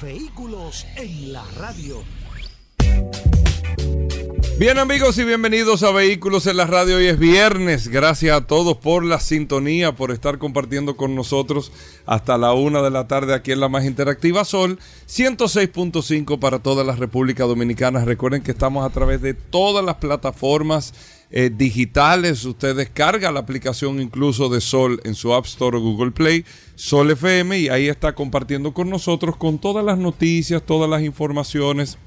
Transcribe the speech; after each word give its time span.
Vehículos 0.00 0.86
en 0.94 1.32
la 1.32 1.44
radio. 1.56 2.04
Bien 4.58 4.78
amigos 4.78 5.18
y 5.18 5.24
bienvenidos 5.24 5.82
a 5.82 5.90
Vehículos 5.90 6.46
en 6.46 6.56
la 6.56 6.66
Radio. 6.66 6.98
Hoy 6.98 7.06
es 7.06 7.18
viernes. 7.18 7.88
Gracias 7.88 8.36
a 8.36 8.46
todos 8.46 8.76
por 8.76 9.04
la 9.04 9.18
sintonía, 9.18 9.96
por 9.96 10.12
estar 10.12 10.38
compartiendo 10.38 10.96
con 10.96 11.16
nosotros 11.16 11.72
hasta 12.06 12.38
la 12.38 12.52
una 12.52 12.80
de 12.80 12.90
la 12.90 13.08
tarde 13.08 13.34
aquí 13.34 13.50
en 13.50 13.58
la 13.58 13.68
más 13.68 13.84
interactiva 13.84 14.44
Sol 14.44 14.78
106.5 15.08 16.38
para 16.38 16.60
toda 16.60 16.84
la 16.84 16.94
República 16.94 17.44
Dominicana. 17.44 18.04
Recuerden 18.04 18.42
que 18.42 18.52
estamos 18.52 18.86
a 18.86 18.90
través 18.90 19.20
de 19.20 19.34
todas 19.34 19.84
las 19.84 19.96
plataformas 19.96 20.94
eh, 21.30 21.50
digitales. 21.54 22.44
Usted 22.44 22.76
descarga 22.76 23.32
la 23.32 23.40
aplicación 23.40 24.00
incluso 24.00 24.48
de 24.48 24.60
Sol 24.60 25.00
en 25.04 25.14
su 25.14 25.34
App 25.34 25.46
Store 25.46 25.76
o 25.76 25.80
Google 25.80 26.10
Play, 26.10 26.44
Sol 26.74 27.10
FM, 27.10 27.58
y 27.58 27.68
ahí 27.68 27.88
está 27.88 28.14
compartiendo 28.14 28.72
con 28.72 28.90
nosotros 28.90 29.36
con 29.36 29.58
todas 29.58 29.84
las 29.84 29.98
noticias, 29.98 30.62
todas 30.64 30.88
las 30.88 31.02
informaciones 31.02 31.98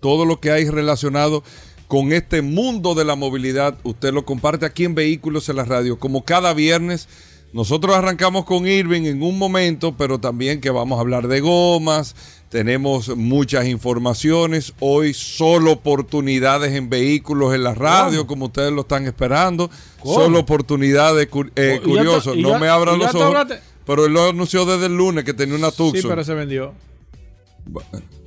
todo 0.00 0.24
lo 0.24 0.40
que 0.40 0.50
hay 0.50 0.68
relacionado 0.68 1.42
con 1.86 2.12
este 2.12 2.42
mundo 2.42 2.94
de 2.94 3.04
la 3.04 3.16
movilidad. 3.16 3.78
Usted 3.82 4.12
lo 4.12 4.24
comparte 4.24 4.66
aquí 4.66 4.84
en 4.84 4.94
Vehículos 4.94 5.48
en 5.48 5.56
la 5.56 5.64
Radio, 5.64 5.98
como 5.98 6.24
cada 6.24 6.52
viernes. 6.54 7.08
Nosotros 7.52 7.96
arrancamos 7.96 8.44
con 8.44 8.66
Irving 8.66 9.04
en 9.04 9.22
un 9.22 9.38
momento, 9.38 9.96
pero 9.96 10.18
también 10.18 10.60
que 10.60 10.70
vamos 10.70 10.98
a 10.98 11.00
hablar 11.00 11.28
de 11.28 11.40
gomas. 11.40 12.14
Tenemos 12.48 13.14
muchas 13.14 13.66
informaciones. 13.66 14.72
Hoy 14.80 15.12
solo 15.12 15.72
oportunidades 15.72 16.72
en 16.72 16.88
vehículos 16.88 17.54
en 17.54 17.62
la 17.62 17.74
radio, 17.74 18.26
como 18.26 18.46
ustedes 18.46 18.72
lo 18.72 18.82
están 18.82 19.06
esperando. 19.06 19.70
Solo 20.02 20.40
oportunidades 20.40 21.28
eh, 21.56 21.80
curiosas. 21.84 22.36
No 22.36 22.58
me 22.58 22.68
abran 22.68 22.98
los 22.98 23.14
ojos. 23.14 23.46
Pero 23.84 24.06
él 24.06 24.12
lo 24.12 24.28
anunció 24.28 24.64
desde 24.66 24.86
el 24.86 24.96
lunes 24.96 25.24
que 25.24 25.34
tenía 25.34 25.56
una 25.56 25.70
Tucson. 25.70 26.00
Sí, 26.00 26.06
pero 26.06 26.24
se 26.24 26.34
vendió. 26.34 26.74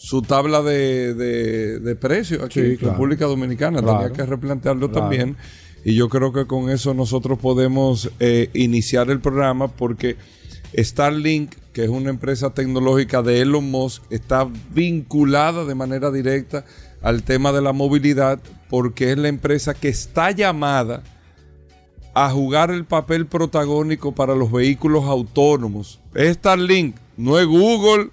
su 0.04 0.24
tabla 0.24 0.64
de, 0.64 1.14
de, 1.14 1.96
precios 1.96 2.42
aquí 2.42 2.60
en 2.60 2.80
República 2.80 3.26
Dominicana. 3.26 3.82
Tenía 3.82 4.12
que 4.12 4.26
replantearlo 4.26 4.90
también. 4.90 5.38
Y 5.86 5.94
yo 5.94 6.10
creo 6.10 6.34
que 6.34 6.48
con 6.48 6.72
eso 6.72 6.96
nosotros 6.96 7.38
podemos 7.38 8.10
eh, 8.20 8.50
iniciar 8.56 9.12
el 9.12 9.20
programa 9.20 9.68
porque 9.68 10.18
Starlink, 10.76 11.54
que 11.72 11.84
es 11.84 11.90
una 11.90 12.10
empresa 12.10 12.52
tecnológica 12.52 13.22
de 13.22 13.42
Elon 13.42 13.70
Musk, 13.70 14.02
está 14.10 14.48
vinculada 14.74 15.66
de 15.66 15.76
manera 15.76 16.10
directa 16.10 16.66
al 17.04 17.22
tema 17.22 17.52
de 17.52 17.62
la 17.62 17.72
movilidad 17.72 18.40
porque 18.72 19.12
es 19.12 19.20
la 19.20 19.28
empresa 19.28 19.76
que 19.76 19.90
está 19.90 20.32
llamada 20.32 21.04
a 22.16 22.32
jugar 22.32 22.72
el 22.72 22.86
papel 22.86 23.28
protagónico 23.28 24.14
para 24.14 24.34
los 24.34 24.52
vehículos 24.52 25.04
autónomos. 25.04 26.00
Starlink, 26.16 26.96
no 27.18 27.38
es 27.38 27.46
Google 27.46 28.10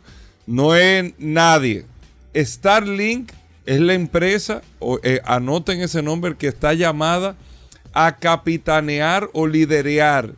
no 0.48 0.75
es 0.75 1.12
nadie. 1.19 1.84
Starlink 2.34 3.32
es 3.66 3.81
la 3.81 3.92
empresa, 3.92 4.62
eh, 5.03 5.20
anoten 5.26 5.82
ese 5.82 6.03
nombre, 6.03 6.36
que 6.36 6.48
está 6.48 6.72
llamada 6.72 7.36
a 7.92 8.16
capitanear 8.16 9.28
o 9.34 9.47
liderear 9.47 10.32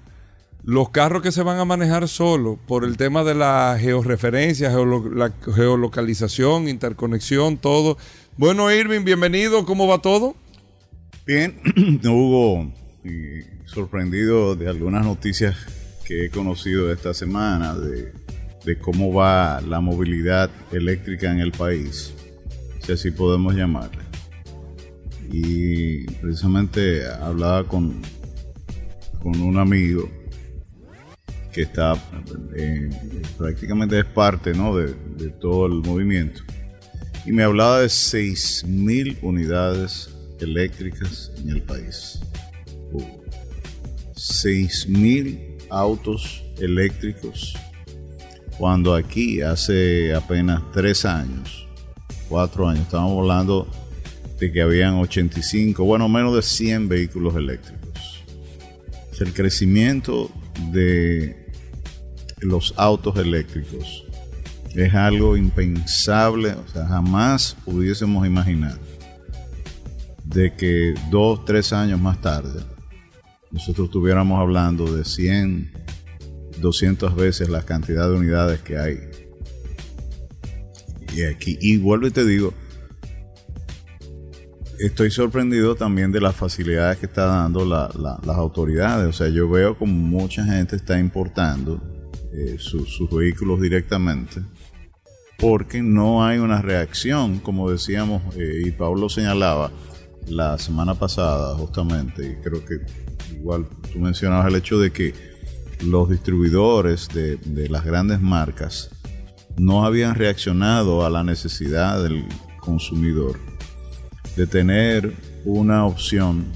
los 0.64 0.90
carros 0.90 1.22
que 1.22 1.30
se 1.30 1.44
van 1.44 1.60
a 1.60 1.64
manejar 1.64 2.08
solo 2.08 2.58
por 2.66 2.84
el 2.84 2.96
tema 2.96 3.22
de 3.22 3.36
la 3.36 3.78
georreferencia, 3.80 4.70
la 4.70 5.32
geolocalización, 5.54 6.68
interconexión, 6.68 7.56
todo. 7.56 7.96
Bueno, 8.36 8.72
Irving, 8.72 9.04
bienvenido, 9.04 9.64
¿cómo 9.64 9.86
va 9.86 10.02
todo? 10.02 10.34
Bien, 11.24 11.60
Hugo, 12.04 12.72
sorprendido 13.66 14.56
de 14.56 14.68
algunas 14.68 15.04
noticias 15.04 15.56
que 16.04 16.26
he 16.26 16.30
conocido 16.30 16.92
esta 16.92 17.14
semana 17.14 17.74
de 17.74 18.12
de 18.70 18.78
cómo 18.78 19.12
va 19.12 19.60
la 19.62 19.80
movilidad 19.80 20.48
eléctrica 20.70 21.32
en 21.32 21.40
el 21.40 21.50
país, 21.50 22.14
si 22.80 22.92
así 22.92 23.10
podemos 23.10 23.54
llamarle. 23.56 24.02
Y 25.32 26.04
precisamente 26.20 27.04
hablaba 27.06 27.66
con, 27.66 28.00
con 29.20 29.40
un 29.40 29.58
amigo 29.58 30.08
que 31.52 31.62
está 31.62 31.94
eh, 32.54 32.90
prácticamente 33.36 33.98
es 33.98 34.04
parte 34.04 34.54
¿no? 34.54 34.76
de, 34.76 34.94
de, 35.16 35.30
todo 35.30 35.66
el 35.66 35.82
movimiento. 35.82 36.42
Y 37.26 37.32
me 37.32 37.42
hablaba 37.42 37.80
de 37.80 37.88
6.000 37.88 39.18
unidades 39.22 40.10
eléctricas 40.38 41.32
en 41.38 41.50
el 41.50 41.62
país. 41.62 42.20
6.000 44.14 45.56
autos 45.70 46.44
eléctricos 46.60 47.56
cuando 48.60 48.94
aquí 48.94 49.40
hace 49.40 50.14
apenas 50.14 50.60
tres 50.70 51.06
años, 51.06 51.66
cuatro 52.28 52.68
años, 52.68 52.82
estábamos 52.82 53.18
hablando 53.20 53.66
de 54.38 54.52
que 54.52 54.60
habían 54.60 54.96
85, 54.96 55.82
bueno, 55.82 56.10
menos 56.10 56.36
de 56.36 56.42
100 56.42 56.86
vehículos 56.86 57.34
eléctricos. 57.36 58.22
el 59.18 59.32
crecimiento 59.32 60.30
de 60.72 61.50
los 62.40 62.74
autos 62.76 63.16
eléctricos 63.16 64.04
es 64.74 64.94
algo 64.94 65.38
impensable, 65.38 66.52
o 66.52 66.68
sea, 66.68 66.86
jamás 66.86 67.56
pudiésemos 67.64 68.26
imaginar 68.26 68.78
de 70.22 70.54
que 70.54 70.92
dos, 71.10 71.46
tres 71.46 71.72
años 71.72 71.98
más 71.98 72.20
tarde 72.20 72.60
nosotros 73.50 73.86
estuviéramos 73.86 74.38
hablando 74.38 74.94
de 74.94 75.04
100, 75.04 75.72
200 76.60 77.14
veces 77.16 77.48
la 77.48 77.62
cantidad 77.62 78.08
de 78.08 78.16
unidades 78.16 78.60
que 78.60 78.78
hay. 78.78 78.98
Y 81.14 81.22
aquí, 81.24 81.58
y 81.60 81.76
vuelvo 81.78 82.06
y 82.06 82.10
te 82.12 82.24
digo, 82.24 82.54
estoy 84.78 85.10
sorprendido 85.10 85.74
también 85.74 86.12
de 86.12 86.20
las 86.20 86.36
facilidades 86.36 86.98
que 86.98 87.06
está 87.06 87.26
dando 87.26 87.64
la- 87.64 87.90
la- 87.98 88.18
las 88.24 88.36
autoridades. 88.36 89.08
O 89.08 89.12
sea, 89.12 89.28
yo 89.28 89.48
veo 89.48 89.76
como 89.76 89.92
mucha 89.92 90.44
gente 90.44 90.76
está 90.76 90.98
importando 90.98 91.80
eh, 92.32 92.56
su- 92.60 92.86
sus 92.86 93.10
vehículos 93.10 93.60
directamente 93.60 94.40
porque 95.36 95.82
no 95.82 96.24
hay 96.24 96.38
una 96.38 96.62
reacción, 96.62 97.40
como 97.40 97.68
decíamos, 97.68 98.22
eh, 98.36 98.62
y 98.66 98.70
Pablo 98.70 99.08
señalaba 99.08 99.72
la 100.28 100.56
semana 100.58 100.94
pasada 100.94 101.56
justamente, 101.56 102.24
y 102.30 102.36
creo 102.40 102.64
que 102.64 102.76
igual 103.34 103.66
tú 103.92 103.98
mencionabas 103.98 104.46
el 104.46 104.54
hecho 104.54 104.78
de 104.78 104.92
que 104.92 105.12
los 105.82 106.08
distribuidores 106.10 107.08
de, 107.08 107.38
las 107.68 107.84
grandes 107.84 108.20
marcas 108.20 108.90
no 109.56 109.84
habían 109.84 110.14
reaccionado 110.14 111.04
a 111.04 111.10
la 111.10 111.24
necesidad 111.24 112.02
del 112.02 112.24
consumidor 112.58 113.38
de 114.36 114.46
tener 114.46 115.12
una 115.44 115.86
opción 115.86 116.46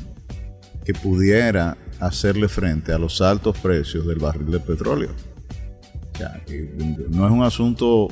que 0.85 0.95
pudiera 0.95 1.77
hacerle 2.01 2.49
frente 2.49 2.93
a 2.93 2.99
los 2.99 3.21
altos 3.21 3.59
precios 3.59 4.07
del 4.07 4.19
barril 4.19 4.51
de 4.51 4.61
petróleo. 4.61 5.11
No 7.11 7.27
es 7.27 7.33
un 7.33 7.43
asunto, 7.43 8.09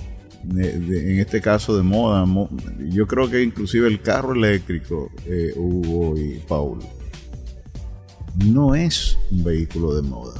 en 0.50 1.18
este 1.20 1.40
caso, 1.40 1.76
de 1.76 1.82
moda. 1.82 2.24
mo- 2.24 2.48
Yo 2.90 3.06
creo 3.06 3.30
que 3.30 3.42
inclusive 3.42 3.86
el 3.86 4.00
carro 4.00 4.34
eléctrico, 4.34 5.10
eh, 5.26 5.52
Hugo 5.56 6.18
y 6.18 6.40
Paul, 6.48 6.80
no 8.44 8.74
es 8.74 9.18
un 9.30 9.44
vehículo 9.44 9.94
de 9.94 10.02
moda. 10.02 10.34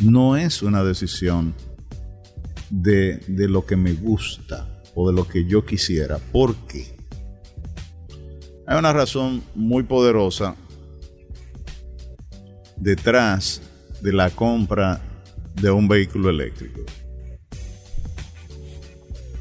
No 0.00 0.36
es 0.36 0.62
una 0.62 0.84
decisión 0.84 1.54
de, 2.70 3.18
de 3.26 3.48
lo 3.48 3.66
que 3.66 3.76
me 3.76 3.92
gusta 3.92 4.80
o 4.94 5.08
de 5.08 5.14
lo 5.14 5.26
que 5.26 5.44
yo 5.44 5.64
quisiera. 5.64 6.18
¿Por 6.18 6.54
qué? 6.66 6.96
Hay 8.66 8.78
una 8.78 8.92
razón 8.92 9.42
muy 9.54 9.82
poderosa 9.82 10.54
detrás 12.76 13.62
de 14.02 14.12
la 14.12 14.30
compra 14.30 15.00
de 15.54 15.70
un 15.70 15.88
vehículo 15.88 16.30
eléctrico. 16.30 16.80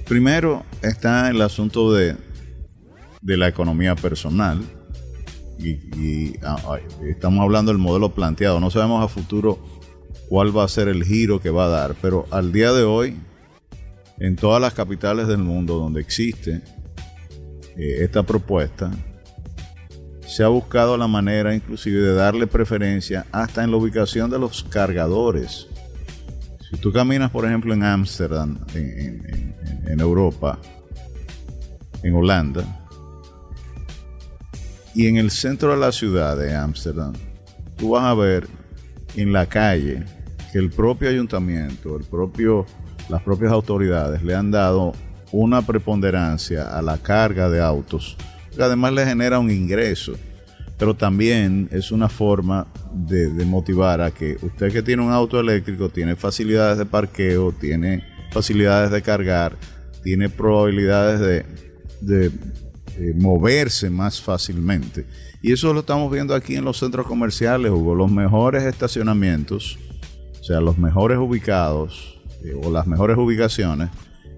Primero 0.07 0.63
está 0.81 1.30
el 1.30 1.42
asunto 1.42 1.92
de, 1.92 2.15
de 3.21 3.38
la 3.38 3.48
economía 3.48 3.95
personal. 3.95 4.62
Y, 5.59 6.38
ah, 6.44 6.77
estamos 7.09 7.42
hablando 7.42 7.71
del 7.71 7.80
modelo 7.80 8.13
planteado. 8.13 8.59
No 8.59 8.69
sabemos 8.69 9.04
a 9.04 9.07
futuro 9.07 9.59
cuál 10.29 10.56
va 10.56 10.63
a 10.63 10.68
ser 10.68 10.88
el 10.88 11.03
giro 11.03 11.39
que 11.41 11.50
va 11.50 11.65
a 11.65 11.69
dar. 11.69 11.95
Pero 12.01 12.25
al 12.31 12.51
día 12.51 12.71
de 12.74 12.83
hoy, 12.83 13.18
en 14.19 14.35
todas 14.35 14.62
las 14.62 14.74
capitales 14.74 15.27
del 15.27 15.39
mundo 15.39 15.77
donde 15.77 16.01
existe 16.01 16.62
eh, 17.77 17.97
esta 18.01 18.24
propuesta, 18.24 18.91
se 20.25 20.44
ha 20.44 20.47
buscado 20.50 20.97
la 20.97 21.07
manera 21.07 21.56
inclusive 21.56 22.01
de 22.01 22.13
darle 22.13 22.47
preferencia 22.47 23.25
hasta 23.31 23.63
en 23.63 23.71
la 23.71 23.77
ubicación 23.77 24.29
de 24.29 24.38
los 24.39 24.63
cargadores. 24.63 25.68
Si 26.69 26.75
tú 26.77 26.91
caminas, 26.91 27.31
por 27.31 27.45
ejemplo, 27.45 27.73
en 27.73 27.83
Ámsterdam, 27.83 28.59
en, 28.73 29.53
en- 29.88 30.00
Europa, 30.01 30.59
en 32.03 32.13
Holanda, 32.13 32.63
y 34.94 35.07
en 35.07 35.18
el 35.18 35.31
centro 35.31 35.71
de 35.71 35.77
la 35.77 35.91
ciudad 35.91 36.35
de 36.38 36.53
Ámsterdam, 36.56 37.13
tú 37.77 37.91
vas 37.91 38.03
a 38.03 38.13
ver 38.13 38.47
en 39.15 39.31
la 39.31 39.45
calle 39.47 40.03
que 40.51 40.59
el 40.59 40.69
propio 40.69 41.09
ayuntamiento, 41.09 41.97
el 41.97 42.03
propio, 42.03 42.65
las 43.09 43.21
propias 43.21 43.51
autoridades 43.51 44.23
le 44.23 44.35
han 44.35 44.51
dado 44.51 44.94
una 45.31 45.61
preponderancia 45.61 46.77
a 46.77 46.81
la 46.81 46.97
carga 46.97 47.49
de 47.49 47.61
autos, 47.61 48.17
que 48.55 48.63
además 48.63 48.94
le 48.94 49.05
genera 49.05 49.39
un 49.39 49.51
ingreso, 49.51 50.13
pero 50.77 50.95
también 50.95 51.67
es 51.71 51.91
una 51.91 52.07
forma 52.07 52.67
de, 52.94 53.29
motivar 53.45 54.01
a 54.01 54.11
que 54.11 54.38
usted 54.41 54.71
que 54.71 54.83
tiene 54.83 55.03
un 55.03 55.11
auto 55.11 55.39
eléctrico 55.39 55.89
tiene 55.89 56.15
facilidades 56.15 56.77
de 56.77 56.85
parqueo, 56.85 57.51
tiene 57.51 58.03
facilidades 58.31 58.91
de 58.91 59.01
cargar, 59.01 59.55
tiene 60.03 60.29
probabilidades 60.29 61.19
de, 61.19 61.45
de, 62.01 62.31
eh, 62.97 63.13
moverse 63.15 63.89
más 63.89 64.21
fácilmente. 64.21 65.05
Y 65.41 65.51
eso 65.51 65.73
lo 65.73 65.81
estamos 65.81 66.11
viendo 66.11 66.33
aquí 66.33 66.55
en 66.55 66.65
los 66.65 66.77
centros 66.77 67.05
comerciales, 67.05 67.71
Hugo. 67.71 67.95
Los 67.95 68.11
mejores 68.11 68.63
estacionamientos, 68.63 69.77
sea, 70.47 70.61
los 70.61 70.77
mejores 70.77 71.17
ubicados 71.17 72.19
eh, 72.44 72.53
o 72.63 72.71
las 72.71 72.88
mejores 72.88 73.17
ubicaciones 73.17 73.89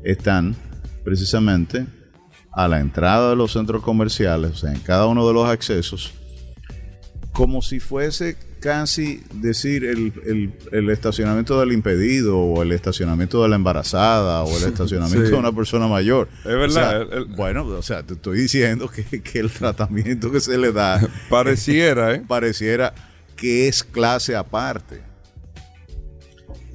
están 0.04 0.56
precisamente 1.04 1.86
a 2.52 2.68
la 2.68 2.80
entrada 2.80 3.30
de 3.32 3.36
los 3.36 3.54
centros 3.54 3.84
comerciales, 3.84 4.52
o 4.52 4.56
sea, 4.56 4.72
en 4.74 4.80
cada 4.80 5.06
uno 5.08 5.28
de 5.28 5.34
los 5.34 5.48
accesos, 5.48 6.14
como 7.34 7.62
si 7.62 7.80
fuese 7.80 8.38
casi 8.60 9.24
decir 9.36 9.86
el, 9.86 10.12
el- 10.26 10.54
el 10.74 10.90
estacionamiento 10.90 11.58
del 11.60 11.72
impedido 11.72 12.38
o 12.38 12.62
el 12.64 12.74
estacionamiento 12.74 13.42
de 13.42 13.48
la 13.50 13.56
embarazada 13.56 14.44
o 14.44 14.58
el 14.58 14.64
estacionamiento 14.74 15.26
Sí. 15.28 15.32
de 15.32 15.38
una 15.38 15.54
persona 15.54 15.88
mayor. 15.88 16.28
Es 16.40 16.44
verdad, 16.46 16.68
O 16.68 16.72
sea, 16.72 16.92
el- 16.98 17.14
el- 17.14 17.26
bueno, 17.36 17.66
o 17.66 17.82
sea, 17.82 18.04
te 18.04 18.16
estoy 18.16 18.40
diciendo 18.42 18.90
que, 18.90 19.22
que 19.22 19.40
el 19.40 19.50
tratamiento 19.52 20.30
que 20.32 20.42
se 20.42 20.58
le 20.58 20.74
da 20.74 21.00
Pareciera, 21.30 22.14
¿eh? 22.16 22.24
pareciera 22.28 22.94
que 23.38 23.70
es 23.70 23.84
clase 23.84 24.36
aparte. 24.36 25.02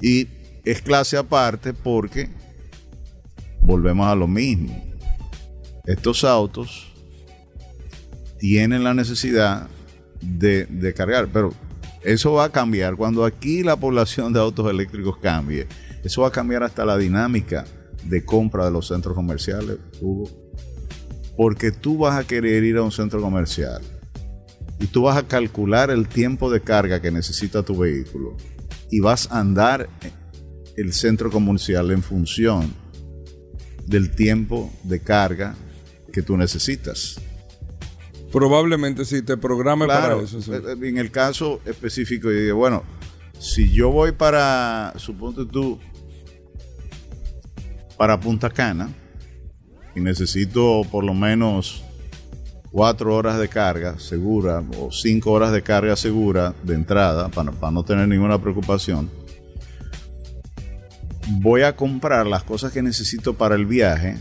Y 0.01 0.27
es 0.63 0.81
clase 0.81 1.17
aparte 1.17 1.73
porque 1.73 2.29
volvemos 3.61 4.07
a 4.07 4.15
lo 4.15 4.27
mismo. 4.27 4.83
Estos 5.85 6.23
autos 6.23 6.91
tienen 8.39 8.83
la 8.83 8.93
necesidad 8.93 9.67
de, 10.21 10.93
cargar, 10.95 11.29
pero 11.31 11.53
eso 12.03 12.33
va 12.33 12.45
a 12.45 12.51
cambiar 12.51 12.95
cuando 12.95 13.23
aquí 13.23 13.63
la 13.63 13.75
población 13.75 14.33
de 14.33 14.39
autos 14.39 14.69
eléctricos 14.69 15.17
cambie. 15.17 15.67
Eso 16.03 16.21
va 16.21 16.29
a 16.29 16.31
cambiar 16.31 16.63
hasta 16.63 16.85
la 16.85 16.97
dinámica 16.97 17.65
de 18.03 18.23
compra 18.25 18.65
de 18.65 18.71
los 18.71 18.87
centros 18.87 19.15
comerciales, 19.15 19.77
Hugo. 20.01 20.29
Porque 21.37 21.71
tú 21.71 21.97
vas 21.99 22.17
a 22.17 22.25
querer 22.25 22.63
ir 22.63 22.77
a 22.77 22.83
un 22.83 22.91
centro 22.91 23.21
comercial 23.21 23.81
y 24.79 24.87
tú 24.87 25.03
vas 25.03 25.17
a 25.17 25.27
calcular 25.27 25.89
el 25.89 26.07
tiempo 26.07 26.51
de 26.51 26.61
carga 26.61 27.01
que 27.01 27.11
necesita 27.11 27.63
tu 27.63 27.77
vehículo 27.77 28.37
y 28.91 28.99
vas 28.99 29.29
a 29.31 29.39
andar 29.39 29.89
el 30.77 30.93
centro 30.93 31.29
comercial 31.31 31.91
en 31.91 32.03
función 32.03 32.73
del 33.85 34.11
tiempo 34.15 34.71
de 34.83 34.99
carga 35.01 35.55
que 36.11 36.21
tú 36.21 36.35
necesitas. 36.37 37.19
Probablemente 38.31 39.05
sí 39.05 39.21
te 39.21 39.37
programe 39.37 39.85
Claro, 39.85 40.15
para 40.15 40.23
eso. 40.27 40.41
sí. 40.41 40.51
eh, 40.51 40.61
eh, 40.67 40.87
en 40.89 40.97
el 40.97 41.11
caso 41.11 41.61
específico, 41.65 42.29
yo 42.31 42.37
digo, 42.39 42.57
bueno, 42.57 42.83
si 43.39 43.71
yo 43.71 43.91
voy 43.91 44.11
para, 44.11 44.93
suponte 44.97 45.45
tú, 45.45 45.79
para 47.97 48.19
Punta 48.19 48.49
Cana 48.49 48.89
y 49.95 50.01
necesito 50.01 50.81
por 50.91 51.05
lo 51.05 51.13
menos 51.13 51.84
cuatro 52.75 53.15
horas 53.15 53.39
de 53.39 53.47
carga 53.47 53.97
segura 53.99 54.61
o 54.77 54.91
cinco 54.91 55.31
horas 55.31 55.53
de 55.53 55.61
carga 55.61 55.95
segura 55.95 56.53
de 56.61 56.73
entrada 56.73 57.29
para, 57.29 57.53
para 57.53 57.71
no 57.71 57.85
tener 57.85 58.05
ninguna 58.05 58.37
preocupación, 58.37 59.09
voy 61.39 61.61
a 61.61 61.77
comprar 61.77 62.27
las 62.27 62.43
cosas 62.43 62.73
que 62.73 62.81
necesito 62.81 63.35
para 63.35 63.55
el 63.55 63.65
viaje 63.65 64.17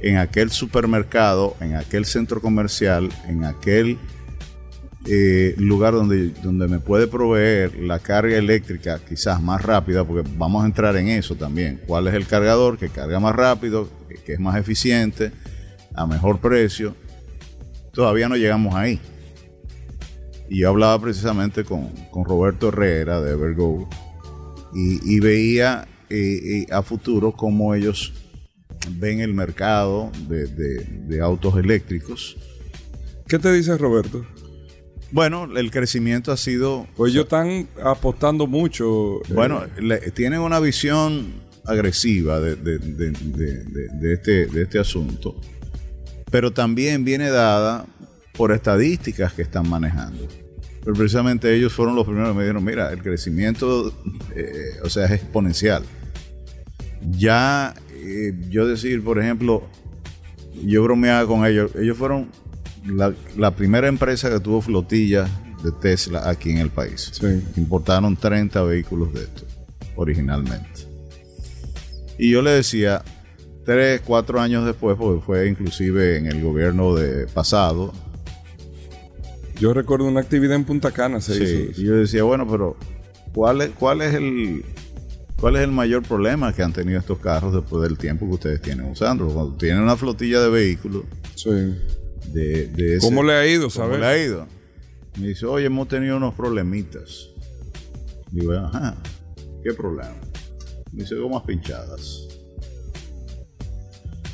en 0.00 0.16
aquel 0.16 0.50
supermercado, 0.50 1.54
en 1.60 1.76
aquel 1.76 2.04
centro 2.04 2.40
comercial, 2.40 3.10
en 3.28 3.44
aquel 3.44 3.96
eh, 5.06 5.54
lugar 5.58 5.94
donde, 5.94 6.30
donde 6.42 6.66
me 6.66 6.80
puede 6.80 7.06
proveer 7.06 7.76
la 7.76 8.00
carga 8.00 8.36
eléctrica 8.36 8.98
quizás 9.08 9.40
más 9.40 9.62
rápida, 9.62 10.04
porque 10.04 10.28
vamos 10.36 10.64
a 10.64 10.66
entrar 10.66 10.96
en 10.96 11.10
eso 11.10 11.36
también. 11.36 11.80
¿Cuál 11.86 12.08
es 12.08 12.14
el 12.14 12.26
cargador 12.26 12.76
que 12.76 12.88
carga 12.88 13.20
más 13.20 13.36
rápido, 13.36 13.88
que, 14.08 14.16
que 14.16 14.32
es 14.32 14.40
más 14.40 14.56
eficiente, 14.56 15.30
a 15.94 16.06
mejor 16.06 16.40
precio? 16.40 16.94
Todavía 17.92 18.28
no 18.28 18.36
llegamos 18.36 18.74
ahí. 18.74 18.98
Y 20.48 20.60
yo 20.60 20.68
hablaba 20.68 21.00
precisamente 21.00 21.64
con, 21.64 21.88
con 22.10 22.24
Roberto 22.24 22.68
Herrera 22.68 23.20
de 23.20 23.32
Evergo 23.32 23.88
y, 24.74 25.14
y 25.16 25.20
veía 25.20 25.86
eh, 26.10 26.64
eh, 26.68 26.72
a 26.72 26.82
futuro 26.82 27.32
cómo 27.32 27.74
ellos 27.74 28.12
ven 28.98 29.20
el 29.20 29.32
mercado 29.32 30.10
de, 30.28 30.46
de- 30.46 30.84
de 31.06 31.20
autos 31.20 31.56
eléctricos. 31.56 32.36
¿Qué 33.28 33.38
te 33.38 33.52
dice 33.52 33.78
Roberto? 33.78 34.26
Bueno, 35.10 35.44
el 35.56 35.70
crecimiento 35.70 36.32
ha 36.32 36.36
sido, 36.36 36.86
Pues 36.96 37.12
ellos 37.12 37.24
están 37.24 37.68
apostando 37.82 38.46
mucho. 38.46 39.18
eh, 39.22 39.34
bueno, 39.34 39.62
le- 39.80 40.10
tienen 40.10 40.40
una 40.40 40.58
visión 40.58 41.34
agresiva 41.64 42.40
de- 42.40 42.56
de- 42.56 42.78
de 42.78 44.12
este, 44.14 44.46
de 44.46 44.62
este 44.62 44.78
asunto, 44.78 45.40
pero 46.32 46.50
también 46.50 47.04
viene 47.04 47.28
dada 47.28 47.86
por 48.32 48.50
estadísticas 48.50 49.34
que 49.34 49.42
están 49.42 49.68
manejando. 49.68 50.26
Pero 50.80 50.96
precisamente 50.96 51.54
ellos 51.54 51.72
fueron 51.72 51.94
los 51.94 52.06
primeros 52.06 52.30
que 52.30 52.34
me 52.34 52.42
dijeron, 52.42 52.64
mira, 52.64 52.90
el 52.90 53.02
crecimiento, 53.02 53.94
eh, 54.34 54.80
o 54.82 54.88
sea, 54.88 55.04
es 55.04 55.12
exponencial. 55.12 55.84
Ya 57.10 57.74
eh, 57.92 58.32
yo 58.48 58.66
decir, 58.66 59.04
por 59.04 59.20
ejemplo, 59.20 59.68
yo 60.64 60.82
bromeaba 60.82 61.26
con 61.26 61.46
ellos, 61.46 61.70
ellos 61.76 61.98
fueron 61.98 62.30
la, 62.86 63.14
la 63.36 63.54
primera 63.54 63.86
empresa 63.86 64.30
que 64.30 64.40
tuvo 64.40 64.62
flotillas 64.62 65.30
de 65.62 65.70
Tesla 65.70 66.28
aquí 66.28 66.50
en 66.50 66.58
el 66.58 66.70
país. 66.70 67.10
Sí. 67.12 67.42
Importaron 67.56 68.16
30 68.16 68.62
vehículos 68.62 69.12
de 69.12 69.20
estos 69.20 69.44
originalmente. 69.96 70.88
Y 72.18 72.30
yo 72.30 72.40
le 72.40 72.52
decía, 72.52 73.02
tres, 73.64 74.00
cuatro 74.04 74.40
años 74.40 74.64
después, 74.66 74.96
porque 74.98 75.20
fue 75.24 75.48
inclusive 75.48 76.16
en 76.18 76.26
el 76.26 76.42
gobierno 76.42 76.94
de 76.94 77.26
pasado, 77.26 77.92
Yo 79.60 79.72
recuerdo 79.72 80.06
una 80.06 80.20
actividad 80.20 80.56
en 80.56 80.64
Punta 80.64 80.90
Cana, 80.90 81.20
se 81.20 81.34
Sí, 81.34 81.44
hizo 81.70 81.80
y 81.80 81.84
yo 81.84 81.94
decía, 81.94 82.24
bueno, 82.24 82.48
pero 82.50 82.76
¿cuál 83.32 83.60
es, 83.62 83.70
cuál 83.70 84.02
es 84.02 84.14
el 84.14 84.64
cuál 85.38 85.56
es 85.56 85.62
el 85.62 85.70
mayor 85.72 86.02
problema 86.02 86.52
que 86.52 86.62
han 86.62 86.72
tenido 86.72 86.98
estos 86.98 87.18
carros 87.18 87.52
después 87.54 87.82
del 87.82 87.96
tiempo 87.98 88.26
que 88.26 88.34
ustedes 88.34 88.60
tienen 88.62 88.86
usando? 88.86 89.26
Cuando 89.28 89.54
tienen 89.56 89.82
una 89.82 89.96
flotilla 89.96 90.40
de 90.40 90.50
vehículos 90.50 91.04
Sí. 91.36 91.50
de, 92.32 92.66
de 92.68 92.96
ese- 92.96 93.06
¿Cómo 93.06 93.22
le 93.22 93.32
ha 93.34 93.46
ido, 93.46 93.62
¿Cómo 93.62 93.70
sabes? 93.70 94.00
le 94.00 94.06
ha 94.06 94.18
ido? 94.24 94.46
Me 95.20 95.28
dice, 95.28 95.46
oye, 95.46 95.66
hemos 95.66 95.86
tenido 95.88 96.16
unos 96.16 96.34
problemitas. 96.34 97.28
Digo, 98.32 98.54
ajá, 98.54 98.96
¿qué 99.62 99.72
problema? 99.74 100.14
Me 100.92 101.02
dice, 101.02 101.14
gomas 101.16 101.42
pinchadas. 101.44 102.26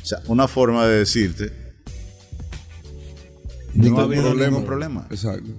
Sea, 0.09 0.19
una 0.27 0.47
forma 0.47 0.85
de 0.87 0.99
decirte, 0.99 1.51
no 3.75 3.99
ha 3.99 4.03
habido 4.03 4.23
ningún 4.33 4.65
problema. 4.65 5.07
Exacto. 5.11 5.49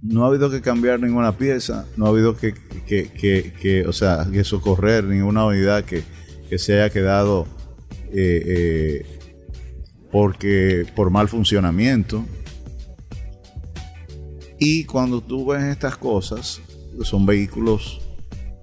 no 0.00 0.24
ha 0.24 0.28
habido 0.28 0.50
que 0.50 0.60
cambiar 0.60 0.98
ninguna 1.00 1.36
pieza, 1.36 1.86
no 1.96 2.06
ha 2.06 2.08
habido 2.08 2.36
que, 2.36 2.54
que, 2.86 3.08
que- 3.10 3.52
que, 3.60 3.86
o 3.86 3.92
sea, 3.92 4.26
que 4.32 4.42
socorrer 4.44 5.04
ninguna 5.04 5.44
unidad 5.44 5.84
que, 5.84 6.02
que 6.48 6.58
se 6.58 6.74
haya 6.80 6.90
quedado 6.90 7.46
eh, 8.12 8.42
eh, 8.46 9.06
porque 10.10 10.86
por 10.96 11.10
mal 11.10 11.28
funcionamiento. 11.28 12.24
Y 14.58 14.84
cuando 14.84 15.20
tú 15.20 15.46
ves 15.46 15.62
estas 15.64 15.96
cosas, 15.96 16.60
son 17.02 17.26
vehículos 17.26 18.00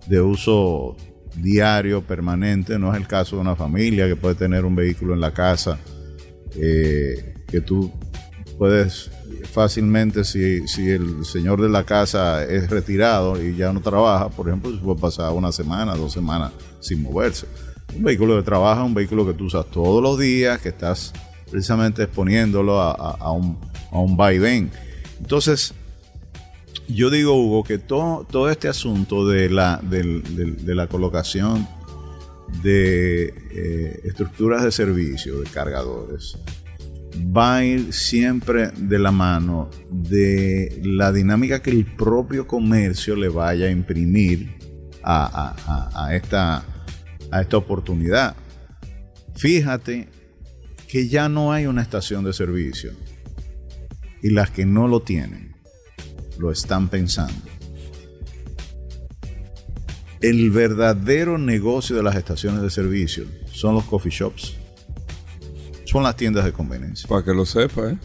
de 0.08 0.22
uso 0.22 0.96
diario, 1.42 2.02
permanente, 2.04 2.78
no 2.80 2.92
es 2.94 2.98
el 3.00 3.08
caso 3.08 3.36
de 3.36 3.42
una 3.42 3.56
familia 3.56 4.08
que 4.08 4.16
puede 4.16 4.36
tener 4.36 4.66
un 4.66 4.76
vehículo 4.76 5.14
en 5.14 5.22
la 5.22 5.32
casa 5.32 5.78
eh, 6.56 7.34
que 7.48 7.62
tú 7.62 7.92
puedes 8.58 9.10
fácilmente, 9.54 10.24
si, 10.24 10.68
si 10.68 10.90
el 10.90 11.24
señor 11.26 11.62
de 11.62 11.70
la 11.70 11.84
casa 11.86 12.44
es 12.44 12.70
retirado 12.70 13.42
y 13.42 13.56
ya 13.56 13.72
no 13.72 13.82
trabaja, 13.82 14.30
por 14.30 14.48
ejemplo, 14.48 14.72
puede 14.82 15.00
pasar 15.00 15.32
una 15.34 15.52
semana, 15.52 15.96
dos 15.96 16.12
semanas 16.14 16.52
sin 16.80 17.02
moverse. 17.02 17.48
Un 17.96 18.04
vehículo 18.04 18.36
de 18.36 18.44
trabajo 18.44 18.82
es 18.82 18.88
un 18.88 18.94
vehículo 18.94 19.26
que 19.26 19.34
tú 19.34 19.46
usas 19.46 19.66
todos 19.68 20.04
los 20.04 20.20
días, 20.20 20.60
que 20.60 20.70
estás 20.70 21.14
precisamente 21.50 22.04
exponiéndolo 22.04 22.80
a, 22.82 22.92
a- 22.92 23.32
un, 23.32 23.58
a 23.92 24.00
un. 24.00 24.18
Entonces, 25.20 25.74
yo 26.88 27.10
digo, 27.10 27.34
Hugo, 27.36 27.64
que 27.64 27.78
todo, 27.78 28.50
este 28.50 28.68
asunto 28.68 29.28
de 29.28 29.50
la, 29.50 29.78
de 29.84 30.76
la 30.76 30.88
colocación 30.88 31.68
de 32.64 33.34
eh, 33.52 34.00
estructuras 34.06 34.64
de 34.64 34.72
servicio, 34.72 35.40
de 35.40 35.50
cargadores, 35.50 36.38
va 37.36 37.58
a 37.58 37.66
ir 37.66 37.94
siempre 37.94 38.72
de 38.78 38.98
la 39.00 39.12
mano 39.12 39.70
de 39.92 40.82
la 40.84 41.12
dinámica 41.12 41.62
que 41.62 41.70
el 41.72 41.86
propio 41.86 42.48
comercio 42.48 43.16
le 43.16 43.30
vaya 43.30 43.68
a 43.68 43.72
imprimir 43.72 44.58
a- 45.04 45.92
a 46.08 46.16
esta, 46.16 46.64
a 47.32 47.42
esta 47.42 47.58
oportunidad. 47.58 48.36
Fíjate 49.36 50.10
que 50.88 51.08
ya 51.08 51.30
no 51.30 51.52
hay 51.52 51.66
una 51.68 51.82
estación 51.82 52.24
de 52.24 52.34
servicio 52.34 52.92
y 54.22 54.32
las 54.32 54.50
que 54.52 54.66
no 54.66 54.88
lo 54.88 55.02
tienen 55.02 55.49
lo 56.40 56.52
están 56.52 56.88
pensando. 56.90 57.36
El 60.22 60.50
verdadero 60.52 61.38
negocio 61.38 61.96
de 61.96 62.04
las 62.04 62.16
estaciones 62.16 62.62
de 62.62 62.70
servicio 62.70 63.26
son 63.52 63.76
los 63.76 63.86
coffee 63.86 64.12
shops. 64.12 64.56
Son 65.86 66.04
las 66.04 66.16
tiendas 66.18 66.44
de 66.46 66.52
conveniencia. 66.52 67.08
Para 67.08 67.24
que 67.24 67.34
lo 67.34 67.46
sepa, 67.46 67.92
¿eh? 67.92 67.98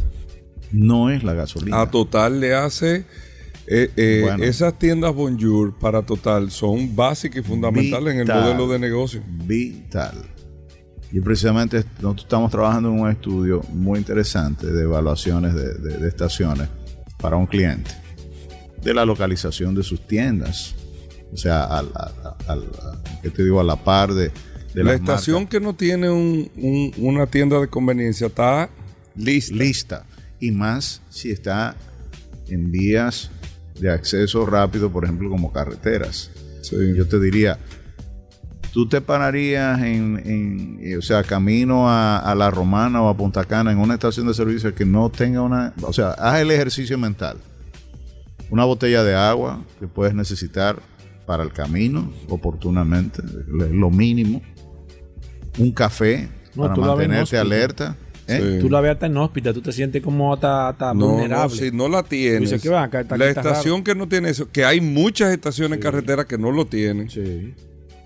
No 0.73 1.11
es 1.11 1.23
la 1.25 1.35
gasolina. 1.35 1.81
A 1.81 1.91
Total 1.91 2.41
le 2.41 2.55
hace. 2.55 3.05
eh, 3.67 3.91
eh, 3.97 4.21
Bueno. 4.23 4.45
Esas 4.45 4.79
tiendas 4.79 5.15
Bonjour 5.15 5.77
para 5.79 6.03
Total 6.03 6.51
son 6.51 6.95
básicas 6.95 7.39
y 7.41 7.43
fundamentales 7.43 8.15
en 8.15 8.21
el 8.21 8.27
modelo 8.29 8.69
de 8.69 8.79
negocio. 8.79 9.23
Vital. 9.27 10.15
Y 11.13 11.21
precisamente 11.21 11.85
nosotros 12.01 12.25
estamos 12.25 12.51
trabajando 12.51 12.89
en 12.91 13.01
un 13.01 13.11
estudio 13.11 13.61
muy 13.73 13.99
interesante 13.99 14.67
de 14.67 14.83
evaluaciones 14.83 15.55
de, 15.55 15.75
de- 15.75 15.99
de 15.99 16.09
estaciones 16.09 16.69
para 17.19 17.37
un 17.37 17.47
cliente. 17.47 17.91
De 18.85 18.93
la 18.95 19.05
localización 19.05 19.75
de 19.75 19.83
sus 19.83 20.07
tiendas. 20.07 20.75
O 21.33 21.37
sea, 21.37 21.65
al, 21.65 21.91
al- 21.95 22.35
al- 22.47 22.65
a- 22.65 23.21
¿qué 23.23 23.31
te 23.31 23.43
digo? 23.43 23.61
A 23.61 23.65
la 23.65 23.77
par 23.77 24.13
de, 24.15 24.31
de 24.75 24.85
la 24.85 24.95
estación 24.95 25.37
marcas. 25.45 25.51
que 25.51 25.61
no 25.61 25.75
tiene 25.75 26.11
un- 26.11 26.51
un- 26.57 26.93
una 26.99 27.27
tienda 27.27 27.59
de 27.61 27.69
conveniencia 27.69 28.27
está 28.29 28.69
lista. 29.17 29.55
lista. 29.55 30.05
Y 30.39 30.51
más 30.51 31.01
si 31.11 31.31
está 31.31 31.75
en 32.49 32.71
vías 32.71 33.31
de 33.81 33.91
acceso 33.91 34.45
rápido, 34.47 34.91
por 34.93 35.05
ejemplo, 35.05 35.29
como 35.31 35.53
carreteras. 35.53 36.31
Sí. 36.63 36.77
Yo 36.97 37.09
te 37.09 37.19
diría, 37.19 37.59
tú 38.73 38.89
te 38.89 39.01
pararías 39.01 39.81
en, 39.81 40.21
en- 40.25 40.79
eh, 40.83 40.97
o 40.97 41.03
sea, 41.03 41.23
camino 41.25 41.89
a, 41.89 42.19
a 42.19 42.35
La 42.35 42.51
Romana 42.51 43.03
o 43.03 43.09
a 43.09 43.17
Punta 43.17 43.45
Cana 43.45 43.73
en 43.73 43.79
una 43.79 43.95
estación 43.95 44.27
de 44.27 44.35
servicio 44.35 44.75
que 44.75 44.85
no 44.85 45.11
tenga 45.11 45.43
una, 45.43 45.73
o 45.83 45.93
sea, 45.93 46.11
haz 46.13 46.41
el 46.41 46.51
ejercicio 46.51 46.99
mental. 46.99 47.39
Una 48.51 48.65
botella 48.65 49.03
de 49.05 49.15
agua 49.15 49.65
que 49.81 49.87
puedes 49.87 50.15
necesitar 50.15 50.81
para 51.27 51.43
el 51.43 51.53
camino 51.53 52.13
oportunamente, 52.29 53.23
lo 53.49 53.91
mínimo. 53.91 54.43
Un 55.59 55.73
café 55.73 56.29
No, 56.55 56.63
para 56.65 56.77
mantenerte 56.77 57.23
hospital. 57.23 57.47
alerta. 57.47 57.97
¿eh? 58.27 58.55
Sí. 58.57 58.59
Tú 58.61 58.71
la 58.71 58.81
ves 58.81 58.93
hasta 58.93 59.07
en 59.07 59.17
hóspita, 59.17 59.53
tú 59.53 59.61
te 59.63 59.73
sientes 59.73 60.03
como 60.03 60.33
hasta, 60.35 60.69
hasta 60.69 60.93
No, 60.95 61.01
no, 61.01 61.09
vulnerable. 61.15 61.57
si 61.57 61.71
no 61.71 61.89
la 61.89 62.03
tienes. 62.03 62.51
Dice, 62.51 62.61
¿qué 62.61 62.69
va? 62.69 62.83
Acá 62.85 63.01
está- 63.01 63.17
la 63.17 63.29
estación 63.29 63.83
que 63.85 63.95
no 63.95 64.09
tiene 64.09 64.31
eso, 64.31 64.51
que 64.51 64.65
hay 64.65 64.81
muchas 64.81 65.33
estaciones 65.33 65.77
en 65.79 65.83
carretera 65.83 66.27
que 66.27 66.37
no 66.39 66.51
lo 66.51 66.67
tienen. 66.67 67.09
Sí. 67.11 67.55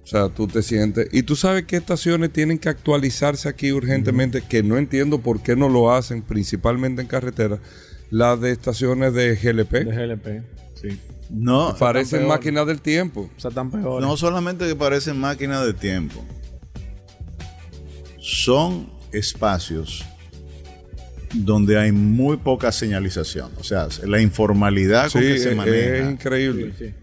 O 0.02 0.06
sea, 0.10 0.28
tú 0.30 0.46
te 0.46 0.62
sientes. 0.62 1.08
Y 1.12 1.22
tú 1.22 1.36
sabes 1.36 1.64
qué 1.64 1.76
estaciones 1.76 2.32
tienen 2.32 2.58
que 2.58 2.68
actualizarse 2.70 3.48
aquí 3.48 3.72
urgentemente, 3.72 4.40
que 4.42 4.62
no 4.62 4.78
entiendo 4.78 5.18
por 5.18 5.42
qué 5.42 5.54
no 5.54 5.68
lo 5.68 5.92
hacen, 5.92 6.22
principalmente 6.22 7.02
en 7.02 7.08
carretera. 7.08 7.58
Las 8.10 8.40
de 8.40 8.52
estaciones 8.52 9.12
de 9.14 9.36
GLP. 9.36 9.70
De 9.72 9.84
GLP. 10.06 10.42
Sí. 10.74 10.98
No, 11.30 11.74
Parecen 11.78 12.26
máquinas 12.26 12.66
del 12.66 12.80
tiempo. 12.80 13.28
O 13.36 13.40
sea, 13.40 13.50
tan 13.50 13.70
peor. 13.70 14.00
No 14.00 14.16
solamente 14.16 14.66
que 14.66 14.74
parecen 14.74 15.18
máquinas 15.18 15.64
de 15.66 15.74
tiempo, 15.74 16.24
son 18.18 18.90
espacios 19.12 20.04
donde 21.34 21.78
hay 21.78 21.92
muy 21.92 22.38
poca 22.38 22.72
señalización. 22.72 23.50
O 23.58 23.64
sea, 23.64 23.88
la 24.04 24.20
informalidad 24.20 25.10
con 25.12 25.20
Sí, 25.22 25.28
que 25.28 25.38
se 25.38 25.50
es, 25.50 25.56
maneja. 25.56 25.96
es 25.98 26.10
increíble. 26.10 26.72
Sí. 26.78 26.94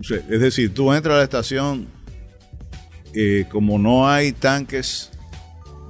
O 0.00 0.04
sea, 0.04 0.16
Es 0.30 0.40
decir, 0.40 0.72
tú 0.72 0.92
entras 0.94 1.14
a 1.14 1.18
la 1.18 1.24
estación, 1.24 1.86
eh, 3.12 3.44
como 3.50 3.78
no 3.78 4.08
hay 4.08 4.32
tanques, 4.32 5.10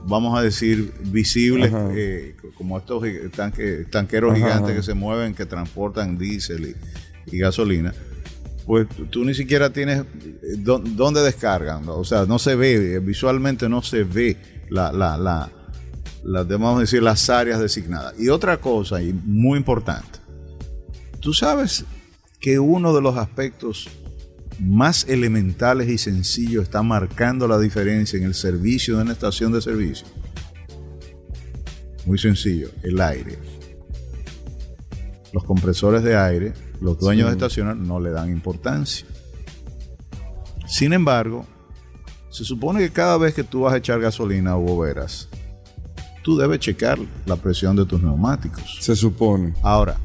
vamos 0.05 0.37
a 0.37 0.43
decir, 0.43 0.93
visibles, 1.05 1.71
eh, 1.95 2.35
como 2.61 2.77
estos 2.77 3.03
tanque- 3.35 3.87
tanqueros 3.91 4.33
Ajá, 4.33 4.37
gigantes 4.39 4.65
ajá. 4.73 4.75
que 4.77 4.83
se 4.83 4.93
mueven, 4.93 5.35
que 5.35 5.47
transportan 5.47 6.19
diésel 6.19 6.77
y, 7.31 7.35
y 7.35 7.39
gasolina, 7.39 7.95
pues 8.67 8.87
tú, 9.09 9.25
ni 9.25 9.33
siquiera 9.33 9.71
tienes 9.73 10.01
eh, 10.01 10.57
dó- 10.59 10.79
dónde 10.79 11.23
descargan. 11.23 11.85
O 11.89 12.05
sea, 12.05 12.27
no 12.27 12.39
se 12.39 12.57
ve, 12.57 12.97
eh, 12.97 12.99
visualmente 12.99 13.67
no 13.67 13.81
se 13.81 14.05
ve 14.05 14.37
la, 14.69 14.93
la, 14.93 15.17
la, 15.17 15.51
la- 16.23 16.43
vamos 16.43 16.77
a 16.77 16.81
decir, 16.81 17.03
las 17.03 17.31
áreas 17.31 17.61
designadas. 17.61 18.13
Y 18.19 18.29
otra 18.29 18.59
cosa, 18.59 19.01
y 19.03 19.15
muy 19.15 19.57
importante, 19.57 20.19
tú 21.21 21.33
sabes 21.33 21.87
que 22.41 22.59
uno 22.59 22.95
de 22.95 23.01
los 23.01 23.17
aspectos 23.17 23.89
más 24.59 25.09
elementales 25.09 25.89
y 25.89 25.97
sencillos 25.97 26.65
está 26.65 26.83
marcando 26.83 27.49
la 27.49 27.59
diferencia 27.59 28.19
en 28.19 28.25
el 28.25 28.35
servicio 28.35 28.97
de 28.99 29.03
una 29.05 29.13
estación 29.13 29.51
de 29.51 29.63
servicio. 29.63 30.07
Muy 32.07 32.19
sencillo, 32.19 32.71
el 32.83 33.01
aire. 33.01 33.39
Los 35.33 35.45
compresores 35.45 36.03
de 36.03 36.17
aire, 36.17 36.53
los 36.81 36.99
dueños 36.99 37.27
de 37.29 37.33
estaciones 37.33 37.77
no 37.77 38.01
le 38.01 38.11
dan 38.11 38.31
importancia. 38.31 39.07
Sin 40.67 40.93
embargo, 40.93 41.47
Se 42.31 42.45
supone 42.45 42.79
que 42.79 42.91
cada 42.91 43.19
vez 43.19 43.35
que 43.35 43.43
tú 43.43 43.63
vas 43.63 43.75
a 43.75 43.79
echar 43.79 44.01
gasolina 44.01 44.57
o 44.57 44.61
boberas, 44.61 45.29
tú 46.23 46.37
debes 46.39 46.61
checar 46.61 46.97
la 47.27 47.35
presión 47.35 47.75
de 47.75 47.85
tus 47.85 48.01
neumáticos. 48.01 48.79
Se 48.81 48.95
supone. 48.95 49.53
Ahora, 49.63 49.97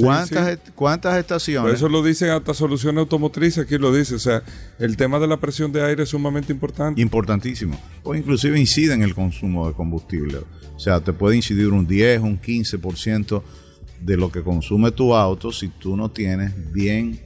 ¿cuántas, 0.00 0.54
sí. 0.54 0.70
cuántas 0.74 1.12
Por 1.12 1.20
estaciones? 1.20 1.74
eso 1.74 1.90
lo 1.90 2.02
dicen 2.02 2.30
hasta 2.30 2.54
soluciones 2.54 3.00
automotrices, 3.00 3.66
aquí 3.66 3.76
lo 3.76 3.92
dice. 3.92 4.14
O 4.14 4.18
sea, 4.18 4.42
el 4.78 4.96
tema 4.96 5.18
de 5.18 5.26
la 5.26 5.36
presión 5.36 5.72
de 5.72 5.84
aire 5.84 6.04
es 6.04 6.08
sumamente 6.08 6.54
importante. 6.54 7.02
Importantísimo. 7.02 7.78
O 8.02 8.14
inclusive 8.14 8.58
incide 8.58 8.94
en 8.94 9.02
el 9.02 9.14
consumo 9.14 9.68
de 9.68 9.74
combustible. 9.74 10.38
O 10.74 10.78
sea, 10.78 11.00
te 11.00 11.12
puede 11.12 11.36
incidir 11.36 11.68
un 11.68 11.86
10, 11.86 12.20
un 12.22 12.40
15% 12.40 13.42
de 14.00 14.16
lo 14.16 14.30
que 14.30 14.42
consume 14.42 14.90
tu 14.90 15.14
auto 15.14 15.52
si 15.52 15.68
tú 15.68 15.96
no 15.96 16.10
tienes 16.10 16.52
bien 16.72 17.20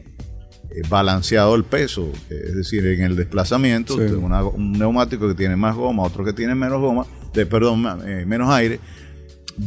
eh, 0.70 0.82
balanceado 0.88 1.54
el 1.54 1.64
peso. 1.64 2.12
Es 2.28 2.54
decir, 2.54 2.86
en 2.86 3.00
el 3.02 3.16
desplazamiento, 3.16 3.94
Sí. 3.94 4.14
una- 4.14 4.44
un 4.44 4.72
neumático 4.72 5.26
que 5.26 5.34
tiene 5.34 5.56
más 5.56 5.74
goma, 5.74 6.02
otro 6.02 6.24
que 6.24 6.34
tiene 6.34 6.54
menos 6.54 6.78
goma, 6.80 7.06
de, 7.32 7.46
perdón, 7.46 7.84
eh, 8.06 8.24
menos 8.26 8.50
aire, 8.50 8.78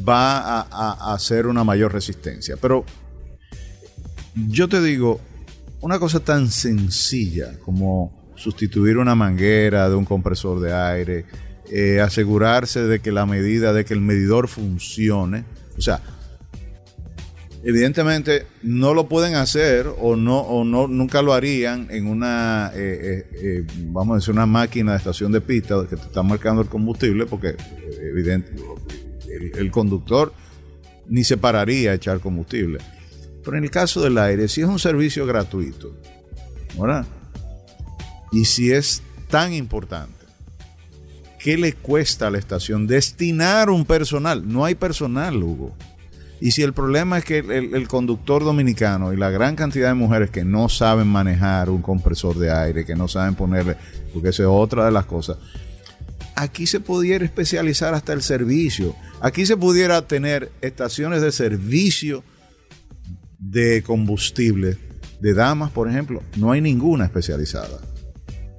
va 0.07 0.37
a, 0.37 0.61
a- 0.61 1.11
a 1.11 1.13
hacer 1.15 1.47
una 1.47 1.63
mayor 1.63 1.91
resistencia. 1.91 2.55
Pero 2.61 2.85
yo 4.35 4.69
te 4.69 4.81
digo, 4.81 5.19
una 5.81 5.99
cosa 5.99 6.19
tan 6.19 6.49
sencilla 6.49 7.57
como 7.65 8.31
sustituir 8.35 8.97
una 8.97 9.15
manguera 9.15 9.89
de 9.89 9.95
un 9.95 10.05
compresor 10.05 10.59
de 10.59 10.73
aire, 10.73 11.25
eh, 11.71 12.01
asegurarse 12.01 12.83
de 12.83 12.99
que 12.99 13.11
la 13.11 13.25
medida, 13.25 13.73
de 13.73 13.85
que 13.85 13.93
el 13.93 14.01
medidor 14.01 14.47
funcione. 14.47 15.45
O 15.77 15.81
sea, 15.81 16.01
evidentemente 17.63 18.45
no 18.63 18.93
lo 18.93 19.07
pueden 19.07 19.35
hacer 19.35 19.87
o 19.99 20.15
no, 20.15 20.39
o 20.39 20.63
no 20.63 20.87
nunca 20.87 21.21
lo 21.21 21.33
harían 21.33 21.87
en 21.91 22.07
una, 22.07 22.71
eh, 22.73 22.79
eh, 23.01 23.27
eh, 23.33 23.67
vamos 23.85 24.13
a 24.13 24.15
decir, 24.17 24.33
una 24.33 24.45
máquina 24.45 24.91
de 24.91 24.97
estación 24.97 25.31
de 25.31 25.41
pista 25.41 25.75
que 25.89 25.95
te 25.95 26.03
está 26.03 26.23
marcando 26.23 26.61
el 26.61 26.67
combustible, 26.67 27.25
porque 27.25 27.55
evidente, 28.01 28.53
el, 29.29 29.57
el 29.57 29.71
conductor 29.71 30.33
ni 31.07 31.23
se 31.23 31.37
pararía 31.37 31.91
a 31.91 31.93
echar 31.95 32.19
combustible. 32.19 32.79
Pero 33.43 33.57
en 33.57 33.63
el 33.63 33.71
caso 33.71 34.01
del 34.01 34.17
aire, 34.17 34.47
si 34.47 34.61
es 34.61 34.67
un 34.67 34.79
servicio 34.79 35.25
gratuito, 35.25 35.95
¿verdad? 36.79 37.05
Y 38.31 38.45
si 38.45 38.71
es 38.71 39.01
tan 39.29 39.53
importante, 39.53 40.20
¿qué 41.41 41.57
le 41.57 41.73
cuesta 41.73 42.27
a 42.27 42.31
la 42.31 42.37
estación 42.37 42.87
destinar 42.87 43.69
un 43.69 43.85
personal? 43.85 44.47
No 44.47 44.63
hay 44.65 44.75
personal, 44.75 45.41
Hugo. 45.41 45.75
Y 46.39 46.51
si 46.51 46.63
el 46.63 46.73
problema 46.73 47.19
es 47.19 47.25
que 47.25 47.39
el, 47.39 47.87
conductor 47.87 48.43
dominicano 48.43 49.13
y 49.13 49.17
la 49.17 49.29
gran 49.29 49.55
cantidad 49.55 49.89
de 49.89 49.93
mujeres 49.93 50.31
que 50.31 50.43
no 50.43 50.69
saben 50.69 51.07
manejar 51.07 51.69
un 51.69 51.83
compresor 51.83 52.37
de 52.37 52.51
aire, 52.51 52.85
que 52.85 52.95
no 52.95 53.07
saben 53.07 53.35
ponerle, 53.35 53.75
porque 54.11 54.29
esa 54.29 54.43
es 54.43 54.49
otra 54.49 54.85
de 54.85 54.91
las 54.91 55.05
cosas, 55.05 55.37
aquí 56.35 56.65
se 56.65 56.79
pudiera 56.79 57.23
especializar 57.23 57.93
hasta 57.93 58.13
el 58.13 58.23
servicio. 58.23 58.95
Aquí 59.19 59.45
se 59.45 59.55
pudiera 59.55 60.07
tener 60.07 60.51
estaciones 60.61 61.21
de 61.21 61.31
servicio 61.31 62.23
de 63.37 63.83
combustible 63.83 64.77
de 65.19 65.33
damas, 65.35 65.69
por 65.69 65.87
ejemplo. 65.87 66.23
No 66.37 66.51
hay 66.51 66.61
ninguna 66.61 67.05
especializada. 67.05 67.90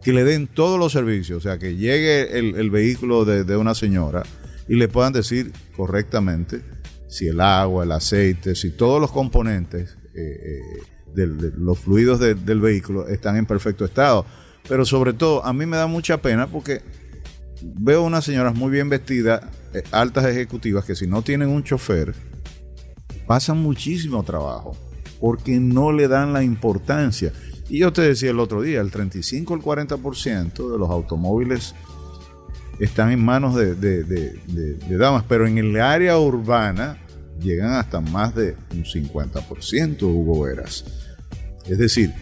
Que 0.02 0.12
le 0.12 0.24
den 0.24 0.46
todos 0.48 0.78
los 0.78 0.92
servicios. 0.92 1.38
O 1.38 1.40
sea, 1.40 1.58
que 1.58 1.76
llegue 1.76 2.38
el, 2.38 2.70
vehículo 2.70 3.24
de, 3.24 3.56
una 3.56 3.74
señora 3.74 4.22
y 4.68 4.76
le 4.76 4.88
puedan 4.88 5.12
decir 5.12 5.52
correctamente 5.76 6.62
si 7.08 7.28
el 7.28 7.40
agua, 7.40 7.84
el 7.84 7.92
aceite, 7.92 8.54
si 8.54 8.70
todos 8.70 9.00
los 9.00 9.12
componentes 9.12 9.96
eh, 10.14 10.20
eh, 10.44 10.60
de 11.14 11.52
los 11.56 11.78
fluidos 11.78 12.18
de- 12.18 12.34
del 12.34 12.60
vehículo 12.60 13.06
están 13.08 13.36
en 13.36 13.46
perfecto 13.46 13.84
estado. 13.84 14.24
Pero 14.68 14.84
sobre 14.84 15.12
todo, 15.12 15.44
a 15.44 15.52
mí 15.52 15.66
me 15.66 15.76
da 15.76 15.86
mucha 15.86 16.20
pena 16.22 16.46
porque 16.46 16.82
veo 17.62 18.02
unas 18.02 18.24
señoras 18.24 18.54
muy 18.54 18.70
bien 18.70 18.88
vestidas, 18.88 19.42
eh, 19.74 19.82
altas 19.92 20.24
ejecutivas, 20.26 20.84
que 20.84 20.94
si 20.94 21.06
no 21.06 21.22
tienen 21.22 21.48
un 21.48 21.62
chofer, 21.62 22.14
pasan 23.26 23.58
muchísimo 23.58 24.22
trabajo 24.22 24.76
porque 25.20 25.60
no 25.60 25.92
le 25.92 26.08
dan 26.08 26.32
la 26.32 26.42
importancia. 26.42 27.32
Y 27.72 27.78
yo 27.78 27.90
te 27.90 28.02
decía 28.02 28.30
el 28.32 28.38
otro 28.38 28.60
día, 28.60 28.82
el 28.82 28.90
35 28.90 29.54
al 29.54 29.60
40% 29.62 30.70
de 30.72 30.78
los 30.78 30.90
automóviles 30.90 31.74
están 32.78 33.10
en 33.12 33.24
manos 33.24 33.54
de, 33.54 33.74
de- 33.74 34.04
de- 34.04 34.96
damas, 34.98 35.24
pero 35.26 35.46
en 35.46 35.56
el 35.56 35.80
área 35.80 36.18
urbana 36.18 36.98
llegan 37.40 37.72
hasta 37.72 38.00
más 38.02 38.34
de 38.34 38.56
un 38.74 38.84
50%, 38.84 40.02
Hugo 40.02 40.42
Veras. 40.42 40.84
Es 41.66 41.78
decir, 41.78 42.12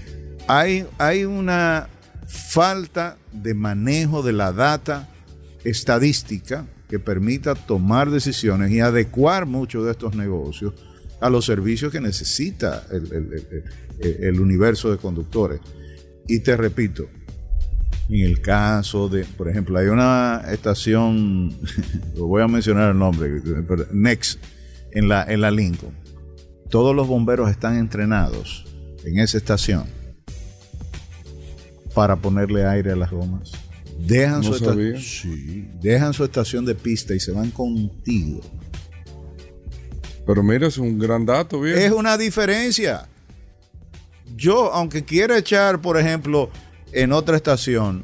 hay, 0.47 0.87
hay 0.99 1.25
una 1.25 1.89
falta 2.29 3.17
de 3.33 3.53
manejo 3.55 4.23
de 4.23 4.33
la 4.33 4.53
data 4.53 5.09
estadística 5.65 6.65
que 6.89 7.01
permita 7.01 7.57
tomar 7.57 8.11
decisiones 8.11 8.71
y 8.71 8.79
adecuar 8.79 9.47
muchos 9.47 9.85
de 9.85 9.91
estos 9.91 10.15
negocios 10.15 10.75
a 11.21 11.29
los 11.29 11.45
servicios 11.45 11.91
que 11.91 12.01
necesita 12.01 12.85
el, 12.93 13.05
el- 13.13 13.33
el- 13.51 13.65
el- 14.01 14.25
el 14.25 14.41
universo 14.41 14.91
de 14.91 14.97
conductores. 14.99 15.61
Y 16.27 16.41
te 16.41 16.57
repito, 16.57 17.09
en 18.09 18.21
el 18.27 18.41
caso 18.41 19.09
de, 19.09 19.25
por 19.25 19.49
ejemplo, 19.49 19.79
hay 19.79 19.87
una 19.89 20.43
estación, 20.51 21.57
lo 22.17 22.27
voy 22.27 22.43
a 22.43 22.49
mencionar 22.49 22.91
el 22.93 22.99
nombre, 22.99 23.43
Next, 23.93 24.39
en 24.93 25.09
la, 25.09 25.25
en 25.25 25.41
la 25.41 25.51
Lincoln. 25.51 25.95
Todos 26.69 26.95
los 26.95 27.09
bomberos 27.09 27.51
están 27.51 27.77
entrenados 27.79 28.65
en 29.05 29.19
esa 29.19 29.39
estación 29.39 29.85
para 31.95 32.17
ponerle 32.17 32.65
aire 32.67 32.93
a 32.93 32.97
las 32.97 33.11
gomas. 33.11 33.53
Dejan, 33.99 34.41
No 34.41 34.49
su, 34.49 34.55
esta- 34.55 34.67
sabía. 34.67 34.99
Sí, 35.01 35.69
dejan 35.83 36.13
su 36.13 36.25
estación 36.25 36.65
de 36.65 36.75
pista 36.75 37.15
y 37.15 37.21
se 37.21 37.33
van 37.33 37.51
contigo. 37.51 38.41
Pero 40.27 40.43
mira, 40.43 40.69
es 40.69 40.79
un 40.79 40.99
gran 40.99 41.27
dato, 41.27 41.61
bien. 41.61 41.77
Es 41.79 41.91
una 41.91 42.17
diferencia. 42.17 43.09
Yo, 44.37 44.73
aunque 44.73 45.05
quiera 45.05 45.39
echar, 45.39 45.81
por 45.81 45.99
ejemplo, 45.99 46.51
en 46.93 47.13
otra 47.13 47.37
estación, 47.37 48.03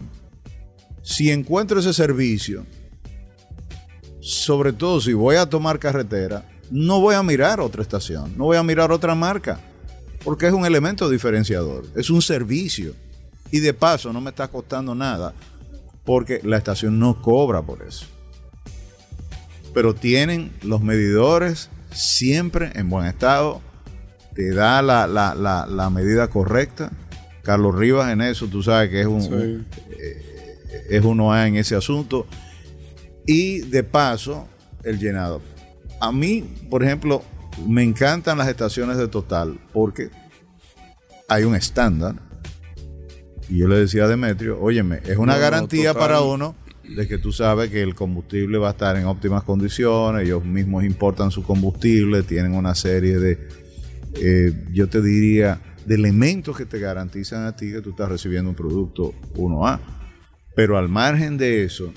si 1.02 1.30
encuentro 1.30 1.80
ese 1.80 1.92
servicio, 1.92 2.66
sobre 4.20 4.72
todo 4.72 5.00
si 5.00 5.12
voy 5.12 5.36
a 5.36 5.46
tomar 5.46 5.78
carretera, 5.78 6.44
no 6.70 7.00
voy 7.00 7.14
a 7.14 7.22
mirar 7.22 7.60
otra 7.60 7.82
estación, 7.82 8.36
no 8.36 8.44
voy 8.44 8.56
a 8.56 8.62
mirar 8.62 8.90
otra 8.90 9.14
marca, 9.14 9.60
porque 10.24 10.48
es 10.48 10.52
un 10.52 10.66
elemento 10.66 11.08
diferenciador, 11.08 11.84
es 11.94 12.10
un 12.10 12.20
servicio. 12.20 12.94
Y 13.52 13.60
de 13.60 13.72
paso 13.72 14.12
no 14.12 14.20
me 14.20 14.30
está 14.30 14.48
costando 14.48 14.94
nada, 14.94 15.32
porque 16.04 16.40
la 16.42 16.56
estación 16.56 16.98
no 16.98 17.22
cobra 17.22 17.62
por 17.62 17.82
eso. 17.82 18.06
Pero 19.72 19.94
tienen 19.94 20.52
los 20.62 20.80
medidores 20.82 21.70
siempre 21.92 22.72
en 22.74 22.90
buen 22.90 23.06
estado, 23.06 23.60
te 24.36 24.50
da 24.54 24.82
la, 24.82 25.06
la- 25.06 25.34
la- 25.34 25.66
la 25.66 25.90
medida 25.90 26.28
correcta. 26.28 26.92
Carlos 27.42 27.74
Rivas 27.74 28.12
en 28.12 28.20
eso, 28.20 28.46
tú 28.48 28.62
sabes 28.62 28.90
que 28.90 29.00
es 29.00 29.06
un, 29.06 29.22
Sí. 29.22 29.28
un- 29.32 29.66
es 30.90 31.04
uno 31.04 31.32
A 31.32 31.46
en 31.48 31.56
ese 31.56 31.74
asunto. 31.74 32.26
Y 33.26 33.60
de 33.60 33.82
paso, 33.82 34.46
el 34.84 34.98
llenado. 34.98 35.40
A 36.00 36.12
mí, 36.12 36.42
por 36.70 36.84
ejemplo, 36.84 37.22
me 37.66 37.82
encantan 37.82 38.38
las 38.38 38.48
estaciones 38.48 38.98
de 38.98 39.08
Total 39.08 39.58
porque 39.72 40.10
hay 41.28 41.44
un 41.44 41.54
estándar. 41.56 42.16
Y 43.48 43.58
yo 43.58 43.68
le 43.68 43.78
decía 43.78 44.04
a 44.04 44.08
Demetrio, 44.08 44.60
óyeme, 44.60 45.00
es 45.04 45.16
una 45.16 45.34
no, 45.34 45.40
garantía 45.40 45.92
Total. 45.92 46.08
para 46.08 46.20
uno 46.20 46.54
de 46.96 47.08
que 47.08 47.18
tú 47.18 47.32
sabes 47.32 47.70
que 47.70 47.82
el 47.82 47.94
combustible 47.94 48.58
va 48.58 48.68
a 48.68 48.72
estar 48.72 48.96
en 48.96 49.06
óptimas 49.06 49.42
condiciones, 49.44 50.24
ellos 50.24 50.44
mismos 50.44 50.84
importan 50.84 51.30
su 51.30 51.42
combustible, 51.42 52.22
tienen 52.22 52.54
una 52.54 52.74
serie 52.74 53.18
de, 53.18 53.38
eh, 54.20 54.52
yo 54.72 54.88
te 54.88 55.00
diría, 55.02 55.60
de 55.86 55.94
elementos 55.94 56.56
que 56.56 56.66
te 56.66 56.78
garantizan 56.78 57.44
a 57.44 57.54
ti 57.54 57.70
que 57.70 57.80
tú 57.80 57.90
estás 57.90 58.08
recibiendo 58.08 58.50
un 58.50 58.56
producto 58.56 59.14
1A. 59.34 59.80
Pero 60.54 60.78
al 60.78 60.88
margen 60.88 61.36
de 61.36 61.64
eso, 61.64 61.92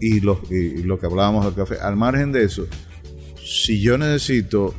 y 0.00 0.20
lo, 0.20 0.40
y 0.50 0.82
lo 0.82 0.98
que 0.98 1.06
hablábamos 1.06 1.44
del 1.44 1.54
café, 1.54 1.80
al 1.80 1.96
margen 1.96 2.32
de 2.32 2.44
eso, 2.44 2.66
si 3.44 3.80
yo 3.80 3.98
necesito 3.98 4.74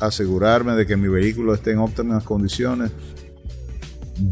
asegurarme 0.00 0.72
de 0.72 0.84
que 0.84 0.96
mi 0.96 1.08
vehículo 1.08 1.54
esté 1.54 1.72
en 1.72 1.78
óptimas 1.78 2.24
condiciones, 2.24 2.90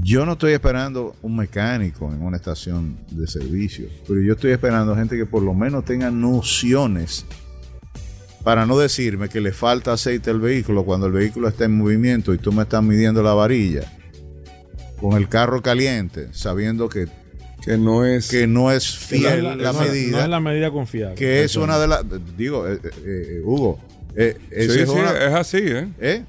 yo 0.03 0.27
no 0.27 0.33
estoy 0.33 0.53
esperando 0.53 1.17
un 1.23 1.37
mecánico 1.37 2.13
en 2.13 2.23
una 2.23 2.37
estación 2.37 2.99
de 3.11 3.27
servicio, 3.27 3.89
pero 4.07 4.21
yo 4.21 4.35
estoy 4.35 4.51
esperando 4.53 4.95
gente 4.95 5.17
que 5.17 5.27
por 5.27 5.43
lo 5.43 5.55
menos 5.55 5.85
tenga 5.85 6.11
nociones 6.11 7.25
para 8.45 8.65
no 8.67 8.79
decirme 8.79 9.29
que 9.29 9.41
le 9.41 9.53
falta 9.53 9.93
aceite 9.93 10.31
al 10.31 10.41
vehículo 10.41 10.85
cuando 10.85 11.07
el 11.07 11.13
vehículo 11.13 11.49
está 11.49 11.65
en 11.67 11.77
movimiento 11.77 12.33
y 12.35 12.39
tú 12.39 12.53
me 12.53 12.63
estás 12.63 12.83
midiendo 12.83 13.23
la 13.23 13.35
varilla 13.35 13.83
con 15.01 15.17
el 15.17 15.29
carro 15.29 15.63
caliente, 15.63 16.29
sabiendo 16.33 16.89
que, 16.89 17.07
que 17.65 17.77
no 17.79 18.05
es. 18.05 18.29
que 18.31 18.47
no 18.47 18.71
es 18.71 18.97
fiel 18.97 19.45
la, 19.63 19.73
medida, 19.73 20.19
No 20.19 20.23
es 20.25 20.29
la 20.29 20.41
medida 20.41 20.71
confiable. 20.71 21.15
que 21.17 21.43
es 21.45 21.57
una 21.57 21.79
de 21.79 21.89
las, 21.89 22.03
digo, 22.37 22.67
eh, 22.69 22.79
eh, 22.83 22.91
eh, 23.07 23.41
Hugo, 23.45 23.79
eh, 24.15 24.37
Sí, 24.51 24.57
es 24.59 24.73
sí, 24.91 24.97
una- 24.99 25.13
es 25.13 25.35
así, 25.35 25.59
¿eh? 25.63 25.89
¿eh? 26.01 26.25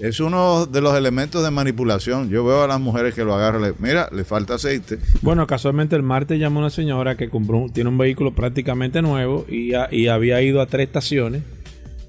Es 0.00 0.20
uno 0.20 0.66
de 0.66 0.80
los 0.82 0.94
elementos 0.96 1.42
de 1.42 1.50
manipulación. 1.50 2.28
Yo 2.28 2.44
veo 2.44 2.62
a 2.62 2.66
las 2.66 2.78
mujeres 2.80 3.14
que 3.14 3.24
lo 3.24 3.34
agarran, 3.34 3.62
le- 3.62 3.74
mira, 3.78 4.08
le 4.12 4.24
falta 4.24 4.54
aceite. 4.54 4.98
Bueno, 5.22 5.46
casualmente 5.46 5.96
el 5.96 6.02
martes 6.02 6.38
llamó 6.38 6.60
una 6.60 6.70
señora 6.70 7.16
que 7.16 7.30
compró, 7.30 7.58
un- 7.58 7.72
tiene 7.72 7.88
un 7.88 7.96
vehículo 7.98 8.34
prácticamente 8.34 9.00
nuevo 9.00 9.46
y, 9.48 9.72
y 9.90 10.06
había 10.08 10.42
ido 10.42 10.60
a 10.60 10.66
tres 10.66 10.86
estaciones. 10.88 11.42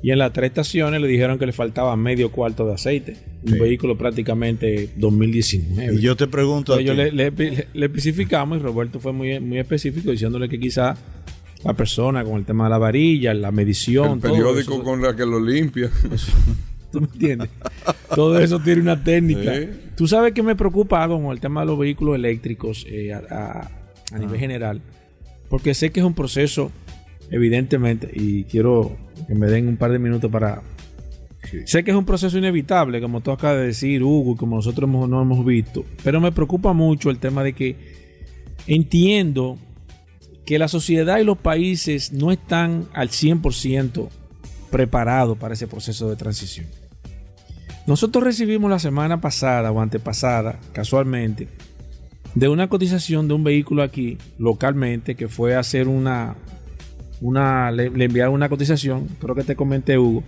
Y 0.03 0.11
en 0.11 0.19
las 0.19 0.31
tres 0.31 0.49
estaciones 0.51 1.01
le 1.01 1.07
dijeron 1.07 1.39
que 1.39 1.45
le 1.47 1.53
faltaba 1.53 1.95
medio 1.95 2.29
cuarto 2.31 2.65
de 2.67 2.73
aceite. 2.75 3.17
Un 3.43 3.53
Sí. 3.53 3.59
vehículo 3.59 3.97
prácticamente 3.97 4.89
2019. 4.95 5.95
Y 5.95 6.01
yo 6.01 6.15
te 6.15 6.27
pregunto 6.27 6.73
a 6.75 6.81
yo 6.81 6.93
le, 6.93 7.11
le- 7.11 7.31
le- 7.31 7.67
le 7.73 7.85
especificamos 7.87 8.59
y 8.59 8.61
Roberto 8.61 8.99
fue 8.99 9.11
muy, 9.13 9.39
muy 9.39 9.57
específico 9.59 10.11
diciéndole 10.11 10.49
que 10.49 10.59
quizá 10.59 10.95
la 11.63 11.73
persona 11.73 12.23
con 12.23 12.35
el 12.35 12.45
tema 12.45 12.65
de 12.65 12.69
la 12.69 12.77
varilla, 12.77 13.33
la 13.33 13.51
medición, 13.51 14.13
El 14.13 14.19
todo 14.19 14.33
periódico 14.33 14.73
eso- 14.75 14.83
con 14.83 15.01
la 15.01 15.15
que 15.15 15.25
lo 15.25 15.39
limpia. 15.39 15.89
¿Tú 16.91 17.01
me 17.01 17.07
entiendes? 17.07 17.49
Todo 18.15 18.39
eso 18.39 18.59
tiene 18.59 18.81
una 18.81 19.03
técnica. 19.03 19.53
Tú 19.95 20.07
sabes 20.07 20.33
que 20.33 20.41
me 20.43 20.55
preocupa 20.55 21.07
con 21.07 21.25
el 21.27 21.39
tema 21.39 21.61
de 21.61 21.67
los 21.67 21.77
vehículos 21.79 22.15
eléctricos 22.15 22.85
eh, 22.89 23.13
a, 23.13 23.19
a- 23.29 23.71
a 24.13 24.17
nivel 24.19 24.39
general, 24.39 24.81
porque 25.49 25.73
sé 25.73 25.91
que 25.91 25.99
es 25.99 26.05
un 26.05 26.13
proceso, 26.13 26.71
evidentemente, 27.29 28.09
y 28.13 28.45
quiero 28.45 28.95
que 29.27 29.35
me 29.35 29.47
den 29.47 29.67
un 29.67 29.75
par 29.77 29.91
de 29.91 29.99
minutos 29.99 30.31
para... 30.31 30.61
Sí. 31.51 31.59
Sé 31.65 31.83
que 31.83 31.91
es 31.91 31.97
un 31.97 32.05
proceso 32.05 32.37
inevitable, 32.37 32.99
como 33.01 33.21
tú 33.21 33.31
acabas 33.31 33.57
de 33.59 33.67
decir, 33.67 34.03
Hugo, 34.03 34.33
y 34.33 34.35
como 34.37 34.55
nosotros 34.57 34.87
hemos- 34.89 35.09
no 35.09 35.21
hemos 35.21 35.45
visto, 35.45 35.83
pero 36.03 36.21
me 36.21 36.31
preocupa 36.31 36.71
mucho 36.73 37.09
el 37.09 37.19
tema 37.19 37.43
de 37.43 37.53
que 37.53 37.75
entiendo 38.65 39.57
que 40.45 40.57
la 40.59 40.67
sociedad 40.67 41.19
y 41.19 41.23
los 41.23 41.37
países 41.37 42.13
no 42.13 42.31
están 42.31 42.85
al 42.93 43.09
100% 43.09 44.07
preparados 44.69 45.37
para 45.37 45.53
ese 45.53 45.67
proceso 45.67 46.09
de 46.09 46.15
transición. 46.15 46.67
Nosotros 47.85 48.23
recibimos 48.23 48.69
la 48.69 48.79
semana 48.79 49.21
pasada 49.21 49.71
o 49.71 49.79
antepasada, 49.79 50.59
casualmente, 50.73 51.47
de 52.35 52.49
una 52.49 52.67
cotización 52.67 53.27
de 53.27 53.33
un 53.33 53.43
vehículo 53.43 53.81
aquí 53.81 54.17
localmente 54.37 55.15
que 55.15 55.27
fue 55.27 55.55
a 55.55 55.59
hacer 55.59 55.87
una, 55.87 56.35
una 57.21 57.71
le, 57.71 57.89
le 57.89 58.05
enviaron 58.05 58.33
una 58.33 58.49
cotización, 58.49 59.07
creo 59.19 59.35
que 59.35 59.43
te 59.43 59.55
comenté 59.55 59.97
Hugo, 59.97 60.23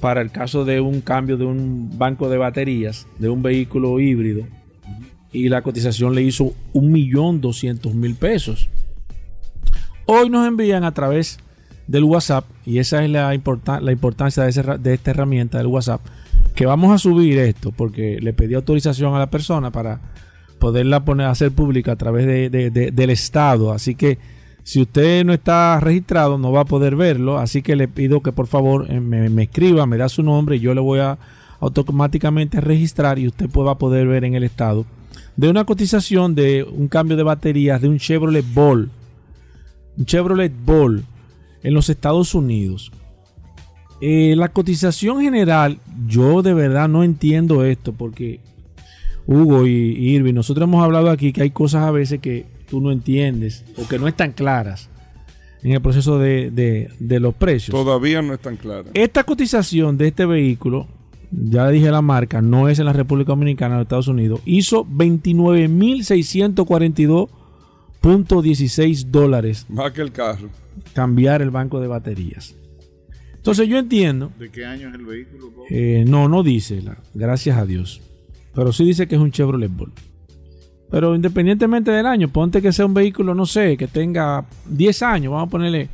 para 0.00 0.22
el 0.22 0.30
caso 0.30 0.64
de 0.64 0.80
un 0.80 1.02
cambio 1.02 1.36
de 1.36 1.44
un 1.44 1.98
banco 1.98 2.30
de 2.30 2.38
baterías 2.38 3.06
de 3.18 3.28
un 3.28 3.42
vehículo 3.42 4.00
híbrido 4.00 4.46
y 5.32 5.48
la 5.48 5.62
cotización 5.62 6.14
le 6.14 6.22
hizo 6.22 6.54
un 6.72 6.90
millón 6.90 7.40
doscientos 7.40 7.94
mil 7.94 8.14
pesos. 8.14 8.68
Hoy 10.06 10.30
nos 10.30 10.48
envían 10.48 10.82
a 10.82 10.94
través 10.94 11.38
del 11.90 12.04
WhatsApp, 12.04 12.44
y 12.64 12.78
esa 12.78 13.04
es 13.04 13.10
la, 13.10 13.34
importa- 13.34 13.80
la 13.80 13.92
importancia 13.92 14.44
de, 14.44 14.50
ese 14.50 14.62
de 14.62 14.94
esta 14.94 15.10
herramienta 15.10 15.58
del 15.58 15.66
WhatsApp, 15.66 16.00
que 16.54 16.64
vamos 16.66 16.92
a 16.92 16.98
subir 16.98 17.38
esto 17.38 17.72
porque 17.72 18.18
le 18.20 18.32
pedí 18.32 18.54
autorización 18.54 19.14
a 19.14 19.18
la 19.18 19.28
persona 19.30 19.70
para 19.70 20.00
poderla 20.58 21.04
poner 21.04 21.26
a 21.26 21.30
hacer 21.30 21.50
pública 21.52 21.92
a 21.92 21.96
través 21.96 22.26
de- 22.26 22.48
de- 22.50 22.70
de- 22.70 22.90
del 22.90 23.10
Estado. 23.10 23.72
Así 23.72 23.94
que 23.94 24.18
si 24.62 24.80
usted 24.82 25.24
no 25.24 25.32
está 25.32 25.80
registrado, 25.80 26.38
no 26.38 26.52
va 26.52 26.60
a 26.60 26.64
poder 26.66 26.94
verlo. 26.96 27.38
Así 27.38 27.62
que 27.62 27.74
le 27.76 27.88
pido 27.88 28.20
que 28.20 28.30
por 28.32 28.46
favor 28.46 28.86
eh, 28.90 29.00
me, 29.00 29.28
me 29.30 29.44
escriba, 29.44 29.86
me 29.86 29.96
da 29.96 30.08
su 30.08 30.22
nombre 30.22 30.56
y 30.56 30.60
yo 30.60 30.74
le 30.74 30.80
voy 30.80 31.00
a 31.00 31.18
automáticamente 31.60 32.60
registrar 32.60 33.18
y 33.18 33.26
usted 33.26 33.48
pueda 33.48 33.74
poder 33.76 34.06
ver 34.06 34.24
en 34.24 34.34
el 34.34 34.44
Estado 34.44 34.84
de 35.36 35.48
una 35.48 35.64
cotización 35.64 36.34
de 36.34 36.64
un 36.64 36.88
cambio 36.88 37.16
de 37.16 37.22
baterías 37.22 37.80
de 37.80 37.88
un 37.88 37.98
Chevrolet 37.98 38.44
Ball. 38.54 38.90
Un 39.96 40.04
Chevrolet 40.04 40.52
Ball 40.64 41.04
en 41.62 41.74
los 41.74 41.88
Estados 41.88 42.34
Unidos. 42.34 42.90
Eh, 44.00 44.34
la 44.36 44.48
cotización 44.48 45.20
general, 45.20 45.78
yo 46.06 46.40
de 46.42 46.54
verdad 46.54 46.88
no 46.88 47.04
entiendo 47.04 47.64
esto 47.64 47.92
porque 47.92 48.40
Hugo 49.26 49.66
y, 49.66 49.70
y 49.72 50.14
Irving, 50.16 50.32
nosotros 50.34 50.64
hemos 50.66 50.82
hablado 50.82 51.10
aquí 51.10 51.32
que 51.32 51.42
hay 51.42 51.50
cosas 51.50 51.84
a 51.84 51.90
veces 51.90 52.20
que 52.20 52.46
tú 52.68 52.80
no 52.80 52.92
entiendes 52.92 53.64
o 53.76 53.86
que 53.86 53.98
no 53.98 54.08
están 54.08 54.32
claras 54.32 54.88
en 55.62 55.72
el 55.72 55.82
proceso 55.82 56.18
de, 56.18 56.50
de- 56.50 56.88
de 56.98 57.20
los 57.20 57.34
precios. 57.34 57.76
Todavía 57.76 58.22
no 58.22 58.32
es 58.32 58.40
tan 58.40 58.56
clara. 58.56 58.88
Esta 58.94 59.24
cotización 59.24 59.98
de 59.98 60.08
este 60.08 60.24
vehículo, 60.24 60.86
ya 61.30 61.66
le 61.66 61.72
dije 61.72 61.90
la 61.90 62.00
marca, 62.00 62.40
no 62.40 62.70
es 62.70 62.78
en 62.78 62.86
la 62.86 62.94
República 62.94 63.32
Dominicana 63.32 63.76
de 63.76 63.82
Estados 63.82 64.08
Unidos, 64.08 64.40
hizo 64.46 64.86
29.642.16 68.02 69.06
dólares 69.06 69.66
Más 69.68 69.92
que 69.92 70.02
el 70.02 70.12
carro. 70.12 70.48
cambiar 70.94 71.42
el 71.42 71.50
banco 71.50 71.80
de 71.80 71.86
baterías. 71.86 72.56
Entonces 73.36 73.68
yo 73.68 73.78
entiendo, 73.78 74.30
¿de 74.38 74.50
qué 74.50 74.66
año 74.66 74.88
es 74.88 74.94
el 74.94 75.04
vehículo? 75.06 75.50
Eh, 75.70 76.04
no, 76.06 76.28
no 76.28 76.42
dice, 76.42 76.82
la, 76.82 76.98
gracias 77.14 77.56
a 77.56 77.64
Dios, 77.64 78.02
pero 78.54 78.72
sí 78.72 78.84
dice 78.84 79.06
que 79.08 79.14
es 79.14 79.20
un 79.20 79.30
Chevrolet 79.32 79.70
Bolt. 79.74 79.98
Pero 80.90 81.14
independientemente 81.14 81.90
del 81.90 82.04
año, 82.04 82.28
ponte 82.28 82.60
que 82.60 82.72
sea 82.72 82.84
un 82.84 82.94
vehículo, 82.94 83.34
no 83.34 83.46
sé, 83.46 83.76
que 83.76 83.86
tenga 83.86 84.44
10 84.66 85.02
años, 85.04 85.32
vamos 85.32 85.46
a 85.46 85.50
ponerle 85.50 85.88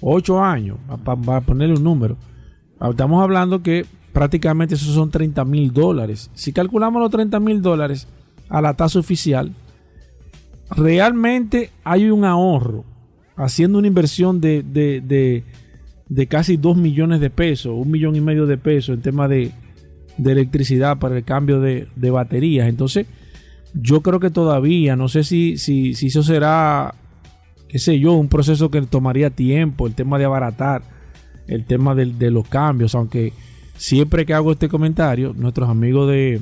8 0.00 0.40
años, 0.44 0.78
para 1.04 1.40
ponerle 1.40 1.74
un 1.74 1.82
número. 1.82 2.16
Estamos 2.80 3.22
hablando 3.22 3.62
que 3.62 3.86
prácticamente 4.12 4.74
esos 4.74 4.94
son 4.94 5.10
30 5.10 5.44
mil 5.46 5.72
dólares. 5.72 6.30
Si 6.34 6.52
calculamos 6.52 7.00
los 7.00 7.10
30 7.10 7.40
mil 7.40 7.62
dólares 7.62 8.06
a 8.50 8.60
la 8.60 8.74
tasa 8.74 8.98
oficial, 8.98 9.52
realmente 10.70 11.70
hay 11.84 12.10
un 12.10 12.24
ahorro 12.24 12.84
haciendo 13.36 13.78
una 13.78 13.86
inversión 13.86 14.40
de, 14.40 14.62
de, 14.62 15.44
de- 16.08 16.26
casi 16.26 16.56
2 16.56 16.76
millones 16.76 17.20
de 17.20 17.30
pesos, 17.30 17.72
un 17.74 17.90
millón 17.90 18.16
y 18.16 18.20
medio 18.20 18.46
de 18.46 18.56
pesos 18.56 18.94
en 18.94 19.02
tema 19.02 19.28
de, 19.28 19.52
electricidad 20.18 20.98
para 20.98 21.16
el 21.16 21.24
cambio 21.24 21.60
de, 21.60 22.10
baterías. 22.10 22.68
Entonces, 22.68 23.06
yo 23.74 24.00
creo 24.00 24.20
que 24.20 24.30
todavía, 24.30 24.96
no 24.96 25.08
sé 25.08 25.22
si, 25.22 25.58
si, 25.58 25.94
si 25.94 26.06
eso 26.06 26.22
será, 26.22 26.94
qué 27.68 27.78
sé 27.78 27.98
yo, 28.00 28.14
un 28.14 28.28
proceso 28.28 28.70
que 28.70 28.80
tomaría 28.82 29.30
tiempo, 29.30 29.86
el 29.86 29.94
tema 29.94 30.18
de 30.18 30.24
abaratar, 30.24 30.82
el 31.46 31.64
tema 31.64 31.94
de, 31.94 32.30
los 32.30 32.48
cambios, 32.48 32.94
aunque 32.94 33.32
siempre 33.76 34.24
que 34.24 34.34
hago 34.34 34.52
este 34.52 34.68
comentario, 34.68 35.34
nuestros 35.36 35.68
amigos 35.68 36.08
de 36.08 36.40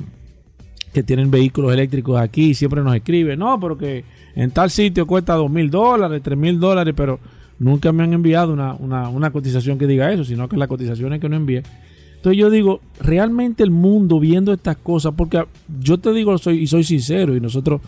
que 0.95 1.03
tienen 1.03 1.29
vehículos 1.29 1.73
eléctricos 1.73 2.17
aquí 2.17 2.53
siempre 2.53 2.81
nos 2.81 2.95
escriben, 2.95 3.37
no, 3.37 3.59
porque 3.59 4.05
en 4.33 4.49
tal 4.51 4.69
sitio 4.71 5.05
cuesta 5.05 5.33
dos 5.33 5.51
mil 5.51 5.69
dólares, 5.69 6.21
tres 6.23 6.37
mil 6.37 6.57
dólares, 6.57 6.93
pero 6.95 7.19
nunca 7.59 7.91
me 7.91 8.03
han 8.03 8.13
enviado 8.13 8.53
una, 8.53 8.75
una, 8.75 9.09
una 9.09 9.29
cotización 9.29 9.77
que 9.77 9.87
diga 9.87 10.13
eso, 10.13 10.23
sino 10.23 10.47
que 10.47 10.55
las 10.55 10.69
cotizaciones 10.69 11.19
que 11.19 11.27
no 11.27 11.35
envíe. 11.35 11.63
Entonces 12.15 12.39
yo 12.39 12.49
digo, 12.49 12.79
realmente 13.01 13.61
el 13.61 13.71
mundo 13.71 14.21
viendo 14.21 14.53
estas 14.53 14.77
cosas, 14.77 15.13
porque 15.17 15.43
yo 15.81 15.97
te 15.97 16.13
digo 16.13 16.37
soy, 16.37 16.59
y 16.59 16.67
soy 16.67 16.85
sincero, 16.85 17.35
y 17.35 17.41
nosotros 17.41 17.81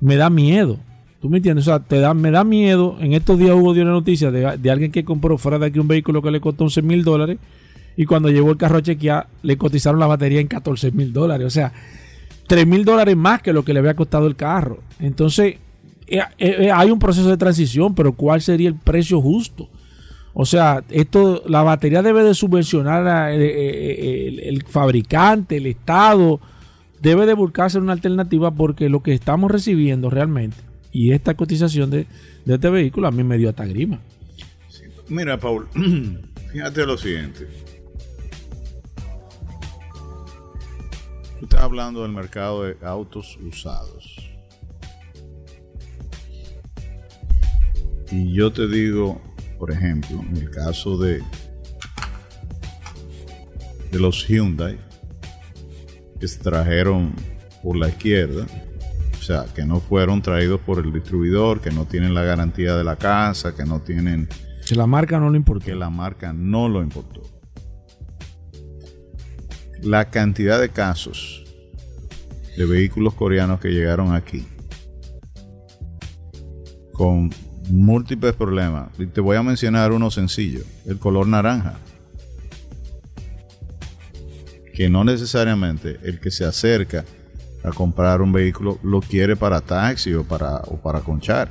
me 0.00 0.14
da 0.14 0.30
miedo. 0.30 0.78
¿Tú 1.20 1.28
me 1.28 1.38
entiendes? 1.38 1.66
O 1.66 1.70
sea, 1.72 1.80
te 1.80 1.98
da, 1.98 2.14
me 2.14 2.30
da 2.30 2.44
miedo. 2.44 2.98
En 3.00 3.14
estos 3.14 3.36
días 3.36 3.50
hubo 3.56 3.74
dio 3.74 3.82
una 3.82 3.90
noticia 3.90 4.30
de, 4.30 4.58
de 4.58 4.70
alguien 4.70 4.92
que 4.92 5.04
compró 5.04 5.38
fuera 5.38 5.58
de 5.58 5.66
aquí 5.66 5.80
un 5.80 5.88
vehículo 5.88 6.22
que 6.22 6.30
le 6.30 6.40
costó 6.40 6.62
11 6.62 6.82
mil 6.82 7.02
dólares 7.02 7.38
y 7.96 8.04
cuando 8.04 8.28
llegó 8.28 8.52
el 8.52 8.56
carro 8.56 8.78
a 8.78 8.82
chequear 8.82 9.26
le 9.42 9.58
cotizaron 9.58 9.98
la 9.98 10.06
batería 10.06 10.40
en 10.40 10.46
14 10.46 10.92
mil 10.92 11.12
dólares. 11.12 11.48
O 11.48 11.50
sea, 11.50 11.72
3 12.48 12.66
mil 12.66 12.84
dólares 12.84 13.16
más 13.16 13.40
que 13.42 13.52
lo 13.52 13.64
que 13.64 13.72
le 13.72 13.78
había 13.78 13.94
costado 13.94 14.26
el 14.26 14.34
carro. 14.34 14.80
Entonces, 14.98 15.56
eh, 16.08 16.20
eh, 16.38 16.56
eh, 16.60 16.70
hay 16.72 16.90
un 16.90 16.98
proceso 16.98 17.28
de 17.28 17.36
transición, 17.36 17.94
pero 17.94 18.12
¿cuál 18.12 18.40
sería 18.40 18.68
el 18.68 18.74
precio 18.74 19.20
justo? 19.20 19.68
O 20.34 20.44
sea, 20.46 20.82
esto, 20.90 21.42
la 21.46 21.62
batería 21.62 22.02
debe 22.02 22.24
de 22.24 22.34
subvencionar 22.34 23.06
a- 23.06 23.32
el, 23.32 24.64
fabricante, 24.66 25.56
el 25.58 25.66
Estado, 25.66 26.40
debe 27.00 27.26
de 27.26 27.34
buscarse 27.34 27.78
una 27.78 27.92
alternativa 27.92 28.50
porque 28.50 28.88
lo 28.88 29.02
que 29.02 29.12
estamos 29.12 29.50
recibiendo 29.50 30.10
realmente 30.10 30.56
y 30.90 31.12
esta 31.12 31.34
cotización 31.34 31.90
de 31.90 32.06
este 32.46 32.70
vehículo 32.70 33.08
a 33.08 33.10
mí 33.10 33.22
me 33.22 33.36
dio 33.38 33.50
hasta 33.50 33.66
grima. 33.66 34.00
Mira, 35.08 35.38
Paul, 35.38 35.68
fíjate 36.52 36.86
lo 36.86 36.96
siguiente. 36.98 37.46
Estás 41.42 41.60
hablando 41.62 42.02
del 42.02 42.12
mercado 42.12 42.64
de 42.64 42.76
autos 42.82 43.38
usados. 43.46 44.16
Y 48.10 48.32
yo 48.32 48.52
te 48.52 48.66
digo, 48.66 49.20
por 49.58 49.70
ejemplo, 49.70 50.20
en 50.28 50.36
el 50.36 50.50
caso 50.50 50.96
de, 50.96 51.22
de 53.90 53.98
los 53.98 54.26
Hyundai, 54.26 54.78
que 56.18 56.26
se 56.26 56.38
trajeron 56.40 57.12
por 57.62 57.76
la 57.76 57.88
izquierda, 57.88 58.46
o 59.18 59.22
sea, 59.22 59.44
que 59.54 59.66
no 59.66 59.78
fueron 59.80 60.22
traídos 60.22 60.60
por 60.60 60.78
el 60.82 60.90
distribuidor, 60.92 61.60
que 61.60 61.70
no 61.70 61.84
tienen 61.84 62.14
la 62.14 62.22
garantía 62.22 62.74
de 62.76 62.84
la 62.84 62.96
casa, 62.96 63.54
que 63.54 63.64
no 63.66 63.80
tienen 63.80 64.26
Si 64.64 64.74
la 64.74 64.86
marca 64.86 65.20
no 65.20 65.30
le 65.30 65.36
importa. 65.36 65.66
que 65.66 65.74
la 65.74 65.90
marca 65.90 66.32
no 66.32 66.68
lo 66.68 66.82
importó. 66.82 67.20
La 69.82 70.10
cantidad 70.10 70.60
de 70.60 70.68
casos 70.70 71.44
de 72.56 72.66
vehículos 72.66 73.14
coreanos 73.14 73.60
que 73.60 73.68
llegaron 73.68 74.14
aquí 74.14 74.46
con 76.92 77.30
múltiples 77.70 78.34
problemas. 78.34 78.88
Y 78.98 79.06
te 79.06 79.20
voy 79.20 79.36
a 79.36 79.42
mencionar 79.42 79.92
uno 79.92 80.10
sencillo, 80.10 80.62
el 80.86 80.98
color 80.98 81.28
naranja. 81.28 81.78
que 84.78 84.88
no 84.88 85.02
necesariamente 85.02 85.98
el 86.04 86.20
que 86.20 86.30
se 86.30 86.44
acerca 86.44 87.04
a 87.64 87.70
comprar 87.70 88.22
un 88.22 88.30
vehículo 88.30 88.78
lo 88.84 89.00
quiere 89.00 89.34
para 89.34 89.60
taxi 89.60 90.14
o 90.14 90.22
para, 90.22 90.58
o 90.68 90.76
para 90.76 91.00
conchar. 91.00 91.48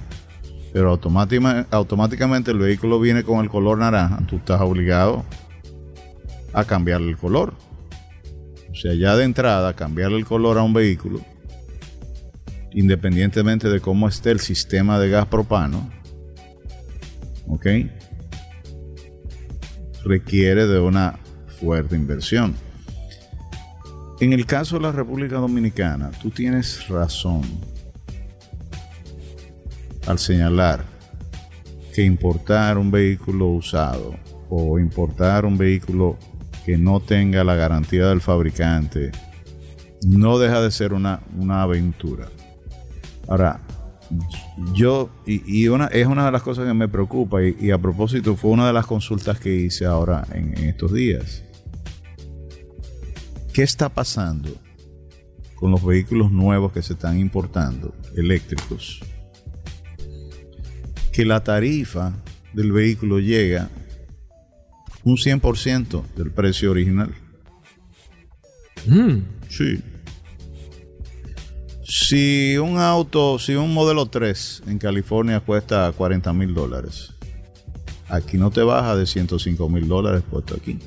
Pero 0.72 0.92
automáticamente, 0.92 1.68
automáticamente 1.72 2.52
el 2.52 2.60
vehículo 2.60 3.02
viene 3.02 3.24
con 3.24 3.44
el 3.44 3.50
color 3.50 3.80
naranja, 3.80 4.22
tú 4.28 4.38
estás 4.38 4.62
obligado 4.62 5.26
a 6.54 6.63
cambiarle 6.63 7.10
el 7.10 7.18
color. 7.18 7.54
O 8.78 8.80
sea, 8.80 8.94
ya 8.94 9.16
de 9.16 9.24
entrada, 9.24 9.74
cambiarle 9.74 10.18
el 10.18 10.26
color 10.26 10.60
a 10.60 10.62
un 10.62 10.72
vehículo, 10.72 11.20
independientemente 12.74 13.70
de 13.70 13.80
cómo 13.80 14.08
esté 14.08 14.30
el 14.30 14.40
sistema 14.40 15.00
de 15.00 15.10
gas 15.10 15.26
propano, 15.26 15.90
¿ok? 17.48 17.66
Requiere 20.06 20.68
de 20.68 20.80
una 20.80 21.18
fuerte 21.60 21.96
inversión. 21.96 22.54
En 24.20 24.32
el 24.32 24.46
caso 24.46 24.76
de 24.76 24.84
la 24.84 24.92
República 24.92 25.38
Dominicana, 25.38 26.12
tú 26.22 26.30
tienes 26.30 26.88
razón 26.88 27.42
al 30.06 30.20
señalar 30.20 30.86
que 31.96 32.04
importar 32.04 32.78
un 32.78 32.92
vehículo 32.92 33.48
usado 33.48 34.13
o 34.50 34.78
importar 34.78 35.46
un 35.46 35.58
vehículo 35.58 36.16
que 36.67 36.77
no 36.77 36.99
tenga 36.99 37.45
la 37.45 37.56
garantía 37.56 38.08
del 38.08 38.19
fabricante 38.19 39.12
no 40.06 40.38
deja 40.38 40.62
de 40.62 40.69
ser 40.69 40.91
una, 40.91 41.21
una 41.38 41.62
aventura. 41.62 42.27
Ahora, 43.25 43.62
yo, 44.73 45.10
y, 45.25 45.69
una, 45.69 45.86
es 45.88 46.08
una 46.08 46.25
de 46.25 46.32
las 46.34 46.41
cosas 46.41 46.67
que 46.67 46.73
me 46.73 46.89
preocupa, 46.89 47.41
y, 47.41 47.71
a 47.71 47.77
propósito, 47.77 48.36
fue 48.36 48.51
una 48.51 48.67
de 48.67 48.73
las 48.73 48.86
consultas 48.86 49.39
que 49.39 49.56
hice 49.56 49.86
ahora 49.86 50.27
en, 50.34 50.58
en 50.58 50.65
estos 50.65 50.91
días. 50.91 51.41
¿Qué 53.53 53.63
está 53.63 53.88
pasando 53.88 54.49
con 55.56 55.71
los 55.71 55.86
vehículos 55.86 56.34
nuevos 56.34 56.73
que 56.73 56.82
se 56.82 56.93
están 56.93 57.17
importando, 57.17 57.95
eléctricos? 58.17 58.99
Que 61.13 61.23
la 61.23 61.41
tarifa 61.45 62.12
del 62.53 62.73
vehículo 62.73 63.19
llega 63.19 63.69
un 65.08 65.15
100% 65.15 66.04
del 66.15 66.32
precio 66.32 66.72
original. 66.72 67.13
Mm. 68.86 69.20
Sí. 69.50 69.80
Si 71.84 72.58
un 72.58 72.78
auto, 72.78 73.39
si 73.39 73.56
un 73.56 73.74
modelo 73.74 74.08
3 74.08 74.63
en 74.67 74.78
California 74.78 75.39
cuesta 75.39 75.91
40 75.96 76.34
mil 76.34 76.54
dólares, 76.54 77.13
aquí 78.10 78.38
no 78.38 78.52
te 78.52 78.62
baja 78.62 78.98
de 78.98 79.06
105 79.06 79.70
mil 79.70 79.88
dólares 79.88 80.24
puesto 80.30 80.56
aquí. 80.56 80.78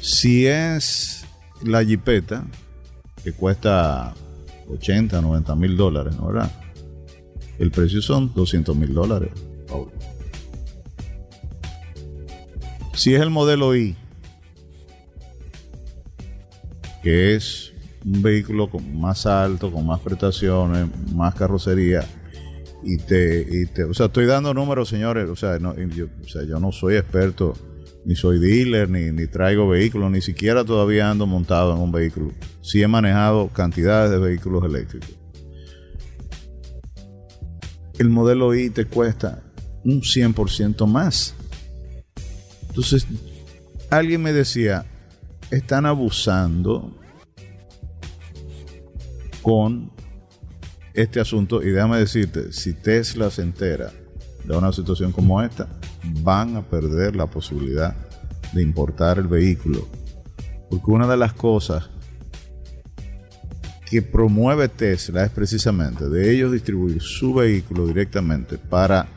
Si 0.00 0.46
es 0.46 1.24
la 1.64 1.82
Jeepeta, 1.82 2.46
que 3.24 3.32
cuesta 3.32 4.14
80, 4.68 5.20
90 5.20 5.56
mil 5.56 5.76
dólares, 5.76 6.14
¿no 6.16 6.28
verdad? 6.28 6.52
El 7.58 7.72
precio 7.72 8.00
son 8.00 8.32
200 8.32 8.76
mil 8.76 8.94
dólares. 8.94 9.32
Si 12.94 13.14
es 13.14 13.20
el 13.20 13.30
modelo 13.30 13.74
I, 13.74 13.96
que 17.02 17.34
es 17.34 17.72
un 18.04 18.22
vehículo 18.22 18.68
con 18.70 19.00
más 19.00 19.26
alto, 19.26 19.72
con 19.72 19.86
más 19.86 20.00
prestaciones, 20.00 20.88
más 21.12 21.34
carrocería, 21.34 22.04
y 22.84 22.98
te, 22.98 23.46
y 23.48 23.66
te 23.66 23.84
o 23.84 23.94
sea, 23.94 24.06
estoy 24.06 24.26
dando 24.26 24.52
números, 24.54 24.88
señores, 24.88 25.28
o 25.28 25.36
sea, 25.36 25.58
no, 25.58 25.76
yo, 25.76 26.06
o 26.24 26.28
sea, 26.28 26.42
yo 26.44 26.58
no 26.58 26.72
soy 26.72 26.96
experto 26.96 27.54
ni 28.04 28.16
soy 28.16 28.38
dealer, 28.38 28.88
ni, 28.88 29.26
traigo 29.26 29.68
vehículos, 29.68 30.10
ni 30.10 30.20
siquiera 30.20 30.64
todavía 30.64 31.10
ando 31.10 31.26
montado 31.26 31.74
en 31.74 31.80
un 31.80 31.92
vehículo. 31.92 32.32
Sí 32.60 32.82
he 32.82 32.88
manejado 32.88 33.48
cantidades 33.48 34.10
de 34.10 34.18
vehículos 34.18 34.64
eléctricos. 34.64 35.10
El 37.98 38.08
modelo 38.08 38.54
I 38.54 38.70
te 38.70 38.86
cuesta 38.86 39.42
un 39.84 40.00
100% 40.00 40.86
más. 40.86 41.36
Entonces, 42.72 43.06
alguien 43.90 44.22
me 44.22 44.32
decía, 44.32 44.86
están 45.50 45.84
abusando 45.84 46.96
con 49.42 49.92
este 50.94 51.20
asunto 51.20 51.62
y 51.62 51.68
déjame 51.68 51.98
decirte, 51.98 52.50
si 52.54 52.72
Tesla 52.72 53.30
se 53.30 53.42
entera 53.42 53.92
de 54.44 54.56
una 54.56 54.72
situación 54.72 55.12
como 55.12 55.42
esta, 55.42 55.68
van 56.22 56.56
a 56.56 56.62
perder 56.62 57.14
la 57.14 57.26
posibilidad 57.26 57.94
de 58.54 58.62
importar 58.62 59.18
el 59.18 59.26
vehículo. 59.26 59.86
Porque 60.70 60.90
una 60.90 61.06
de 61.06 61.18
las 61.18 61.34
cosas 61.34 61.90
que 63.84 64.00
promueve 64.00 64.70
Tesla 64.70 65.24
es 65.24 65.30
precisamente 65.30 66.08
de 66.08 66.34
ellos 66.34 66.52
distribuir 66.52 67.02
su 67.02 67.34
vehículo 67.34 67.86
directamente 67.86 68.56
para, 68.56 69.08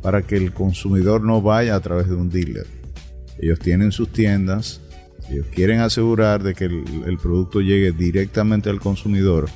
para 0.00 0.22
que 0.22 0.36
el 0.36 0.54
consumidor 0.54 1.22
no 1.22 1.42
vaya 1.42 1.74
a 1.74 1.80
través 1.80 2.08
de 2.08 2.14
un 2.14 2.30
dealer. 2.30 2.83
Ellos 3.38 3.58
tienen 3.58 3.92
sus 3.92 4.12
tiendas, 4.12 4.80
ellos 5.30 5.46
quieren 5.52 5.80
asegurar 5.80 6.42
de 6.42 6.54
que 6.54 6.66
el, 6.66 7.18
producto 7.20 7.60
llegue 7.60 7.92
directamente 7.92 8.70
al 8.70 8.80
consumidor 8.80 9.48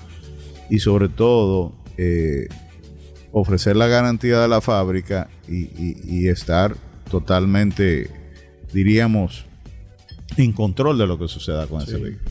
y 0.70 0.78
sobre 0.80 1.08
todo 1.08 1.74
eh, 1.96 2.48
ofrecer 3.32 3.76
la 3.76 3.86
garantía 3.86 4.40
de 4.40 4.48
la 4.48 4.60
fábrica 4.60 5.28
y, 5.46 6.28
estar 6.28 6.76
totalmente, 7.10 8.10
diríamos, 8.72 9.46
en 10.36 10.52
control 10.52 10.98
de 10.98 11.06
lo 11.06 11.18
que 11.18 11.28
suceda 11.28 11.66
con 11.66 11.82
ese 11.82 11.96
vehículo. 11.98 12.30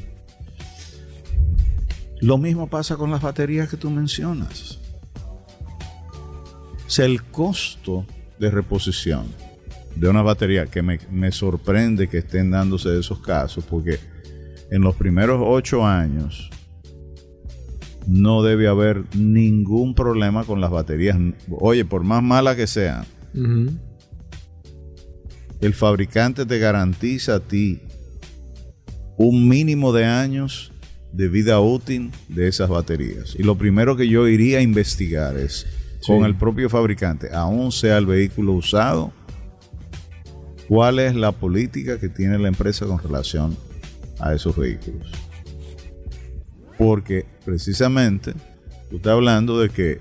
Lo 2.22 2.38
mismo 2.38 2.68
pasa 2.68 2.96
con 2.96 3.12
las 3.12 3.22
baterías 3.22 3.70
que 3.70 3.78
tú 3.78 3.92
mencionas. 3.92 4.80
O 6.86 6.90
sea, 6.90 7.06
el 7.06 7.24
costo 7.24 8.06
de 8.40 8.50
reposición 8.50 9.28
de 10.00 10.10
una 10.10 10.22
batería 10.22 10.66
que 10.68 10.82
me, 10.82 11.00
me 11.12 11.32
sorprende 11.32 12.08
que 12.08 12.20
estén 12.20 12.52
dándose 12.52 12.98
esos 12.98 13.20
casos, 13.20 13.64
porque 13.66 14.00
en 14.70 14.82
los 14.82 14.96
primeros 14.96 15.42
ocho 15.44 15.86
años 15.86 16.50
no 18.08 18.42
debe 18.42 18.68
haber 18.68 19.04
ningún 19.16 19.94
problema 19.94 20.46
con 20.46 20.62
las 20.62 20.72
baterías. 20.72 21.18
Oye, 21.50 21.84
por 21.86 22.04
más 22.04 22.24
malas 22.24 22.56
que 22.56 22.68
sean, 22.68 23.06
el 25.60 25.74
fabricante 25.74 26.46
te 26.46 26.58
garantiza 26.58 27.36
a 27.36 27.40
ti 27.40 27.82
un 29.18 29.48
mínimo 29.48 29.92
de 29.92 30.06
años 30.06 30.72
de 31.12 31.28
vida 31.28 31.60
útil 31.60 32.12
de 32.30 32.48
esas 32.48 32.70
baterías. 32.70 33.36
Y 33.38 33.44
lo 33.44 33.58
primero 33.58 33.98
que 33.98 34.08
yo 34.08 34.28
iría 34.28 34.60
a 34.60 34.62
investigar 34.62 35.36
es 35.36 35.66
con 36.06 36.24
el 36.24 36.36
propio 36.36 36.70
fabricante, 36.70 37.30
aún 37.34 37.72
sea 37.72 37.98
el 37.98 38.06
vehículo 38.06 38.54
usado, 38.54 39.12
cuál 40.68 41.00
es 41.00 41.16
la 41.16 41.32
política 41.32 42.00
que 42.00 42.10
tiene 42.10 42.38
la 42.38 42.48
empresa 42.48 42.86
con 42.86 43.00
relación 43.00 43.58
a 44.20 44.34
esos 44.34 44.56
vehículos. 44.56 45.08
Porque 46.78 47.26
precisamente 47.46 48.34
tú 48.90 48.98
estás 48.98 49.14
hablando 49.14 49.60
de 49.60 49.70
que 49.70 50.00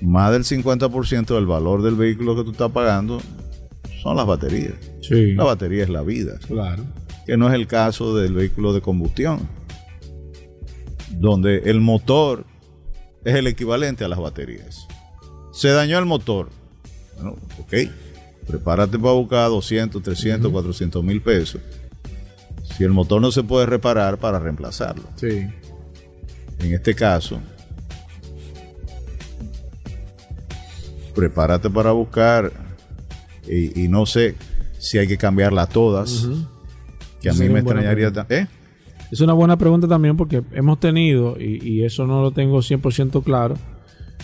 más 0.00 0.32
del 0.32 0.44
50% 0.44 1.34
del 1.34 1.46
valor 1.46 1.82
del 1.82 1.94
vehículo 1.94 2.36
que 2.36 2.44
tú 2.44 2.50
estás 2.50 2.70
pagando 2.72 3.20
son 4.02 4.16
las 4.16 4.26
baterías. 4.26 4.74
La 5.10 5.44
batería 5.44 5.84
es 5.84 5.88
la 5.88 6.02
vida. 6.02 6.38
Claro. 6.46 6.84
Que 7.26 7.36
no 7.36 7.48
es 7.48 7.54
el 7.54 7.66
caso 7.66 8.16
del 8.16 8.34
vehículo 8.34 8.72
de 8.72 8.80
combustión, 8.80 9.48
donde 11.10 11.58
el 11.70 11.80
motor 11.80 12.44
es 13.24 13.36
el 13.36 13.46
equivalente 13.46 14.04
a 14.04 14.08
las 14.08 14.18
baterías. 14.18 14.88
Se 15.52 15.68
dañó 15.68 15.98
el 15.98 16.06
motor. 16.06 16.48
Bueno, 17.14 17.36
ok. 17.60 17.74
Prepárate 18.46 18.98
para 18.98 19.14
buscar 19.14 19.48
200, 19.48 20.02
300, 20.02 20.50
400 20.50 21.04
mil 21.04 21.22
pesos. 21.22 21.60
Si 22.76 22.84
el 22.84 22.90
motor 22.90 23.20
no 23.20 23.30
se 23.30 23.42
puede 23.42 23.66
reparar, 23.66 24.18
para 24.18 24.38
reemplazarlo. 24.38 25.04
Sí 25.16 25.46
en 26.62 26.74
este 26.74 26.94
caso, 26.94 27.40
prepárate 31.14 31.68
para 31.68 31.92
buscar 31.92 32.52
y, 33.46 33.88
no 33.88 34.06
sé 34.06 34.36
si 34.78 34.98
hay 34.98 35.08
que 35.08 35.18
cambiarla 35.18 35.66
todas, 35.66 36.28
que 37.20 37.28
a 37.28 37.32
mí 37.34 37.48
me 37.48 37.60
extrañaría. 37.60 38.12
¿Eh? 38.28 38.46
Es 39.10 39.20
una 39.20 39.32
buena 39.32 39.58
pregunta 39.58 39.88
también 39.88 40.16
porque 40.16 40.42
hemos 40.52 40.78
tenido, 40.80 41.36
y, 41.38 41.60
y 41.62 41.84
eso 41.84 42.06
no 42.06 42.22
lo 42.22 42.30
tengo 42.30 42.58
100% 42.58 43.22
claro, 43.24 43.56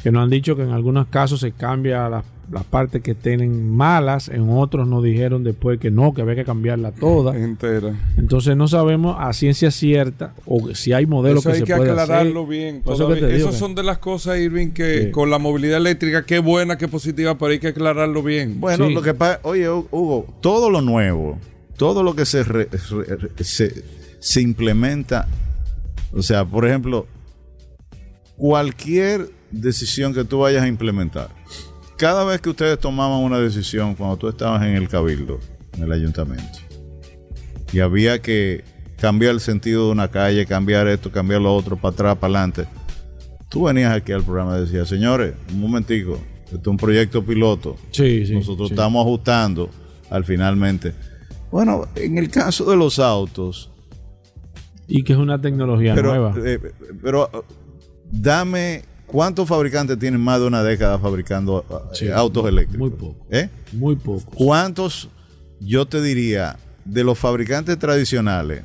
que 0.03 0.11
nos 0.13 0.25
han 0.25 0.31
dicho 0.31 0.57
que 0.57 0.63
en 0.63 0.71
algunos 0.71 1.07
casos 1.09 1.41
se 1.41 1.53
cambia 1.53 2.09
las 2.09 2.25
las 2.51 2.65
partes 2.65 3.03
que 3.03 3.15
tienen 3.15 3.71
malas, 3.77 4.31
en 4.31 4.49
otros 4.49 4.89
nos 4.89 5.05
dijeron 5.05 5.45
después 5.45 5.79
que 5.79 5.91
no, 5.91 6.15
que 6.15 6.23
había 6.23 6.35
que 6.35 6.47
cambiarla 6.47 6.93
toda. 6.93 7.37
Entera. 7.37 7.95
Entonces 8.17 8.57
no 8.57 8.67
sabemos 8.69 9.17
a 9.21 9.35
ciencia 9.35 9.71
cierta 9.71 10.33
o 10.47 10.75
si 10.75 10.95
hay 10.95 11.05
modelos 11.05 11.45
que 11.45 11.51
se 11.55 11.65
hacer. 11.65 11.67
Que 11.67 11.91
aclararlo 11.91 12.47
bien. 12.47 12.83
Esas 12.87 13.55
son 13.55 13.75
de 13.75 13.83
las 13.83 13.99
cosas, 13.99 14.39
Irving, 14.39 14.69
que 14.71 15.11
con 15.11 15.29
la 15.29 15.39
movilidad 15.39 15.77
eléctrica, 15.77 16.25
qué 16.25 16.39
buena, 16.39 16.79
qué 16.79 16.89
positiva, 16.89 17.37
pero 17.37 17.53
hay 17.53 17.59
que 17.59 17.69
aclararlo 17.69 18.23
bien. 18.23 18.59
Bueno, 18.59 18.89
lo 18.89 19.03
que 19.03 19.13
pasa, 19.13 19.41
oye, 19.43 19.69
Hugo, 19.69 20.27
todo 20.41 20.71
lo 20.71 20.81
nuevo 20.81 21.39
todo 21.77 22.03
lo 22.03 22.17
que 22.17 22.25
se, 22.25 22.45
re- 22.45 22.69
re- 22.73 23.45
se, 23.45 23.85
se 24.21 24.41
implementa, 24.41 25.29
o 26.15 26.23
sea, 26.23 26.47
por 26.47 26.67
ejemplo, 26.67 27.07
cualquier 28.37 29.31
decisión 29.51 30.13
que 30.15 30.25
tú 30.25 30.39
vayas 30.41 30.63
a 30.63 30.69
implementar, 30.69 31.29
cada 31.97 32.25
vez 32.25 32.41
que 32.41 32.51
ustedes 32.51 32.79
tomaban 32.79 33.21
una 33.21 33.39
decisión 33.39 33.95
cuando 33.95 34.17
tú 34.17 34.29
estabas 34.29 34.63
en 34.63 34.75
el 34.75 34.89
cabildo, 34.89 35.41
en 35.77 35.83
el 35.85 35.93
ayuntamiento, 35.93 36.59
y 37.73 37.81
había 37.81 38.21
que 38.21 38.65
cambiar 38.99 39.33
el 39.35 39.41
sentido 39.41 39.87
de 39.87 39.93
una 39.93 40.09
calle, 40.09 40.47
cambiar 40.47 40.89
esto, 40.89 41.11
cambiar 41.11 41.41
lo 41.41 41.55
otro, 41.55 41.77
para 41.77 41.93
atrás, 41.93 42.17
para 42.19 42.35
adelante, 42.41 42.67
tú 43.49 43.65
venías 43.65 43.93
aquí 43.95 44.13
al 44.13 44.23
programa 44.23 44.59
y 44.59 44.63
decías, 44.63 44.89
señores, 44.89 45.35
un 45.53 45.61
momentico, 45.61 46.19
esto 46.47 46.59
es 46.61 46.67
un 46.67 46.77
proyecto 46.77 47.25
piloto, 47.25 47.77
Sí, 47.91 48.27
sí. 48.27 48.35
nosotros 48.35 48.69
sí. 48.69 48.75
estamos 48.75 49.05
ajustando 49.05 49.71
al 50.11 50.25
finalmente. 50.25 50.95
Bueno, 51.51 51.87
en 51.95 52.19
el 52.19 52.31
caso 52.31 52.71
de 52.71 52.77
los 52.77 52.99
autos, 52.99 53.71
Y 54.87 55.03
que 55.05 55.13
es 55.15 55.19
una 55.19 55.41
tecnología 55.41 55.95
pero, 55.95 56.09
nueva. 56.11 56.35
eh, 56.45 56.59
pero 57.03 57.31
uh, 57.33 57.39
dame 58.11 58.83
cuántos 59.09 59.49
fabricantes 59.49 59.99
tienen 59.99 60.21
más 60.21 60.39
de 60.39 60.47
una 60.47 60.63
década 60.63 60.99
fabricando 60.99 61.65
Sí, 61.93 62.07
eh, 62.07 62.13
autos 62.13 62.47
eléctricos. 62.47 62.79
muy 62.79 62.91
poco. 62.97 63.27
¿Eh? 63.31 63.49
Muy 63.73 63.97
pocos. 63.97 64.25
¿Cuántos, 64.35 65.09
yo 65.59 65.87
te 65.87 66.01
diría, 66.01 66.57
de 66.85 67.03
los 67.03 67.19
fabricantes 67.19 67.77
tradicionales, 67.79 68.63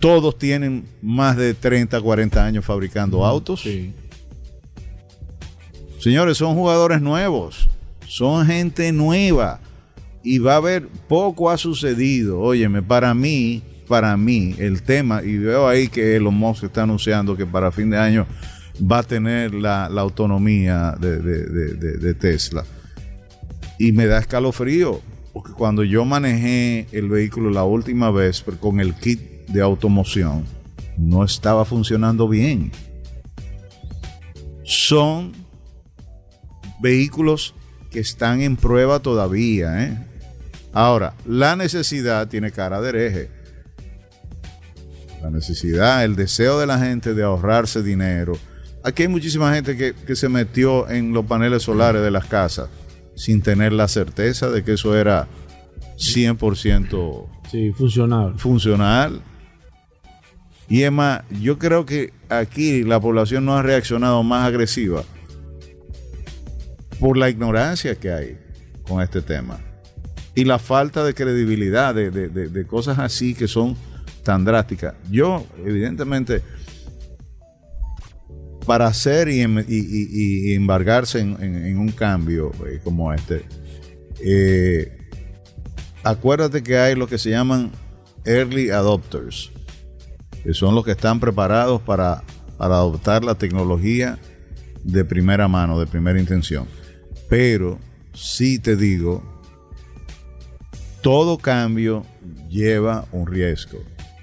todos 0.00 0.36
tienen 0.36 0.84
más 1.00 1.36
de 1.36 1.54
30, 1.54 2.00
40 2.00 2.44
años 2.44 2.64
fabricando 2.64 3.24
autos? 3.24 3.60
Sí. 3.62 3.94
Señores, 6.00 6.36
son 6.38 6.54
jugadores 6.56 7.00
nuevos, 7.00 7.68
son 8.08 8.44
gente 8.46 8.90
nueva 8.90 9.60
y 10.24 10.38
va 10.38 10.54
a 10.54 10.56
haber, 10.56 10.88
poco 11.08 11.48
ha 11.50 11.56
sucedido. 11.56 12.40
Óyeme, 12.40 12.82
para 12.82 13.14
mí, 13.14 13.62
para 13.86 14.16
mí, 14.16 14.56
el 14.58 14.82
tema, 14.82 15.22
y 15.22 15.38
veo 15.38 15.68
ahí 15.68 15.86
que 15.86 16.16
Elon 16.16 16.34
Musk 16.34 16.64
está 16.64 16.82
anunciando 16.82 17.36
que 17.36 17.46
para 17.46 17.70
fin 17.70 17.90
de 17.90 17.98
año 17.98 18.26
va 18.90 18.98
a 18.98 19.02
tener 19.02 19.54
la, 19.54 19.86
autonomía 19.86 20.96
de, 20.98 22.14
Tesla. 22.14 22.64
Y 23.78 23.92
me 23.92 24.06
da 24.06 24.18
escalofrío, 24.18 25.00
porque 25.32 25.52
cuando 25.52 25.84
yo 25.84 26.04
manejé 26.04 26.86
el 26.92 27.08
vehículo 27.08 27.50
la 27.50 27.64
última 27.64 28.10
vez 28.10 28.44
con 28.60 28.80
el 28.80 28.94
kit 28.94 29.20
de 29.48 29.62
automoción, 29.62 30.44
no 30.96 31.24
estaba 31.24 31.64
funcionando 31.64 32.28
bien. 32.28 32.70
Son 34.64 35.32
vehículos 36.80 37.54
que 37.90 38.00
están 38.00 38.40
en 38.42 38.56
prueba 38.56 39.00
todavía. 39.00 39.84
¿eh? 39.84 39.98
Ahora, 40.72 41.14
la 41.26 41.56
necesidad 41.56 42.28
tiene 42.28 42.50
cara 42.50 42.80
de 42.80 42.88
hereje. 42.88 43.30
La 45.22 45.30
necesidad, 45.30 46.04
el 46.04 46.16
deseo 46.16 46.58
de 46.58 46.66
la 46.66 46.78
gente 46.78 47.14
de 47.14 47.22
ahorrarse 47.22 47.82
dinero. 47.82 48.36
Aquí 48.84 49.02
hay 49.02 49.08
muchísima 49.08 49.54
gente 49.54 49.76
que, 49.76 49.94
que 49.94 50.16
se 50.16 50.28
metió 50.28 50.88
en 50.90 51.12
los 51.12 51.24
paneles 51.26 51.62
solares 51.62 52.02
de 52.02 52.10
las 52.10 52.26
casas 52.26 52.68
sin 53.14 53.42
tener 53.42 53.72
la 53.72 53.86
certeza 53.88 54.50
de 54.50 54.64
que 54.64 54.72
eso 54.72 54.96
era 54.96 55.28
100% 55.98 57.26
Sí, 57.50 57.70
funcionable. 57.72 58.38
funcional. 58.38 59.22
Y 60.68 60.82
es 60.82 60.90
más, 60.92 61.22
yo 61.40 61.58
creo 61.58 61.84
que 61.84 62.12
aquí 62.28 62.82
la 62.82 62.98
población 62.98 63.44
no 63.44 63.54
ha 63.56 63.62
reaccionado 63.62 64.22
más 64.22 64.46
agresiva 64.46 65.04
por 66.98 67.16
la 67.16 67.28
ignorancia 67.28 67.94
que 67.96 68.10
hay 68.12 68.38
con 68.86 69.02
este 69.02 69.20
tema 69.22 69.58
y 70.34 70.44
la 70.44 70.58
falta 70.58 71.04
de 71.04 71.14
credibilidad 71.14 71.94
de, 71.94 72.10
de- 72.10 72.28
de- 72.28 72.48
de 72.48 72.66
cosas 72.66 72.98
así 72.98 73.34
que 73.34 73.46
son 73.48 73.76
tan 74.24 74.44
drásticas. 74.44 74.94
Yo, 75.10 75.44
evidentemente, 75.64 76.42
para 78.66 78.86
hacer 78.86 79.28
y, 79.28 79.40
em- 79.40 79.64
embargarse 79.68 81.20
en, 81.20 81.78
un 81.78 81.90
cambio 81.90 82.52
eh, 82.66 82.80
como 82.82 83.12
este, 83.12 83.44
eh, 84.24 84.96
acuérdate 86.04 86.62
que 86.62 86.78
hay 86.78 86.94
lo 86.94 87.06
que 87.06 87.18
se 87.18 87.30
llaman 87.30 87.72
early 88.24 88.70
adopters, 88.70 89.50
que 90.42 90.54
son 90.54 90.74
los 90.74 90.84
que 90.84 90.92
están 90.92 91.20
preparados 91.20 91.80
para, 91.82 92.22
para 92.56 92.76
adoptar 92.76 93.24
la 93.24 93.34
tecnología 93.34 94.18
de 94.84 95.04
primera 95.04 95.48
mano, 95.48 95.78
de 95.78 95.86
primera 95.86 96.18
intención. 96.18 96.66
Pero 97.28 97.78
sí 98.12 98.58
te 98.58 98.76
digo, 98.76 99.22
todo 101.00 101.38
cambio 101.38 102.04
lleva 102.48 103.06
un 103.12 103.26
riesgo, 103.26 103.78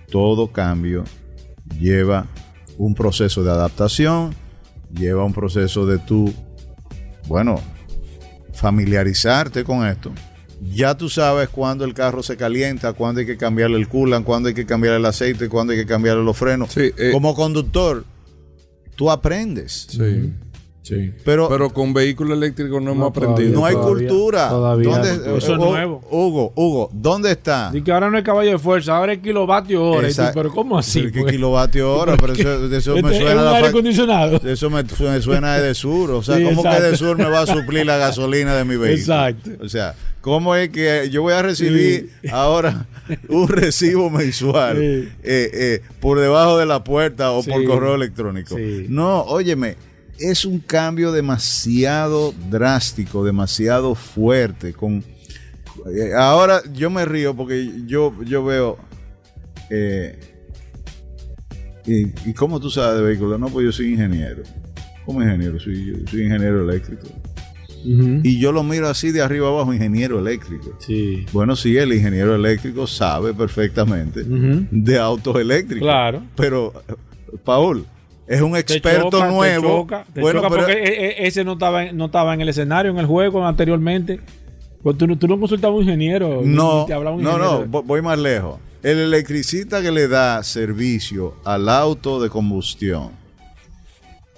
todo 0.10 0.52
cambio 0.52 1.04
lleva 1.78 2.22
un 2.22 2.49
proceso 2.96 3.44
de 3.44 3.52
adaptación, 3.52 4.34
lleva 4.94 5.24
un 5.24 5.34
proceso 5.34 5.86
de 5.86 6.00
tú, 6.00 6.34
bueno, 7.28 7.62
familiarizarte 8.54 9.64
con 9.64 9.86
esto. 9.86 10.12
Ya 10.74 10.98
tú 10.98 11.10
sabes 11.10 11.48
cuándo 11.50 11.86
el 11.86 11.94
carro 11.94 12.22
se 12.22 12.36
calienta, 12.36 12.94
cuándo 12.94 13.22
hay 13.22 13.26
que 13.26 13.38
cambiarle 13.38 13.78
el 13.78 13.88
coolant, 13.88 14.26
cuándo 14.26 14.50
hay 14.50 14.56
que 14.56 14.66
cambiarle 14.66 15.00
el 15.00 15.06
aceite, 15.06 15.48
cuándo 15.48 15.72
hay 15.72 15.80
que 15.80 15.86
cambiarle 15.86 16.24
los 16.24 16.38
frenos. 16.38 16.72
Sí, 16.72 16.92
eh, 16.98 17.12
Como 17.14 17.34
conductor, 17.34 18.04
tú 18.96 19.10
aprendes. 19.10 19.88
Sí. 19.90 20.34
Sí. 20.90 21.12
Pero, 21.24 21.48
Pero 21.50 21.70
con 21.70 21.94
vehículos 21.94 22.38
eléctricos 22.38 22.82
no, 22.82 22.92
hemos 22.92 23.14
todavía 23.14 23.34
aprendido. 23.34 23.60
no 23.60 23.66
hay 23.66 23.74
todavía- 23.76 24.08
cultura. 24.08 24.50
todavía. 24.50 24.90
¿Dónde- 24.90 25.38
Eso 25.38 25.38
es 25.38 25.50
eh, 25.50 25.56
nuevo. 25.58 26.02
Hugo, 26.10 26.54
Hugo, 26.56 26.90
¿dónde 26.94 27.32
está? 27.32 27.70
Dice 27.72 27.84
que 27.84 27.92
ahora 27.92 28.10
no 28.10 28.18
es 28.18 28.24
caballo 28.24 28.52
de 28.52 28.58
fuerza, 28.60 28.98
ahora 28.98 29.14
es 29.14 29.20
kilovatio 29.20 29.84
hora. 29.84 30.10
Y 30.10 30.14
pero 30.34 30.50
¿cómo 30.52 30.78
así? 30.80 31.12
¿Qué 31.12 31.22
pues? 31.22 31.34
kilovatio 31.34 31.94
hora? 31.96 32.18
Pero 32.18 32.34
eso, 32.34 32.68
de 32.70 32.78
eso 32.78 32.96
me 32.96 33.12
es 33.12 33.18
suena 33.18 33.40
un 33.40 33.46
la 33.46 33.52
aire 33.52 33.64
fa- 33.64 33.70
acondicionado. 33.70 34.42
Eso 34.50 34.70
me, 34.70 34.88
su- 34.90 35.04
me 35.04 35.22
suena 35.22 35.58
de 35.60 35.74
sur. 35.76 36.12
O 36.12 36.24
sea, 36.24 36.38
Sí, 36.38 36.44
¿cómo 36.44 36.64
que 36.64 36.70
de 36.82 36.98
sur 36.98 37.18
me 37.18 37.26
va 37.30 37.42
a 37.42 37.46
suplir 37.46 37.86
la 37.86 37.98
gasolina 37.98 38.56
de 38.56 38.66
mi 38.66 38.76
vehículo? 38.78 38.94
Exacto. 39.00 39.52
O 39.64 39.70
sea, 39.70 39.94
¿cómo 40.22 40.56
es 40.56 40.70
que 40.70 41.10
yo 41.12 41.22
voy 41.22 41.34
a 41.34 41.42
recibir 41.42 42.10
ahora 42.32 42.88
un 43.30 43.48
recibo 43.48 44.10
mensual 44.10 44.78
Sí. 44.78 45.10
eh, 45.24 45.50
eh, 45.54 45.82
por 46.00 46.20
debajo 46.20 46.58
de 46.58 46.66
la 46.66 46.84
puerta 46.84 47.32
o 47.32 47.44
por 47.44 47.64
correo 47.66 47.96
electrónico? 47.96 48.56
Sí. 48.56 48.86
No, 48.90 49.22
óyeme, 49.24 49.76
es 50.20 50.46
un 50.46 50.60
cambio 50.60 51.12
demasiado 51.12 52.34
drástico, 52.50 53.24
demasiado 53.24 53.96
fuerte. 53.96 54.74
Con, 54.74 55.04
eh, 55.94 56.12
ahora 56.16 56.62
yo 56.74 56.90
me 56.90 57.06
río 57.06 57.36
porque 57.36 57.72
yo, 57.86 58.14
yo 58.24 58.44
veo... 58.44 58.78
eh, 59.70 60.20
¿Y, 61.86 62.30
¿Y 62.30 62.34
cómo 62.34 62.60
tú 62.60 62.70
sabes 62.70 63.00
de 63.00 63.06
vehículos? 63.06 63.40
No, 63.40 63.48
pues 63.48 63.66
yo 63.66 63.72
soy 63.72 63.94
ingeniero. 63.94 64.44
¿Cómo 65.06 65.24
ingeniero? 65.24 65.60
Soy, 65.60 65.88
yo 65.88 65.96
soy 66.08 66.24
ingeniero 66.24 66.70
eléctrico. 66.70 67.08
Y 67.82 68.40
yo 68.40 68.52
lo 68.52 68.62
miro 68.62 68.90
así 68.90 69.12
de 69.12 69.22
arriba 69.22 69.48
abajo, 69.48 69.74
ingeniero 69.74 70.20
eléctrico. 70.20 70.78
Sí. 70.86 71.26
Bueno, 71.32 71.56
sí, 71.56 71.78
el 71.78 71.94
ingeniero 71.94 72.36
eléctrico 72.36 72.86
sabe 72.86 73.34
perfectamente 73.34 74.24
de 74.26 75.00
autos 75.00 75.38
eléctricos. 75.38 75.86
Claro. 75.86 76.22
Pero, 76.36 76.74
Paul, 77.46 77.86
es 78.30 78.42
un 78.42 78.56
experto 78.56 79.10
choca, 79.10 79.26
te 79.28 79.32
nuevo. 79.34 79.68
choca, 79.82 80.06
te 80.14 80.22
bueno, 80.22 80.40
choca 80.42 80.50
pero 80.54 80.66
porque 80.66 80.80
e- 80.82 81.06
e- 81.24 81.28
ese 81.28 81.44
no 81.44 81.54
estaba, 81.54 81.86
en- 81.86 81.98
no 81.98 82.06
estaba 82.06 82.34
en 82.34 82.42
el 82.42 82.50
escenario, 82.50 82.92
en 82.92 82.98
el 82.98 83.06
juego 83.06 83.46
anteriormente. 83.46 84.20
Pues 84.82 84.98
tú, 84.98 85.08
no- 85.08 85.18
tú 85.18 85.28
no 85.28 85.38
consultabas 85.40 85.74
a 85.74 85.78
un 85.78 85.84
ingeniero. 85.84 86.42
no, 86.44 86.86
te 86.86 86.94
un 86.96 87.04
no, 87.04 87.38
no, 87.38 87.46
ingeniero. 87.46 87.66
vo- 87.68 87.84
voy 87.86 88.02
más 88.02 88.18
lejos. 88.18 88.60
El 88.82 88.98
electricista 89.00 89.82
que 89.82 89.92
le 89.92 90.08
da 90.08 90.42
servicio 90.44 91.36
al 91.44 91.68
auto 91.68 92.22
de 92.22 92.30
combustión 92.30 93.12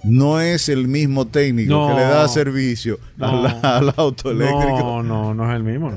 no 0.04 0.40
es 0.40 0.68
el 0.68 0.88
mismo 0.88 1.26
técnico 1.28 1.72
No. 1.72 1.88
que 1.88 1.94
le 1.94 2.00
da 2.02 2.26
servicio 2.28 2.98
No. 3.16 3.46
al, 3.46 3.60
al 3.62 3.94
auto 3.96 4.30
eléctrico. 4.30 4.78
No, 4.80 5.02
no, 5.02 5.34
no 5.34 5.50
es 5.50 5.56
el 5.56 5.62
mismo. 5.62 5.92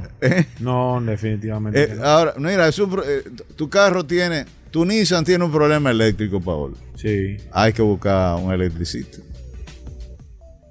No, 0.59 0.99
no 0.99 1.11
definitivamente. 1.11 1.83
Eh, 1.83 1.95
no. 1.95 2.03
ahora, 2.03 2.33
mira, 2.37 2.67
es 2.67 2.77
un 2.79 2.99
eh, 3.05 3.23
tu 3.55 3.67
carro 3.69 4.05
tiene, 4.05 4.45
tu 4.71 4.85
Nissan 4.85 5.23
tiene 5.23 5.43
un 5.43 5.51
problema 5.51 5.89
eléctrico, 5.91 6.39
Paul. 6.39 6.75
Sí, 6.95 7.37
Hay 7.51 7.73
que 7.73 7.81
buscar 7.81 8.35
un 8.41 8.53
electricista. 8.53 9.17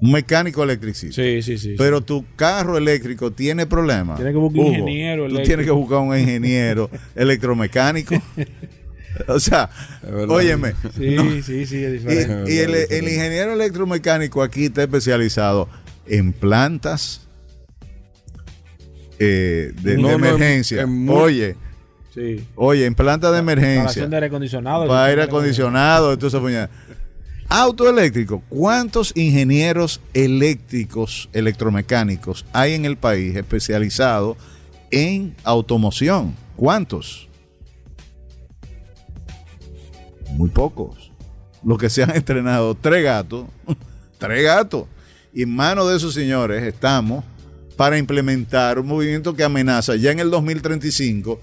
Un 0.00 0.12
mecánico 0.12 0.62
electricista. 0.62 1.22
sí, 1.22 1.40
sí, 1.42 1.56
sí. 1.56 1.74
Pero 1.78 2.00
tu 2.02 2.24
carro 2.36 2.76
eléctrico 2.76 3.30
tiene 3.30 3.66
problemas. 3.66 4.16
Tiene 4.16 4.32
que 4.32 4.38
buscar 4.38 4.60
un 4.60 4.66
ingeniero 4.68 5.22
Tú 5.22 5.26
eléctrico. 5.26 5.46
tienes 5.46 5.66
que 5.66 5.72
buscar 5.72 5.98
un 6.00 6.18
ingeniero 6.18 6.90
electromecánico. 7.14 8.14
o 9.28 9.38
sea, 9.40 9.70
óyeme. 10.28 10.74
Sí, 10.96 11.42
sí, 11.42 11.66
sí, 11.66 11.84
es 11.84 11.90
Y, 11.90 11.98
diferente. 11.98 12.54
y 12.54 12.58
el, 12.58 12.74
el 12.74 13.08
ingeniero 13.08 13.52
electromecánico 13.52 14.42
aquí 14.42 14.66
está 14.66 14.82
especializado 14.82 15.68
en 16.06 16.32
plantas 16.32 17.22
eh, 19.18 19.72
de, 19.82 19.96
No, 19.96 20.08
de 20.08 20.18
no, 20.18 20.18
en- 20.18 20.24
emergencia. 20.26 20.82
en 20.82 21.08
oye, 21.08 21.56
Sí. 22.14 22.46
oye, 22.54 22.86
en 22.86 22.94
plantas 22.94 23.32
de 23.32 23.38
emergencia. 23.38 24.06
De 24.06 24.14
aire 24.16 24.26
acondicionado. 24.26 24.86
para 24.86 25.04
aire 25.06 25.22
acondicionado, 25.22 26.12
entonces 26.12 26.40
Auto 27.48 27.88
eléctrico. 27.90 28.42
¿Cuántos 28.48 29.12
ingenieros 29.16 30.00
eléctricos, 30.14 31.28
electromecánicos 31.32 32.46
hay 32.52 32.72
en 32.74 32.84
el 32.84 32.96
país 32.96 33.36
especializados 33.36 34.36
en 34.90 35.34
automoción. 35.44 36.34
¿Cuántos? 36.56 37.28
Muy 40.34 40.50
pocos. 40.50 41.10
Los 41.64 41.78
que 41.78 41.88
se 41.90 42.02
han 42.02 42.10
estrenado, 42.14 42.74
tres 42.74 43.02
gatos, 43.04 43.46
tres 44.18 44.44
gatos. 44.44 44.84
Y 45.32 45.42
en 45.42 45.54
manos 45.54 45.88
de 45.88 45.96
esos 45.96 46.14
señores 46.14 46.62
estamos 46.62 47.24
para 47.76 47.98
implementar 47.98 48.78
un 48.78 48.86
movimiento 48.86 49.34
que 49.34 49.42
amenaza. 49.42 49.96
Ya 49.96 50.12
en 50.12 50.20
el 50.20 50.30
2035 50.30 51.40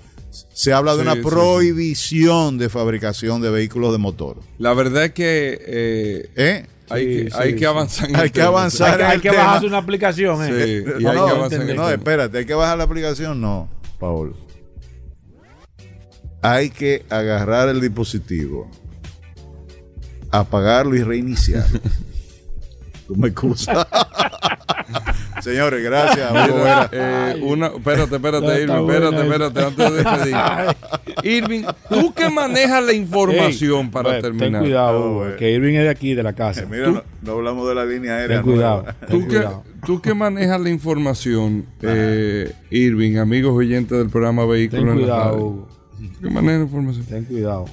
se 0.53 0.71
habla 0.71 0.93
de 0.95 1.01
Sí, 1.01 1.07
una 1.09 1.15
sí, 1.15 1.21
prohibición 1.21 2.57
de 2.57 2.69
fabricación 2.69 3.41
de 3.41 3.49
vehículos 3.49 3.91
de 3.91 3.97
motor. 3.97 4.39
La 4.59 4.73
verdad 4.73 5.05
es 5.05 5.11
que 5.11 5.59
eh, 5.65 6.29
¿Eh? 6.37 6.65
hay, 6.89 7.03
Sí, 7.05 7.23
que, 7.25 7.31
sí, 7.31 7.37
hay 7.37 7.55
que 7.55 7.65
avanzar. 7.65 8.09
en 8.09 8.15
Hay 8.15 8.25
el 8.27 8.31
que 8.31 8.39
tema. 8.39 8.47
avanzar. 8.47 8.91
Hay 9.01 9.19
que, 9.19 9.27
hay 9.29 9.35
que 9.35 9.41
bajarse 9.41 9.65
una 9.67 9.77
aplicación, 9.79 10.37
Sí, 10.45 10.53
¿eh? 10.53 10.83
y 10.99 11.03
No, 11.03 11.09
hay 11.09 11.17
no, 11.17 11.25
que 11.25 11.31
avanzar 11.31 11.61
en 11.63 11.69
el 11.69 11.75
no, 11.75 11.81
tema. 11.83 11.93
espérate, 11.93 12.37
hay 12.37 12.45
que 12.45 12.53
bajar 12.53 12.77
la 12.77 12.83
aplicación. 12.85 13.41
No, 13.41 13.69
Paul. 13.99 14.33
Hay 16.41 16.69
que 16.69 17.03
agarrar 17.09 17.67
el 17.69 17.81
dispositivo, 17.81 18.69
apagarlo 20.31 20.95
y 20.95 21.03
reiniciarlo. 21.03 21.79
Tú 23.07 23.15
me 23.15 23.27
excusas. 23.29 23.85
Señores, 25.41 25.83
gracias. 25.83 26.31
Mira, 26.31 26.89
eh, 26.91 27.39
una, 27.41 27.67
espérate, 27.67 28.15
espérate, 28.15 28.61
Irving, 28.61 28.85
buena 28.85 29.09
espérate, 29.09 29.21
espérate, 29.23 29.65
antes 29.65 29.91
de 29.91 30.03
despedir. 30.03 30.35
Irving, 31.23 31.63
tú 31.89 32.13
que 32.13 32.29
manejas 32.29 32.83
la 32.83 32.93
información 32.93 33.85
Ey, 33.85 33.91
para 33.91 34.09
bueno, 34.09 34.21
terminar. 34.21 34.51
Ten 34.51 34.61
cuidado, 34.61 35.17
Oh, 35.17 35.35
que 35.37 35.51
Irving 35.51 35.73
es 35.75 35.83
de 35.83 35.89
aquí, 35.89 36.13
de 36.13 36.23
la 36.23 36.33
casa. 36.33 36.61
Eh, 36.61 36.67
Mira, 36.69 36.87
no, 36.91 37.03
no 37.21 37.31
hablamos 37.33 37.67
de 37.67 37.75
la 37.75 37.85
línea 37.85 38.17
aérea. 38.17 38.37
Ten 38.41 38.51
cuidado. 38.51 38.83
nueva. 38.83 38.93
ten 38.99 39.09
Tú 39.09 39.21
que, 39.27 39.35
cuidado. 39.37 39.63
tú 39.85 40.01
que 40.01 40.13
manejas 40.13 40.61
la 40.61 40.69
información, 40.69 41.65
eh, 41.81 42.53
Irving, 42.69 43.17
amigos 43.17 43.53
oyentes 43.55 43.97
del 43.97 44.09
programa 44.09 44.45
Vehículos 44.45 44.83
Ten 44.85 44.89
en 44.91 44.95
la 44.95 45.01
cuidado, 45.01 45.31
Radio. 45.31 45.45
Hugo. 45.45 45.67
Tú 46.13 46.21
que 46.21 46.29
manejas 46.29 46.57
la 46.59 46.63
información. 46.65 47.05
Ten 47.05 47.25
cuidado. 47.25 47.65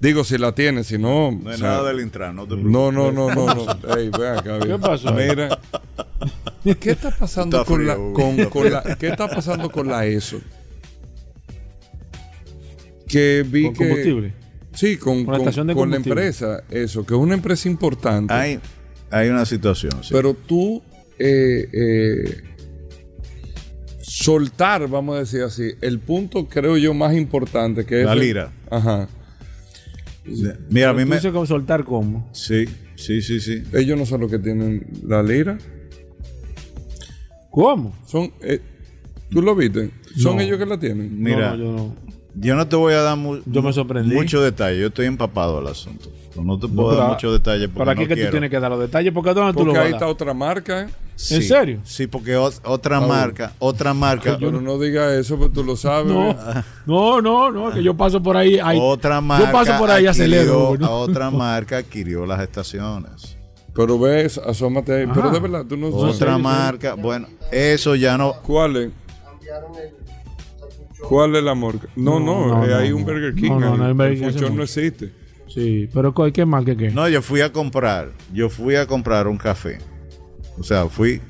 Digo, 0.00 0.22
si 0.22 0.38
la 0.38 0.54
tienes, 0.54 0.86
si 0.86 0.96
no. 0.98 1.32
No 1.32 1.50
o 1.50 1.52
es 1.52 1.58
sea, 1.58 1.68
nada 1.68 1.88
del 1.88 2.00
Intran, 2.00 2.36
no 2.36 2.42
te 2.42 2.54
preocupes. 2.54 2.72
No, 2.72 2.92
no, 2.92 3.10
no, 3.10 3.34
no, 3.34 3.46
no. 3.54 3.64
Ey, 3.96 4.10
ven 4.10 4.38
acá. 4.38 4.58
¿Qué 4.60 4.78
pasó? 4.78 5.12
Mira. 5.12 5.58
¿Qué 6.80 6.90
está 6.90 7.10
pasando 7.10 7.56
Está 7.58 7.68
con 7.68 7.76
frío, 7.78 7.88
la, 7.88 7.98
Hugo, 7.98 8.12
con, 8.14 8.28
está 8.38 8.50
con 8.50 8.70
la 8.72 8.96
qué 8.96 9.08
está 9.08 9.28
pasando 9.28 9.70
con 9.70 9.88
la 9.88 10.04
ESO? 10.06 10.40
Que 13.08 13.44
vi 13.48 13.64
¿Con 13.64 13.72
que 13.74 13.78
combustible? 13.88 14.32
Sí, 14.74 14.96
con, 14.96 15.24
Con 15.24 15.32
la 15.32 15.38
con- 15.38 15.48
estación 15.48 15.66
de 15.66 15.74
con 15.74 15.90
la 15.90 15.96
combustible. 15.96 16.20
empresa, 16.26 16.62
eso, 16.70 17.04
que 17.06 17.14
es 17.14 17.20
una 17.20 17.34
empresa 17.34 17.68
importante. 17.68 18.32
Hay, 18.34 18.60
hay 19.10 19.28
una 19.28 19.44
situación. 19.46 19.92
sí. 20.02 20.10
Pero 20.12 20.34
tú 20.34 20.82
eh, 21.18 21.68
eh, 21.72 22.42
soltar, 24.00 24.86
vamos 24.88 25.16
a 25.16 25.20
decir 25.20 25.42
así, 25.42 25.72
el 25.80 25.98
punto 25.98 26.46
creo 26.46 26.76
yo 26.76 26.94
más 26.94 27.14
importante 27.14 27.84
que 27.86 28.00
es 28.00 28.06
La 28.06 28.12
el- 28.12 28.20
lira. 28.20 28.52
Ajá. 28.70 29.08
Mira, 30.70 30.90
a 30.90 30.92
mí 30.94 31.04
me. 31.04 31.20
como 31.32 31.46
soltar 31.46 31.84
cómo. 31.84 32.28
Sí, 32.32 32.64
sí, 32.96 33.20
sí, 33.22 33.40
sí. 33.40 33.62
Ellos 33.72 33.98
no 33.98 34.06
son 34.06 34.20
los 34.22 34.30
que 34.30 34.38
tienen 34.38 34.86
la 35.06 35.22
lira. 35.22 35.58
¿Cómo? 37.50 37.94
Son, 38.06 38.30
eh, 38.42 38.60
¿Tú 39.30 39.42
lo 39.42 39.54
viste? 39.54 39.90
¿Son 40.16 40.36
No. 40.36 40.42
ellos 40.42 40.58
que 40.58 40.66
la 40.66 40.78
tienen? 40.78 41.20
Mira, 41.22 41.54
No, 41.54 41.56
no, 41.56 41.64
yo 41.64 41.72
no. 41.72 41.96
Yo 42.34 42.54
no 42.54 42.68
te 42.68 42.76
voy 42.76 42.94
a 42.94 43.02
dar 43.02 43.16
mu- 43.16 43.40
Yo 43.46 43.62
me 43.62 43.72
sorprendí. 43.72 44.14
mucho 44.14 44.40
detalle. 44.42 44.80
Yo 44.80 44.88
estoy 44.88 45.06
empapado 45.06 45.58
del 45.60 45.68
asunto. 45.68 46.08
No 46.36 46.56
te 46.58 46.68
puedo 46.68 46.94
dar 46.94 47.08
mucho 47.08 47.32
detalle 47.32 47.66
porque 47.68 47.78
¿Para 47.78 47.94
qué 47.96 48.02
no 48.02 48.08
que 48.08 48.14
quiero. 48.14 48.28
tú 48.30 48.32
tienes 48.32 48.50
que 48.50 48.60
dar 48.60 48.70
los 48.70 48.78
detalles? 48.78 49.12
Porque 49.12 49.34
¿dónde 49.34 49.52
tú 49.54 49.60
lo 49.60 49.64
Porque 49.72 49.78
vas 49.78 49.86
ahí 49.86 49.92
a 49.92 49.96
está 49.96 50.04
dar? 50.04 50.14
otra 50.14 50.34
marca. 50.34 50.82
¿eh? 50.82 50.86
Sí, 51.16 51.34
¿En 51.34 51.42
serio? 51.42 51.80
Sí, 51.82 52.06
porque 52.06 52.36
ot- 52.36 52.60
otra 52.62 53.00
marca, 53.00 53.52
otra 53.58 53.92
marca, 53.92 54.36
Pero 54.38 54.60
no 54.60 54.78
diga 54.78 55.12
eso, 55.16 55.36
pues 55.36 55.52
tú 55.52 55.64
lo 55.64 55.74
sabes. 55.74 56.12
No, 56.12 56.30
¿eh? 56.30 56.36
no, 56.86 57.20
no, 57.20 57.50
no, 57.50 57.72
que 57.72 57.82
yo 57.82 57.96
paso 57.96 58.22
por 58.22 58.36
ahí. 58.36 58.60
ay, 58.62 58.78
otra 58.80 59.20
marca, 59.20 59.46
Yo 59.46 59.52
paso 59.52 59.76
por 59.78 59.90
ahí 59.90 60.04
y 60.04 60.06
acelero. 60.06 60.68
adquirió- 60.68 60.78
¿no? 60.78 60.86
a 60.86 60.90
otra 60.90 61.30
marca 61.32 61.78
adquirió 61.78 62.24
las 62.24 62.40
estaciones. 62.40 63.36
Pero 63.74 63.98
ves, 63.98 64.38
asómate 64.38 64.92
ahí. 64.94 65.06
Pero 65.12 65.30
de 65.32 65.40
verdad, 65.40 65.64
tú 65.68 65.76
no 65.76 65.88
Otra 65.88 66.12
sabes. 66.28 66.42
marca, 66.42 66.94
bueno, 66.94 67.26
eso 67.50 67.96
ya 67.96 68.16
no. 68.16 68.34
¿Cuál 68.42 68.76
es? 68.76 68.90
¿Cuál 71.00 71.36
es 71.36 71.42
la 71.42 71.54
marca? 71.54 71.88
No, 71.96 72.18
no, 72.18 72.46
No, 72.48 72.58
no, 72.58 72.66
eh, 72.66 72.74
hay 72.74 72.90
no, 72.90 72.96
un. 72.96 73.04
Burger 73.04 73.34
King. 73.34 73.50
No, 73.50 73.60
no, 73.60 73.76
no 73.76 73.84
hay 73.86 73.92
Burger 73.92 74.28
el 74.28 74.34
King 74.34 74.56
no 74.56 74.62
existe. 74.64 75.12
Sí, 75.48 75.88
pero 75.94 76.12
¿cuál- 76.12 76.32
¿qué 76.32 76.44
mal 76.44 76.64
que 76.64 76.76
qué? 76.76 76.90
No, 76.90 77.08
yo 77.08 77.22
fui 77.22 77.40
a 77.40 77.52
comprar, 77.52 78.12
yo 78.32 78.50
fui 78.50 78.74
a 78.76 78.86
comprar 78.86 79.26
un 79.28 79.38
café. 79.38 79.78
O 80.58 80.62
sea, 80.62 80.86
fui 80.88 81.20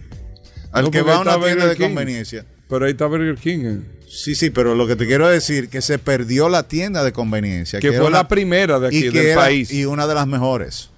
al 0.72 0.84
No, 0.84 0.90
que 0.90 1.02
va 1.02 1.16
a 1.16 1.20
una 1.20 1.32
tienda 1.34 1.48
Burger 1.54 1.68
de 1.68 1.76
King. 1.76 1.82
conveniencia. 1.84 2.46
Pero 2.68 2.84
ahí 2.86 2.92
está 2.92 3.06
Burger 3.06 3.36
King. 3.36 3.58
eh. 3.64 3.80
Sí, 4.08 4.34
sí, 4.34 4.50
pero 4.50 4.74
lo 4.74 4.86
que 4.86 4.96
te 4.96 5.06
quiero 5.06 5.28
decir 5.28 5.68
que 5.68 5.82
se 5.82 5.98
perdió 5.98 6.48
la 6.48 6.66
tienda 6.66 7.04
de 7.04 7.12
conveniencia. 7.12 7.78
Que 7.78 7.92
fue 7.92 8.06
una- 8.06 8.18
la 8.18 8.28
primera 8.28 8.80
de 8.80 8.88
aquí, 8.88 9.06
y 9.06 9.10
que 9.10 9.18
del 9.18 9.26
era- 9.28 9.40
país. 9.42 9.70
Y 9.72 9.84
una 9.84 10.06
de 10.06 10.14
las 10.14 10.26
mejores. 10.26 10.90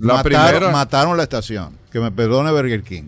La 0.00 0.14
mataron, 0.14 0.48
primera. 0.48 0.70
mataron 0.72 1.16
la 1.16 1.22
estación. 1.22 1.78
Que 1.92 2.00
me 2.00 2.10
perdone 2.10 2.50
Burger 2.50 2.82
King. 2.82 3.04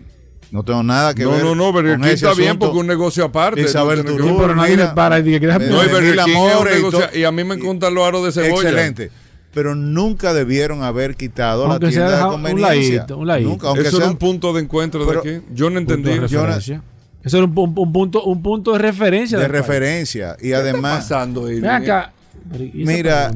No 0.53 0.61
tengo 0.61 0.83
nada 0.83 1.15
que 1.15 1.23
No, 1.23 1.31
ver. 1.31 1.43
no, 1.43 1.55
no, 1.55 1.73
con 1.73 1.83
King 1.83 2.03
ese 2.03 2.13
está 2.13 2.33
bien 2.35 2.59
porque 2.59 2.75
es 2.75 2.81
un 2.81 2.85
negocio 2.85 3.25
aparte. 3.25 3.59
Isabel 3.61 4.05
no 4.05 4.11
Turú, 4.11 4.37
pero 4.39 4.55
nadie 4.55 4.77
para 4.93 5.17
y 5.17 5.23
dice 5.23 5.39
que 5.39 5.47
No, 5.47 5.53
y 5.59 5.65
un 5.65 7.15
y 7.15 7.19
y 7.21 7.23
a 7.23 7.31
mí 7.31 7.43
me 7.43 7.55
encantan 7.55 7.91
los 7.95 8.07
aros 8.07 8.23
de 8.23 8.31
cebolla. 8.31 8.69
Excelente. 8.69 9.09
Pero 9.51 9.73
nunca 9.73 10.31
debieron 10.31 10.83
haber 10.83 11.15
quitado 11.15 11.65
Aunque 11.65 11.87
la 11.87 11.91
sea 11.91 12.01
tienda 12.07 12.17
de 12.17 12.23
un 12.25 12.29
conveniencia. 12.31 13.05
un 13.15 13.27
ladito. 13.27 13.49
Nunca, 13.49 13.67
aunque 13.69 13.81
Eso 13.81 13.97
sea, 13.97 13.99
era 14.05 14.11
un 14.11 14.17
punto 14.17 14.53
de 14.53 14.61
encuentro 14.61 15.07
Pero- 15.07 15.21
de 15.23 15.37
aquí. 15.37 15.45
Yo 15.55 15.71
no 15.71 15.79
entendí. 15.79 16.11
Yo 16.29 16.45
no-. 16.45 16.55
Eso 16.55 17.37
era 17.37 17.45
un, 17.45 17.55
pu- 17.55 17.73
un 17.75 17.91
punto, 17.91 18.23
un 18.23 18.43
punto 18.43 18.73
de 18.73 18.79
referencia. 18.79 19.39
de 19.39 19.45
país. 19.49 19.57
referencia. 19.59 20.35
Y 20.39 20.43
¿Qué 20.43 20.47
está 20.49 20.59
además, 20.59 20.95
pasando, 20.97 21.49
Irving? 21.49 21.61
Ven 21.63 21.71
acá. 21.71 22.12
Pero, 22.51 22.63
¿y 22.65 22.83
esa 22.83 22.91
mira, 22.91 23.31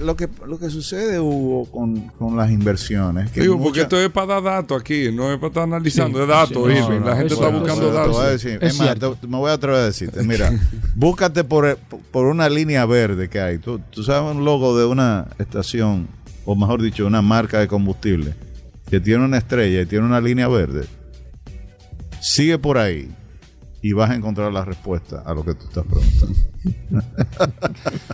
lo 0.00 0.16
que, 0.16 0.28
lo 0.46 0.58
que 0.58 0.68
sucede, 0.70 1.18
Hugo, 1.18 1.64
con, 1.70 2.08
con 2.10 2.36
las 2.36 2.50
inversiones. 2.50 3.30
Que 3.30 3.40
Digo, 3.40 3.54
mucha- 3.56 3.64
porque 3.64 3.80
esto 3.82 3.98
es 4.00 4.10
para 4.10 4.34
dar 4.34 4.42
datos 4.42 4.80
aquí, 4.80 5.10
no 5.12 5.32
es 5.32 5.38
para 5.38 5.48
estar 5.48 5.62
analizando, 5.64 6.18
Sí, 6.18 6.22
es 6.22 6.28
datos, 6.28 6.68
sí, 6.72 6.78
no, 6.80 6.90
La 6.90 6.98
no, 7.12 7.16
gente 7.16 7.34
está 7.34 7.48
es- 7.48 7.54
buscando 7.54 7.80
Te 7.86 7.90
voy 7.90 7.96
a 7.96 8.00
datos. 8.06 8.30
decir, 8.30 8.58
Es 8.60 8.78
más, 8.78 8.98
te- 8.98 9.26
me 9.26 9.36
voy 9.38 9.50
a 9.50 9.54
atrever 9.54 9.76
a 9.80 9.84
decirte, 9.86 10.22
mira, 10.22 10.50
búscate 10.94 11.42
por, 11.44 11.78
por 12.10 12.26
una 12.26 12.48
línea 12.48 12.84
verde 12.86 13.28
que 13.28 13.40
hay. 13.40 13.58
Tú, 13.58 13.80
tú 13.90 14.02
sabes 14.02 14.34
un 14.36 14.44
logo 14.44 14.76
de 14.78 14.84
una 14.84 15.28
estación, 15.38 16.08
o 16.44 16.54
mejor 16.54 16.82
dicho, 16.82 17.06
una 17.06 17.22
marca 17.22 17.60
de 17.60 17.66
combustible, 17.68 18.34
que 18.90 19.00
tiene 19.00 19.24
una 19.24 19.38
estrella 19.38 19.80
y 19.82 19.86
tiene 19.86 20.04
una 20.04 20.20
línea 20.20 20.48
verde. 20.48 20.84
Sigue 22.20 22.58
por 22.58 22.76
ahí 22.78 23.10
y 23.82 23.92
vas 23.94 24.10
a 24.10 24.14
encontrar 24.14 24.52
la 24.52 24.64
respuesta 24.64 25.22
a 25.24 25.32
lo 25.32 25.42
que 25.44 25.54
tú 25.54 25.66
estás 25.66 25.84
preguntando. 25.86 26.34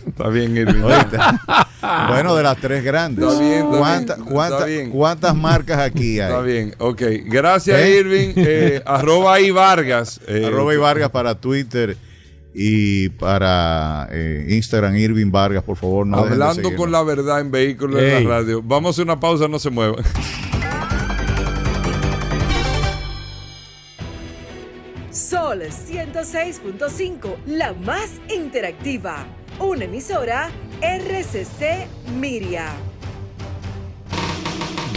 Está 0.07 0.29
bien, 0.29 0.55
Irving. 0.55 0.81
¿Oíste? 0.83 1.17
bueno, 2.09 2.35
de 2.35 2.43
las 2.43 2.57
tres 2.57 2.83
grandes. 2.83 3.25
Está 3.25 3.39
bien, 3.39 3.53
está 3.65 3.77
¿Cuánta- 3.77 4.15
bien, 4.15 4.25
cuánta- 4.27 4.55
está 4.55 4.65
bien. 4.67 4.89
¿Cuántas 4.91 5.35
marcas 5.35 5.79
aquí 5.79 6.19
hay? 6.19 6.29
Está 6.29 6.41
bien, 6.41 6.75
ok. 6.77 7.01
Gracias, 7.25 7.79
¿Eh? 7.79 7.97
Irving. 7.99 8.33
Eh, 8.37 8.81
arroba 8.85 9.33
ahí 9.35 9.51
Vargas. 9.51 10.21
Eh, 10.27 10.45
Arroba 10.47 10.73
y 10.73 10.77
Vargas 10.77 11.09
para 11.09 11.35
Twitter 11.35 11.97
y 12.53 13.09
para 13.09 14.07
eh, 14.11 14.47
Instagram 14.49 14.95
Irving 14.95 15.29
Vargas, 15.31 15.63
por 15.63 15.77
favor. 15.77 16.07
No 16.07 16.23
de 16.25 16.31
Hablando 16.31 16.73
con 16.75 16.91
la 16.91 17.03
verdad 17.03 17.39
en 17.41 17.51
vehículos 17.51 18.01
en 18.01 18.23
la 18.23 18.29
radio. 18.37 18.61
Vamos 18.63 18.89
a 18.89 18.91
hacer 18.91 19.03
una 19.05 19.19
pausa, 19.19 19.47
no 19.47 19.59
se 19.59 19.69
muevan. 19.69 20.03
Sol 25.17 25.63
106.5, 25.63 27.37
la 27.47 27.73
más 27.73 28.11
interactiva. 28.29 29.25
Una 29.59 29.85
emisora 29.85 30.51
RCC 30.79 31.87
Miria. 32.19 32.67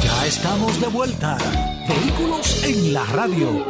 Ya 0.02 0.26
estamos 0.26 0.78
de 0.78 0.88
vuelta. 0.88 1.38
Vehículos 1.88 2.64
en 2.64 2.92
la 2.92 3.04
radio. 3.06 3.64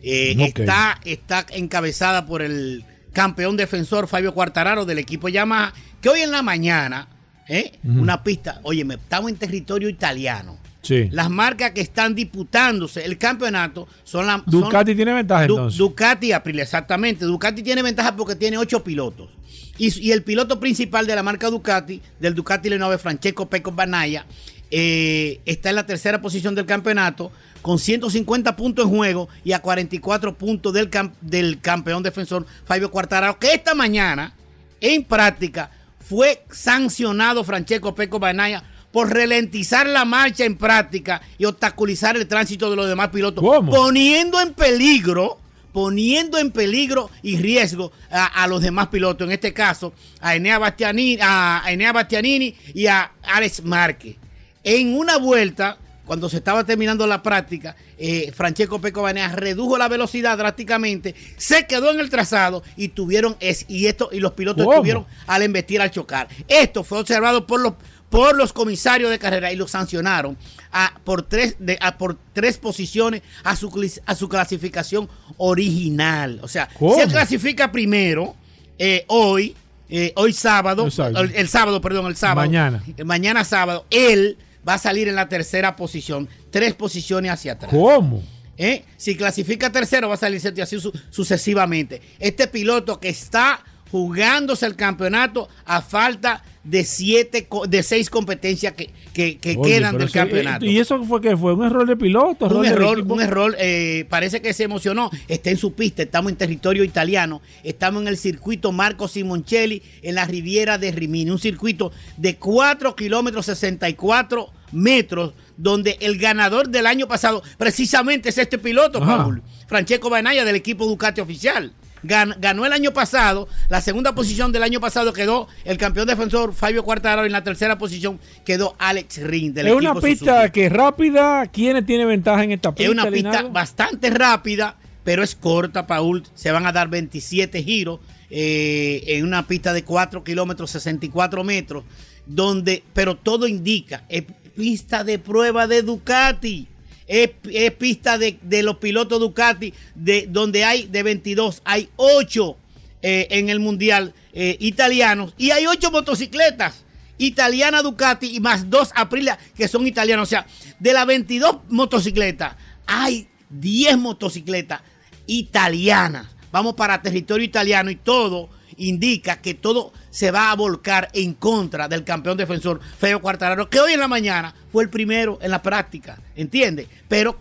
Eh, 0.00 0.36
está, 0.38 1.00
está 1.04 1.44
encabezada 1.50 2.24
por 2.24 2.42
el 2.42 2.84
campeón 3.12 3.56
defensor 3.56 4.06
Fabio 4.06 4.32
Cuartararo 4.32 4.84
del 4.84 5.00
equipo 5.00 5.28
Yamaha, 5.28 5.74
que 6.00 6.08
hoy 6.08 6.20
en 6.20 6.30
la 6.30 6.42
mañana, 6.42 7.08
¿eh? 7.48 7.80
una 7.82 8.22
pista, 8.22 8.60
oye, 8.62 8.86
estamos 8.88 9.32
en 9.32 9.38
territorio 9.38 9.88
italiano. 9.88 10.56
Sí. 10.84 11.08
Las 11.10 11.28
marcas 11.30 11.72
que 11.72 11.80
están 11.80 12.14
disputándose 12.14 13.04
el 13.04 13.18
campeonato 13.18 13.88
son 14.04 14.26
las... 14.26 14.42
Ducati 14.46 14.94
tiene 14.94 15.12
ventaja 15.14 15.46
Du- 15.46 15.54
entonces. 15.56 15.78
Ducati, 15.78 16.30
Aprilia, 16.32 16.62
exactamente. 16.62 17.24
Ducati 17.24 17.62
tiene 17.62 17.82
ventaja 17.82 18.14
porque 18.14 18.36
tiene 18.36 18.58
ocho 18.58 18.84
pilotos. 18.84 19.30
Y, 19.78 20.06
y 20.06 20.12
el 20.12 20.22
piloto 20.22 20.60
principal 20.60 21.06
de 21.06 21.16
la 21.16 21.22
marca 21.24 21.48
Ducati, 21.50 22.00
del 22.20 22.34
Ducati 22.34 22.68
Lenovo, 22.68 22.96
Francesco 22.98 23.48
Peco 23.48 23.72
Banaya, 23.72 24.24
eh, 24.70 25.40
está 25.46 25.70
en 25.70 25.76
la 25.76 25.86
tercera 25.86 26.20
posición 26.20 26.54
del 26.54 26.66
campeonato 26.66 27.32
con 27.62 27.78
150 27.78 28.54
puntos 28.56 28.84
en 28.84 28.90
juego 28.96 29.28
y 29.42 29.52
a 29.52 29.60
44 29.60 30.36
puntos 30.36 30.72
del, 30.74 30.90
cam- 30.90 31.12
del 31.22 31.60
campeón 31.60 32.02
defensor 32.02 32.46
Fabio 32.66 32.90
Quartararo, 32.90 33.38
que 33.38 33.54
esta 33.54 33.74
mañana, 33.74 34.34
en 34.80 35.02
práctica, 35.04 35.70
fue 35.98 36.44
sancionado 36.50 37.42
Francesco 37.44 37.94
Peco 37.94 38.18
Banaya 38.18 38.62
por 38.94 39.12
ralentizar 39.12 39.88
la 39.88 40.04
marcha 40.04 40.44
en 40.44 40.54
práctica 40.56 41.20
y 41.36 41.46
obstaculizar 41.46 42.16
el 42.16 42.28
tránsito 42.28 42.70
de 42.70 42.76
los 42.76 42.86
demás 42.86 43.08
pilotos, 43.08 43.42
¿Cómo? 43.42 43.72
poniendo 43.72 44.40
en 44.40 44.54
peligro, 44.54 45.36
poniendo 45.72 46.38
en 46.38 46.52
peligro 46.52 47.10
y 47.20 47.36
riesgo 47.36 47.90
a, 48.08 48.44
a 48.44 48.46
los 48.46 48.62
demás 48.62 48.86
pilotos, 48.86 49.26
en 49.26 49.32
este 49.32 49.52
caso 49.52 49.92
a 50.20 50.36
Enea 50.36 50.60
Bastianini, 50.60 51.18
a 51.20 51.64
Enea 51.66 51.92
Bastianini 51.92 52.54
y 52.72 52.86
a 52.86 53.10
Alex 53.24 53.64
Márquez. 53.64 54.14
En 54.62 54.96
una 54.96 55.16
vuelta, 55.18 55.76
cuando 56.06 56.28
se 56.28 56.36
estaba 56.36 56.62
terminando 56.62 57.04
la 57.08 57.20
práctica, 57.20 57.74
eh, 57.98 58.32
Francesco 58.32 58.80
Peco 58.80 59.02
Banea 59.02 59.28
redujo 59.28 59.76
la 59.76 59.88
velocidad 59.88 60.38
drásticamente, 60.38 61.16
se 61.36 61.66
quedó 61.66 61.90
en 61.90 61.98
el 61.98 62.10
trazado 62.10 62.62
y 62.76 62.88
tuvieron 62.88 63.36
es, 63.40 63.64
y 63.68 63.86
esto 63.86 64.10
y 64.12 64.20
los 64.20 64.34
pilotos 64.34 64.64
¿Cómo? 64.64 64.76
estuvieron 64.76 65.06
al 65.26 65.42
embestir 65.42 65.80
al 65.80 65.90
chocar. 65.90 66.28
Esto 66.46 66.84
fue 66.84 67.00
observado 67.00 67.46
por 67.46 67.60
los 67.60 67.74
por 68.14 68.36
los 68.36 68.52
comisarios 68.52 69.10
de 69.10 69.18
carrera 69.18 69.52
y 69.52 69.56
lo 69.56 69.66
sancionaron 69.66 70.38
a, 70.70 70.94
por, 71.02 71.22
tres, 71.22 71.56
de, 71.58 71.76
a, 71.80 71.98
por 71.98 72.16
tres 72.32 72.58
posiciones 72.58 73.22
a 73.42 73.56
su, 73.56 73.68
a 74.06 74.14
su 74.14 74.28
clasificación 74.28 75.08
original. 75.36 76.38
O 76.42 76.48
sea, 76.48 76.68
¿Cómo? 76.78 76.94
si 76.94 77.00
él 77.00 77.08
clasifica 77.10 77.72
primero, 77.72 78.36
eh, 78.78 79.04
hoy, 79.08 79.56
eh, 79.88 80.12
hoy 80.16 80.32
sábado, 80.32 80.86
el, 80.86 81.32
el 81.34 81.48
sábado, 81.48 81.80
perdón, 81.80 82.06
el 82.06 82.16
sábado. 82.16 82.46
Mañana. 82.46 82.82
eh, 82.96 83.02
Mañana 83.04 83.44
sábado, 83.44 83.84
él 83.90 84.36
va 84.66 84.74
a 84.74 84.78
salir 84.78 85.08
en 85.08 85.16
la 85.16 85.28
tercera 85.28 85.74
posición, 85.76 86.28
tres 86.50 86.74
posiciones 86.74 87.32
hacia 87.32 87.52
atrás. 87.54 87.70
¿Cómo? 87.72 88.22
¿Eh? 88.56 88.84
Si 88.96 89.16
clasifica 89.16 89.72
tercero, 89.72 90.08
va 90.08 90.14
a 90.14 90.18
salir 90.18 90.40
así 90.62 90.78
su- 90.80 90.92
sucesivamente. 91.10 92.00
Este 92.20 92.46
piloto 92.46 93.00
que 93.00 93.08
está 93.08 93.64
jugándose 93.90 94.66
el 94.66 94.76
campeonato 94.76 95.48
a 95.64 95.82
falta 95.82 96.42
de 96.64 96.82
siete, 96.84 97.46
de 97.68 97.82
seis 97.82 98.08
competencias 98.08 98.72
que, 98.72 98.88
que- 99.12 99.36
que 99.36 99.56
Oye, 99.58 99.76
quedan 99.78 99.98
del 99.98 100.10
campeonato. 100.10 100.64
¿Y 100.64 100.78
eso 100.78 101.02
fue 101.04 101.20
qué? 101.20 101.36
¿Fue 101.36 101.52
un 101.54 101.64
error 101.64 101.86
de 101.86 101.94
piloto? 101.96 102.46
Un 102.46 102.64
error, 102.64 103.00
un 103.00 103.20
error, 103.20 103.54
eh, 103.58 104.06
parece 104.08 104.40
que 104.40 104.52
se 104.54 104.64
emocionó. 104.64 105.10
Está 105.28 105.50
en 105.50 105.58
su 105.58 105.74
pista, 105.74 106.02
estamos 106.02 106.32
en 106.32 106.36
territorio 106.38 106.82
italiano. 106.82 107.42
Estamos 107.62 108.00
en 108.02 108.08
el 108.08 108.16
circuito 108.16 108.72
Marco 108.72 109.08
Simoncelli, 109.08 109.82
en 110.02 110.14
la 110.14 110.24
Riviera 110.24 110.78
de 110.78 110.90
Rimini. 110.90 111.30
Un 111.30 111.38
circuito 111.38 111.92
de 112.16 112.36
4 112.36 112.96
kilómetros 112.96 113.44
64 113.46 114.48
metros, 114.72 115.34
donde 115.56 115.98
el 116.00 116.18
ganador 116.18 116.68
del 116.68 116.86
año 116.86 117.06
pasado 117.06 117.42
precisamente 117.58 118.30
es 118.30 118.38
este 118.38 118.58
piloto. 118.58 119.00
Paul. 119.00 119.42
Francesco 119.68 120.08
Banaya 120.10 120.44
del 120.44 120.56
equipo 120.56 120.86
Ducati 120.86 121.20
oficial. 121.20 121.72
Gan- 122.04 122.36
ganó 122.38 122.66
el 122.66 122.72
año 122.72 122.92
pasado, 122.92 123.48
la 123.68 123.80
segunda 123.80 124.14
posición 124.14 124.52
del 124.52 124.62
año 124.62 124.80
pasado 124.80 125.12
quedó 125.12 125.48
el 125.64 125.78
campeón 125.78 126.06
defensor 126.06 126.52
Fabio 126.54 126.84
Quartararo, 126.84 127.24
en 127.26 127.32
la 127.32 127.42
tercera 127.42 127.78
posición 127.78 128.20
quedó 128.44 128.74
Alex 128.78 129.22
Ring 129.22 129.52
del 129.54 129.66
Es 129.66 129.72
equipo 129.72 129.90
una 129.92 130.00
pista 130.00 130.36
Suzuki. 130.42 130.52
que 130.52 130.66
es 130.66 130.72
rápida. 130.72 131.46
¿Quiénes 131.46 131.86
tienen 131.86 132.08
ventaja 132.08 132.44
en 132.44 132.52
esta 132.52 132.72
pista? 132.72 132.84
Es 132.84 132.90
una 132.90 133.10
pista 133.10 133.42
bastante 133.44 134.10
rápida, 134.10 134.76
pero 135.02 135.22
es 135.22 135.34
corta, 135.34 135.86
Paul. 135.86 136.22
Se 136.34 136.50
van 136.52 136.66
a 136.66 136.72
dar 136.72 136.88
27 136.88 137.62
giros 137.62 138.00
eh, 138.30 139.02
en 139.06 139.24
una 139.24 139.46
pista 139.46 139.72
de 139.72 139.84
4 139.84 140.22
kilómetros 140.24 140.70
64 140.72 141.44
metros, 141.44 141.84
donde, 142.26 142.82
pero 142.92 143.16
todo 143.16 143.46
indica, 143.46 144.04
es 144.08 144.24
pista 144.56 145.04
de 145.04 145.18
prueba 145.18 145.66
de 145.66 145.82
Ducati. 145.82 146.68
Es, 147.06 147.30
pista 147.78 148.16
de, 148.18 148.38
de 148.42 148.62
los 148.62 148.78
pilotos 148.78 149.20
Ducati, 149.20 149.74
de, 149.94 150.26
donde 150.28 150.64
hay 150.64 150.86
de 150.86 151.02
22, 151.02 151.62
hay 151.64 151.88
8 151.96 152.56
eh, 153.02 153.26
en 153.30 153.50
el 153.50 153.60
mundial 153.60 154.14
eh, 154.32 154.56
italianos 154.60 155.34
y 155.36 155.50
hay 155.50 155.66
8 155.66 155.90
motocicletas 155.90 156.84
italiana 157.18 157.82
Ducati 157.82 158.34
y 158.34 158.40
más 158.40 158.70
dos 158.70 158.90
Aprilia 158.94 159.38
que 159.54 159.68
son 159.68 159.86
italianos. 159.86 160.28
O 160.28 160.30
sea, 160.30 160.46
de 160.78 160.92
las 160.92 161.06
22 161.06 161.58
motocicletas, 161.68 162.56
hay 162.86 163.28
10 163.50 163.98
motocicletas 163.98 164.80
italianas. 165.26 166.26
Vamos 166.50 166.74
para 166.74 167.02
territorio 167.02 167.44
italiano 167.44 167.90
y 167.90 167.96
todo 167.96 168.48
indica 168.76 169.40
que 169.40 169.54
todo 169.54 169.92
se 170.14 170.30
va 170.30 170.52
a 170.52 170.54
volcar 170.54 171.08
en 171.12 171.34
contra 171.34 171.88
del 171.88 172.04
campeón 172.04 172.36
defensor 172.36 172.78
Feo 172.80 173.20
Quartararo, 173.20 173.68
que 173.68 173.80
hoy 173.80 173.94
en 173.94 173.98
la 173.98 174.06
mañana 174.06 174.54
fue 174.70 174.84
el 174.84 174.88
primero 174.88 175.40
en 175.42 175.50
la 175.50 175.60
práctica, 175.60 176.20
¿entiende? 176.36 176.86
Pero 177.08 177.36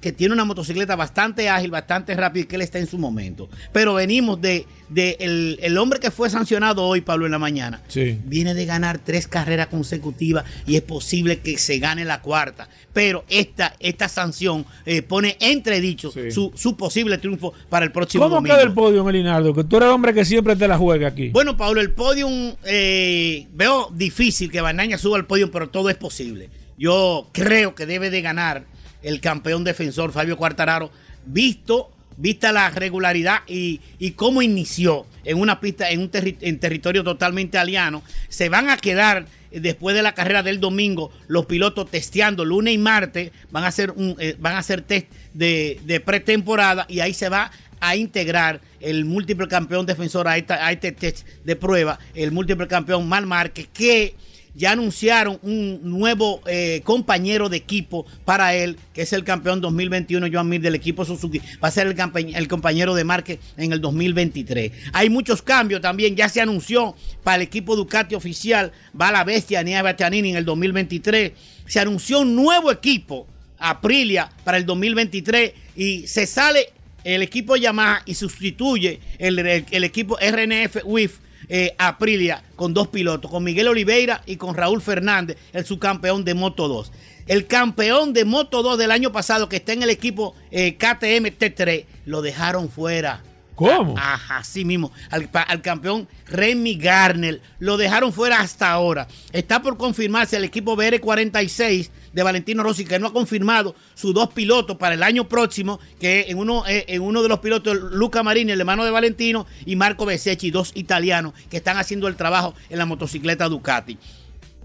que 0.00 0.12
tiene 0.12 0.32
una 0.34 0.44
motocicleta 0.44 0.94
bastante 0.96 1.48
ágil, 1.48 1.70
bastante 1.70 2.14
rápida 2.14 2.44
y 2.44 2.46
que 2.46 2.56
él 2.56 2.62
está 2.62 2.78
en 2.78 2.86
su 2.86 2.98
momento. 2.98 3.48
Pero 3.72 3.94
venimos 3.94 4.40
de, 4.40 4.64
de 4.88 5.16
el, 5.20 5.58
el 5.62 5.76
hombre 5.78 5.98
que 5.98 6.10
fue 6.10 6.30
sancionado 6.30 6.84
hoy, 6.84 7.00
Pablo, 7.00 7.26
en 7.26 7.32
la 7.32 7.38
mañana. 7.38 7.82
Sí. 7.88 8.18
Viene 8.24 8.54
de 8.54 8.64
ganar 8.64 8.98
tres 8.98 9.26
carreras 9.26 9.66
consecutivas 9.66 10.44
y 10.66 10.76
es 10.76 10.82
posible 10.82 11.40
que 11.40 11.58
se 11.58 11.78
gane 11.78 12.04
la 12.04 12.22
cuarta. 12.22 12.68
Pero 12.92 13.24
esta, 13.28 13.74
esta 13.80 14.08
sanción 14.08 14.64
eh, 14.86 15.02
pone 15.02 15.36
entredicho 15.40 16.12
Sí. 16.12 16.30
su, 16.30 16.52
su 16.54 16.76
posible 16.76 17.18
triunfo 17.18 17.52
para 17.68 17.84
el 17.84 17.92
próximo 17.92 18.24
¿Cómo 18.24 18.36
domingo. 18.36 18.54
queda 18.54 18.64
el 18.64 18.72
podio, 18.72 19.04
Melinardo? 19.04 19.52
Que 19.54 19.64
tú 19.64 19.76
eres 19.78 19.88
el 19.88 19.92
hombre 19.94 20.14
que 20.14 20.24
siempre 20.24 20.54
te 20.56 20.68
la 20.68 20.78
juega 20.78 21.08
aquí. 21.08 21.28
Bueno, 21.30 21.56
Pablo, 21.56 21.80
el 21.80 21.90
podium, 21.90 22.54
eh, 22.64 23.46
veo 23.52 23.90
difícil 23.94 24.50
que 24.50 24.60
Banaña 24.60 24.96
suba 24.98 25.16
al 25.16 25.26
podium, 25.26 25.50
pero 25.50 25.68
todo 25.70 25.90
es 25.90 25.96
posible. 25.96 26.50
Yo 26.78 27.28
creo 27.32 27.74
que 27.74 27.86
debe 27.86 28.10
de 28.10 28.22
ganar 28.22 28.64
el 29.02 29.20
campeón 29.20 29.64
defensor 29.64 30.12
Fabio 30.12 30.36
Quartararo, 30.36 30.90
visto 31.26 31.90
vista 32.20 32.50
la 32.50 32.68
regularidad 32.70 33.42
y, 33.46 33.80
y 34.00 34.10
cómo 34.12 34.42
inició 34.42 35.06
en 35.24 35.38
una 35.38 35.60
pista, 35.60 35.88
en 35.90 36.00
un 36.00 36.10
terri- 36.10 36.36
en 36.40 36.58
territorio 36.58 37.04
totalmente 37.04 37.58
aliano, 37.58 38.02
se 38.28 38.48
van 38.48 38.70
a 38.70 38.76
quedar 38.76 39.26
eh, 39.52 39.60
después 39.60 39.94
de 39.94 40.02
la 40.02 40.14
carrera 40.14 40.42
del 40.42 40.58
domingo 40.58 41.12
los 41.28 41.46
pilotos 41.46 41.88
testeando 41.88 42.44
lunes 42.44 42.74
y 42.74 42.78
martes, 42.78 43.30
van 43.52 43.62
a 43.62 43.68
hacer 43.68 43.92
un, 43.92 44.16
eh, 44.18 44.34
van 44.40 44.54
a 44.56 44.58
hacer 44.58 44.82
test 44.82 45.06
de, 45.32 45.80
de 45.84 46.00
pretemporada 46.00 46.86
y 46.88 46.98
ahí 47.00 47.14
se 47.14 47.28
va 47.28 47.52
a 47.78 47.94
integrar 47.94 48.60
el 48.80 49.04
múltiple 49.04 49.46
campeón 49.46 49.86
defensor 49.86 50.26
a, 50.26 50.36
esta- 50.36 50.66
a 50.66 50.72
este 50.72 50.90
test 50.90 51.24
de 51.44 51.54
prueba, 51.54 52.00
el 52.16 52.32
múltiple 52.32 52.66
campeón 52.66 53.08
Mal 53.08 53.26
Márquez, 53.26 53.68
que 53.72 54.16
ya 54.58 54.72
anunciaron 54.72 55.38
un 55.42 55.78
nuevo 55.84 56.42
eh, 56.46 56.80
compañero 56.84 57.48
de 57.48 57.56
equipo 57.56 58.04
para 58.24 58.54
él, 58.56 58.76
que 58.92 59.02
es 59.02 59.12
el 59.12 59.22
campeón 59.22 59.60
2021, 59.60 60.26
Joan 60.32 60.48
Mir 60.48 60.60
del 60.60 60.74
equipo 60.74 61.04
Suzuki. 61.04 61.40
Va 61.62 61.68
a 61.68 61.70
ser 61.70 61.86
el, 61.86 62.34
el 62.34 62.48
compañero 62.48 62.94
de 62.96 63.04
Márquez 63.04 63.38
en 63.56 63.72
el 63.72 63.80
2023. 63.80 64.72
Hay 64.92 65.10
muchos 65.10 65.42
cambios 65.42 65.80
también. 65.80 66.16
Ya 66.16 66.28
se 66.28 66.40
anunció 66.40 66.96
para 67.22 67.36
el 67.36 67.42
equipo 67.42 67.76
Ducati 67.76 68.16
oficial, 68.16 68.72
va 69.00 69.12
la 69.12 69.22
bestia 69.22 69.62
Nia 69.62 69.80
Bastianini 69.82 70.30
en 70.30 70.36
el 70.36 70.44
2023. 70.44 71.32
Se 71.66 71.78
anunció 71.78 72.20
un 72.20 72.34
nuevo 72.34 72.72
equipo, 72.72 73.28
Aprilia, 73.58 74.28
para 74.42 74.58
el 74.58 74.66
2023 74.66 75.52
y 75.76 76.06
se 76.08 76.26
sale 76.26 76.70
el 77.04 77.22
equipo 77.22 77.54
Yamaha 77.56 78.02
y 78.06 78.14
sustituye 78.14 78.98
el, 79.18 79.38
el- 79.38 79.64
el 79.70 79.84
equipo 79.84 80.16
RNF 80.20 80.78
WIF 80.84 81.18
eh, 81.48 81.74
Aprilia 81.78 82.42
con 82.56 82.74
dos 82.74 82.88
pilotos, 82.88 83.30
con 83.30 83.44
Miguel 83.44 83.68
Oliveira 83.68 84.22
y 84.26 84.36
con 84.36 84.54
Raúl 84.54 84.82
Fernández, 84.82 85.38
el 85.52 85.64
subcampeón 85.64 86.24
de 86.24 86.34
Moto 86.34 86.68
2. 86.68 86.92
El 87.26 87.46
campeón 87.46 88.12
de 88.12 88.24
Moto 88.24 88.62
2 88.62 88.78
del 88.78 88.90
año 88.90 89.12
pasado 89.12 89.48
que 89.48 89.56
está 89.56 89.72
en 89.72 89.82
el 89.82 89.90
equipo 89.90 90.34
eh, 90.50 90.76
KTM 90.76 91.26
T3 91.38 91.84
lo 92.06 92.22
dejaron 92.22 92.70
fuera. 92.70 93.22
¿Cómo? 93.54 93.98
Ajá, 93.98 94.38
así 94.38 94.64
mismo. 94.64 94.92
Al, 95.10 95.28
al 95.32 95.62
campeón 95.62 96.06
Remy 96.26 96.76
Garner. 96.76 97.40
Lo 97.58 97.76
dejaron 97.76 98.12
fuera 98.12 98.40
hasta 98.40 98.70
ahora. 98.70 99.08
Está 99.32 99.60
por 99.60 99.76
confirmarse 99.76 100.36
el 100.36 100.44
equipo 100.44 100.76
BR46 100.76 101.90
de 102.18 102.24
Valentino 102.24 102.64
Rossi, 102.64 102.84
que 102.84 102.98
no 102.98 103.06
ha 103.06 103.12
confirmado 103.12 103.76
sus 103.94 104.12
dos 104.12 104.30
pilotos 104.32 104.76
para 104.76 104.94
el 104.96 105.04
año 105.04 105.28
próximo, 105.28 105.78
que 106.00 106.26
en 106.28 106.38
uno, 106.38 106.64
eh, 106.66 106.84
en 106.88 107.02
uno 107.02 107.22
de 107.22 107.28
los 107.28 107.38
pilotos, 107.38 107.78
Luca 107.92 108.24
Marini, 108.24 108.50
el 108.50 108.58
hermano 108.58 108.84
de 108.84 108.90
Valentino, 108.90 109.46
y 109.64 109.76
Marco 109.76 110.04
Besecchi, 110.04 110.50
dos 110.50 110.72
italianos 110.74 111.32
que 111.48 111.58
están 111.58 111.76
haciendo 111.76 112.08
el 112.08 112.16
trabajo 112.16 112.54
en 112.70 112.78
la 112.78 112.86
motocicleta 112.86 113.48
Ducati. 113.48 113.98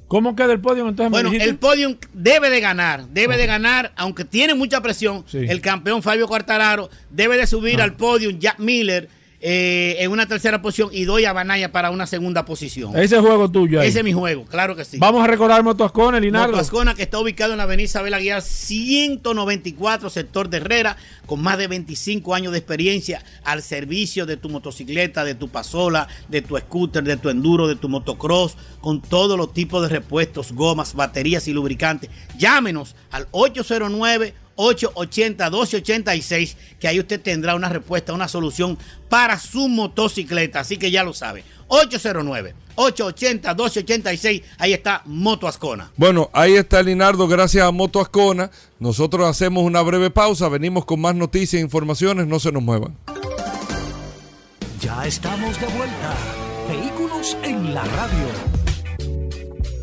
¿Cómo 0.08 0.36
queda 0.36 0.52
el 0.52 0.62
podio 0.62 0.88
entonces? 0.88 1.12
Bueno, 1.12 1.32
el 1.32 1.58
podium 1.58 1.96
debe 2.14 2.50
de 2.50 2.60
ganar, 2.60 3.08
debe 3.10 3.38
de 3.38 3.46
ganar, 3.46 3.94
aunque 3.96 4.26
tiene 4.26 4.56
mucha 4.56 4.82
presión. 4.82 5.24
Sí. 5.28 5.38
El 5.48 5.62
campeón 5.62 6.02
Fabio 6.02 6.28
Quartararo 6.28 6.90
debe 7.12 7.38
de 7.38 7.46
subir 7.46 7.82
al 7.82 7.96
podium 7.96 8.40
Jack 8.40 8.58
Miller 8.58 9.10
eh, 9.46 9.98
en 10.00 10.10
una 10.10 10.26
tercera 10.26 10.62
posición 10.62 10.90
y 10.94 11.04
doy 11.04 11.26
a 11.26 11.34
Banaya 11.34 11.74
para 11.74 11.92
una 11.92 12.08
segunda 12.08 12.46
posición. 12.46 12.98
Ese 12.98 13.20
juego 13.20 13.52
tuyo 13.52 13.82
ahí. 13.82 13.90
Ese 13.90 14.00
es 14.00 14.06
mi 14.06 14.14
juego, 14.14 14.46
claro 14.46 14.74
que 14.74 14.86
sí. 14.86 15.00
Vamos 15.00 15.22
a 15.22 15.28
recordar 15.28 15.62
Motoascona, 15.64 16.18
Linardo. 16.18 16.54
Moto 16.54 16.62
Ascona, 16.62 16.96
que 16.96 17.04
está 17.04 17.20
ubicado 17.20 17.52
en 17.52 17.58
la 17.58 17.64
avenida 17.64 17.84
Isabel 17.84 18.14
Aguilar 18.14 18.42
194, 18.42 20.10
sector 20.10 20.48
de 20.48 20.58
Herrera, 20.58 20.96
con 21.26 21.42
más 21.42 21.58
de 21.58 21.68
25 21.68 22.34
años 22.34 22.54
de 22.54 22.60
experiencia 22.60 23.22
al 23.44 23.62
servicio 23.62 24.26
de 24.26 24.38
tu 24.38 24.48
motocicleta, 24.48 25.26
de 25.26 25.36
tu 25.36 25.50
pasola, 25.50 26.08
de 26.30 26.42
tu 26.42 26.58
scooter, 26.58 27.04
de 27.04 27.18
tu 27.18 27.30
enduro, 27.30 27.68
de 27.68 27.76
tu 27.76 27.90
motocross, 27.90 28.56
con 28.80 29.02
todos 29.02 29.38
los 29.38 29.52
tipos 29.52 29.82
de 29.82 29.90
repuestos, 29.90 30.54
gomas, 30.54 30.94
baterías 30.94 31.50
y 31.50 31.52
lubricantes. 31.52 32.10
Llámenos 32.38 32.96
al 33.12 33.28
809 33.32 34.36
880-1286, 34.56 36.56
que 36.80 36.88
ahí 36.88 37.00
usted 37.00 37.20
tendrá 37.22 37.56
una 37.56 37.70
respuesta, 37.70 38.14
una 38.14 38.28
solución 38.28 38.78
para 39.10 39.40
su 39.40 39.68
motocicleta. 39.70 40.60
Así 40.60 40.78
que 40.78 40.92
ya 40.92 41.04
lo 41.04 41.14
sabe. 41.14 41.44
809-880-1286, 41.68 44.44
ahí 44.58 44.74
está 44.74 45.02
Moto 45.06 45.48
Ascona. 45.48 45.92
Bueno, 45.98 46.30
ahí 46.34 46.54
está 46.54 46.84
Linardo, 46.84 47.28
gracias 47.28 47.66
a 47.66 47.72
Moto 47.72 48.00
Ascona. 48.00 48.52
Nosotros 48.80 49.28
hacemos 49.28 49.64
una 49.64 49.82
breve 49.82 50.12
pausa, 50.12 50.50
venimos 50.50 50.86
con 50.86 51.02
más 51.02 51.16
noticias 51.16 51.60
e 51.60 51.64
informaciones, 51.64 52.28
no 52.28 52.40
se 52.40 52.52
nos 52.52 52.62
muevan. 52.62 52.96
Ya 54.80 55.08
estamos 55.08 55.60
de 55.60 55.66
vuelta. 55.68 56.14
Vehículos 56.68 57.38
en 57.44 57.74
la 57.74 57.84
radio. 57.84 58.63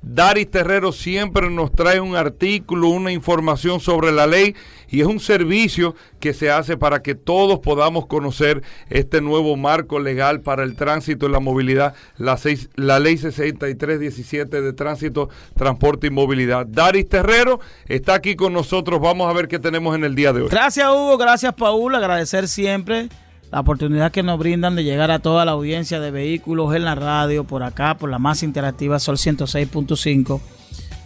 Daris 0.00 0.50
Terrero 0.50 0.92
siempre 0.92 1.50
nos 1.50 1.72
trae 1.72 2.00
un 2.00 2.14
artículo, 2.16 2.88
una 2.88 3.10
información 3.12 3.80
sobre 3.80 4.12
la 4.12 4.26
ley 4.26 4.54
y 4.88 5.00
es 5.00 5.06
un 5.06 5.18
servicio 5.20 5.94
que 6.20 6.32
se 6.32 6.50
hace 6.50 6.76
para 6.76 7.02
que 7.02 7.14
todos 7.14 7.58
podamos 7.58 8.06
conocer 8.06 8.62
este 8.90 9.20
nuevo 9.20 9.56
marco 9.56 9.98
legal 9.98 10.40
para 10.40 10.62
el 10.62 10.76
tránsito 10.76 11.28
y 11.28 11.32
la 11.32 11.40
movilidad, 11.40 11.94
la, 12.16 12.36
seis- 12.36 12.70
la 12.76 13.00
ley 13.00 13.18
6317 13.18 14.62
de 14.62 14.72
tránsito, 14.72 15.28
transporte 15.56 16.06
y 16.06 16.10
movilidad. 16.10 16.64
Daris 16.66 17.08
Terrero 17.08 17.60
está 17.86 18.14
aquí 18.14 18.36
con 18.36 18.52
nosotros, 18.52 19.00
vamos 19.00 19.28
a 19.28 19.32
ver 19.32 19.48
qué 19.48 19.58
tenemos 19.58 19.94
en 19.96 20.04
el 20.04 20.14
día 20.14 20.32
de 20.32 20.42
hoy. 20.42 20.48
Gracias 20.48 20.88
Hugo, 20.88 21.18
gracias 21.18 21.54
Paul, 21.54 21.94
agradecer 21.94 22.46
siempre 22.48 23.08
la 23.50 23.60
oportunidad 23.60 24.12
que 24.12 24.22
nos 24.22 24.38
brindan 24.38 24.76
de 24.76 24.84
llegar 24.84 25.10
a 25.10 25.20
toda 25.20 25.44
la 25.44 25.52
audiencia 25.52 26.00
de 26.00 26.10
vehículos 26.10 26.74
en 26.74 26.84
la 26.84 26.94
radio, 26.94 27.44
por 27.44 27.62
acá, 27.62 27.96
por 27.96 28.10
la 28.10 28.18
más 28.18 28.42
interactiva 28.42 28.98
Sol 28.98 29.16
106.5 29.16 30.40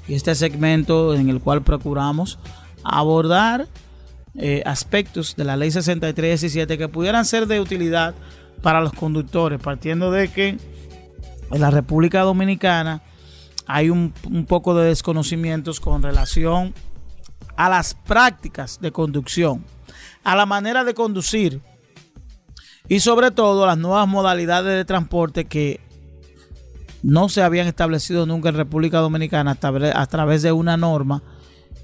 y 0.09 0.15
este 0.15 0.35
segmento 0.35 1.15
en 1.15 1.29
el 1.29 1.41
cual 1.41 1.63
procuramos 1.63 2.39
abordar 2.83 3.69
eh, 4.35 4.63
aspectos 4.67 5.37
de 5.37 5.45
la 5.45 5.57
ley 5.57 5.71
6317 5.71 6.79
que 6.79 6.89
pudieran 6.89 7.25
ser 7.25 7.47
de 7.47 7.61
utilidad 7.61 8.15
para 8.61 8.81
los 8.81 8.93
conductores, 8.93 9.61
partiendo 9.61 10.11
de 10.11 10.29
que 10.29 10.57
en 11.51 11.61
la 11.61 11.71
República 11.71 12.23
Dominicana 12.23 13.03
hay 13.67 13.91
un, 13.91 14.13
un 14.29 14.47
poco 14.47 14.75
de 14.75 14.89
desconocimientos 14.89 15.79
con 15.79 16.03
relación 16.03 16.75
a 17.57 17.69
las 17.69 17.95
prácticas 17.95 18.81
de 18.81 18.91
conducción, 18.91 19.65
a 20.25 20.35
la 20.35 20.47
manera 20.47 20.83
de 20.83 20.95
conducir 20.95 21.61
y 22.93 23.01
sobre 23.01 23.31
todo 23.31 23.65
las 23.65 23.79
nuevas 23.79 24.07
modalidades 24.07 24.77
de 24.77 24.85
transporte 24.85 25.47
que 25.47 25.81
no 27.03 27.31
se 27.31 27.43
habían 27.43 27.67
establecido 27.67 28.27
nunca 28.27 28.51
en 28.51 28.57
República 28.57 28.99
Dominicana 28.99 29.53
a, 29.53 30.07
través- 30.07 30.43
de 30.43 30.53
una 30.53 30.77
norma. 30.77 31.23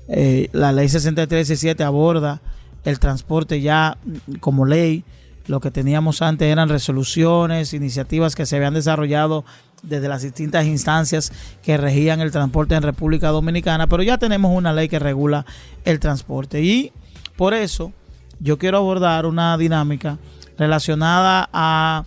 Eh, 0.09 0.51
la 0.53 0.71
ley 0.71 0.87
6317 0.91 1.83
aborda 1.83 2.43
el 2.85 2.99
transporte 2.99 3.63
ya 3.63 3.97
como 4.41 4.67
ley. 4.67 5.03
Lo 5.47 5.61
que 5.61 5.71
teníamos 5.71 6.21
antes 6.21 6.47
eran 6.53 6.69
resoluciones, 6.69 7.73
iniciativas 7.73 8.35
que 8.37 8.45
se 8.45 8.57
habían 8.57 8.75
desarrollado 8.75 9.47
desde 9.83 10.09
las 10.09 10.21
distintas 10.21 10.67
instancias 10.67 11.33
que 11.63 11.79
regían 11.79 12.21
el 12.21 12.33
transporte 12.33 12.75
en 12.75 12.83
República 12.83 13.29
Dominicana, 13.29 13.87
pero 13.87 14.03
ya 14.03 14.19
tenemos 14.19 14.55
una 14.55 14.75
ley 14.75 14.91
que 14.91 14.99
regula 14.99 15.47
el 15.87 16.01
transporte. 16.01 16.61
Y 16.63 16.93
por 17.37 17.55
eso 17.55 17.95
yo 18.41 18.59
quiero 18.59 18.77
abordar 18.77 19.25
una 19.25 19.57
dinámica 19.57 20.19
relacionada 20.59 21.49
a, 21.53 22.05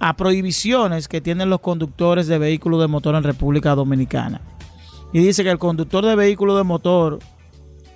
a 0.00 0.16
prohibiciones 0.16 1.08
que 1.08 1.20
tienen 1.20 1.48
los 1.48 1.60
conductores 1.60 2.26
de 2.26 2.38
vehículos 2.38 2.80
de 2.80 2.88
motor 2.88 3.14
en 3.14 3.22
República 3.22 3.74
Dominicana. 3.74 4.40
Y 5.12 5.20
dice 5.20 5.44
que 5.44 5.50
el 5.50 5.58
conductor 5.58 6.04
de 6.04 6.16
vehículo 6.16 6.56
de 6.56 6.64
motor 6.64 7.18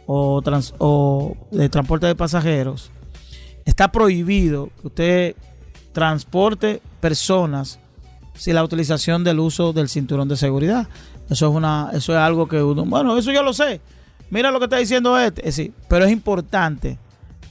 o, 0.06 0.42
o 0.78 1.36
de 1.50 1.68
transporte 1.68 2.06
de 2.06 2.14
pasajeros 2.14 2.90
está 3.64 3.90
prohibido 3.90 4.70
que 4.80 4.86
usted 4.86 5.36
transporte 5.92 6.82
personas 7.00 7.80
sin 8.34 8.54
la 8.54 8.62
utilización 8.62 9.24
del 9.24 9.40
uso 9.40 9.72
del 9.72 9.88
cinturón 9.88 10.28
de 10.28 10.36
seguridad. 10.36 10.88
Eso 11.28 11.48
es 11.48 11.54
una, 11.54 11.90
eso 11.92 12.12
es 12.12 12.18
algo 12.18 12.46
que 12.46 12.62
uno, 12.62 12.84
bueno, 12.84 13.16
eso 13.16 13.32
yo 13.32 13.42
lo 13.42 13.52
sé. 13.52 13.80
Mira 14.30 14.50
lo 14.50 14.58
que 14.58 14.66
está 14.66 14.76
diciendo 14.76 15.18
este, 15.18 15.40
Es 15.40 15.56
decir, 15.56 15.72
pero 15.88 16.04
es 16.04 16.12
importante 16.12 16.98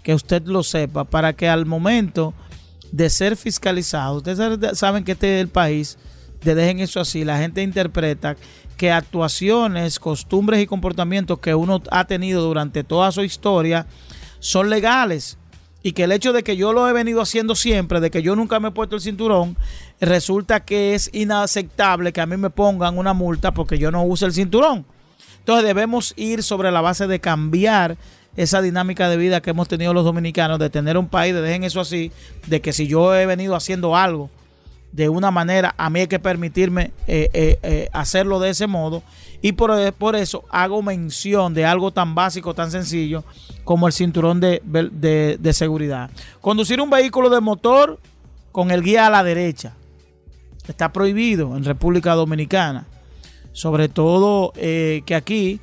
que 0.05 0.13
usted 0.13 0.43
lo 0.45 0.61
sepa 0.61 1.03
para 1.03 1.33
que 1.33 1.49
al 1.49 1.65
momento 1.65 2.35
de 2.91 3.09
ser 3.09 3.35
fiscalizado, 3.35 4.17
ustedes 4.17 4.37
saben- 4.77 5.03
que 5.03 5.13
este 5.13 5.35
es 5.37 5.41
el 5.41 5.47
país 5.49 5.97
de 6.43 6.53
dejen 6.53 6.79
eso 6.79 6.99
así, 6.99 7.25
la 7.25 7.39
gente 7.39 7.63
interpreta 7.63 8.37
que 8.77 8.91
actuaciones, 8.91 9.99
costumbres 9.99 10.61
y 10.61 10.67
comportamientos 10.67 11.39
que 11.39 11.55
uno 11.55 11.81
ha 11.89 12.05
tenido 12.05 12.43
durante 12.43 12.83
toda 12.83 13.11
su 13.11 13.23
historia 13.23 13.87
son 14.39 14.69
legales 14.69 15.39
y 15.81 15.93
que 15.93 16.03
el 16.03 16.11
hecho 16.11 16.33
de 16.33 16.43
que 16.43 16.55
yo 16.55 16.71
lo 16.71 16.87
he 16.87 16.93
venido 16.93 17.19
haciendo 17.19 17.55
siempre, 17.55 17.99
de 17.99 18.11
que 18.11 18.21
yo 18.21 18.35
nunca 18.35 18.59
me 18.59 18.67
he 18.67 18.71
puesto 18.71 18.95
el 18.95 19.01
cinturón, 19.01 19.57
resulta 19.99 20.59
que 20.59 20.93
es 20.93 21.09
inaceptable 21.13 22.13
que 22.13 22.21
a 22.21 22.27
mí 22.27 22.37
me 22.37 22.51
pongan 22.51 22.99
una 22.99 23.13
multa 23.15 23.55
porque 23.55 23.79
yo 23.79 23.89
no 23.89 24.03
use 24.03 24.25
el 24.27 24.33
cinturón. 24.33 24.85
Entonces 25.39 25.65
debemos 25.65 26.13
ir 26.15 26.43
sobre 26.43 26.71
la 26.71 26.81
base 26.81 27.07
de 27.07 27.19
cambiar 27.19 27.97
esa 28.37 28.61
dinámica 28.61 29.09
de 29.09 29.17
vida 29.17 29.41
que 29.41 29.51
hemos 29.51 29.67
tenido 29.67 29.93
los 29.93 30.03
dominicanos, 30.03 30.59
de 30.59 30.69
tener 30.69 30.97
un 30.97 31.07
país, 31.07 31.33
de 31.33 31.41
dejen 31.41 31.63
eso 31.63 31.79
así, 31.79 32.11
de 32.47 32.61
que 32.61 32.73
si 32.73 32.87
yo 32.87 33.15
he 33.15 33.25
venido 33.25 33.55
haciendo 33.55 33.95
algo 33.95 34.29
de 34.95 35.09
una 35.09 35.29
manera, 35.29 35.75
a 35.77 35.89
mí 35.89 35.99
hay 35.99 36.07
que 36.07 36.19
permitirme 36.19 36.93
eh, 37.05 37.29
eh, 37.33 37.59
eh, 37.63 37.89
hacerlo 37.91 38.39
de 38.39 38.51
ese 38.51 38.65
modo. 38.65 39.03
Y 39.41 39.51
por, 39.51 40.15
eso 40.15 40.45
hago 40.49 40.81
mención 40.81 41.53
de 41.53 41.65
algo 41.65 41.91
tan 41.91 42.15
básico, 42.15 42.53
tan 42.53 42.71
sencillo 42.71 43.25
como 43.65 43.87
el 43.87 43.93
cinturón 43.93 44.39
de 44.39 45.49
seguridad. 45.51 46.09
Conducir 46.39 46.79
un 46.79 46.89
vehículo 46.89 47.29
de 47.29 47.41
motor 47.41 47.99
con 48.53 48.71
el 48.71 48.81
guía 48.81 49.07
a 49.07 49.09
la 49.09 49.23
derecha 49.23 49.73
está 50.65 50.93
prohibido 50.93 51.57
en 51.57 51.65
República 51.65 52.13
Dominicana. 52.15 52.87
Sobre 53.51 53.89
todo 53.89 54.53
que 54.53 55.15
aquí, 55.15 55.59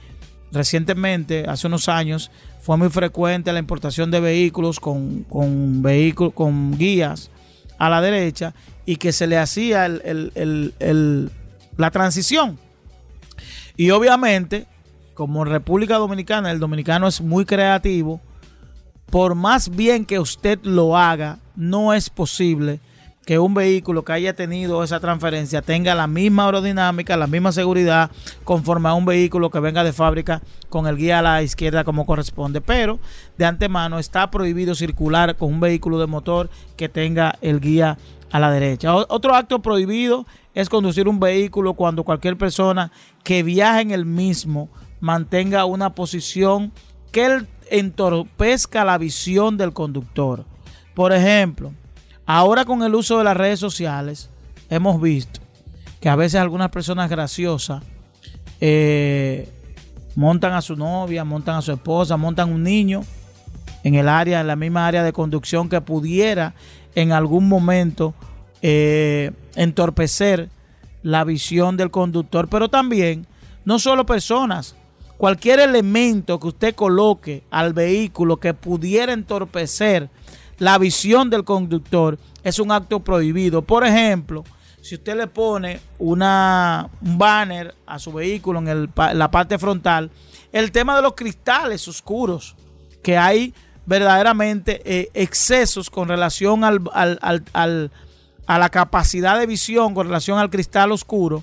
recientemente, 0.53 1.47
hace 1.49 1.67
unos 1.67 1.89
años, 1.89 2.31
fue 2.63 2.77
muy 2.77 2.91
frecuente 2.91 3.53
la 3.53 3.59
importación 3.59 4.13
de 4.13 4.21
vehículos 4.21 4.79
con, 4.79 5.25
con, 5.25 5.83
vehículos, 5.83 6.33
con 6.33 6.79
guías 6.79 7.29
a 7.77 7.91
la 7.91 8.01
derecha 8.01 8.55
y 8.87 8.97
que 8.97 9.11
se 9.11 9.27
le 9.27 9.37
hacía 9.37 9.89
la 9.89 11.91
transición. 11.91 12.57
Y 13.77 13.91
obviamente, 13.91 14.69
como 15.15 15.45
en 15.45 15.51
República 15.51 15.97
Dominicana, 15.97 16.53
el 16.53 16.61
dominicano 16.61 17.09
es 17.09 17.21
muy 17.21 17.45
creativo, 17.45 18.21
por 19.07 19.35
más 19.35 19.69
bien 19.69 20.07
que 20.07 20.21
usted 20.21 20.61
lo 20.63 20.97
haga, 20.97 21.41
no 21.57 21.93
es 21.93 22.11
posible 22.11 22.79
que 23.25 23.39
un 23.39 23.55
vehículo 23.55 24.05
que 24.05 24.13
haya 24.13 24.35
tenido 24.35 24.83
esa 24.83 24.99
transferencia 24.99 25.63
tenga 25.63 25.95
la 25.95 26.07
misma 26.07 26.47
aerodinámica, 26.47 27.17
la 27.17 27.27
misma 27.27 27.53
seguridad, 27.53 28.11
conforme 28.45 28.89
a 28.89 28.95
un 28.95 29.05
vehículo 29.05 29.51
que 29.51 29.61
venga 29.61 29.85
de 29.85 29.93
fábrica 29.93 30.43
con 30.69 30.87
el 30.87 30.97
guía 30.97 31.21
a 31.21 31.23
la 31.23 31.43
izquierda 31.43 31.85
como 31.85 32.05
corresponde. 32.05 32.61
Pero 32.61 32.99
de 33.39 33.45
antemano 33.45 33.99
está 33.99 34.31
prohibido 34.31 34.75
circular 34.75 35.37
con 35.37 35.53
un 35.53 35.61
vehículo 35.61 35.99
de 35.99 36.07
motor 36.07 36.51
que 36.77 36.89
tenga 36.89 37.37
el 37.41 37.61
guía 37.61 37.97
a 38.33 38.41
la 38.41 38.51
derecha. 38.51 38.95
Otro 38.95 39.35
acto 39.35 39.61
prohibido 39.63 40.27
es 40.55 40.69
conducir 40.69 41.07
un 41.07 41.21
vehículo 41.21 41.75
cuando 41.75 42.03
cualquier 42.03 42.37
persona 42.37 42.91
que 43.23 43.43
viaje 43.43 43.83
en 43.83 43.91
el 43.93 44.05
mismo 44.05 44.69
mantenga 45.01 45.65
una 45.65 45.95
posición 45.95 46.73
que 47.13 47.45
entorpezca 47.71 48.85
la 48.85 48.99
visión 48.99 49.57
del 49.57 49.73
conductor. 49.73 50.45
Por 50.95 51.13
ejemplo, 51.13 51.73
ahora 52.27 52.65
con 52.65 52.83
el 52.83 52.95
uso 52.95 53.19
de 53.19 53.25
las 53.25 53.37
redes 53.37 53.61
sociales 53.61 54.31
hemos 54.71 55.01
visto 55.01 55.41
que 56.01 56.09
a 56.09 56.17
veces 56.17 56.41
algunas 56.41 56.71
personas 56.71 57.09
graciosas 57.09 57.83
eh, 58.61 59.49
montan 60.15 60.53
a 60.53 60.63
su 60.63 60.77
novia, 60.77 61.25
montan 61.25 61.57
a 61.57 61.63
su 61.63 61.73
esposa, 61.73 62.17
montan 62.17 62.53
un 62.53 62.63
niño 62.63 63.03
en 63.85 63.95
el 63.95 64.09
área, 64.09 64.41
en 64.41 64.47
la 64.47 64.57
misma 64.57 64.87
área 64.87 65.03
de 65.03 65.13
conducción 65.13 65.69
que 65.69 65.81
pudiera 65.81 66.55
en 66.95 67.13
algún 67.13 67.49
momento 67.49 68.15
eh, 68.63 69.33
entorpecer 69.55 70.51
la 71.03 71.25
visión 71.25 71.77
del 71.77 71.91
conductor, 71.91 72.49
pero 72.49 72.69
también 72.69 73.27
no 73.65 73.79
solo 73.79 74.07
personas, 74.07 74.77
cualquier 75.19 75.61
elemento 75.61 76.39
que 76.39 76.49
usted 76.49 76.75
coloque 76.75 77.43
al 77.51 77.73
vehículo 77.73 78.39
que 78.39 78.55
pudiera 78.55 79.13
entorpecer 79.13 80.09
la 80.63 80.79
visión 80.79 81.29
del 81.29 81.43
conductor 81.43 82.17
es 82.45 82.61
un 82.61 82.71
acto 82.71 83.01
prohibido. 83.01 83.63
Por 83.63 83.85
ejemplo, 83.85 84.45
si 84.81 84.95
usted 84.95 85.17
le 85.17 85.27
pone 85.27 85.81
una, 85.99 86.89
un 87.01 87.19
banner 87.19 87.75
a 87.85 87.99
su 87.99 88.13
vehículo 88.13 88.61
en, 88.61 88.69
el, 88.69 88.91
la 89.15 89.29
parte 89.29 89.59
frontal, 89.59 90.09
el 90.53 90.71
tema 90.71 90.95
de 90.95 91.03
los 91.03 91.15
cristales 91.15 91.89
oscuros, 91.89 92.55
que 93.03 93.19
hay 93.19 93.53
verdaderamente 93.87 94.81
eh, 94.85 95.11
excesos 95.15 95.91
con 95.91 96.07
relación 96.07 96.63
al, 96.63 96.81
a 96.93 98.59
la 98.59 98.69
capacidad 98.69 99.41
de 99.41 99.47
visión 99.47 99.95
con 99.95 100.07
relación 100.07 100.39
al 100.39 100.49
cristal 100.49 100.93
oscuro 100.93 101.43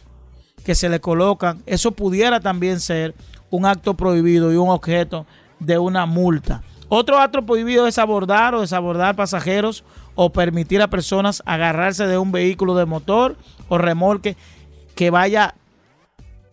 que 0.63 0.75
se 0.75 0.87
le 0.87 1.01
colocan, 1.01 1.61
eso 1.65 1.91
pudiera 1.91 2.39
también 2.39 2.79
ser 2.79 3.13
un 3.49 3.65
acto 3.65 3.95
prohibido 3.95 4.53
y 4.53 4.55
un 4.55 4.69
objeto 4.69 5.25
de 5.59 5.77
una 5.77 6.05
multa. 6.05 6.63
Otro 6.89 7.19
acto 7.19 7.45
prohibido 7.45 7.87
es 7.87 7.99
abordar 7.99 8.55
o 8.55 8.61
desabordar 8.61 9.15
pasajeros 9.15 9.83
o 10.15 10.31
permitir 10.31 10.81
a 10.81 10.89
personas 10.89 11.43
agarrarse 11.45 12.07
de 12.07 12.17
un 12.17 12.31
vehículo 12.31 12.75
de 12.75 12.85
motor 12.85 13.37
o 13.69 13.77
remolque 13.77 14.35
que 14.95 15.11
vaya 15.11 15.53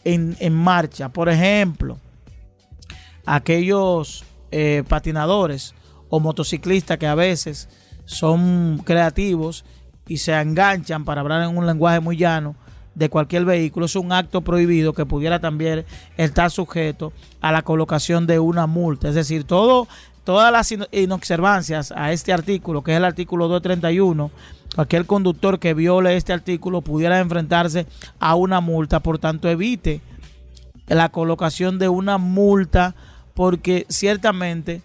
en, 0.05 0.37
en 0.39 0.53
marcha. 0.53 1.09
Por 1.09 1.31
ejemplo, 1.31 1.99
aquellos 3.25 4.25
eh, 4.51 4.85
patinadores 4.87 5.75
o 6.11 6.21
motociclistas 6.21 6.99
que 6.99 7.07
a 7.07 7.15
veces 7.15 7.69
son 8.05 8.81
creativos 8.85 9.65
y 10.07 10.19
se 10.19 10.39
enganchan 10.39 11.05
para 11.05 11.23
hablar 11.23 11.43
en 11.43 11.57
un 11.57 11.67
lenguaje 11.67 11.99
muy 11.99 12.17
llano 12.17 12.55
de 12.95 13.11
cualquier 13.11 13.45
vehículo 13.45 13.87
es 13.87 13.97
un 13.97 14.13
acto 14.13 14.41
prohibido 14.41 14.95
que 14.95 15.05
pudiera 15.05 15.41
también 15.41 15.85
estar 16.17 16.51
sujeto 16.51 17.13
a 17.41 17.53
la 17.53 17.63
colocación 17.63 18.27
de 18.27 18.39
una 18.39 18.67
multa. 18.67 19.09
Es 19.09 19.15
decir, 19.15 19.45
todo, 19.45 19.87
todas 20.27 20.51
las 20.51 20.75
inobservancias 20.91 21.93
a 21.93 22.11
este 22.11 22.33
artículo, 22.33 22.83
que 22.83 22.91
es 22.91 22.97
el 22.97 23.05
artículo 23.05 23.47
231, 23.47 24.33
cualquier 24.75 25.07
conductor 25.07 25.61
que 25.61 25.73
viole 25.73 26.17
este 26.17 26.33
artículo 26.33 26.83
pudiera 26.83 27.21
enfrentarse 27.21 27.87
a 28.19 28.35
una 28.35 28.61
multa. 28.61 28.99
Por 28.99 29.21
tanto, 29.21 29.49
evite 29.49 30.01
la 30.89 31.11
colocación 31.11 31.79
de 31.79 31.89
una 31.89 32.19
multa 32.19 32.97
porque 33.35 33.87
ciertamente 33.89 34.83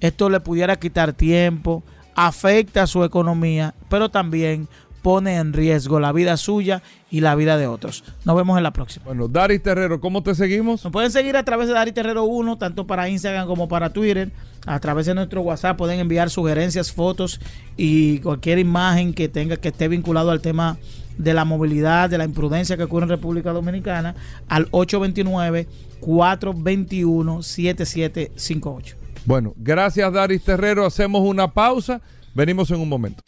esto 0.00 0.28
le 0.28 0.40
pudiera 0.40 0.74
quitar 0.74 1.12
tiempo, 1.12 1.84
afecta 2.16 2.88
su 2.88 3.04
economía, 3.04 3.74
pero 3.88 4.08
también 4.08 4.68
pone 5.02 5.36
en 5.36 5.52
riesgo 5.52 6.00
la 6.00 6.12
vida 6.12 6.36
suya 6.36 6.82
y 7.10 7.20
la 7.20 7.34
vida 7.34 7.56
de 7.56 7.66
otros. 7.66 8.04
Nos 8.24 8.36
vemos 8.36 8.56
en 8.56 8.62
la 8.62 8.72
próxima. 8.72 9.06
Bueno, 9.06 9.28
Dari 9.28 9.58
Terrero, 9.58 10.00
¿cómo 10.00 10.22
te 10.22 10.34
seguimos? 10.34 10.84
Nos 10.84 10.92
pueden 10.92 11.10
seguir 11.10 11.36
a 11.36 11.44
través 11.44 11.68
de 11.68 11.74
Dari 11.74 11.92
Terrero 11.92 12.24
1, 12.24 12.58
tanto 12.58 12.86
para 12.86 13.08
Instagram 13.08 13.46
como 13.46 13.68
para 13.68 13.90
Twitter. 13.90 14.30
A 14.66 14.78
través 14.78 15.06
de 15.06 15.14
nuestro 15.14 15.40
WhatsApp 15.40 15.76
pueden 15.76 16.00
enviar 16.00 16.28
sugerencias, 16.28 16.92
fotos 16.92 17.40
y 17.76 18.18
cualquier 18.20 18.58
imagen 18.58 19.14
que 19.14 19.28
tenga 19.28 19.56
que 19.56 19.68
esté 19.68 19.88
vinculado 19.88 20.30
al 20.30 20.40
tema 20.42 20.78
de 21.16 21.34
la 21.34 21.44
movilidad, 21.44 22.10
de 22.10 22.18
la 22.18 22.24
imprudencia 22.24 22.76
que 22.76 22.82
ocurre 22.84 23.04
en 23.04 23.10
República 23.10 23.52
Dominicana 23.52 24.14
al 24.48 24.68
829 24.70 25.66
421 26.00 27.42
7758. 27.42 28.96
Bueno, 29.26 29.54
gracias 29.56 30.12
Daris 30.12 30.42
Terrero. 30.42 30.86
Hacemos 30.86 31.22
una 31.22 31.48
pausa. 31.48 32.00
Venimos 32.34 32.70
en 32.70 32.80
un 32.80 32.88
momento. 32.88 33.22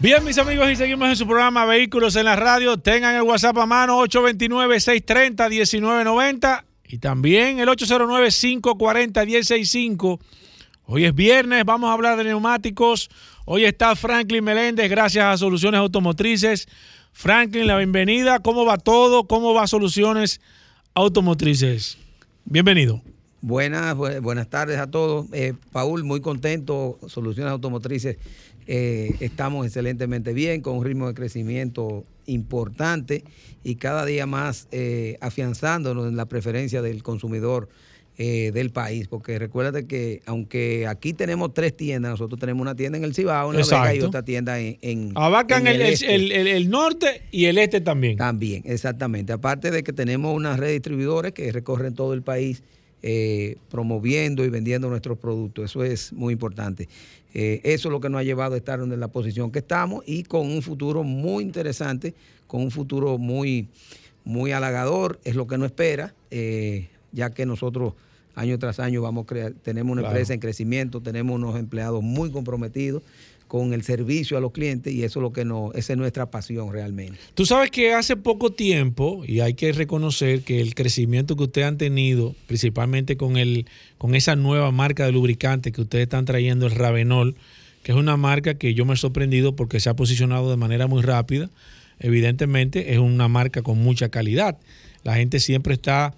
Bien, 0.00 0.24
mis 0.24 0.38
amigos, 0.38 0.68
y 0.70 0.76
seguimos 0.76 1.08
en 1.08 1.16
su 1.16 1.26
programa 1.26 1.64
Vehículos 1.64 2.14
en 2.16 2.26
la 2.26 2.36
Radio. 2.36 2.76
Tengan 2.76 3.14
el 3.14 3.22
WhatsApp 3.22 3.56
a 3.58 3.66
mano 3.66 4.04
829-630-1990 4.04 6.64
y 6.88 6.98
también 6.98 7.60
el 7.60 7.68
809-540-1065. 7.68 10.18
Hoy 10.86 11.04
es 11.04 11.14
viernes, 11.14 11.64
vamos 11.64 11.88
a 11.88 11.92
hablar 11.94 12.18
de 12.18 12.24
neumáticos. 12.24 13.08
Hoy 13.46 13.64
está 13.64 13.96
Franklin 13.96 14.44
Meléndez, 14.44 14.90
gracias 14.90 15.24
a 15.24 15.38
Soluciones 15.38 15.78
Automotrices. 15.78 16.68
Franklin, 17.12 17.66
la 17.68 17.78
bienvenida. 17.78 18.40
¿Cómo 18.40 18.66
va 18.66 18.76
todo? 18.76 19.26
¿Cómo 19.28 19.54
va 19.54 19.66
Soluciones 19.66 20.42
Automotrices? 20.92 21.96
Bienvenido. 22.44 23.00
Buenas, 23.46 23.94
buenas 23.94 24.48
tardes 24.48 24.78
a 24.78 24.90
todos. 24.90 25.26
Eh, 25.32 25.52
Paul, 25.70 26.02
muy 26.04 26.22
contento. 26.22 26.98
Soluciones 27.08 27.52
Automotrices, 27.52 28.16
eh, 28.66 29.14
estamos 29.20 29.66
excelentemente 29.66 30.32
bien, 30.32 30.60
con 30.60 30.76
un 30.76 30.84
ritmo 30.84 31.08
de 31.08 31.14
crecimiento 31.14 32.04
importante 32.26 33.24
y 33.62 33.76
cada 33.76 34.04
día 34.04 34.26
más 34.26 34.68
eh, 34.72 35.18
afianzándonos 35.20 36.08
en 36.08 36.16
la 36.16 36.26
preferencia 36.26 36.82
del 36.82 37.02
consumidor 37.02 37.68
eh, 38.16 38.52
del 38.54 38.70
país, 38.70 39.08
porque 39.08 39.40
recuérdate 39.40 39.86
que 39.86 40.22
aunque 40.24 40.86
aquí 40.86 41.12
tenemos 41.12 41.52
tres 41.52 41.76
tiendas, 41.76 42.12
nosotros 42.12 42.38
tenemos 42.38 42.62
una 42.62 42.76
tienda 42.76 42.96
en 42.96 43.02
el 43.02 43.12
Cibao, 43.12 43.52
en 43.52 43.58
La 43.58 43.64
Vega 43.64 43.94
y 43.94 44.00
otra 44.02 44.22
tienda 44.22 44.60
en... 44.60 44.78
en 44.82 45.12
Abarcan 45.16 45.66
el, 45.66 45.80
el, 45.80 46.70
norte 46.70 47.22
y 47.32 47.46
el 47.46 47.58
este 47.58 47.80
también. 47.80 48.16
También, 48.16 48.62
exactamente. 48.66 49.32
Aparte 49.32 49.72
de 49.72 49.82
que 49.82 49.92
tenemos 49.92 50.32
una 50.32 50.56
red 50.56 50.68
de 50.68 50.72
distribuidores 50.74 51.32
que 51.32 51.50
recorren 51.50 51.94
todo 51.94 52.14
el 52.14 52.22
país 52.22 52.62
eh, 53.06 53.58
promoviendo 53.70 54.44
y 54.44 54.48
vendiendo 54.48 54.88
nuestros 54.88 55.18
productos. 55.18 55.66
Eso 55.66 55.84
es 55.84 56.12
muy 56.12 56.32
importante. 56.32 56.88
Eh, 57.34 57.60
eso 57.64 57.88
es 57.88 57.92
lo 57.92 58.00
que 58.00 58.08
nos 58.08 58.20
ha 58.20 58.24
llevado 58.24 58.54
a 58.54 58.56
estar 58.56 58.80
en 58.80 58.98
la 58.98 59.08
posición 59.08 59.50
que 59.50 59.58
estamos 59.58 60.04
y 60.06 60.22
con 60.22 60.50
un 60.50 60.62
futuro 60.62 61.02
muy 61.02 61.44
interesante, 61.44 62.14
con 62.46 62.62
un 62.62 62.70
futuro 62.70 63.18
muy, 63.18 63.68
muy 64.24 64.52
halagador, 64.52 65.20
es 65.24 65.34
lo 65.34 65.46
que 65.46 65.58
nos 65.58 65.66
espera 65.66 66.14
ya 67.12 67.30
que 67.30 67.46
nosotros 67.46 67.94
año 68.34 68.58
tras 68.58 68.80
año 68.80 69.00
vamos 69.02 69.24
a 69.24 69.26
crear, 69.26 69.52
tenemos 69.52 69.92
una 69.92 70.06
empresa 70.06 70.34
en 70.34 70.40
crecimiento, 70.40 71.00
tenemos 71.00 71.36
unos 71.36 71.56
empleados 71.56 72.02
muy 72.02 72.30
comprometidos 72.30 73.02
con 73.54 73.72
el 73.72 73.84
servicio 73.84 74.36
a 74.36 74.40
los 74.40 74.50
clientes 74.50 74.92
y 74.92 75.04
eso 75.04 75.20
es 75.20 75.22
lo 75.22 75.32
que 75.32 75.44
nos, 75.44 75.72
esa 75.76 75.92
es 75.92 75.96
nuestra 75.96 76.28
pasión 76.28 76.72
realmente. 76.72 77.16
Tú 77.34 77.46
sabes 77.46 77.70
que 77.70 77.92
hace 77.92 78.16
poco 78.16 78.50
tiempo, 78.50 79.22
y 79.24 79.38
hay 79.38 79.54
que 79.54 79.70
reconocer 79.70 80.40
que 80.40 80.60
el 80.60 80.74
crecimiento 80.74 81.36
que 81.36 81.44
ustedes 81.44 81.68
han 81.68 81.78
tenido, 81.78 82.34
principalmente 82.48 83.16
con 83.16 83.36
el, 83.36 83.66
con 83.96 84.16
esa 84.16 84.34
nueva 84.34 84.72
marca 84.72 85.06
de 85.06 85.12
lubricante 85.12 85.70
que 85.70 85.82
ustedes 85.82 86.02
están 86.02 86.24
trayendo, 86.24 86.66
el 86.66 86.72
Ravenol, 86.72 87.36
que 87.84 87.92
es 87.92 87.96
una 87.96 88.16
marca 88.16 88.54
que 88.54 88.74
yo 88.74 88.84
me 88.86 88.94
he 88.94 88.96
sorprendido 88.96 89.54
porque 89.54 89.78
se 89.78 89.88
ha 89.88 89.94
posicionado 89.94 90.50
de 90.50 90.56
manera 90.56 90.88
muy 90.88 91.02
rápida. 91.02 91.48
Evidentemente 92.00 92.92
es 92.92 92.98
una 92.98 93.28
marca 93.28 93.62
con 93.62 93.78
mucha 93.78 94.08
calidad. 94.08 94.58
La 95.04 95.14
gente 95.14 95.38
siempre 95.38 95.74
está 95.74 96.12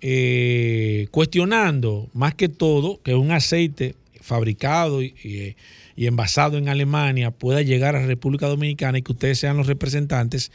eh, 0.00 1.06
cuestionando, 1.12 2.08
más 2.14 2.34
que 2.34 2.48
todo, 2.48 2.98
que 3.04 3.14
un 3.14 3.30
aceite 3.30 3.94
fabricado 4.20 5.02
y, 5.04 5.14
y- 5.22 5.54
y 5.96 6.06
envasado 6.06 6.58
en 6.58 6.68
Alemania 6.68 7.30
pueda 7.30 7.62
llegar 7.62 7.96
a 7.96 8.06
República 8.06 8.46
Dominicana 8.46 8.98
y 8.98 9.02
que 9.02 9.12
ustedes 9.12 9.38
sean 9.38 9.56
los 9.56 9.66
representantes, 9.66 10.52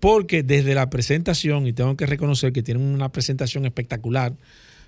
porque 0.00 0.42
desde 0.42 0.74
la 0.74 0.90
presentación, 0.90 1.66
y 1.66 1.72
tengo 1.72 1.96
que 1.96 2.06
reconocer 2.06 2.52
que 2.52 2.62
tienen 2.62 2.82
una 2.82 3.10
presentación 3.10 3.66
espectacular 3.66 4.32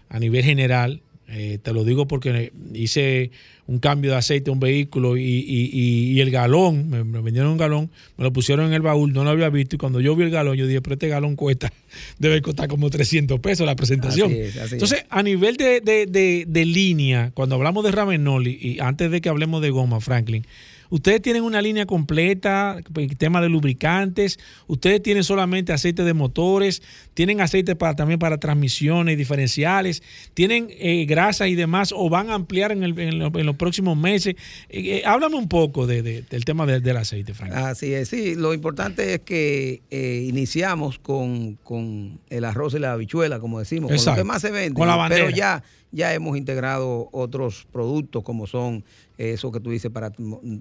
a 0.09 0.18
nivel 0.18 0.45
general, 0.45 1.03
eh, 1.33 1.59
te 1.62 1.72
lo 1.72 1.83
digo 1.85 2.07
porque 2.07 2.53
hice 2.74 3.30
un 3.66 3.78
cambio 3.78 4.11
de 4.11 4.16
aceite 4.18 4.51
a 4.51 4.53
un 4.53 4.61
vehículo 4.61 5.16
y, 5.16 5.22
y- 5.22 5.70
y- 5.72 6.12
y 6.12 6.20
el 6.20 6.30
galón, 6.30 6.91
me, 6.91 7.05
me 7.05 7.20
vendieron 7.20 7.53
un 7.53 7.59
galón, 7.59 7.91
me 8.18 8.24
lo 8.24 8.33
pusieron 8.33 8.66
en 8.66 8.72
el 8.74 8.83
baúl, 8.83 9.12
no 9.12 9.24
lo 9.24 9.30
había 9.30 9.49
visto 9.49 9.76
y 9.76 9.78
cuando 9.78 10.01
yo 10.01 10.14
vi 10.14 10.24
el 10.24 10.30
galón 10.30 10.57
yo 10.57 10.66
dije, 10.66 10.83
pero 10.83 10.95
este 10.95 11.09
galón 11.09 11.37
cuesta, 11.37 11.72
debe 12.18 12.43
costar 12.43 12.68
como 12.68 12.91
300 12.91 13.41
pesos 13.41 13.64
la 13.66 13.76
presentación. 13.76 14.30
Así 14.30 14.41
es, 14.41 14.57
así 14.57 14.59
es. 14.66 14.72
Entonces, 14.74 15.05
a 15.09 15.22
nivel 15.22 15.57
de, 15.57 15.80
de- 15.80 16.07
de- 16.07 16.45
de 16.47 16.64
línea, 16.66 17.30
cuando 17.35 17.55
hablamos 17.55 17.85
de 17.85 17.93
Ravenol 17.93 18.47
y, 18.47 18.59
y 18.61 18.80
antes 18.80 19.11
de 19.11 19.20
que 19.20 19.28
hablemos 19.28 19.62
de 19.62 19.70
goma, 19.70 20.01
Franklin, 20.01 20.45
ustedes 20.93 21.22
tienen 21.22 21.43
una 21.43 21.62
línea 21.62 21.86
completa, 21.86 22.76
el 22.97 23.16
tema 23.16 23.40
de 23.40 23.49
lubricantes, 23.49 24.38
ustedes 24.66 25.03
tienen 25.03 25.24
solamente 25.24 25.72
aceite 25.72 26.05
de 26.05 26.12
motores, 26.12 26.82
tienen 27.14 27.40
aceite 27.40 27.74
para, 27.74 27.97
también 27.97 28.18
para 28.18 28.38
transmisiones, 28.38 29.16
diferenciales, 29.16 30.03
tienen 30.34 30.68
eh, 30.70 31.07
grasas 31.07 31.49
y 31.49 31.55
demás, 31.55 31.93
o 31.97 32.11
van 32.11 32.28
a 32.30 32.34
ampliar 32.34 32.72
en, 32.72 32.82
el- 32.82 32.99
en 32.99 33.18
lo- 33.18 33.32
en 33.38 33.47
los 33.47 33.57
próximos 33.57 33.97
meses. 33.97 34.34
Eh, 34.68 34.99
eh, 34.99 35.03
háblame 35.07 35.36
un 35.36 35.49
poco 35.49 35.86
de- 35.86 36.03
de- 36.03 36.22
del 36.22 36.45
tema 36.45 36.66
de- 36.66 36.80
del 36.80 36.97
aceite, 36.99 37.32
Franklin. 37.32 37.64
Así 37.64 37.95
es, 37.95 38.09
sí. 38.09 38.34
Lo 38.34 38.53
importante 38.53 39.14
es 39.14 39.20
que 39.20 39.80
eh, 39.90 40.26
iniciamos 40.28 40.99
con, 40.99 41.55
con 41.64 42.20
el 42.28 42.45
arroz 42.45 42.74
y 42.74 42.78
la 42.78 42.93
habichuela, 42.93 43.40
como 43.40 43.59
decimos, 43.59 43.88
con 43.88 43.97
Exacto. 43.97 44.20
lo 44.20 44.24
que 44.24 44.28
más 44.28 44.43
se 44.43 44.51
vende. 44.51 44.74
Con 44.78 44.88
la 44.88 44.97
bandera. 44.97 45.24
Pero 45.24 45.34
ya, 45.36 45.62
ya 45.93 46.12
hemos 46.14 46.36
integrado 46.36 47.09
otros 47.12 47.66
productos 47.70 48.22
como 48.24 48.47
son 48.47 48.82
eh, 49.18 49.32
eso 49.34 49.53
que 49.53 49.61
tú 49.61 49.70
dices 49.70 49.90
para, 49.90 50.11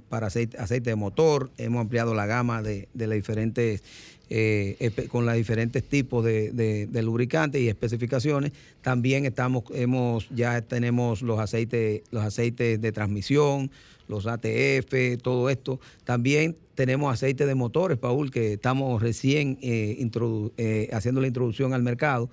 para 0.09 0.27
aceite, 0.27 0.57
aceite 0.57 0.89
de 0.91 0.95
motor. 0.95 1.49
Hemos 1.57 1.81
ampliado 1.81 2.13
la 2.13 2.25
gama 2.25 2.61
de, 2.61 2.87
de 2.93 3.07
las 3.07 3.15
diferentes 3.15 3.81
eh, 4.29 4.91
con 5.09 5.25
los 5.25 5.35
diferentes 5.35 5.83
tipos 5.83 6.23
de, 6.23 6.51
de- 6.51 7.01
lubricantes 7.01 7.61
y 7.61 7.67
especificaciones. 7.67 8.51
También 8.81 9.25
estamos, 9.25 9.63
hemos, 9.73 10.29
ya 10.29 10.61
tenemos 10.61 11.21
los 11.21 11.39
aceites, 11.39 12.01
los 12.11 12.23
aceites 12.23 12.79
de 12.79 12.91
transmisión, 12.91 13.71
los 14.07 14.27
ATF, 14.27 15.17
todo 15.21 15.49
esto. 15.49 15.79
También 16.05 16.55
tenemos 16.75 17.13
aceite 17.13 17.45
de 17.45 17.55
motores, 17.55 17.97
Paul, 17.97 18.31
que 18.31 18.53
estamos 18.53 19.01
recién 19.01 19.57
eh, 19.61 20.89
haciendo 20.93 21.19
la 21.21 21.27
introducción 21.27 21.73
al 21.73 21.83
mercado. 21.83 22.29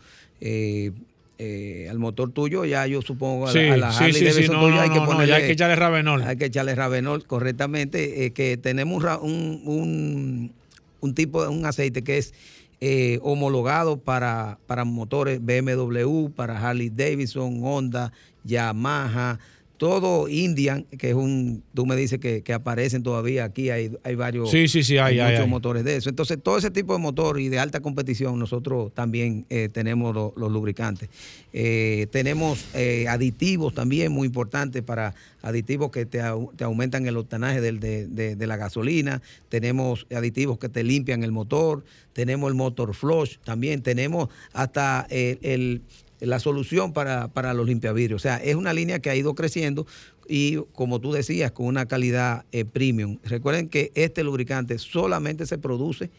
Eh, 1.39 1.86
al 1.89 1.99
motor 1.99 2.30
tuyo, 2.32 2.64
ya 2.64 2.86
yo 2.86 3.01
supongo 3.03 3.47
a, 3.47 3.53
Sí, 3.53 3.61
a 3.61 3.76
la 3.76 3.91
Harley 3.91 4.12
sí, 4.12 4.18
sí, 4.20 4.24
Davidson 4.24 4.57
no, 4.57 4.62
tuya 4.62 4.74
no, 4.76 4.80
hay 4.82 4.91
que 4.91 4.99
no, 4.99 5.07
ponerle 5.07 5.28
ya 5.28 5.36
hay 5.36 5.43
que 5.47 5.53
echarle 5.53 5.76
Ravenol. 5.76 6.22
hay 6.22 6.36
que 6.36 6.45
echarle 6.47 6.74
Ravenol 6.74 7.24
correctamente, 7.26 8.24
eh, 8.24 8.32
que 8.32 8.57
tenemos 8.57 9.05
un, 9.22 9.30
un, 9.30 9.62
un- 9.64 10.53
un 11.01 11.14
tipo 11.14 11.43
de 11.43 11.49
un 11.49 11.64
aceite 11.64 12.03
que 12.03 12.18
es 12.18 12.34
eh, 12.80 13.18
homologado 13.22 13.99
para, 13.99 14.59
para 14.66 14.84
motores 14.84 15.41
BMW, 15.45 16.28
para 16.34 16.59
Harley 16.61 16.91
Davidson, 16.91 17.61
Honda, 17.62 18.12
Yamaha, 18.45 19.39
todo 19.79 20.29
Indian, 20.29 20.85
que 20.99 21.11
es 21.11 21.14
un, 21.14 21.62
tú 21.72 21.87
me 21.87 21.95
dices 21.97 22.18
que, 22.18 22.43
que 22.43 22.53
aparecen 22.53 23.03
todavía 23.03 23.45
aquí, 23.45 23.70
hay, 23.70 23.93
hay 24.03 24.14
varios 24.16 24.51
Sí, 24.51 24.68
sí, 24.68 24.83
sí, 24.83 24.99
hay, 24.99 25.20
hay, 25.20 25.31
muchos 25.31 25.45
hay. 25.45 25.51
motores 25.51 25.85
de 25.85 25.97
eso. 25.97 26.11
Entonces, 26.11 26.37
todo 26.43 26.59
ese 26.59 26.70
tipo 26.70 26.93
de 26.93 26.99
motor 26.99 27.39
y 27.41 27.49
de 27.49 27.59
alta 27.61 27.81
competición, 27.81 28.39
nosotros 28.39 28.93
también 28.93 29.47
eh, 29.49 29.68
tenemos 29.72 30.14
lo- 30.14 30.35
los 30.37 30.51
lubricantes. 30.53 31.09
Eh, 31.53 32.09
tenemos 32.11 32.66
eh, 32.74 33.07
aditivos 33.09 33.72
también 33.72 34.12
muy 34.12 34.26
importantes 34.26 34.83
para 34.83 35.14
aditivos 35.43 35.91
que 35.93 36.05
te, 36.07 36.20
te 36.57 36.64
aumentan 36.64 37.07
el 37.07 37.16
octanaje 37.16 37.61
del- 37.61 37.79
de, 37.81 38.07
de- 38.09 38.35
de 38.37 38.47
la 38.49 38.57
gasolina. 38.57 39.22
Tenemos 39.49 40.07
aditivos 40.14 40.59
que 40.59 40.68
te 40.68 40.83
limpian 40.83 41.22
el 41.22 41.31
motor. 41.33 41.85
Tenemos 42.12 42.49
el 42.49 42.57
motor 42.57 42.95
flush 42.95 43.37
también. 43.45 43.81
Tenemos 43.83 44.29
hasta 44.53 45.07
el- 45.09 45.39
el 45.43 45.83
la 46.20 46.40
solución 46.40 46.92
para, 46.92 47.28
para 47.28 47.54
los 47.54 47.66
limpiavidrios. 47.66 48.20
O 48.20 48.22
sea, 48.22 48.36
es 48.36 48.54
una 48.54 48.72
línea 48.72 48.98
que 48.98 49.10
ha 49.10 49.16
ido 49.16 49.34
creciendo 49.34 49.86
y 50.28 50.56
como 50.72 51.00
tú 51.00 51.12
decías, 51.12 51.52
con 51.52 51.66
una 51.66 51.86
calidad 51.86 52.44
eh, 52.52 52.64
premium. 52.64 53.18
Recuerden 53.24 53.68
que 53.68 53.92
este 53.94 54.22
lubricante 54.24 54.78
solamente 54.78 55.46
se 55.46 55.58
produce 55.58 56.10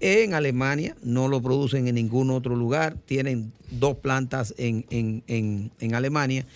en 0.00 0.34
Alemania, 0.34 0.96
no 1.02 1.28
lo 1.28 1.40
producen 1.40 1.86
en 1.88 1.94
ningún 1.94 2.30
otro 2.30 2.56
lugar. 2.56 2.96
Tienen 3.06 3.52
dos 3.70 3.96
plantas 3.96 4.52
en, 4.58 4.84
en- 4.90 5.22
en- 5.28 5.70
en 5.80 5.94
Alemania. 5.94 6.46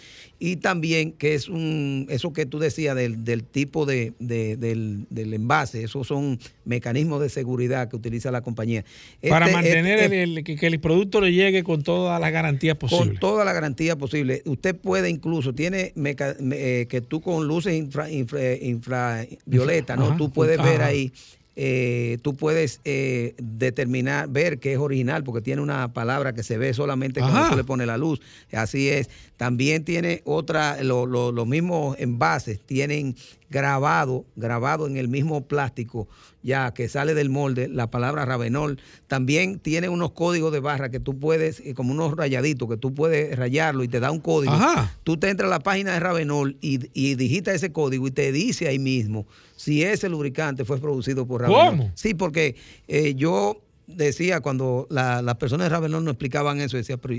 Y 0.40 0.56
también 0.56 1.10
que 1.12 1.34
es 1.34 1.48
un, 1.48 2.06
eso 2.10 2.32
que 2.32 2.46
tú 2.46 2.60
decías 2.60 2.94
del, 2.94 3.24
del 3.24 3.42
tipo 3.42 3.86
de, 3.86 4.12
de- 4.20 4.56
del, 4.56 5.06
del 5.10 5.34
envase, 5.34 5.82
esos 5.82 6.06
son 6.06 6.38
mecanismos 6.64 7.20
de 7.20 7.28
seguridad 7.28 7.88
que 7.88 7.96
utiliza 7.96 8.30
la 8.30 8.40
compañía. 8.42 8.84
Para 9.28 9.46
Este- 9.46 9.56
mantener 9.56 9.98
este- 9.98 10.22
el- 10.22 10.38
el- 10.38 10.44
que, 10.44 10.54
que 10.54 10.66
el 10.68 10.78
producto 10.78 11.20
le 11.20 11.32
llegue 11.32 11.64
con 11.64 11.82
todas 11.82 12.20
las 12.20 12.30
garantías 12.30 12.76
con 12.78 12.88
posibles. 12.88 13.18
toda 13.20 13.44
la 13.44 13.52
garantía 13.52 13.96
posible. 13.96 14.42
Usted 14.44 14.76
puede 14.76 15.10
incluso, 15.10 15.54
tiene 15.54 15.92
meca- 15.96 16.36
me- 16.40 16.82
eh, 16.82 16.86
que 16.86 17.00
tú 17.00 17.20
con 17.20 17.48
luces 17.48 17.74
infra, 17.74 18.08
infra- 18.08 18.54
infravioleta, 18.62 19.96
¿no? 19.96 20.06
Ajá. 20.06 20.16
Tú 20.16 20.30
puedes 20.30 20.58
Ajá. 20.58 20.70
ver 20.70 20.82
ahí, 20.82 21.12
eh, 21.60 22.18
tú 22.22 22.36
puedes 22.36 22.80
eh, 22.84 23.34
determinar, 23.38 24.28
ver 24.28 24.60
que 24.60 24.72
es 24.74 24.78
original, 24.78 25.24
porque 25.24 25.40
tiene 25.42 25.60
una 25.60 25.92
palabra 25.92 26.32
que 26.32 26.44
se 26.44 26.56
ve 26.56 26.72
solamente 26.72 27.18
cuando 27.18 27.40
tú 27.50 27.56
le 27.56 27.64
pones 27.64 27.88
la 27.88 27.98
luz. 27.98 28.20
Así 28.52 28.88
es. 28.88 29.10
También 29.36 29.84
tiene 29.84 30.22
otra, 30.24 30.80
lo- 30.84 31.04
lo- 31.06 31.32
los 31.32 31.46
mismos 31.48 31.96
envases 31.98 32.60
tienen 32.60 33.16
grabado, 33.50 34.24
grabado 34.36 34.86
en 34.86 34.96
el 34.96 35.08
mismo 35.08 35.46
plástico, 35.46 36.06
ya 36.42 36.72
que 36.74 36.88
sale 36.88 37.14
del 37.14 37.30
molde, 37.30 37.68
la 37.68 37.90
palabra 37.90 38.24
Ravenol. 38.24 38.78
También 39.06 39.58
tiene 39.58 39.88
unos 39.88 40.12
códigos 40.12 40.52
de 40.52 40.60
barra 40.60 40.90
que 40.90 41.00
tú 41.00 41.18
puedes, 41.18 41.60
eh, 41.60 41.74
como 41.74 41.92
unos 41.92 42.14
rayaditos, 42.16 42.68
que 42.68 42.76
tú 42.76 42.92
puedes 42.94 43.36
rayarlo 43.36 43.84
y 43.84 43.88
te 43.88 44.00
da 44.00 44.10
un 44.10 44.20
código. 44.20 44.52
Ajá. 44.52 44.94
Tú 45.02 45.16
te 45.16 45.30
entras 45.30 45.48
a 45.48 45.50
la 45.50 45.60
página 45.60 45.92
de 45.94 46.00
Ravenol 46.00 46.56
y, 46.60 46.78
y 46.92 47.14
digitas 47.14 47.54
ese 47.54 47.72
código 47.72 48.06
y 48.06 48.10
te 48.10 48.32
dice 48.32 48.68
ahí 48.68 48.78
mismo 48.78 49.26
si 49.56 49.82
ese 49.82 50.08
lubricante 50.08 50.64
fue 50.64 50.78
producido 50.78 51.26
por 51.26 51.40
Ravenol. 51.42 51.70
¿Cómo? 51.70 51.92
Sí, 51.94 52.14
porque 52.14 52.54
eh, 52.86 53.14
yo 53.14 53.62
decía 53.86 54.40
cuando 54.40 54.86
la- 54.90 55.22
las 55.22 55.36
personas 55.36 55.64
de 55.64 55.70
Ravenol 55.70 56.04
nos 56.04 56.12
explicaban 56.12 56.60
eso, 56.60 56.76
decía, 56.76 56.98
pero 56.98 57.14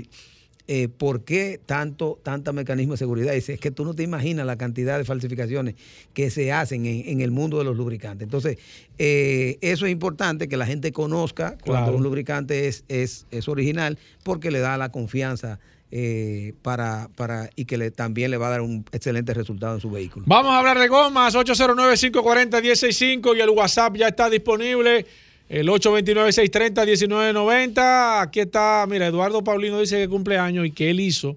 eh, 0.72 0.86
¿por 0.86 1.24
qué 1.24 1.58
tanto, 1.66 2.20
tanta 2.22 2.52
mecanismo 2.52 2.92
de 2.94 2.98
seguridad? 2.98 3.32
Dice, 3.32 3.54
es 3.54 3.60
que 3.60 3.72
tú 3.72 3.84
no 3.84 3.92
te 3.92 4.04
imaginas 4.04 4.46
la 4.46 4.54
cantidad 4.56 4.98
de 4.98 5.04
falsificaciones 5.04 5.74
que 6.14 6.30
se 6.30 6.52
hacen 6.52 6.86
en, 6.86 7.08
en 7.08 7.20
el 7.22 7.32
mundo 7.32 7.58
de 7.58 7.64
los 7.64 7.76
lubricantes. 7.76 8.24
Entonces, 8.24 8.56
eh, 8.96 9.58
eso 9.62 9.86
es 9.86 9.90
importante 9.90 10.46
que 10.46 10.56
la 10.56 10.66
gente 10.66 10.92
conozca 10.92 11.56
cuando 11.64 11.86
Claro. 11.86 11.96
un 11.96 12.04
lubricante 12.04 12.68
es, 12.68 12.84
es, 12.86 13.26
es 13.32 13.48
original, 13.48 13.98
porque 14.22 14.52
le 14.52 14.60
da 14.60 14.78
la 14.78 14.92
confianza 14.92 15.58
eh, 15.90 16.52
para, 16.62 17.08
para, 17.16 17.50
y 17.56 17.64
que 17.64 17.76
le, 17.76 17.90
también 17.90 18.30
le 18.30 18.36
va 18.36 18.46
a 18.46 18.50
dar 18.50 18.60
un 18.60 18.84
excelente 18.92 19.34
resultado 19.34 19.74
en 19.74 19.80
su 19.80 19.90
vehículo. 19.90 20.24
Vamos 20.28 20.52
a 20.52 20.58
hablar 20.60 20.78
de 20.78 20.86
gomas, 20.86 21.34
809-540-165 21.34 23.36
y 23.36 23.40
el 23.40 23.50
WhatsApp 23.50 23.96
ya 23.96 24.06
está 24.06 24.30
disponible, 24.30 25.04
el 25.50 25.68
829-630-1990. 25.68 28.22
Aquí 28.22 28.40
está, 28.40 28.86
mira, 28.88 29.06
Eduardo 29.08 29.44
Paulino 29.44 29.78
dice 29.80 29.98
que 29.98 30.08
cumple 30.08 30.38
años 30.38 30.64
y 30.66 30.70
que 30.70 30.88
él 30.90 31.00
hizo 31.00 31.36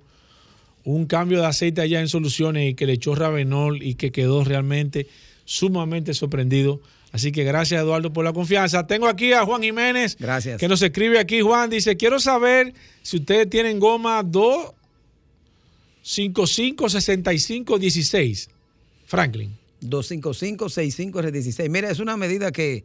un 0.86 1.06
cambio 1.08 1.42
de 1.42 1.48
aceite 1.48 1.82
allá 1.82 2.00
en 2.00 2.08
Soluciones 2.08 2.72
y 2.72 2.76
que 2.76 2.86
le 2.86 2.94
echó 2.94 3.16
Ravenol 3.16 3.82
y 3.84 3.96
que 3.96 4.12
quedó 4.12 4.44
realmente 4.44 5.08
sumamente 5.46 6.14
sorprendido. 6.14 6.80
Así 7.12 7.32
que 7.32 7.44
gracias 7.44 7.82
Eduardo 7.82 8.14
por 8.14 8.24
la 8.24 8.34
confianza. 8.34 8.86
Tengo 8.88 9.08
aquí 9.08 9.34
a 9.34 9.46
Juan 9.46 9.62
Jiménez, 9.62 10.16
Gracias. 10.20 10.60
que 10.60 10.68
nos 10.68 10.82
escribe 10.82 11.20
aquí. 11.20 11.42
Juan 11.42 11.70
dice, 11.70 11.98
quiero 11.98 12.20
saber 12.20 12.74
si 13.02 13.18
ustedes 13.18 13.50
tienen 13.50 13.80
goma 13.80 14.24
2 14.24 14.72
55 16.04 16.90
65 16.90 17.80
16. 17.80 18.50
Franklin. 19.06 19.56
255-65R16. 19.84 21.70
Mira, 21.70 21.90
es 21.90 22.00
una 22.00 22.18
medida 22.18 22.52
que... 22.52 22.84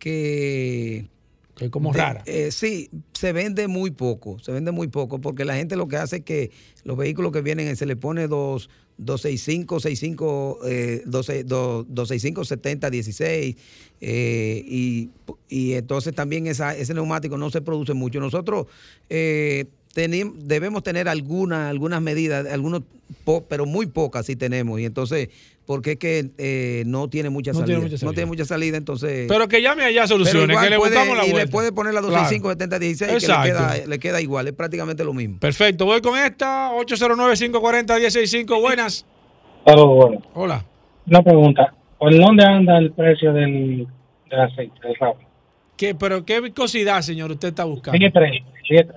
que 0.00 1.06
Que 1.54 1.66
es 1.66 1.70
como 1.70 1.92
de- 1.92 1.98
rara. 1.98 2.22
eh, 2.26 2.50
sí, 2.50 2.90
se 3.12 3.32
vende 3.32 3.68
muy 3.68 3.92
poco, 3.92 4.38
se 4.40 4.50
vende 4.50 4.72
muy 4.72 4.88
poco, 4.88 5.20
porque 5.20 5.44
la 5.44 5.54
gente 5.54 5.76
lo 5.76 5.86
que 5.86 5.96
hace 5.96 6.16
es 6.16 6.22
que 6.24 6.50
los 6.84 6.96
vehículos 6.96 7.30
que 7.32 7.42
vienen, 7.42 7.76
se 7.76 7.86
le 7.86 7.94
pone 7.96 8.26
dos, 8.26 8.68
265, 8.98 9.78
65, 9.80 10.58
eh, 10.66 11.02
12 11.06 11.44
dos- 11.44 11.86
265, 11.88 12.44
70, 12.44 12.90
16, 12.90 13.56
eh, 14.00 14.62
y, 14.66 15.10
y 15.48 15.72
entonces 15.74 16.14
también 16.14 16.46
esa, 16.46 16.76
ese 16.76 16.92
neumático 16.94 17.36
no 17.38 17.50
se 17.50 17.60
produce 17.60 17.94
mucho. 17.94 18.20
Nosotros 18.20 18.66
eh, 19.08 19.66
debemos 19.94 20.82
tener 20.82 21.08
alguna, 21.08 21.68
algunas 21.68 22.00
medidas, 22.00 22.46
algunos, 22.52 22.82
po- 23.24 23.44
pero 23.48 23.66
muy 23.66 23.86
pocas 23.86 24.26
sí 24.26 24.36
tenemos. 24.36 24.78
Y 24.80 24.84
entonces, 24.84 25.28
porque 25.66 25.92
es 25.92 25.96
que 25.98 26.30
eh, 26.38 26.82
no 26.86 27.08
tiene 27.08 27.30
mucha 27.30 27.50
No 27.52 27.60
salida. 27.60 27.66
tiene 27.66 27.80
mucha 27.82 27.94
No 27.94 27.98
salida. 27.98 28.14
tiene 28.14 28.26
mucha 28.26 28.44
salida, 28.44 28.76
entonces. 28.76 29.26
Pero 29.28 29.48
que 29.48 29.62
llame 29.62 29.84
allá 29.84 30.06
soluciones, 30.06 30.56
que 30.58 30.70
le 30.70 30.76
puede- 30.78 30.90
buscamos 30.96 31.16
la 31.16 31.26
y 31.26 31.30
vuelta. 31.32 31.46
le 31.46 31.50
puede 31.52 31.72
poner 31.72 31.94
la 31.94 32.00
Claro. 32.00 32.14
265 32.16 32.48
7016 32.50 33.08
que 33.08 33.12
le 33.12 33.32
Exacto. 33.32 33.76
queda, 33.76 33.86
le 33.86 33.98
queda 33.98 34.20
igual, 34.20 34.48
es 34.48 34.54
prácticamente 34.54 35.04
lo 35.04 35.12
mismo. 35.12 35.38
Perfecto, 35.38 35.84
voy 35.86 36.00
con 36.00 36.18
esta, 36.18 36.70
809-540-165, 36.72 38.60
buenas. 38.60 39.04
Saludos, 39.64 39.96
bueno. 39.96 40.22
Hola. 40.34 40.64
Una 41.06 41.22
pregunta. 41.22 41.74
¿Por 41.98 42.16
dónde 42.16 42.44
anda 42.44 42.78
el 42.78 42.92
precio 42.92 43.32
del, 43.32 43.86
del 44.30 44.40
aceite, 44.40 44.74
del 44.82 44.94
rabo? 44.98 45.18
¿Qué, 45.76 45.94
pero 45.94 46.24
qué 46.24 46.40
viscosidad, 46.40 47.02
señor, 47.02 47.30
usted 47.30 47.48
está 47.48 47.64
buscando? 47.64 47.96
Sigue 47.96 48.10
30, 48.10 48.50
sigue 48.66 48.84
30. 48.84 48.94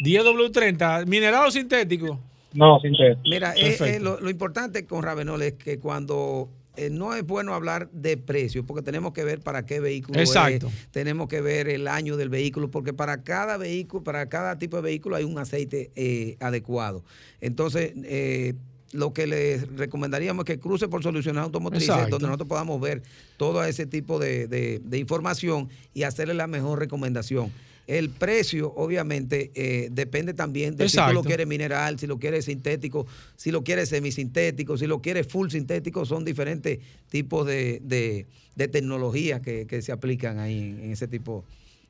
10W30, 0.00 1.06
mineral 1.06 1.46
o 1.46 1.50
sintético. 1.50 2.18
No, 2.52 2.78
sin 2.80 2.94
ser. 2.94 3.18
Mira, 3.28 3.52
eh, 3.56 3.76
Perfecto. 3.76 3.84
eh, 3.84 4.00
lo, 4.00 4.20
lo 4.20 4.30
importante 4.30 4.86
con 4.86 5.02
Ravenol 5.02 5.42
es 5.42 5.54
que 5.54 5.78
cuando 5.78 6.48
eh, 6.76 6.88
no 6.90 7.14
es 7.14 7.24
bueno 7.26 7.52
hablar 7.54 7.88
de 7.90 8.16
precio, 8.16 8.64
porque 8.64 8.82
tenemos 8.82 9.12
que 9.12 9.24
ver 9.24 9.40
para 9.40 9.66
qué 9.66 9.80
vehículo 9.80 10.20
Exacto. 10.20 10.68
es, 10.68 10.88
tenemos 10.92 11.28
que 11.28 11.40
ver 11.40 11.68
el 11.68 11.88
año 11.88 12.16
del 12.16 12.28
vehículo, 12.28 12.70
porque 12.70 12.92
para 12.92 13.22
cada 13.22 13.56
vehículo, 13.56 14.04
para 14.04 14.28
cada 14.28 14.58
tipo 14.58 14.76
de 14.76 14.82
vehículo 14.82 15.16
hay 15.16 15.24
un 15.24 15.38
aceite 15.38 15.90
eh, 15.96 16.36
adecuado. 16.40 17.04
Entonces, 17.40 17.92
eh, 18.04 18.54
lo 18.92 19.12
que 19.12 19.26
les 19.26 19.66
recomendaríamos 19.76 20.44
es 20.44 20.54
que 20.54 20.60
cruce 20.60 20.86
por 20.86 21.02
soluciones 21.02 21.42
automotrices, 21.42 21.88
Exacto. 21.88 22.10
donde 22.10 22.26
nosotros 22.28 22.48
podamos 22.48 22.80
ver 22.80 23.02
todo 23.36 23.64
ese 23.64 23.86
tipo 23.86 24.20
de, 24.20 24.46
de- 24.46 24.80
de 24.84 24.98
información 24.98 25.68
y 25.92 26.04
hacerle 26.04 26.34
la 26.34 26.46
mejor 26.46 26.78
recomendación. 26.78 27.50
El 27.86 28.10
precio, 28.10 28.72
obviamente, 28.76 29.50
eh, 29.54 29.88
depende 29.90 30.32
también 30.32 30.76
de 30.76 30.88
si 30.88 30.96
tú 30.96 31.12
lo 31.12 31.22
quieres 31.22 31.46
mineral, 31.46 31.98
si 31.98 32.06
lo 32.06 32.18
quieres 32.18 32.46
sintético, 32.46 33.06
si 33.36 33.50
lo 33.50 33.62
quieres 33.62 33.90
semisintético, 33.90 34.78
si 34.78 34.86
lo 34.86 35.02
quieres 35.02 35.26
full 35.26 35.48
sintético, 35.50 36.04
son 36.06 36.24
diferentes 36.24 36.78
tipos 37.10 37.46
de, 37.46 37.80
de, 37.82 38.26
de 38.56 38.68
tecnologías 38.68 39.40
que, 39.40 39.66
que 39.66 39.82
se 39.82 39.92
aplican 39.92 40.38
ahí 40.38 40.58
en, 40.58 40.80
en 40.84 40.92
ese 40.92 41.08
tipo 41.08 41.44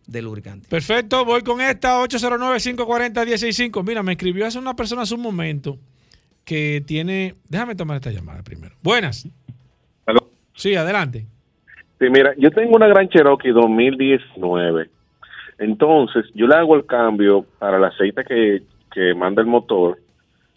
de 0.07 0.22
lubricante. 0.22 0.68
Perfecto, 0.68 1.24
voy 1.24 1.42
con 1.42 1.61
esta, 1.61 2.03
809-540-165. 2.03 3.84
Mira, 3.86 4.03
me 4.03 4.12
escribió 4.12 4.47
hace 4.47 4.59
una 4.59 4.74
persona 4.74 5.03
hace 5.03 5.14
un 5.14 5.22
momento 5.22 5.78
que 6.45 6.82
tiene... 6.86 7.34
Déjame 7.49 7.74
tomar 7.74 7.97
esta 7.97 8.11
llamada 8.11 8.42
primero. 8.42 8.74
Buenas. 8.82 9.28
Aló. 10.07 10.28
Sí, 10.55 10.74
adelante. 10.74 11.26
Sí, 11.99 12.07
mira, 12.11 12.34
yo 12.36 12.51
tengo 12.51 12.76
una 12.76 12.86
Gran 12.86 13.09
Cherokee 13.09 13.51
2019. 13.51 14.90
Entonces, 15.59 16.27
yo 16.35 16.47
le 16.47 16.55
hago 16.57 16.75
el 16.77 16.87
cambio 16.87 17.45
para 17.59 17.77
el 17.77 17.85
aceite 17.85 18.25
que, 18.25 18.63
que 18.93 19.15
manda 19.15 19.41
el 19.43 19.49
motor. 19.49 19.99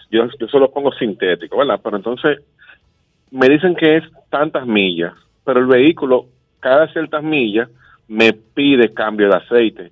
Yo, 0.10 0.28
yo 0.40 0.48
solo 0.48 0.72
pongo 0.72 0.92
sintético, 0.94 1.58
¿verdad? 1.58 1.80
Pero 1.84 1.98
entonces 1.98 2.40
me 3.32 3.50
dicen 3.50 3.76
que 3.76 3.98
es 3.98 4.04
tantas 4.30 4.66
millas, 4.66 5.14
pero 5.44 5.60
el 5.60 5.68
vehículo, 5.68 6.28
cada 6.60 6.92
ciertas 6.92 7.24
millas, 7.24 7.70
me 8.08 8.34
pide 8.34 8.94
cambio 8.94 9.30
de 9.30 9.36
aceite. 9.36 9.92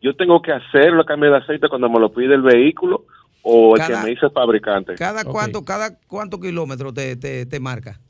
Yo 0.00 0.14
tengo 0.14 0.42
que 0.42 0.52
hacer 0.52 0.88
el 0.88 1.04
cambio 1.04 1.30
de 1.30 1.38
aceite 1.38 1.68
cuando 1.68 1.88
me 1.88 2.00
lo 2.00 2.12
pide 2.12 2.34
el 2.34 2.42
vehículo 2.42 3.04
o 3.42 3.76
el 3.76 3.86
que 3.86 3.96
me 3.96 4.10
dice 4.10 4.26
el 4.26 4.32
fabricante. 4.32 4.94
¿Cada 4.94 5.24
cuánto, 5.24 5.64
cada 5.64 5.98
cuánto 6.06 6.38
kilómetros 6.40 6.94
te, 6.94 7.16
te, 7.16 7.46
te 7.46 7.60
marca? 7.60 8.00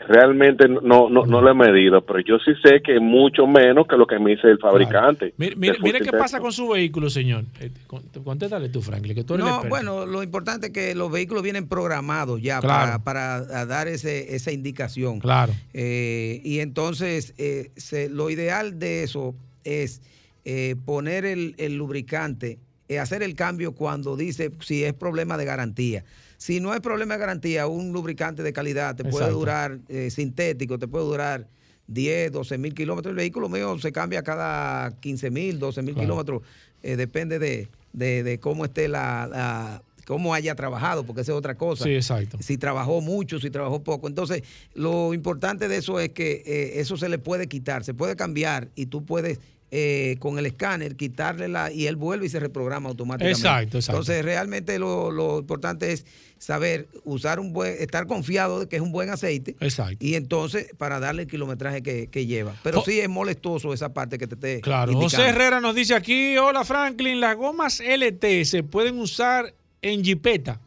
Realmente 0.00 0.68
no, 0.68 1.10
no, 1.10 1.26
no 1.26 1.40
lo 1.42 1.50
he 1.50 1.54
medido, 1.54 2.00
pero 2.06 2.20
yo 2.20 2.38
sí 2.38 2.52
sé 2.62 2.80
que 2.84 2.94
es 2.96 3.00
mucho 3.02 3.48
menos 3.48 3.86
que 3.88 3.96
lo 3.96 4.06
que 4.06 4.18
me 4.20 4.30
dice 4.30 4.46
el 4.46 4.58
fabricante. 4.58 5.34
Mire, 5.36 5.56
mire, 5.56 6.00
qué 6.00 6.12
pasa 6.12 6.38
con 6.38 6.52
su 6.52 6.68
vehículo, 6.68 7.10
señor. 7.10 7.44
Eh, 7.60 7.70
con- 7.88 8.04
Contéstale 8.22 8.68
tú, 8.68 8.80
Franklin, 8.80 9.16
que 9.16 9.24
tú 9.24 9.34
eres 9.34 9.46
No, 9.46 9.64
bueno, 9.64 10.06
lo 10.06 10.22
importante 10.22 10.68
es 10.68 10.72
que 10.72 10.94
los 10.94 11.10
vehículos 11.10 11.42
vienen 11.42 11.66
programados 11.68 12.40
ya 12.40 12.60
Claro. 12.60 13.02
para, 13.02 13.42
para 13.42 13.66
dar 13.66 13.88
ese, 13.88 14.36
esa 14.36 14.52
indicación. 14.52 15.18
Claro. 15.18 15.52
Eh, 15.74 16.40
y 16.44 16.60
entonces, 16.60 17.34
eh, 17.36 17.72
se- 17.76 18.08
lo 18.08 18.30
ideal 18.30 18.78
de 18.78 19.02
eso 19.02 19.34
es 19.64 20.00
eh, 20.44 20.76
poner 20.86 21.24
el, 21.24 21.56
el 21.58 21.76
lubricante, 21.76 22.58
eh, 22.88 23.00
hacer 23.00 23.22
el 23.24 23.34
cambio 23.34 23.72
cuando 23.72 24.16
dice 24.16 24.52
si 24.60 24.84
es 24.84 24.94
problema 24.94 25.36
de 25.36 25.44
garantía. 25.44 26.04
Si 26.38 26.60
no 26.60 26.72
es 26.72 26.80
problema 26.80 27.14
de 27.14 27.20
garantía, 27.20 27.66
un 27.66 27.92
lubricante 27.92 28.42
de 28.42 28.52
calidad 28.52 28.94
te 28.96 29.04
puede 29.04 29.28
durar 29.30 29.78
eh, 29.88 30.08
sintético, 30.10 30.78
te 30.78 30.86
puede 30.88 31.04
durar 31.04 31.48
10, 31.88 32.30
12 32.32 32.58
mil 32.58 32.74
kilómetros. 32.74 33.10
El 33.10 33.16
vehículo 33.16 33.48
mío 33.48 33.76
se 33.78 33.90
cambia 33.92 34.22
cada 34.22 34.92
15 35.00 35.30
mil, 35.30 35.58
12 35.58 35.82
mil 35.82 35.94
Claro. 35.94 36.06
kilómetros. 36.06 36.42
Eh, 36.82 36.96
depende 36.96 37.38
de, 37.40 37.68
de- 37.92 38.22
de 38.22 38.38
cómo 38.38 38.64
esté 38.64 38.86
la, 38.86 39.26
la- 39.26 39.82
cómo 40.06 40.32
haya 40.32 40.54
trabajado, 40.54 41.04
porque 41.04 41.22
esa 41.22 41.32
es 41.32 41.38
otra 41.38 41.56
cosa 41.56 41.84
Sí, 41.84 41.90
exacto. 41.94 42.38
si 42.40 42.56
trabajó 42.56 43.00
mucho, 43.00 43.40
si 43.40 43.50
trabajó 43.50 43.82
poco. 43.82 44.06
Entonces, 44.06 44.42
lo 44.74 45.12
importante 45.12 45.66
de 45.68 45.76
eso 45.78 45.98
es 46.00 46.10
que 46.10 46.42
eh, 46.46 46.80
eso 46.80 46.96
se 46.96 47.08
le 47.08 47.18
puede 47.18 47.46
quitar, 47.48 47.82
se 47.84 47.92
puede 47.94 48.14
cambiar 48.16 48.68
y 48.76 48.86
tú 48.86 49.04
puedes 49.04 49.38
eh, 49.70 50.16
con 50.18 50.38
el 50.38 50.46
escáner 50.46 50.96
quitarle 50.96 51.48
la 51.48 51.70
y 51.70 51.86
él 51.86 51.96
vuelve 51.96 52.26
y 52.26 52.28
se 52.30 52.40
reprograma 52.40 52.88
automáticamente. 52.88 53.38
Exacto, 53.40 53.78
exacto. 53.78 54.00
Entonces, 54.00 54.24
realmente 54.24 54.78
lo, 54.78 55.10
lo 55.10 55.38
importante 55.40 55.92
es 55.92 56.06
saber 56.38 56.88
usar 57.04 57.38
un 57.40 57.52
buen, 57.52 57.74
estar 57.80 58.06
confiado 58.06 58.60
de 58.60 58.68
que 58.68 58.76
es 58.76 58.82
un 58.82 58.92
buen 58.92 59.10
aceite 59.10 59.56
Exacto. 59.60 59.96
y 60.06 60.14
entonces 60.14 60.68
para 60.78 61.00
darle 61.00 61.22
el 61.22 61.28
kilometraje 61.28 61.82
que, 61.82 62.06
que 62.06 62.26
lleva. 62.26 62.54
Pero 62.62 62.78
Jo- 62.78 62.84
sí 62.86 63.00
es 63.00 63.08
molestoso 63.08 63.74
esa 63.74 63.92
parte 63.92 64.16
que 64.18 64.26
te 64.26 64.36
esté 64.36 64.60
Claro, 64.60 64.92
indicando. 64.92 65.16
José 65.24 65.28
Herrera 65.30 65.60
nos 65.60 65.74
dice 65.74 65.94
aquí, 65.94 66.36
hola 66.38 66.64
Franklin, 66.64 67.20
las 67.20 67.36
gomas 67.36 67.80
LT 67.80 68.44
se 68.44 68.62
pueden 68.62 68.98
usar 68.98 69.52
en 69.82 70.02
jipeta. 70.04 70.60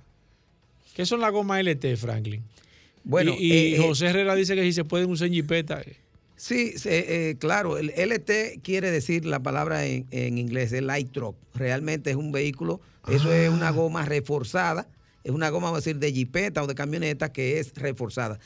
¿Qué 0.95 1.05
son 1.05 1.21
las 1.21 1.31
gomas 1.31 1.59
LT, 1.63 1.95
Franklin? 1.97 2.43
Bueno, 3.03 3.33
y, 3.39 3.45
y 3.47 3.51
eh, 3.51 3.75
eh, 3.75 3.77
José 3.79 4.07
Herrera 4.07 4.35
dice 4.35 4.55
que 4.55 4.63
si 4.63 4.73
se 4.73 4.83
pueden 4.83 5.09
usar 5.09 5.27
en 5.27 5.33
jipeta. 5.33 5.81
eh, 5.81 5.95
Sí, 6.43 6.75
se- 6.79 7.29
eh, 7.29 7.35
claro, 7.37 7.77
el 7.77 7.91
LT 7.95 8.61
quiere 8.63 8.89
decir 8.89 9.25
la 9.25 9.43
palabra 9.43 9.85
en, 9.85 10.07
en 10.09 10.39
inglés, 10.39 10.71
el 10.73 10.87
light 10.87 11.11
truck. 11.11 11.35
Realmente 11.53 12.09
es 12.09 12.15
un 12.15 12.31
vehículo, 12.31 12.81
eso 13.07 13.31
es 13.31 13.47
Ah. 13.47 13.51
una 13.51 13.69
goma 13.69 14.05
reforzada, 14.05 14.87
es 15.23 15.31
una 15.31 15.51
goma, 15.51 15.67
vamos 15.67 15.77
a 15.77 15.81
decir, 15.85 15.99
de 15.99 16.11
jipeta 16.11 16.63
o 16.63 16.65
de 16.67 16.73
camioneta 16.73 17.31
que 17.31 17.59
es 17.59 17.75
reforzada. 17.75 18.39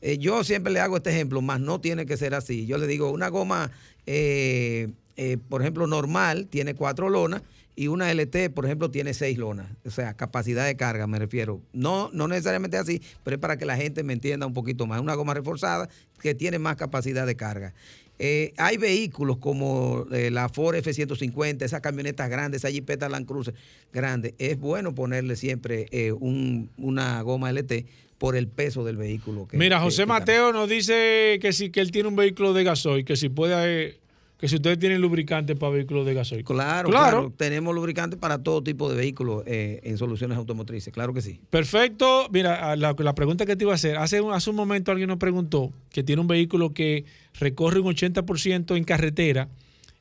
Eh, 0.00 0.16
yo 0.16 0.42
siempre 0.44 0.72
le 0.72 0.80
hago 0.80 0.96
este 0.96 1.10
ejemplo, 1.10 1.42
más 1.42 1.60
no 1.60 1.78
tiene 1.78 2.06
que 2.06 2.16
ser 2.16 2.34
así. 2.34 2.64
Yo 2.64 2.78
le 2.78 2.86
digo, 2.86 3.10
una 3.10 3.28
goma, 3.28 3.70
eh, 4.06 4.88
eh, 5.16 5.38
por 5.48 5.60
ejemplo, 5.62 5.86
normal, 5.86 6.46
tiene 6.48 6.74
cuatro 6.74 7.08
lonas 7.08 7.42
y 7.76 7.88
una 7.88 8.10
LT, 8.12 8.50
por 8.54 8.64
ejemplo, 8.66 8.90
tiene 8.90 9.14
seis 9.14 9.36
lonas. 9.38 9.66
O 9.84 9.90
sea, 9.90 10.14
capacidad 10.14 10.64
de 10.66 10.76
carga, 10.76 11.06
me 11.06 11.18
refiero. 11.18 11.60
No, 11.72 12.10
no 12.12 12.28
necesariamente 12.28 12.76
así, 12.76 13.00
pero 13.24 13.36
es 13.36 13.40
para 13.40 13.56
que 13.56 13.64
la 13.66 13.76
gente 13.76 14.02
me 14.02 14.12
entienda 14.12 14.46
un 14.46 14.54
poquito 14.54 14.86
más. 14.86 15.00
Una 15.00 15.14
goma 15.14 15.34
reforzada 15.34 15.88
que 16.20 16.34
tiene 16.34 16.58
más 16.58 16.76
capacidad 16.76 17.26
de 17.26 17.34
carga. 17.36 17.74
Eh, 18.20 18.54
hay 18.58 18.76
vehículos 18.76 19.38
como 19.38 20.06
eh, 20.12 20.30
la 20.30 20.48
Ford 20.48 20.76
F-150, 20.76 21.62
esas 21.62 21.80
camionetas 21.80 22.30
grandes, 22.30 22.60
esa 22.60 22.70
Jeepeta 22.70 23.08
Land 23.08 23.26
Cruiser 23.26 23.54
grande. 23.92 24.34
Es 24.38 24.56
bueno 24.58 24.94
ponerle 24.94 25.34
siempre 25.34 25.86
eh, 25.90 26.12
un- 26.12 26.70
una 26.78 27.20
goma 27.22 27.50
LT 27.50 27.86
por 28.18 28.36
el 28.36 28.46
peso 28.46 28.84
del 28.84 28.96
vehículo. 28.96 29.48
que- 29.48 29.56
Mira, 29.56 29.80
José 29.80 30.02
que. 30.02 30.06
Mateo 30.06 30.52
nos 30.52 30.68
dice 30.68 31.38
que 31.42 31.52
si 31.52 31.70
que 31.70 31.80
él 31.80 31.90
tiene 31.90 32.08
un 32.08 32.14
vehículo 32.14 32.52
de 32.52 32.62
gasoil, 32.62 33.04
que 33.04 33.16
si 33.16 33.28
puede, 33.30 33.98
que 34.38 34.48
si 34.48 34.56
ustedes 34.56 34.78
tienen 34.78 35.00
lubricante 35.00 35.54
para 35.56 35.72
vehículos 35.72 36.04
de 36.04 36.12
gasoil. 36.14 36.44
Claro, 36.44 36.90
claro, 36.90 37.32
Tenemos 37.36 37.74
lubricantes 37.74 38.18
para 38.18 38.42
todo 38.42 38.62
tipo 38.62 38.90
de 38.90 38.96
vehículos 38.96 39.42
eh, 39.46 39.80
en 39.84 39.96
soluciones 39.96 40.36
automotrices, 40.36 40.92
claro 40.92 41.14
que 41.14 41.22
sí. 41.22 41.40
Perfecto. 41.50 42.28
Mira, 42.30 42.76
la, 42.76 42.94
la 42.98 43.14
pregunta 43.14 43.46
que 43.46 43.56
te 43.56 43.64
iba 43.64 43.72
a 43.72 43.76
hacer, 43.76 43.96
hace, 43.96 44.20
un- 44.20 44.32
hace 44.32 44.50
un 44.50 44.56
momento 44.56 44.90
alguien 44.90 45.08
nos 45.08 45.18
preguntó 45.18 45.72
que 45.90 46.02
tiene 46.02 46.20
un 46.20 46.26
vehículo 46.28 46.74
que 46.74 47.04
recorre 47.38 47.80
un 47.80 47.94
80% 47.94 48.76
en 48.76 48.84
carretera 48.84 49.48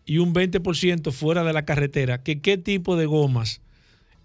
y 0.05 0.17
un 0.17 0.33
20% 0.33 1.11
fuera 1.11 1.43
de 1.43 1.53
la 1.53 1.63
carretera, 1.63 2.21
que 2.23 2.41
qué 2.41 2.57
tipo 2.57 2.97
de 2.97 3.05
gomas 3.05 3.61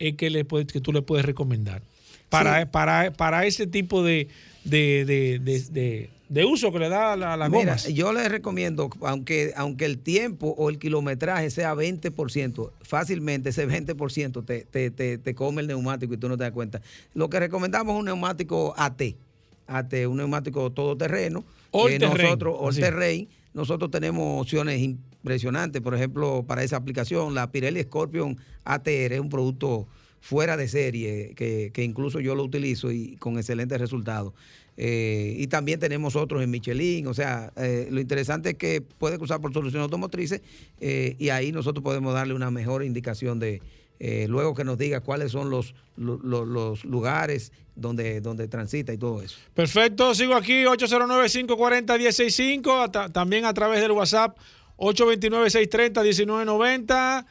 es 0.01 0.15
que, 0.17 0.31
le 0.31 0.45
puede- 0.45 0.67
que 0.67 0.81
tú 0.81 0.93
le 0.93 1.03
puedes 1.03 1.25
recomendar 1.27 1.83
para, 2.29 2.63
Sí. 2.63 2.69
para, 2.73 3.13
para 3.13 3.47
ese 3.47 3.67
tipo 3.67 4.03
de, 4.03 4.29
de, 4.65 5.05
de- 5.05 5.39
de- 5.71 6.11
de- 6.29 6.45
uso 6.45 6.71
que 6.73 6.79
le 6.79 6.89
da 6.89 7.17
la, 7.17 7.37
las 7.37 7.51
Mira, 7.51 7.63
gomas. 7.65 7.89
yo 7.89 8.13
les 8.13 8.29
recomiendo, 8.31 8.91
aunque, 9.03 9.53
aunque 9.57 9.85
el 9.85 9.99
tiempo 9.99 10.55
o 10.57 10.69
el 10.71 10.79
kilometraje 10.79 11.51
sea 11.51 11.75
20%, 11.75 12.71
fácilmente 12.83 13.51
ese 13.51 13.67
20% 13.69 14.45
te, 14.45 14.65
te, 14.65 14.91
te, 14.91 15.19
te 15.19 15.35
come 15.35 15.63
el 15.63 15.69
neumático 15.69 16.15
y 16.15 16.17
tú 16.17 16.29
no 16.29 16.37
te 16.37 16.45
das 16.45 16.53
cuenta. 16.53 16.81
Lo 17.15 17.29
que 17.31 17.41
recomendamos 17.41 17.95
es 17.95 17.99
un 18.01 18.05
neumático 18.07 18.75
AT, 18.77 19.03
AT, 19.67 19.95
un 20.09 20.17
neumático 20.19 20.71
todoterreno. 20.73 21.45
All 21.71 21.93
Eh, 21.93 21.99
terrain, 21.99 22.23
nosotros, 22.25 22.57
all 22.61 22.75
terrain, 22.77 23.29
nosotros 23.55 23.91
tenemos 23.91 24.41
opciones 24.43 24.81
impresionantes, 24.81 25.83
por 25.83 25.95
ejemplo, 25.95 26.45
para 26.47 26.63
esa 26.63 26.77
aplicación, 26.77 27.35
la 27.35 27.51
Pirelli 27.51 27.83
Scorpion 27.83 28.37
ATR 28.65 29.15
es 29.15 29.21
un 29.21 29.29
producto 29.29 29.87
fuera 30.21 30.57
de 30.57 30.69
serie, 30.69 31.33
que, 31.37 31.71
que 31.73 31.85
incluso 31.85 32.21
yo 32.21 32.35
lo 32.35 32.43
utilizo 32.45 32.91
y 32.93 33.17
con 33.17 33.37
excelentes 33.39 33.79
resultados. 33.81 34.33
Eh, 34.81 35.35
y 35.37 35.49
también 35.49 35.81
tenemos 35.81 36.15
otros 36.15 36.41
en 36.41 36.53
Michelin, 36.53 37.09
o 37.09 37.15
sea, 37.15 37.53
eh, 37.57 37.89
lo 37.91 38.01
interesante 38.01 38.51
es 38.51 38.55
que 38.57 38.81
puede 38.81 39.19
cruzar 39.19 39.41
por 39.41 39.53
soluciones 39.53 39.83
automotrices 39.83 40.41
eh, 40.81 41.17
y 41.19 41.31
ahí 41.31 41.51
nosotros 41.51 41.83
podemos 41.83 42.15
darle 42.15 42.33
una 42.35 42.53
mejor 42.53 42.85
indicación 42.85 43.41
de, 43.41 43.61
luego 44.29 44.55
que 44.55 44.63
nos 44.63 44.79
diga 44.79 45.01
cuáles 45.01 45.33
son 45.33 45.51
los, 45.51 45.75
lo- 45.97 46.21
lo- 46.23 46.45
los 46.45 46.85
lugares 46.85 47.51
donde, 47.75 48.21
donde 48.21 48.47
transita 48.47 48.93
y 48.93 48.99
todo 48.99 49.21
eso. 49.21 49.37
Perfecto, 49.53 50.15
sigo 50.15 50.37
aquí, 50.37 50.63
809-540-165, 50.63 52.85
ata- 52.85 53.09
también 53.09 53.47
a 53.47 53.55
través 53.55 53.81
del 53.81 53.91
WhatsApp, 53.91 54.39
829-630-1990. 54.77 57.27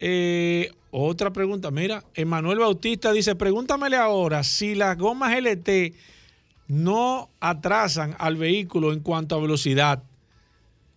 Eh, 0.00 0.70
otra 0.90 1.32
pregunta, 1.32 1.70
mira, 1.70 2.04
Emanuel 2.14 2.58
Bautista 2.58 3.12
dice, 3.12 3.34
pregúntamele 3.34 3.96
ahora 3.96 4.44
si 4.44 4.74
las 4.74 4.98
gomas 4.98 5.34
LT 5.40 5.94
no 6.72 7.28
atrasan 7.38 8.16
al 8.18 8.36
vehículo 8.36 8.94
en 8.94 9.00
cuanto 9.00 9.36
a 9.36 9.40
velocidad. 9.40 10.02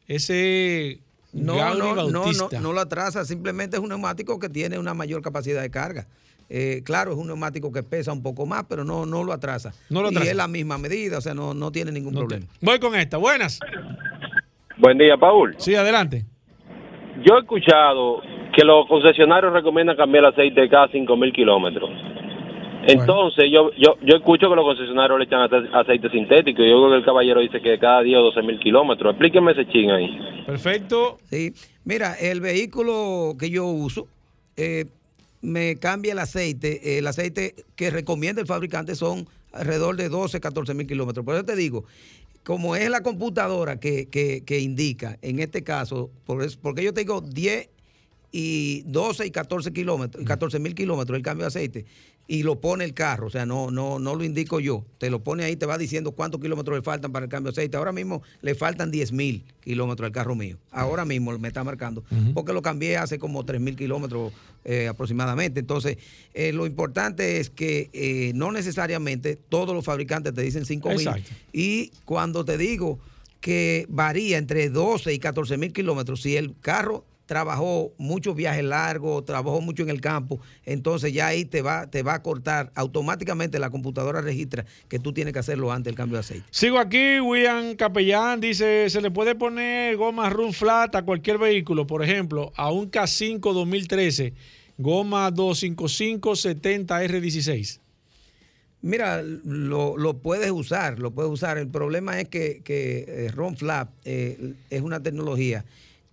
Ese 0.07 0.99
No, 1.33 1.55
no, 1.75 1.93
no, 1.95 2.09
no, 2.09 2.23
no 2.61 2.73
lo 2.73 2.79
atrasa, 2.79 3.25
simplemente 3.25 3.75
es 3.75 3.83
un 3.83 3.89
neumático 3.89 4.39
que 4.39 4.47
tiene 4.47 4.79
una 4.79 4.93
mayor 4.93 5.21
capacidad 5.21 5.61
de 5.61 5.69
carga. 5.69 6.07
Eh, 6.47 6.81
claro, 6.85 7.11
es 7.11 7.17
un 7.17 7.27
neumático 7.27 7.73
que 7.73 7.83
pesa 7.83 8.13
un 8.13 8.23
poco 8.23 8.45
más, 8.45 8.63
pero 8.69 8.85
no, 8.85 9.05
no 9.05 9.25
lo 9.25 9.33
atrasa. 9.33 9.73
No 9.89 10.01
lo 10.01 10.07
Y 10.07 10.11
atrasa. 10.11 10.31
es 10.31 10.37
la 10.37 10.47
misma 10.47 10.77
medida, 10.77 11.17
o 11.17 11.21
sea, 11.21 11.33
no, 11.33 11.53
no 11.53 11.71
tiene 11.73 11.91
ningún 11.91 12.13
problema. 12.13 12.45
Voy 12.61 12.79
con 12.79 12.95
esta, 12.95 13.17
buenas. 13.17 13.59
Buen 14.77 14.97
día, 14.97 15.17
Paul. 15.17 15.55
Sí, 15.57 15.75
adelante. 15.75 16.23
Yo 17.25 17.35
he 17.35 17.39
escuchado 17.41 18.21
que 18.55 18.63
los 18.63 18.87
concesionarios 18.87 19.51
recomiendan 19.51 19.97
cambiar 19.97 20.23
el 20.23 20.29
aceite 20.31 20.69
cada 20.69 20.87
5.000 20.87 21.33
kilómetros. 21.33 21.89
Entonces, 22.93 23.45
yo, 23.51 23.71
yo 23.77 23.95
yo 24.01 24.15
escucho 24.17 24.49
que 24.49 24.55
los 24.55 24.65
concesionarios 24.65 25.17
le 25.19 25.25
echan 25.25 25.41
ace- 25.41 25.69
aceite 25.73 26.09
sintético 26.09 26.61
y 26.61 26.69
yo 26.69 26.77
creo 26.77 26.89
que 26.91 26.97
el 26.97 27.05
caballero 27.05 27.39
dice 27.41 27.61
que 27.61 27.77
cada 27.79 28.01
10 28.01 28.17
o 28.17 28.31
12.000 28.31 28.59
kilómetros. 28.59 29.11
Explíqueme 29.11 29.51
ese 29.53 29.67
ching 29.67 29.89
ahí. 29.91 30.09
Perfecto. 30.45 31.17
Sí, 31.29 31.53
mira, 31.83 32.13
el 32.13 32.41
vehículo 32.41 33.35
que 33.39 33.49
yo 33.49 33.65
uso 33.65 34.07
eh, 34.57 34.85
me 35.41 35.77
cambia 35.77 36.13
el 36.13 36.19
aceite. 36.19 36.97
el 36.97 37.07
aceite 37.07 37.55
que 37.75 37.89
recomienda 37.89 38.41
el 38.41 38.47
fabricante 38.47 38.95
son 38.95 39.27
alrededor 39.53 39.95
de 39.95 40.09
12, 40.09 40.39
14 40.39 40.73
mil 40.73 40.85
kilómetros. 40.87 41.25
Por 41.25 41.35
eso 41.35 41.45
te 41.45 41.55
digo, 41.55 41.85
como 42.43 42.75
es 42.75 42.89
la 42.89 43.01
computadora 43.01 43.79
que, 43.79 44.07
que- 44.09 44.43
que 44.45 44.59
indica, 44.59 45.17
en 45.21 45.39
este 45.39 45.63
caso, 45.63 46.09
por 46.25 46.43
eso- 46.43 46.59
porque 46.61 46.83
yo 46.83 46.93
te 46.93 47.01
digo 47.01 47.21
10 47.21 47.69
y 48.31 48.81
12 48.85 49.25
y 49.25 49.31
14 49.31 49.71
kilómetros, 49.71 50.21
y 50.21 50.25
14 50.25 50.59
mil 50.59 50.75
kilómetros 50.75 51.15
el 51.17 51.23
cambio 51.23 51.43
de 51.43 51.47
aceite, 51.47 51.85
y 52.27 52.43
lo 52.43 52.59
pone 52.59 52.83
el 52.83 52.93
carro, 52.93 53.27
o 53.27 53.29
sea, 53.29 53.45
no, 53.45 53.69
no, 53.69 53.99
no 53.99 54.15
lo 54.15 54.23
indico 54.23 54.59
yo, 54.59 54.83
te 54.97 55.09
lo 55.09 55.23
pone 55.23 55.43
ahí, 55.43 55.55
te 55.55 55.65
va 55.65 55.77
diciendo 55.77 56.11
cuántos 56.13 56.41
kilómetros 56.41 56.77
le 56.77 56.81
faltan 56.81 57.11
para 57.11 57.25
el 57.25 57.29
cambio 57.29 57.51
de 57.51 57.61
aceite. 57.61 57.77
Ahora 57.77 57.91
mismo 57.91 58.23
le 58.41 58.55
faltan 58.55 58.89
10 58.89 59.11
mil 59.11 59.43
kilómetros 59.61 60.07
al 60.07 60.11
carro 60.11 60.35
mío, 60.35 60.57
ahora 60.71 61.05
mismo 61.05 61.37
me 61.37 61.47
está 61.47 61.63
marcando, 61.63 62.03
porque 62.33 62.53
lo 62.53 62.61
cambié 62.61 62.97
hace 62.97 63.19
como 63.19 63.45
3 63.45 63.61
mil 63.61 63.75
kilómetros 63.75 64.33
eh, 64.63 64.87
aproximadamente. 64.87 65.59
Entonces, 65.59 65.97
eh, 66.33 66.51
lo 66.51 66.65
importante 66.65 67.39
es 67.39 67.49
que 67.49 67.89
eh, 67.93 68.31
no 68.33 68.51
necesariamente 68.51 69.35
todos 69.35 69.75
los 69.75 69.85
fabricantes 69.85 70.33
te 70.33 70.41
dicen 70.41 70.65
5 70.65 70.89
mil, 70.89 71.09
y 71.53 71.91
cuando 72.05 72.43
te 72.43 72.57
digo 72.57 72.99
que 73.39 73.85
varía 73.89 74.39
entre 74.39 74.69
12 74.69 75.13
y 75.13 75.19
14 75.19 75.57
mil 75.57 75.71
kilómetros, 75.71 76.23
si 76.23 76.35
el 76.35 76.55
carro 76.59 77.05
trabajó 77.25 77.93
muchos 77.97 78.35
viajes 78.35 78.63
largos, 78.63 79.25
trabajó 79.25 79.61
mucho 79.61 79.83
en 79.83 79.89
el 79.89 80.01
campo, 80.01 80.39
entonces 80.63 81.13
ya 81.13 81.27
ahí 81.27 81.45
te 81.45 81.61
va, 81.61 81.87
te 81.87 82.03
va 82.03 82.15
a 82.15 82.21
cortar, 82.21 82.71
automáticamente 82.75 83.59
la 83.59 83.69
computadora 83.69 84.21
registra 84.21 84.65
que 84.87 84.99
tú 84.99 85.13
tienes 85.13 85.33
que 85.33 85.39
hacerlo 85.39 85.71
antes 85.71 85.85
del 85.85 85.95
cambio 85.95 86.15
de 86.17 86.19
aceite. 86.21 86.45
Sigo 86.51 86.79
aquí, 86.79 87.19
William 87.19 87.75
Capellán 87.75 88.39
dice, 88.39 88.89
¿se 88.89 89.01
le 89.01 89.11
puede 89.11 89.35
poner 89.35 89.95
goma 89.97 90.29
run 90.29 90.53
flat 90.53 90.95
a 90.95 91.03
cualquier 91.03 91.37
vehículo? 91.37 91.87
Por 91.87 92.03
ejemplo, 92.03 92.51
a 92.55 92.71
un 92.71 92.89
K5 92.91 93.39
2013, 93.39 94.33
goma 94.77 95.31
255 95.31 96.35
70 96.35 97.03
R16. 97.03 97.79
Mira, 98.81 99.23
lo, 99.23 99.97
lo 99.97 100.19
puedes 100.19 100.51
usar, 100.51 100.99
lo 100.99 101.09
puedes 101.09 101.31
usar. 101.31 101.57
El 101.57 101.69
problema 101.69 102.19
es 102.19 102.29
que, 102.29 102.61
que 102.63 103.05
eh, 103.07 103.31
Ron 103.33 103.57
Flap 103.57 103.89
eh, 104.03 104.53
es 104.69 104.81
una 104.81 105.01
tecnología 105.01 105.65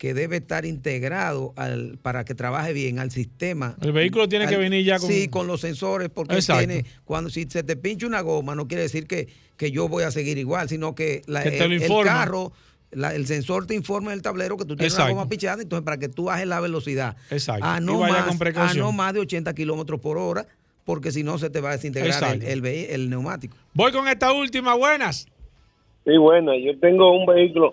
que 0.03 0.14
debe 0.14 0.38
estar 0.38 0.64
integrado 0.66 1.53
al, 1.55 1.96
para 2.03 2.24
que 2.24 2.34
trabaje 2.34 2.72
bien 2.72 2.98
al 2.98 3.12
sistema. 3.12 3.76
El 3.80 3.92
vehículo 3.92 4.28
tiene 4.28 4.48
que 4.48 4.57
venir 4.57 4.84
ya 4.84 4.98
con- 4.98 5.09
Sí, 5.09 5.28
con 5.28 5.46
los 5.46 5.61
sensores, 5.61 6.09
porque 6.12 6.34
Exacto. 6.34 6.66
tiene, 6.66 6.84
cuando 7.05 7.30
si 7.30 7.44
se 7.48 7.62
te 7.62 7.76
pincha 7.76 8.09
una 8.09 8.20
goma, 8.20 8.57
no 8.57 8.66
quiere 8.66 8.82
decir 8.82 9.07
que, 9.07 9.28
que 9.57 9.70
yo 9.70 9.86
voy 9.88 10.03
a 10.03 10.11
seguir 10.11 10.38
igual, 10.38 10.68
sino 10.68 10.96
que, 10.96 11.22
la- 11.26 11.44
el, 11.44 11.80
carro, 12.03 12.50
la- 12.90 13.14
el 13.14 13.26
sensor 13.28 13.66
te 13.68 13.76
informa 13.76 14.11
en 14.11 14.14
el 14.16 14.22
tablero 14.22 14.57
que 14.57 14.64
tú 14.64 14.74
tienes 14.74 14.92
Exacto. 14.92 15.12
una 15.12 15.20
goma 15.20 15.28
pinchada, 15.30 15.62
entonces 15.62 15.84
para 15.84 15.98
que 15.98 16.09
tú 16.09 16.24
bajes 16.24 16.48
la 16.48 16.59
velocidad 16.59 17.16
Exacto. 17.30 17.64
a 17.64 17.78
Y 17.80 17.84
no, 17.84 18.00
vaya 18.00 18.26
más, 18.26 18.36
con 18.36 18.59
a 18.59 18.74
no 18.74 18.90
más 18.90 19.14
de 19.14 19.20
80 19.20 19.55
kilómetros 19.55 20.00
por 20.00 20.18
hora, 20.18 20.48
porque 20.84 21.12
si 21.12 21.22
no 21.22 21.38
se 21.38 21.48
te 21.48 21.61
va 21.61 21.68
a 21.68 21.72
desintegrar 21.76 22.34
el, 22.34 22.42
el 22.42 22.66
el 22.66 23.09
neumático. 23.09 23.57
Voy 23.72 23.92
con 23.92 24.09
esta 24.09 24.32
última, 24.32 24.74
buenas. 24.74 25.28
Sí, 26.05 26.16
bueno, 26.16 26.50
yo 26.59 26.76
tengo 26.80 27.16
un 27.16 27.24
vehículo. 27.24 27.70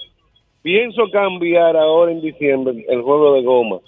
Pienso 0.62 1.04
cambiar 1.12 1.76
ahora 1.78 2.12
en 2.12 2.22
diciembre 2.22 2.86
el 2.90 3.02
juego 3.02 3.34
de 3.36 3.44
goma. 3.44 3.80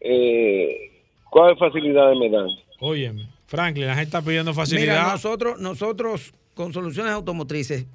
Eh, 0.00 0.90
¿Cuáles 1.30 1.58
facilidades 1.58 2.16
me 2.18 2.28
dan? 2.30 2.48
Óyeme, 2.80 3.26
Franklin, 3.46 3.86
la 3.86 3.94
gente 3.94 4.08
está 4.08 4.22
pidiendo 4.22 4.50
Mira, 4.52 4.62
facilidad. 4.62 5.12
nosotros, 5.12 5.60
nosotros 5.60 6.34
con 6.54 6.72
soluciones 6.72 7.12
automotrices, 7.12 7.86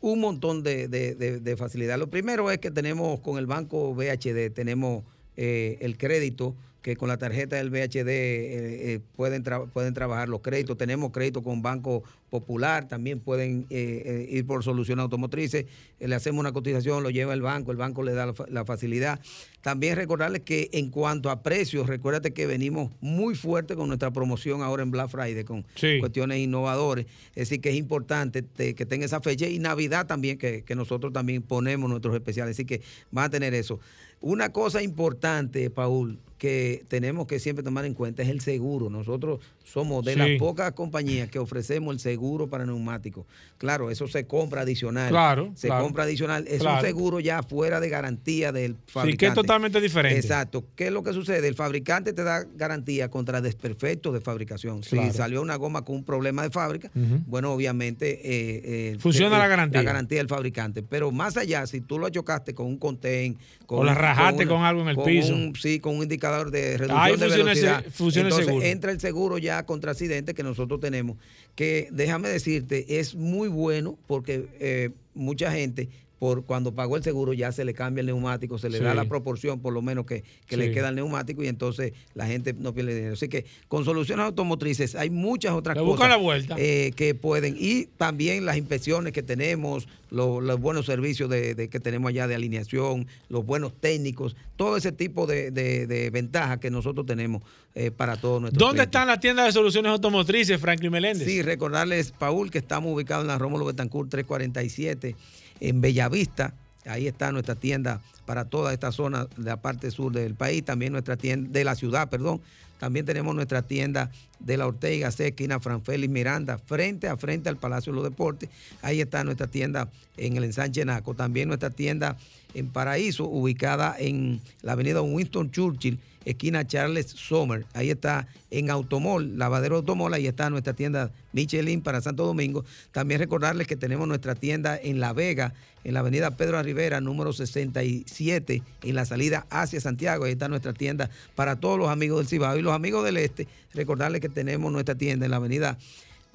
un 0.00 0.20
montón 0.20 0.62
de, 0.62 0.86
de- 0.88 1.14
de- 1.16 1.40
de 1.40 1.56
facilidad. 1.56 1.98
Lo 1.98 2.06
primero 2.08 2.50
es 2.50 2.58
que 2.58 2.70
tenemos 2.70 3.18
con 3.20 3.38
el 3.38 3.46
banco 3.46 3.92
VHD, 3.94 4.50
tenemos 4.54 5.02
eh, 5.36 5.76
el 5.80 5.98
crédito, 5.98 6.54
que 6.82 6.96
con 6.96 7.08
la 7.08 7.18
tarjeta 7.18 7.56
del 7.56 7.70
VHD 7.70 8.08
eh, 8.08 8.94
eh, 8.94 9.00
pueden, 9.16 9.42
tra- 9.44 9.68
pueden 9.68 9.94
trabajar 9.94 10.28
los 10.28 10.40
créditos. 10.40 10.76
Tenemos 10.78 11.10
crédito 11.10 11.42
con 11.42 11.60
Banco 11.60 12.04
Popular, 12.30 12.86
también 12.86 13.20
pueden 13.20 13.66
eh, 13.70 14.02
eh, 14.04 14.26
ir 14.30 14.46
por 14.46 14.62
soluciones 14.62 15.02
automotrices. 15.02 15.66
Le 15.98 16.14
hacemos 16.14 16.38
una 16.40 16.52
cotización, 16.52 17.02
lo 17.02 17.10
lleva 17.10 17.34
el 17.34 17.42
banco, 17.42 17.72
el 17.72 17.78
banco 17.78 18.02
le 18.02 18.12
da 18.12 18.26
la, 18.26 18.34
fa- 18.34 18.46
la 18.48 18.64
facilidad. 18.64 19.18
También 19.60 19.96
recordarles 19.96 20.42
que 20.42 20.68
en 20.72 20.90
cuanto 20.90 21.30
a 21.30 21.42
precios, 21.42 21.88
recuérdate 21.88 22.32
que 22.32 22.46
venimos 22.46 22.92
muy 23.00 23.34
fuerte 23.34 23.74
con 23.74 23.88
nuestra 23.88 24.12
promoción 24.12 24.62
ahora 24.62 24.82
en 24.84 24.90
Black 24.92 25.08
Friday, 25.08 25.42
con 25.44 25.66
Sí. 25.74 25.98
cuestiones 25.98 26.38
innovadores. 26.38 27.06
Es 27.30 27.48
decir, 27.48 27.60
que 27.60 27.70
es 27.70 27.76
importante 27.76 28.42
te- 28.42 28.74
que 28.74 28.86
tenga 28.86 29.04
esa 29.04 29.20
fecha 29.20 29.48
y 29.48 29.58
Navidad 29.58 30.06
también, 30.06 30.38
que, 30.38 30.62
que 30.62 30.74
nosotros 30.76 31.12
también 31.12 31.42
ponemos 31.42 31.90
nuestros 31.90 32.14
especiales. 32.14 32.54
Así 32.54 32.64
que 32.64 32.82
van 33.10 33.24
a 33.24 33.30
tener 33.30 33.52
eso. 33.54 33.80
Una 34.20 34.50
cosa 34.50 34.82
importante, 34.82 35.70
Paul, 35.70 36.18
que 36.38 36.84
tenemos 36.88 37.26
que 37.26 37.38
siempre 37.38 37.62
tomar 37.62 37.84
en 37.84 37.94
cuenta 37.94 38.22
es 38.22 38.28
el 38.28 38.40
seguro. 38.40 38.90
Nosotros 38.90 39.40
somos 39.72 40.04
de 40.04 40.12
Sí. 40.14 40.18
las 40.18 40.28
pocas 40.38 40.72
compañías 40.72 41.28
que 41.28 41.38
ofrecemos 41.38 41.92
el 41.94 42.00
seguro 42.00 42.48
para 42.48 42.64
neumáticos. 42.64 43.26
Claro, 43.58 43.90
eso 43.90 44.06
se 44.08 44.26
compra 44.26 44.62
adicional. 44.62 45.10
Claro, 45.10 45.52
Se 45.54 45.66
claro. 45.68 45.84
compra 45.84 46.04
adicional. 46.04 46.44
Es 46.48 46.60
Claro. 46.60 46.76
un 46.78 46.82
seguro 46.84 47.20
ya 47.20 47.42
fuera 47.42 47.80
de 47.80 47.88
garantía 47.88 48.50
del 48.52 48.72
Sí, 48.72 48.78
fabricante. 48.86 49.18
que 49.18 49.26
es 49.26 49.34
totalmente 49.34 49.80
diferente. 49.80 50.18
Exacto. 50.18 50.64
¿Qué 50.76 50.86
es 50.86 50.92
lo 50.92 51.02
que 51.02 51.12
sucede? 51.12 51.46
El 51.48 51.54
fabricante 51.54 52.12
te 52.12 52.24
da 52.24 52.44
garantía 52.56 53.10
contra 53.10 53.40
desperfectos 53.40 54.14
de 54.14 54.20
fabricación. 54.20 54.80
Claro. 54.80 55.10
Si 55.10 55.16
salió 55.16 55.42
una 55.42 55.56
goma 55.56 55.84
con 55.84 55.96
un 55.96 56.04
problema 56.04 56.42
de 56.42 56.50
fábrica, 56.50 56.90
bueno, 57.26 57.52
obviamente... 57.52 58.20
eh, 58.24 58.62
eh, 58.94 58.96
Funciona 59.00 59.36
eh, 59.36 59.38
la 59.38 59.48
garantía. 59.48 59.82
La 59.82 59.86
garantía 59.86 60.18
del 60.18 60.28
fabricante. 60.28 60.82
Pero 60.82 61.10
más 61.10 61.36
allá, 61.36 61.66
si 61.66 61.80
tú 61.80 61.98
lo 61.98 62.08
chocaste 62.08 62.54
con 62.54 62.66
un 62.66 62.78
contain... 62.78 63.36
O 63.70 63.84
la 63.84 63.92
rajaste 63.94 64.44
una- 64.44 64.52
con 64.54 64.62
algo 64.64 64.80
en 64.82 64.88
el 64.88 64.96
con 64.96 65.04
piso. 65.04 65.34
un- 65.34 65.54
sí, 65.54 65.78
con 65.78 65.96
un 65.96 66.02
indicador 66.04 66.50
de 66.50 66.78
reducción 66.78 66.98
Ahí 67.00 67.16
de 67.16 67.26
el 67.26 67.30
velocidad. 67.32 67.84
funciona 67.92 68.28
el 68.28 68.32
Entonces, 68.32 68.46
seguro. 68.46 68.64
entra 68.66 68.92
el 68.92 69.00
seguro 69.00 69.36
ya 69.36 69.57
contra 69.64 69.92
accidentes 69.92 70.34
que 70.34 70.42
nosotros 70.42 70.80
tenemos, 70.80 71.16
que 71.54 71.88
déjame 71.90 72.28
decirte, 72.28 72.98
es 72.98 73.14
muy 73.14 73.48
bueno 73.48 73.98
porque 74.06 74.48
eh, 74.60 74.90
mucha 75.14 75.52
gente 75.52 75.88
por 76.18 76.44
cuando 76.44 76.74
pagó 76.74 76.96
el 76.96 77.02
seguro 77.02 77.32
ya 77.32 77.52
se 77.52 77.64
le 77.64 77.74
cambia 77.74 78.00
el 78.00 78.06
neumático, 78.06 78.58
se 78.58 78.68
le 78.70 78.78
Sí. 78.78 78.84
da 78.84 78.94
la 78.94 79.04
proporción 79.04 79.60
por 79.60 79.72
lo 79.72 79.82
menos 79.82 80.04
que, 80.06 80.24
que 80.46 80.56
le 80.56 80.72
queda 80.72 80.88
al 80.88 80.96
neumático 80.96 81.42
y 81.42 81.48
entonces 81.48 81.92
la 82.14 82.26
gente 82.26 82.52
no 82.54 82.74
pierde 82.74 82.94
dinero. 82.94 83.14
Así 83.14 83.28
que 83.28 83.44
con 83.68 83.84
soluciones 83.84 84.24
automotrices 84.26 84.94
hay 84.94 85.10
muchas 85.10 85.52
otras 85.52 85.76
Le 85.76 85.82
cosas 85.84 86.08
la 86.08 86.16
vuelta. 86.16 86.56
eh, 86.58 86.92
que 86.96 87.14
pueden 87.14 87.56
y 87.58 87.86
también 87.96 88.44
las 88.46 88.56
inspecciones 88.56 89.12
que 89.12 89.22
tenemos, 89.22 89.86
lo- 90.10 90.40
los 90.40 90.58
buenos 90.60 90.86
servicios 90.86 91.28
de, 91.30 91.54
de- 91.54 91.68
que 91.68 91.80
tenemos 91.80 92.08
allá 92.08 92.26
de 92.26 92.34
alineación, 92.34 93.06
los 93.28 93.44
buenos 93.46 93.72
técnicos, 93.78 94.34
todo 94.56 94.76
ese 94.76 94.90
tipo 94.92 95.26
de, 95.26 95.50
de- 95.50 95.86
de 95.86 96.10
ventajas 96.10 96.58
que 96.58 96.70
nosotros 96.70 97.06
tenemos 97.06 97.42
eh, 97.74 97.90
para 97.92 98.16
todos 98.16 98.40
nuestros 98.40 98.58
¿Dónde 98.58 98.78
clientes. 98.78 98.86
están 98.88 99.06
las 99.06 99.20
tiendas 99.20 99.46
de 99.46 99.52
soluciones 99.52 99.92
automotrices, 99.92 100.60
Franklin 100.60 100.90
Meléndez? 100.90 101.28
Sí, 101.28 101.42
recordarles, 101.42 102.10
Paul, 102.10 102.50
que 102.50 102.58
estamos 102.58 102.92
ubicados 102.92 103.22
en 103.22 103.28
la 103.28 103.38
Rómulo 103.38 103.66
Betancourt 103.66 104.10
347, 104.10 105.14
en 105.60 105.80
Bellavista. 105.80 106.54
Ahí 106.86 107.06
está 107.06 107.32
nuestra 107.32 107.54
tienda 107.54 108.00
para 108.24 108.44
toda 108.44 108.72
esta 108.72 108.92
zona 108.92 109.26
de 109.36 109.44
la 109.44 109.60
parte 109.60 109.90
sur 109.90 110.12
del 110.12 110.34
país, 110.34 110.64
también 110.64 110.92
nuestra 110.92 111.16
tienda 111.16 111.50
de 111.50 111.64
la 111.64 111.74
ciudad, 111.74 112.08
perdón. 112.08 112.40
También 112.78 113.04
tenemos 113.04 113.34
nuestra 113.34 113.62
tienda 113.62 114.10
de 114.38 114.56
la 114.56 114.66
Ortega, 114.66 115.10
C, 115.10 115.28
esquina 115.28 115.58
Franfélix 115.58 116.12
Miranda, 116.12 116.58
frente 116.58 117.08
a 117.08 117.16
frente 117.16 117.48
al 117.48 117.56
Palacio 117.56 117.92
de 117.92 117.96
los 117.96 118.04
Deportes. 118.04 118.48
Ahí 118.82 119.00
está 119.00 119.24
nuestra 119.24 119.48
tienda 119.48 119.88
en 120.16 120.36
el 120.36 120.44
ensanche 120.44 120.84
Naco. 120.84 121.14
También 121.14 121.48
nuestra 121.48 121.70
tienda 121.70 122.16
en 122.54 122.68
Paraíso, 122.68 123.24
ubicada 123.24 123.94
en 123.98 124.40
la 124.62 124.72
avenida 124.72 125.02
Winston 125.02 125.50
Churchill, 125.50 125.98
esquina 126.24 126.66
Charles 126.66 127.06
Sommer. 127.06 127.64
Ahí 127.74 127.90
está 127.90 128.28
en 128.50 128.70
Automol, 128.70 129.38
Lavadero 129.38 129.76
Automol, 129.76 130.14
ahí 130.14 130.26
está 130.26 130.50
nuestra 130.50 130.72
tienda 130.72 131.10
Michelin 131.32 131.80
para 131.80 132.00
Santo 132.00 132.26
Domingo. 132.26 132.64
También 132.92 133.20
recordarles 133.20 133.66
que 133.66 133.76
tenemos 133.76 134.08
nuestra 134.08 134.34
tienda 134.34 134.78
en 134.80 135.00
La 135.00 135.12
Vega, 135.12 135.54
en 135.84 135.94
la 135.94 136.00
avenida 136.00 136.36
Pedro 136.36 136.62
Rivera, 136.62 137.00
número 137.00 137.32
67, 137.32 138.62
en 138.82 138.94
la 138.94 139.04
salida 139.04 139.46
hacia 139.50 139.80
Santiago. 139.80 140.24
Ahí 140.24 140.32
está 140.32 140.48
nuestra 140.48 140.72
tienda 140.72 141.10
para 141.34 141.56
todos 141.56 141.78
los 141.78 141.88
amigos 141.88 142.18
del 142.18 142.28
Cibao 142.28 142.58
y 142.58 142.62
los 142.62 142.74
amigos 142.74 143.04
del 143.04 143.16
Este. 143.16 143.46
Recordarles 143.74 144.20
que 144.20 144.28
tenemos 144.28 144.72
nuestra 144.72 144.94
tienda 144.94 145.24
en 145.26 145.30
la 145.30 145.36
avenida 145.36 145.78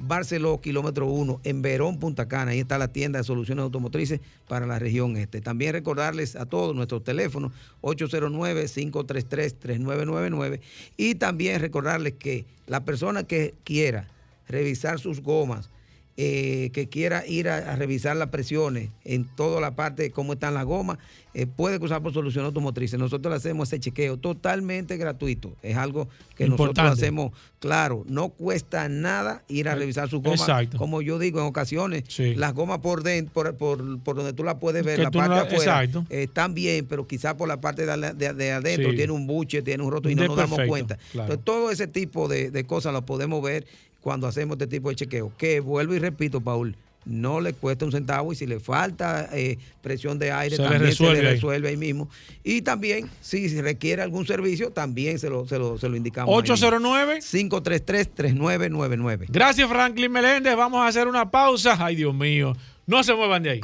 Barceló, 0.05 0.59
kilómetro 0.59 1.07
1, 1.07 1.39
en 1.43 1.61
Verón, 1.61 1.97
Punta 1.97 2.27
Cana. 2.27 2.51
Ahí 2.51 2.59
está 2.59 2.77
la 2.77 2.89
tienda 2.89 3.19
de 3.19 3.23
soluciones 3.23 3.63
automotrices 3.63 4.19
para 4.47 4.65
la 4.65 4.77
región 4.77 5.15
este. 5.15 5.39
También 5.39 5.71
recordarles 5.71 6.35
a 6.35 6.45
todos 6.45 6.75
nuestros 6.75 7.01
teléfonos 7.03 7.53
809-533-3999 7.81 10.59
y 10.97 11.15
también 11.15 11.61
recordarles 11.61 12.13
que 12.13 12.45
la 12.67 12.83
persona 12.83 13.23
que 13.23 13.53
quiera 13.63 14.09
revisar 14.47 14.99
sus 14.99 15.21
gomas, 15.21 15.69
eh, 16.15 16.69
que 16.73 16.89
quiera 16.89 17.25
ir 17.25 17.49
a, 17.49 17.71
a 17.73 17.75
revisar 17.75 18.15
las 18.15 18.29
presiones 18.29 18.89
en 19.03 19.25
toda 19.25 19.59
la 19.59 19.75
parte 19.75 20.03
de 20.03 20.11
cómo 20.11 20.33
están 20.33 20.53
las 20.53 20.63
gomas, 20.65 20.99
eh, 21.33 21.47
puede 21.47 21.79
cruzar 21.79 22.03
por 22.03 22.13
Solución 22.13 22.45
Automotrices. 22.45 22.99
Nosotros 22.99 23.31
le 23.31 23.37
hacemos 23.37 23.69
ese 23.69 23.79
chequeo 23.79 24.17
totalmente 24.17 24.97
gratuito. 24.97 25.55
Es 25.63 25.75
algo 25.75 26.07
que 26.35 26.47
nosotros 26.47 26.77
hacemos, 26.91 27.31
claro, 27.59 28.03
no 28.07 28.29
cuesta 28.29 28.87
nada 28.89 29.43
ir 29.47 29.67
a 29.67 29.73
revisar 29.73 30.07
sus 30.07 30.21
gomas. 30.21 30.41
Exacto. 30.41 30.77
Como 30.77 31.01
yo 31.01 31.17
digo 31.17 31.39
en 31.39 31.45
ocasiones, 31.47 32.03
Sí. 32.07 32.35
las 32.35 32.53
gomas 32.53 32.77
por 32.79 33.01
dentro, 33.01 33.33
por, 33.33 33.55
por, 33.57 33.99
por 34.01 34.15
donde 34.15 34.33
tú 34.33 34.43
las 34.43 34.55
puedes 34.55 34.85
ver, 34.85 34.97
Que 34.97 35.03
la 35.03 35.09
parte 35.11 35.29
no 35.29 35.35
la- 35.35 35.41
afuera, 35.41 35.83
eh, 35.83 36.23
están 36.23 36.53
bien, 36.53 36.85
pero 36.87 37.07
quizás 37.07 37.33
por 37.33 37.47
la 37.47 37.59
parte 37.59 37.87
de, 37.87 37.97
la- 37.97 38.13
de- 38.13 38.33
de 38.33 38.51
adentro 38.51 38.91
Sí. 38.91 38.95
tiene 38.97 39.13
un 39.13 39.25
buche, 39.25 39.63
tiene 39.63 39.81
un 39.83 39.91
roto 39.91 40.11
y 40.11 40.15
no 40.15 40.21
De 40.21 40.27
nos 40.27 40.37
damos 40.37 40.59
cuenta. 40.67 40.97
claro. 41.11 41.33
Entonces, 41.33 41.43
todo 41.43 41.71
ese 41.71 41.87
tipo 41.87 42.27
de, 42.27 42.51
de 42.51 42.63
cosas 42.65 42.93
lo 42.93 43.03
podemos 43.07 43.41
ver 43.41 43.65
cuando 44.03 44.27
hacemos 44.27 44.55
este 44.55 44.67
tipo 44.67 44.89
de 44.89 44.95
chequeo. 44.95 45.31
Que 45.37 45.61
vuelvo 45.61 45.95
y 45.95 45.99
repito, 45.99 46.41
Paul, 46.41 46.75
no 47.05 47.41
le 47.41 47.53
cuesta 47.53 47.85
un 47.85 47.91
centavo 47.91 48.31
y 48.33 48.35
si 48.35 48.45
le 48.45 48.59
falta 48.59 49.29
eh, 49.33 49.57
presión 49.81 50.19
de 50.19 50.31
aire, 50.31 50.55
Se 50.55 50.61
le 50.61 50.69
también 50.69 50.95
se 50.95 51.13
le 51.13 51.21
resuelve 51.21 51.69
ahí 51.69 51.77
mismo. 51.77 52.09
Y 52.43 52.61
también, 52.61 53.09
si 53.21 53.47
requiere 53.61 54.01
algún 54.01 54.25
servicio, 54.27 54.71
también 54.71 55.19
se 55.19 55.29
lo, 55.29 55.47
se 55.47 55.57
lo, 55.57 55.77
se 55.77 55.89
lo 55.89 55.95
indicamos. 55.95 56.29
ahí 56.29 56.41
mismo. 56.41 56.53
809 56.53 57.19
533-3999. 57.21 59.25
Gracias, 59.29 59.69
Franklin 59.69 60.11
Meléndez. 60.11 60.55
Vamos 60.55 60.81
a 60.81 60.87
hacer 60.87 61.07
una 61.07 61.31
pausa. 61.31 61.77
Ay, 61.79 61.95
Dios 61.95 62.13
mío. 62.13 62.55
No 62.85 63.03
se 63.03 63.13
muevan 63.13 63.43
de 63.43 63.49
ahí. 63.51 63.61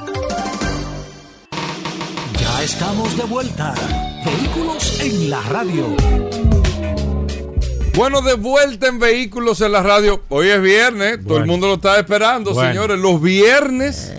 Ya 2.38 2.62
estamos 2.62 3.16
de 3.16 3.24
vuelta. 3.24 3.74
Vehículos 4.24 5.00
en 5.00 5.30
la 5.30 5.40
radio. 5.42 5.96
Bueno, 7.96 8.22
de 8.22 8.34
vuelta 8.34 8.86
en 8.88 8.98
Vehículos 8.98 9.60
en 9.60 9.72
la 9.72 9.82
Radio. 9.82 10.22
Hoy 10.28 10.48
es 10.48 10.62
viernes, 10.62 11.18
todo 11.26 11.38
el 11.38 11.46
mundo 11.46 11.66
lo 11.66 11.74
está 11.74 11.98
esperando, 11.98 12.54
Bueno. 12.54 12.70
señores. 12.70 12.98
Los 12.98 13.20
viernes 13.20 14.12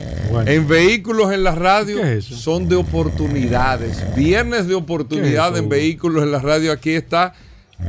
en 0.45 0.67
Vehículos 0.67 1.31
en 1.33 1.43
la 1.43 1.55
Radio 1.55 1.97
son 2.21 2.67
de 2.69 2.75
oportunidades. 2.75 4.03
Viernes 4.15 4.67
de 4.67 4.75
oportunidad 4.75 5.57
en 5.57 5.69
Vehículos 5.69 6.23
en 6.23 6.31
la 6.31 6.39
Radio. 6.39 6.71
Aquí 6.71 6.91
está 6.91 7.33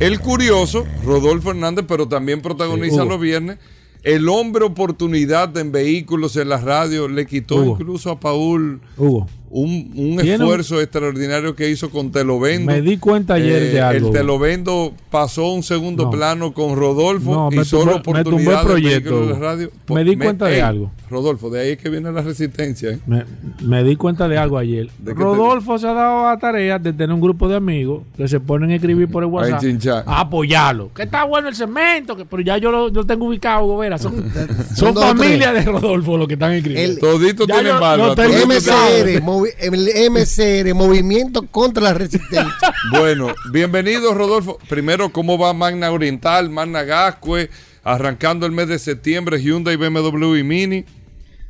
el 0.00 0.20
curioso, 0.20 0.86
Rodolfo 1.04 1.50
Hernández, 1.50 1.84
pero 1.86 2.08
también 2.08 2.40
protagoniza 2.40 3.02
Sí, 3.02 3.08
los 3.08 3.20
viernes. 3.20 3.58
El 4.02 4.28
hombre 4.28 4.64
oportunidad 4.64 5.56
en 5.58 5.70
Vehículos 5.72 6.36
en 6.36 6.48
la 6.48 6.56
Radio 6.58 7.06
le 7.08 7.26
quitó 7.26 7.56
Hugo. 7.56 7.76
incluso 7.78 8.10
a 8.10 8.18
Paul 8.18 8.80
Hugo. 8.96 9.28
Un, 9.54 9.92
un 9.94 10.16
Tiene 10.16 10.36
un- 10.36 10.42
esfuerzo 10.42 10.80
extraordinario 10.80 11.54
que 11.54 11.68
hizo 11.68 11.90
con 11.90 12.10
Telovendo. 12.10 12.72
Me 12.72 12.80
di 12.80 12.96
cuenta 12.96 13.34
ayer 13.34 13.70
de 13.72 13.80
algo. 13.82 14.06
El 14.08 14.12
Telovendo 14.14 14.94
pasó 15.10 15.44
a 15.44 15.52
un 15.54 15.62
segundo 15.62 16.04
No. 16.04 16.10
plano 16.10 16.54
con 16.54 16.74
Rodolfo 16.74 17.32
No, 17.34 17.48
y 17.52 17.56
me 17.56 17.64
solo 17.66 18.02
tumbé- 18.02 18.14
me 18.18 18.24
tumbé 18.24 18.42
el 18.42 18.48
oportunidad 18.48 18.64
proyecto, 18.64 19.26
de 19.26 19.34
radio. 19.34 19.70
Me 19.88 20.04
di 20.04 20.16
cuenta 20.16 20.46
de 20.46 20.62
algo. 20.62 20.90
Rodolfo, 21.10 21.50
de 21.50 21.60
ahí 21.60 21.70
es 21.72 21.78
que 21.78 21.90
viene 21.90 22.10
la 22.10 22.22
resistencia. 22.22 22.90
¿eh? 22.92 22.98
Me, 23.06 23.24
me 23.62 23.84
di 23.84 23.96
cuenta 23.96 24.26
de 24.28 24.38
algo 24.38 24.56
ayer. 24.56 24.88
¿De 24.98 25.14
qué 25.14 25.20
Rodolfo 25.22 25.78
se 25.78 25.86
ha 25.86 25.92
dado 25.92 26.26
a 26.28 26.38
tarea 26.38 26.78
de 26.78 26.94
tener 26.94 27.12
un 27.12 27.20
grupo 27.20 27.46
de 27.48 27.56
amigos 27.56 28.04
que 28.16 28.26
se 28.28 28.40
ponen 28.40 28.70
a 28.70 28.76
escribir 28.76 29.08
por 29.10 29.22
el 29.22 29.28
WhatsApp 29.28 29.62
a 30.06 30.20
apoyarlo. 30.20 30.90
Que 30.94 31.02
está 31.02 31.24
bueno 31.24 31.48
el 31.48 31.54
cemento, 31.54 32.16
que, 32.16 32.24
pero 32.24 32.40
ya 32.42 32.56
yo 32.56 32.70
lo, 32.70 32.88
yo 32.90 33.04
tengo 33.04 33.26
ubicado, 33.26 33.64
Hugo 33.66 33.76
Vera. 33.76 33.98
Son, 33.98 34.14
son 34.74 34.94
familia 34.94 35.52
de 35.52 35.62
Rodolfo 35.64 36.16
los 36.16 36.26
que 36.26 36.34
están 36.34 36.52
escribiendo. 36.52 36.92
El- 36.94 36.98
Toditos 36.98 37.46
Ya 37.46 37.54
tienen 37.56 37.74
yo- 37.74 37.80
barba, 37.80 38.06
lo 38.08 38.14
tengo 38.14 38.30
toditos 38.32 38.62
ubicado. 38.64 38.88
MCR, 39.04 39.22
el 39.58 40.10
MCR, 40.10 40.74
Movimiento 40.74 41.46
contra 41.46 41.82
la 41.82 41.94
Resistencia. 41.94 42.52
Bueno, 42.90 43.34
bienvenido 43.52 44.12
Rodolfo. 44.12 44.58
Primero, 44.68 45.12
¿cómo 45.12 45.38
va 45.38 45.52
Magna 45.54 45.90
Oriental, 45.90 46.50
Magna 46.50 46.82
Gascue? 46.82 47.48
Arrancando 47.84 48.44
el 48.44 48.52
mes 48.52 48.68
de 48.68 48.78
septiembre, 48.78 49.40
Hyundai, 49.40 49.76
BMW 49.76 50.36
y 50.36 50.42
Mini. 50.42 50.84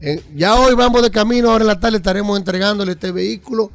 Eh, 0.00 0.22
ya 0.36 0.54
hoy 0.54 0.74
vamos 0.74 1.02
de 1.02 1.10
camino, 1.10 1.50
ahora 1.50 1.62
en 1.64 1.68
la 1.68 1.80
tarde 1.80 1.96
estaremos 1.96 2.38
entregándole 2.38 2.92
este 2.92 3.10
vehículo 3.10 3.72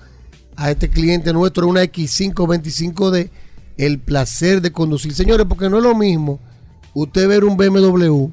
a 0.55 0.71
este 0.71 0.89
cliente 0.89 1.33
nuestro, 1.33 1.67
una 1.67 1.83
X525D, 1.83 3.29
el 3.77 3.99
placer 3.99 4.61
de 4.61 4.71
conducir. 4.71 5.13
Señores, 5.13 5.45
porque 5.47 5.69
no 5.69 5.77
es 5.77 5.83
lo 5.83 5.95
mismo 5.95 6.39
usted 6.93 7.27
ver 7.27 7.43
un 7.43 7.57
BMW 7.57 8.29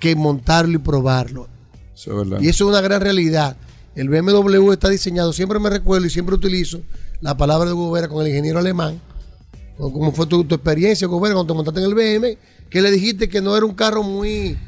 que 0.00 0.14
montarlo 0.16 0.74
y 0.74 0.78
probarlo. 0.78 1.48
Eso 1.94 2.12
es 2.12 2.28
verdad. 2.28 2.40
Y 2.42 2.48
eso 2.48 2.64
es 2.64 2.70
una 2.70 2.80
gran 2.80 3.00
realidad. 3.00 3.56
El 3.94 4.08
BMW 4.08 4.72
está 4.72 4.88
diseñado, 4.88 5.32
siempre 5.32 5.58
me 5.58 5.70
recuerdo 5.70 6.06
y 6.06 6.10
siempre 6.10 6.34
utilizo 6.34 6.80
la 7.20 7.36
palabra 7.36 7.68
de 7.68 7.74
Hugo 7.74 7.90
Vera 7.90 8.08
con 8.08 8.22
el 8.22 8.28
ingeniero 8.28 8.60
alemán, 8.60 9.00
¿Cómo 9.78 10.10
fue 10.10 10.26
tu, 10.26 10.42
tu 10.44 10.56
experiencia, 10.56 11.06
Gobera, 11.06 11.34
cuando 11.34 11.52
te 11.52 11.56
montaste 11.56 11.80
en 11.80 11.86
el 11.86 11.94
BM? 11.94 12.36
Que 12.68 12.82
le 12.82 12.90
dijiste 12.90 13.28
que 13.28 13.40
no 13.40 13.56
era 13.56 13.64
un 13.64 13.74
carro 13.74 14.02
muy... 14.02 14.58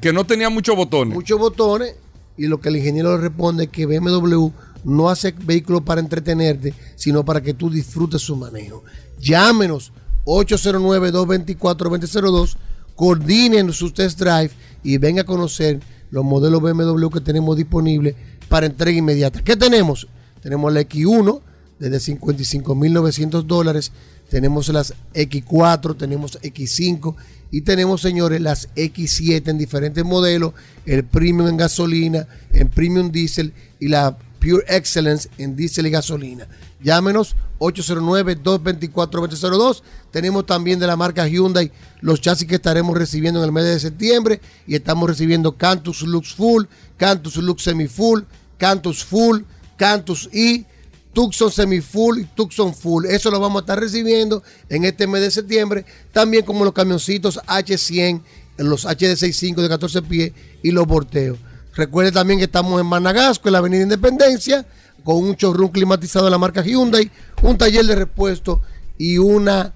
Que 0.00 0.12
no 0.12 0.24
tenía 0.24 0.48
muchos 0.50 0.76
botones. 0.76 1.12
Muchos 1.12 1.38
botones. 1.38 1.96
Y 2.36 2.46
lo 2.46 2.60
que 2.60 2.68
el 2.68 2.76
ingeniero 2.76 3.16
le 3.16 3.22
responde 3.22 3.64
es 3.64 3.70
que 3.70 3.86
BMW 3.86 4.50
no 4.84 5.08
hace 5.08 5.34
vehículos 5.44 5.82
para 5.82 6.00
entretenerte, 6.00 6.72
sino 6.96 7.24
para 7.24 7.40
que 7.40 7.54
tú 7.54 7.70
disfrutes 7.70 8.22
su 8.22 8.36
manejo. 8.36 8.84
Llámenos 9.18 9.92
809-224-2002, 10.24 12.56
coordinen 12.94 13.72
su 13.72 13.90
test 13.90 14.18
drive 14.18 14.50
y 14.82 14.98
venga 14.98 15.22
a 15.22 15.26
conocer 15.26 15.80
los 16.10 16.24
modelos 16.24 16.60
BMW 16.60 17.08
que 17.08 17.20
tenemos 17.20 17.56
disponibles 17.56 18.14
para 18.48 18.66
entrega 18.66 18.98
inmediata. 18.98 19.42
¿Qué 19.42 19.56
tenemos? 19.56 20.06
Tenemos 20.42 20.72
la 20.72 20.82
X1 20.82 21.40
desde 21.78 22.14
55.900 22.14 23.44
dólares, 23.44 23.92
tenemos 24.28 24.68
las 24.68 24.94
X4, 25.14 25.96
tenemos 25.96 26.38
X5 26.40 27.14
y 27.50 27.62
tenemos, 27.62 28.00
señores, 28.00 28.40
las 28.40 28.68
X7 28.74 29.48
en 29.48 29.58
diferentes 29.58 30.04
modelos, 30.04 30.54
el 30.86 31.04
Premium 31.04 31.48
en 31.48 31.56
gasolina, 31.56 32.26
en 32.52 32.68
Premium 32.68 33.10
Diesel 33.10 33.52
y 33.78 33.88
la 33.88 34.16
Pure 34.42 34.64
Excellence 34.66 35.30
en 35.38 35.54
diésel 35.54 35.86
y 35.86 35.90
gasolina. 35.90 36.48
Llámenos 36.82 37.36
809-224-2002. 37.60 39.82
Tenemos 40.10 40.46
también 40.46 40.80
de 40.80 40.88
la 40.88 40.96
marca 40.96 41.28
Hyundai 41.28 41.70
los 42.00 42.20
chasis 42.20 42.48
que 42.48 42.56
estaremos 42.56 42.98
recibiendo 42.98 43.38
en 43.38 43.46
el 43.46 43.52
mes 43.52 43.62
de 43.64 43.78
septiembre 43.78 44.40
y 44.66 44.74
estamos 44.74 45.08
recibiendo 45.08 45.56
Cantus 45.56 46.02
Lux 46.02 46.34
Full, 46.34 46.64
Cantus 46.96 47.36
Lux 47.36 47.62
Semi 47.62 47.86
Full, 47.86 48.22
Cantus 48.58 49.04
Full, 49.04 49.42
Cantus 49.76 50.28
I, 50.32 50.66
Tucson 51.12 51.52
Semi 51.52 51.80
Full 51.80 52.18
y 52.18 52.24
Tucson 52.24 52.74
Full. 52.74 53.06
Eso 53.06 53.30
lo 53.30 53.38
vamos 53.38 53.60
a 53.60 53.62
estar 53.62 53.78
recibiendo 53.78 54.42
en 54.68 54.84
este 54.84 55.06
mes 55.06 55.22
de 55.22 55.30
septiembre, 55.30 55.86
también 56.10 56.44
como 56.44 56.64
los 56.64 56.74
camioncitos 56.74 57.38
H100, 57.46 58.20
los 58.58 58.86
HD65 58.86 59.62
de 59.62 59.68
14 59.68 60.02
pies 60.02 60.32
y 60.64 60.72
los 60.72 60.84
volteos. 60.84 61.38
Recuerde 61.74 62.12
también 62.12 62.38
que 62.38 62.44
estamos 62.44 62.80
en 62.80 62.86
Managasco, 62.86 63.48
en 63.48 63.52
la 63.52 63.58
Avenida 63.58 63.82
Independencia, 63.82 64.66
con 65.04 65.16
un 65.16 65.34
showroom 65.34 65.70
climatizado 65.70 66.26
de 66.26 66.30
la 66.30 66.38
marca 66.38 66.62
Hyundai, 66.62 67.10
un 67.42 67.56
taller 67.56 67.84
de 67.86 67.94
repuesto 67.94 68.60
y 68.98 69.18
una 69.18 69.72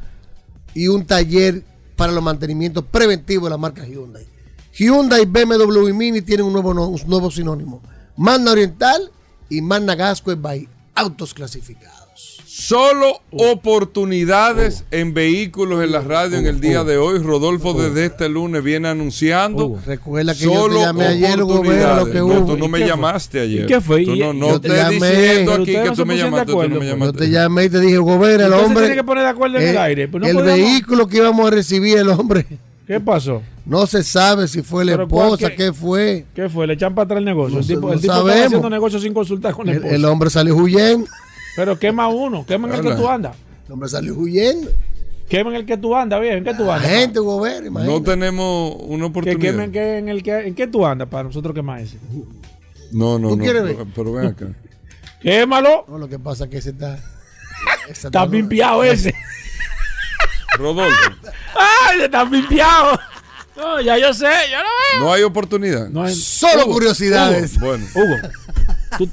y 0.74 0.88
un 0.88 1.06
taller 1.06 1.64
para 1.96 2.12
los 2.12 2.22
mantenimientos 2.22 2.84
preventivos 2.84 3.44
de 3.44 3.50
la 3.50 3.56
marca 3.56 3.84
Hyundai. 3.84 4.26
Hyundai, 4.72 5.24
BMW 5.24 5.88
y 5.88 5.92
Mini 5.94 6.20
tienen 6.20 6.46
un 6.46 6.52
nuevo, 6.52 6.74
nuevo 6.74 7.30
sinónimo. 7.30 7.80
Magna 8.16 8.52
Oriental 8.52 9.10
y 9.48 9.62
Magna 9.62 9.94
Gasco 9.94 10.32
es 10.32 10.40
by 10.40 10.68
autos 10.94 11.32
clasificados. 11.32 11.95
Solo 12.66 13.20
oportunidades 13.30 14.84
en 14.90 15.14
vehículos 15.14 15.84
en 15.84 15.92
la 15.92 16.00
radio 16.00 16.36
en 16.36 16.46
el 16.46 16.60
día 16.60 16.82
de 16.82 16.98
hoy. 16.98 17.20
Rodolfo 17.20 17.74
desde 17.74 18.06
este 18.06 18.28
lunes 18.28 18.64
viene 18.64 18.88
anunciando. 18.88 19.78
Recuerda 19.86 20.34
que 20.34 20.40
yo 20.40 20.50
te 20.50 20.56
Solo 20.56 20.80
llamé 20.80 21.06
ayer, 21.06 21.44
Gobera, 21.44 21.94
lo 22.00 22.10
que 22.10 22.20
oportunidades. 22.20 22.36
No, 22.36 22.40
hubo. 22.44 22.52
tú 22.54 22.58
no 22.58 22.64
¿Y 22.64 22.68
me 22.68 22.78
fue? 22.80 22.88
llamaste 22.88 23.38
ayer. 23.40 23.62
¿Y 23.62 23.66
qué 23.68 23.80
fue? 23.80 24.04
Tú 24.04 24.16
no, 24.16 24.32
no 24.32 24.48
yo 24.48 24.60
te 24.60 24.68
te 24.70 24.74
llamé. 24.78 24.94
diciendo 25.12 25.52
aquí 25.52 25.64
que 25.66 25.84
no 25.84 25.92
tú 25.94 26.06
me 26.06 26.16
llamaste. 26.16 26.52
Tú 26.52 26.62
no 26.62 26.68
me 26.68 26.74
Yo 26.74 26.82
llamaste. 26.82 27.18
te 27.18 27.30
llamé 27.30 27.64
y 27.66 27.70
te 27.70 27.80
dije, 27.80 27.98
Gobera, 27.98 28.46
el 28.46 28.52
hombre. 28.52 28.80
tiene 28.80 28.96
que 28.96 29.04
poner 29.04 29.22
de 29.22 29.30
acuerdo 29.30 29.58
en 29.58 29.68
el 29.68 29.78
aire, 29.78 30.08
pues 30.08 30.22
no 30.22 30.28
el 30.28 30.34
podemos- 30.36 30.58
vehículo 30.58 31.06
que 31.06 31.16
íbamos 31.18 31.46
a 31.46 31.50
recibir, 31.52 31.98
el 31.98 32.08
hombre. 32.08 32.46
¿Qué 32.84 32.98
pasó? 32.98 33.42
No 33.64 33.86
se 33.86 34.02
sabe 34.02 34.48
si 34.48 34.62
fue 34.62 34.84
la 34.84 34.92
Pero 34.92 35.08
¿cuál 35.08 35.26
esposa, 35.34 35.50
qué- 35.50 35.56
qué 35.56 35.72
fue. 35.72 36.24
¿Qué 36.34 36.48
fue? 36.48 36.66
Le 36.66 36.72
echan 36.74 36.96
para 36.96 37.04
atrás 37.04 37.18
el 37.18 37.24
negocio. 37.26 37.54
No 37.54 37.60
el 37.60 37.66
tipo, 37.66 37.80
no 37.88 37.92
el 37.92 38.00
tipo 38.00 38.12
estaba 38.12 38.32
haciendo 38.44 38.70
negocio 38.70 38.98
sin 38.98 39.14
consultar 39.14 39.54
con 39.54 39.68
el, 39.68 39.70
El, 39.70 39.76
esposo. 39.78 39.94
el 39.94 40.04
hombre 40.04 40.30
salió 40.30 40.56
huyendo. 40.56 41.06
Pero 41.56 41.78
quema 41.78 42.08
uno, 42.08 42.44
quema 42.46 42.68
en 42.68 42.74
el 42.74 42.82
que 42.82 42.94
tú 42.94 43.08
andas. 43.08 43.34
El 43.66 43.72
hombre 43.72 43.88
salió 43.88 44.14
huyendo. 44.14 44.70
Quema 45.28 45.50
en 45.50 45.56
el 45.56 45.66
que 45.66 45.76
tú 45.76 45.96
andas, 45.96 46.20
bien, 46.20 46.38
¿en 46.38 46.44
qué 46.44 46.54
tú 46.54 46.70
andas? 46.70 46.88
gente, 46.88 47.18
Gobera, 47.18 47.60
No 47.62 47.66
imagínate. 47.66 48.00
tenemos 48.12 48.76
una 48.80 48.98
Que 48.98 49.04
oportunidad. 49.06 49.40
quemen 49.40 49.72
que 49.72 49.98
en 49.98 50.08
el 50.08 50.22
que 50.22 50.38
en 50.46 50.54
qué 50.54 50.66
tú 50.68 50.86
andas 50.86 51.08
para 51.08 51.24
nosotros 51.24 51.52
quemar 51.54 51.80
ese. 51.80 51.98
No, 52.92 53.18
no, 53.18 53.30
¿Tú 53.30 53.36
no. 53.36 53.42
quieres 53.42 53.64
ver? 53.64 53.72
Pero, 53.76 53.88
pero 53.94 54.12
ven 54.12 54.26
acá. 54.26 54.46
Quémalo. 55.20 55.84
No, 55.88 55.98
lo 55.98 56.08
que 56.08 56.18
pasa 56.20 56.44
es 56.44 56.50
que 56.50 56.58
ese 56.58 56.70
está. 56.70 57.00
ese 57.88 58.06
Está 58.06 58.28
pimpiado 58.30 58.84
ese. 58.84 59.12
Rodolfo, 60.58 60.96
¡Ay, 61.90 62.02
está 62.02 62.28
pimpiado! 62.30 62.98
No, 63.56 63.80
ya 63.80 63.98
yo 63.98 64.12
sé, 64.14 64.26
yo 64.50 64.58
lo 64.58 64.64
veo. 64.98 65.00
no 65.06 65.12
hay 65.12 65.22
oportunidad. 65.22 65.88
No 65.88 66.02
hay- 66.04 66.14
Solo 66.14 66.64
Hugo, 66.66 66.74
curiosidades. 66.74 67.58
Bueno. 67.58 67.84
Hugo, 67.94 68.16
tú- 68.98 69.08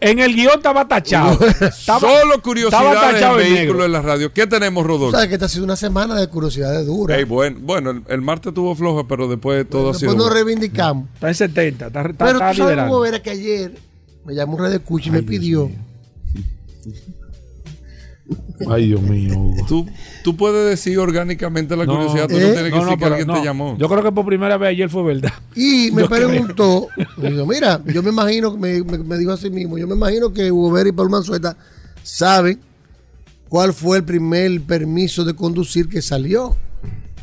en 0.00 0.18
el 0.18 0.34
guion 0.34 0.52
estaba 0.56 0.86
tachado. 0.86 1.38
Estaba- 1.60 2.00
Solo 2.00 2.40
curiosidades 2.42 3.02
en 3.02 3.12
tachado 3.14 3.40
en 3.84 3.92
la 3.92 4.02
radio. 4.02 4.32
¿Qué 4.32 4.46
tenemos, 4.46 4.82
Tú 4.84 4.88
Rodolfo? 4.88 5.12
sabes 5.12 5.28
que 5.28 5.34
esta 5.34 5.46
ha 5.46 5.48
sido 5.48 5.64
una 5.64 5.76
semana 5.76 6.14
de 6.14 6.28
curiosidades 6.28 6.86
duras. 6.86 7.18
Bueno, 7.26 7.58
bueno 7.62 7.90
el, 7.90 8.02
el 8.08 8.20
martes 8.20 8.52
tuvo 8.54 8.74
floja, 8.74 9.08
pero 9.08 9.26
después 9.26 9.68
todo 9.68 9.90
ha 9.90 9.94
sido. 9.94 10.10
Después 10.12 10.16
nos 10.16 10.26
bueno. 10.26 10.34
reivindicamos. 10.34 11.08
Está 11.14 11.28
en 11.28 11.34
70, 11.34 11.86
está, 11.86 12.00
está, 12.02 12.12
Pero 12.26 12.30
está 12.38 12.50
tú 12.50 12.56
sabes, 12.58 12.58
liderando. 12.58 12.94
Gobera, 12.94 13.22
que 13.22 13.30
ayer 13.30 13.72
me 14.24 14.34
llamó 14.34 14.56
un 14.56 14.62
red 14.62 14.72
escucha 14.74 15.08
y 15.08 15.12
me 15.12 15.22
pidió. 15.22 15.70
Ay, 18.68 18.88
Dios 18.88 19.00
mío, 19.02 19.38
Hugo. 19.38 19.66
Tú, 19.66 19.86
tú 20.22 20.36
puedes 20.36 20.68
decir 20.68 20.98
orgánicamente 20.98 21.76
la 21.76 21.86
No, 21.86 21.94
curiosidad, 21.96 22.28
tú 22.28 22.34
no 22.34 22.40
eh, 22.40 22.52
tienes 22.52 22.62
que 22.64 22.70
No, 22.70 22.76
no, 22.76 22.82
decir 22.84 22.98
que 22.98 23.04
pero 23.04 23.14
alguien 23.14 23.26
no. 23.28 23.34
te 23.34 23.44
llamó. 23.44 23.76
Yo 23.78 23.88
creo 23.88 24.02
que 24.02 24.12
por 24.12 24.26
primera 24.26 24.56
vez 24.58 24.68
ayer 24.70 24.88
fue 24.90 25.02
verdad. 25.02 25.32
Y 25.56 25.90
me 25.94 26.02
Yo 26.02 26.08
preguntó, 26.08 26.88
me 27.16 27.30
dijo, 27.30 27.46
mira, 27.46 27.80
yo 27.92 28.02
me 28.02 28.10
imagino, 28.10 28.56
me, 28.56 28.82
me- 28.84 28.98
me 28.98 29.18
dijo 29.18 29.32
así 29.32 29.48
mismo, 29.50 29.78
yo 29.78 29.86
me 29.86 29.94
imagino 29.94 30.32
que 30.32 30.52
Hugo 30.52 30.72
Vera 30.72 30.88
y 30.88 30.92
Paul 30.92 31.10
Manzueta 31.10 31.56
saben 32.02 32.60
cuál 33.48 33.72
fue 33.72 33.96
el 33.98 34.04
primer 34.04 34.60
permiso 34.62 35.24
de 35.24 35.34
conducir 35.34 35.88
que 35.88 36.02
salió. 36.02 36.54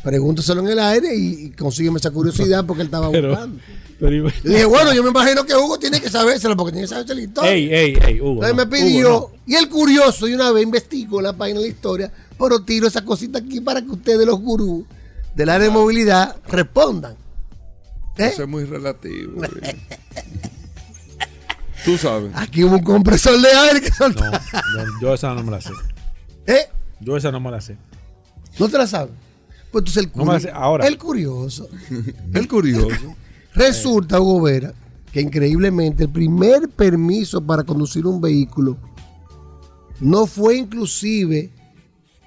Pregúntaselo 0.02 0.60
en 0.60 0.68
el 0.68 0.78
aire 0.78 1.14
y, 1.16 1.46
y 1.46 1.50
consígueme 1.50 1.98
esa 1.98 2.10
curiosidad 2.10 2.64
porque 2.66 2.82
él 2.82 2.86
estaba 2.88 3.10
Pero, 3.10 3.30
buscando. 3.30 3.58
Pero- 3.98 4.28
Yo 4.28 4.50
dije, 4.50 4.64
bueno, 4.64 4.92
yo 4.94 5.02
me 5.02 5.10
imagino 5.10 5.44
que 5.44 5.54
Hugo 5.54 5.78
tiene 5.78 6.00
que 6.00 6.08
sabérselo 6.10 6.56
porque 6.56 6.72
tiene 6.72 6.86
que 6.86 6.90
saberse 6.94 7.14
la 7.14 7.20
historia. 7.22 7.52
ey, 7.52 7.72
ey, 7.74 7.98
ey, 8.06 8.20
Hugo. 8.20 8.44
Entonces 8.44 8.56
no, 8.56 8.56
me 8.56 8.66
pidió, 8.66 9.16
Hugo, 9.16 9.32
y 9.46 9.54
el 9.56 9.68
curioso, 9.68 10.26
de 10.26 10.34
una 10.34 10.50
vez 10.52 10.62
investigó 10.64 11.20
la 11.20 11.32
página 11.32 11.60
de 11.60 11.66
la 11.66 11.72
historia, 11.72 12.12
pero 12.38 12.62
tiro 12.62 12.86
esa 12.86 13.04
cosita 13.04 13.38
aquí 13.40 13.60
para 13.60 13.82
que 13.82 13.90
ustedes, 13.90 14.26
los 14.26 14.40
gurús 14.40 14.84
del 15.34 15.48
área 15.48 15.66
de 15.68 15.72
movilidad, 15.72 16.36
respondan. 16.48 17.14
¿Eh? 18.16 18.30
Eso 18.32 18.42
es 18.42 18.48
muy 18.48 18.64
relativo. 18.64 19.42
tú 21.84 21.96
sabes. 21.96 22.30
Aquí 22.34 22.64
hubo 22.64 22.76
un 22.76 22.82
compresor 22.82 23.40
de 23.40 23.48
aire 23.48 23.80
que 23.80 23.92
soltó. 23.92 24.24
no. 24.24 24.30
No, 24.32 25.00
yo 25.00 25.14
esa 25.14 25.34
no 25.34 25.42
me 25.42 25.50
la 25.52 25.60
sé. 25.60 25.70
¿Eh? 26.46 26.68
Yo 27.00 27.16
esa 27.16 27.30
no 27.30 27.40
me 27.40 27.50
la 27.50 27.60
sé. 27.60 27.76
¿No 28.58 28.68
te 28.68 28.78
la 28.78 28.86
sabes? 28.86 29.12
Pues 29.70 29.82
entonces 29.82 30.04
el, 30.04 30.10
No 30.14 30.24
me 30.24 30.32
la 30.32 30.38
curi- 30.38 30.42
sé 30.42 30.50
ahora. 30.52 30.86
el 30.86 30.98
curioso. 30.98 31.68
El 32.34 32.48
curioso. 32.48 33.16
Resulta, 33.58 34.20
Hugo 34.20 34.42
Vera, 34.42 34.72
que 35.12 35.20
increíblemente 35.20 36.04
el 36.04 36.10
primer 36.10 36.68
permiso 36.68 37.40
para 37.40 37.64
conducir 37.64 38.06
un 38.06 38.20
vehículo 38.20 38.76
no 40.00 40.26
fue 40.26 40.56
inclusive 40.56 41.50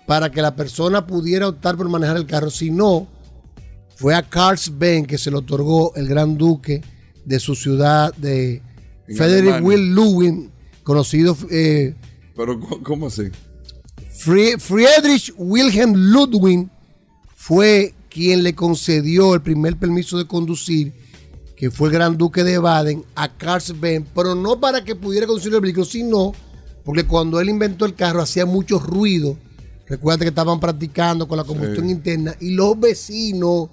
para 0.05 0.29
que 0.29 0.41
la 0.41 0.55
persona 0.55 1.07
pudiera 1.07 1.47
optar 1.47 1.77
por 1.77 1.87
manejar 1.87 2.17
el 2.17 2.25
carro, 2.25 2.49
sino 2.49 3.07
fue 3.95 4.13
a 4.13 4.23
Carls 4.27 4.77
Ben 4.77 5.05
que 5.05 5.17
se 5.17 5.31
le 5.31 5.37
otorgó 5.37 5.93
el 5.95 6.07
gran 6.07 6.37
duque 6.37 6.81
de 7.23 7.39
su 7.39 7.55
ciudad 7.55 8.13
de 8.15 8.61
En 9.07 9.15
Frederick 9.15 9.53
Alemania. 9.53 9.67
Will 9.67 9.95
Lewin, 9.95 10.51
conocido 10.83 11.37
eh, 11.49 11.95
Pero, 12.35 12.59
¿cómo- 12.59 12.83
¿cómo 12.83 13.07
así? 13.07 13.23
Frie- 14.19 14.59
Friedrich 14.59 15.33
Wilhelm 15.37 15.93
Ludwig 15.95 16.67
fue 17.35 17.93
quien 18.09 18.43
le 18.43 18.53
concedió 18.53 19.33
el 19.33 19.41
primer 19.41 19.77
permiso 19.77 20.17
de 20.17 20.25
conducir, 20.27 20.91
que 21.61 21.69
fue 21.69 21.89
el 21.89 21.93
gran 21.93 22.17
duque 22.17 22.43
de 22.43 22.57
Baden, 22.57 23.05
a 23.13 23.37
Carl 23.37 23.61
Ben, 23.79 24.03
pero 24.15 24.33
no 24.33 24.59
para 24.59 24.83
que 24.83 24.95
pudiera 24.95 25.27
conducir 25.27 25.53
el 25.53 25.61
vehículo, 25.61 25.85
sino 25.85 26.31
porque 26.83 27.05
cuando 27.05 27.39
él 27.39 27.49
inventó 27.49 27.85
el 27.85 27.93
carro 27.93 28.19
hacía 28.23 28.47
mucho 28.47 28.79
ruido. 28.79 29.37
Recuerda 29.87 30.23
que 30.25 30.29
estaban 30.29 30.59
practicando 30.59 31.27
con 31.27 31.37
la 31.37 31.43
combustión 31.43 31.85
Sí. 31.85 31.91
interna 31.91 32.35
y 32.39 32.55
los 32.55 32.79
vecinos 32.79 33.69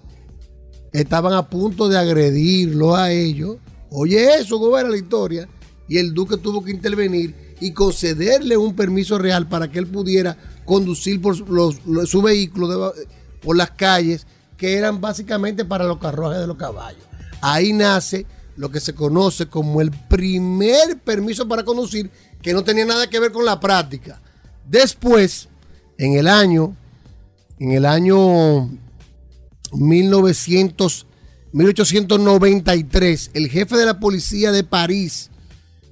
estaban 0.92 1.32
a 1.32 1.48
punto 1.48 1.88
de 1.88 1.96
agredirlo 1.96 2.94
a 2.94 3.10
ellos. 3.10 3.56
Oye, 3.88 4.34
eso, 4.34 4.58
gobierna 4.58 4.90
la 4.90 4.98
historia. 4.98 5.48
Y 5.88 5.96
el 5.96 6.12
duque 6.12 6.36
tuvo 6.36 6.62
que 6.62 6.72
intervenir 6.72 7.54
y 7.58 7.72
concederle 7.72 8.58
un 8.58 8.76
permiso 8.76 9.16
real 9.16 9.48
para 9.48 9.70
que 9.70 9.78
él 9.78 9.86
pudiera 9.86 10.36
conducir 10.66 11.22
por 11.22 11.38
los- 11.48 11.86
los- 11.86 12.10
su 12.10 12.20
vehículo 12.20 12.68
de- 12.68 13.06
por 13.40 13.56
las 13.56 13.70
calles, 13.70 14.26
que 14.58 14.76
eran 14.76 15.00
básicamente 15.00 15.64
para 15.64 15.86
los 15.86 15.96
carruajes 15.96 16.40
de 16.42 16.46
los 16.46 16.58
caballos. 16.58 17.00
Ahí 17.40 17.72
nace 17.72 18.26
lo 18.56 18.70
que 18.70 18.80
se 18.80 18.94
conoce 18.94 19.46
como 19.46 19.80
el 19.80 19.90
primer 19.90 20.98
permiso 20.98 21.46
para 21.46 21.64
conducir, 21.64 22.10
que 22.42 22.52
no 22.52 22.64
tenía 22.64 22.84
nada 22.84 23.08
que 23.08 23.20
ver 23.20 23.32
con 23.32 23.44
la 23.44 23.60
práctica. 23.60 24.20
Después, 24.68 25.48
en 25.96 26.14
el 26.14 26.26
año, 26.26 26.76
en 27.58 27.72
el 27.72 27.86
año 27.86 28.68
1900, 29.72 31.06
1893, 31.52 33.30
el 33.34 33.48
jefe 33.48 33.76
de 33.76 33.86
la 33.86 34.00
policía 34.00 34.52
de 34.52 34.64
París, 34.64 35.30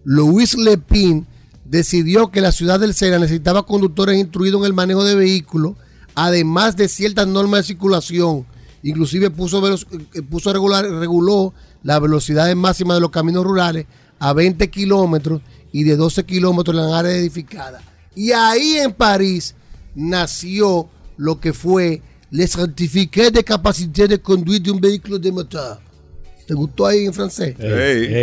Louis 0.04 0.56
Lepin, 0.56 1.26
decidió 1.64 2.30
que 2.30 2.40
la 2.40 2.52
ciudad 2.52 2.78
del 2.78 2.94
Sena 2.94 3.18
necesitaba 3.18 3.66
conductores 3.66 4.18
instruidos 4.18 4.60
en 4.60 4.66
el 4.66 4.74
manejo 4.74 5.04
de 5.04 5.14
vehículos, 5.14 5.74
además 6.14 6.76
de 6.76 6.88
ciertas 6.88 7.26
normas 7.26 7.60
de 7.60 7.66
circulación. 7.68 8.46
Inclusive 8.86 9.30
puso, 9.30 9.66
eh, 9.66 10.22
puso 10.22 10.52
regular, 10.52 10.88
reguló 10.88 11.52
la 11.82 11.98
velocidad 11.98 12.54
máxima 12.54 12.94
de 12.94 13.00
los 13.00 13.10
caminos 13.10 13.44
rurales 13.44 13.86
a 14.20 14.32
20 14.32 14.70
kilómetros 14.70 15.42
y 15.72 15.82
de 15.82 15.96
12 15.96 16.24
kilómetros 16.24 16.76
en 16.76 16.82
las 16.82 16.92
áreas 16.92 17.16
edificadas. 17.16 17.82
Y 18.14 18.30
ahí 18.30 18.76
en 18.78 18.92
París 18.92 19.56
nació 19.96 20.88
lo 21.16 21.40
que 21.40 21.52
fue 21.52 22.00
le 22.30 22.46
certificat 22.46 23.32
de 23.32 23.42
capacité 23.42 24.06
de 24.06 24.20
conduire 24.20 24.62
de 24.62 24.70
un 24.70 24.80
vehículo 24.80 25.18
de 25.18 25.32
motor. 25.32 25.80
¿Te 26.46 26.54
gustó 26.54 26.86
ahí 26.86 27.06
en 27.06 27.12
francés? 27.12 27.56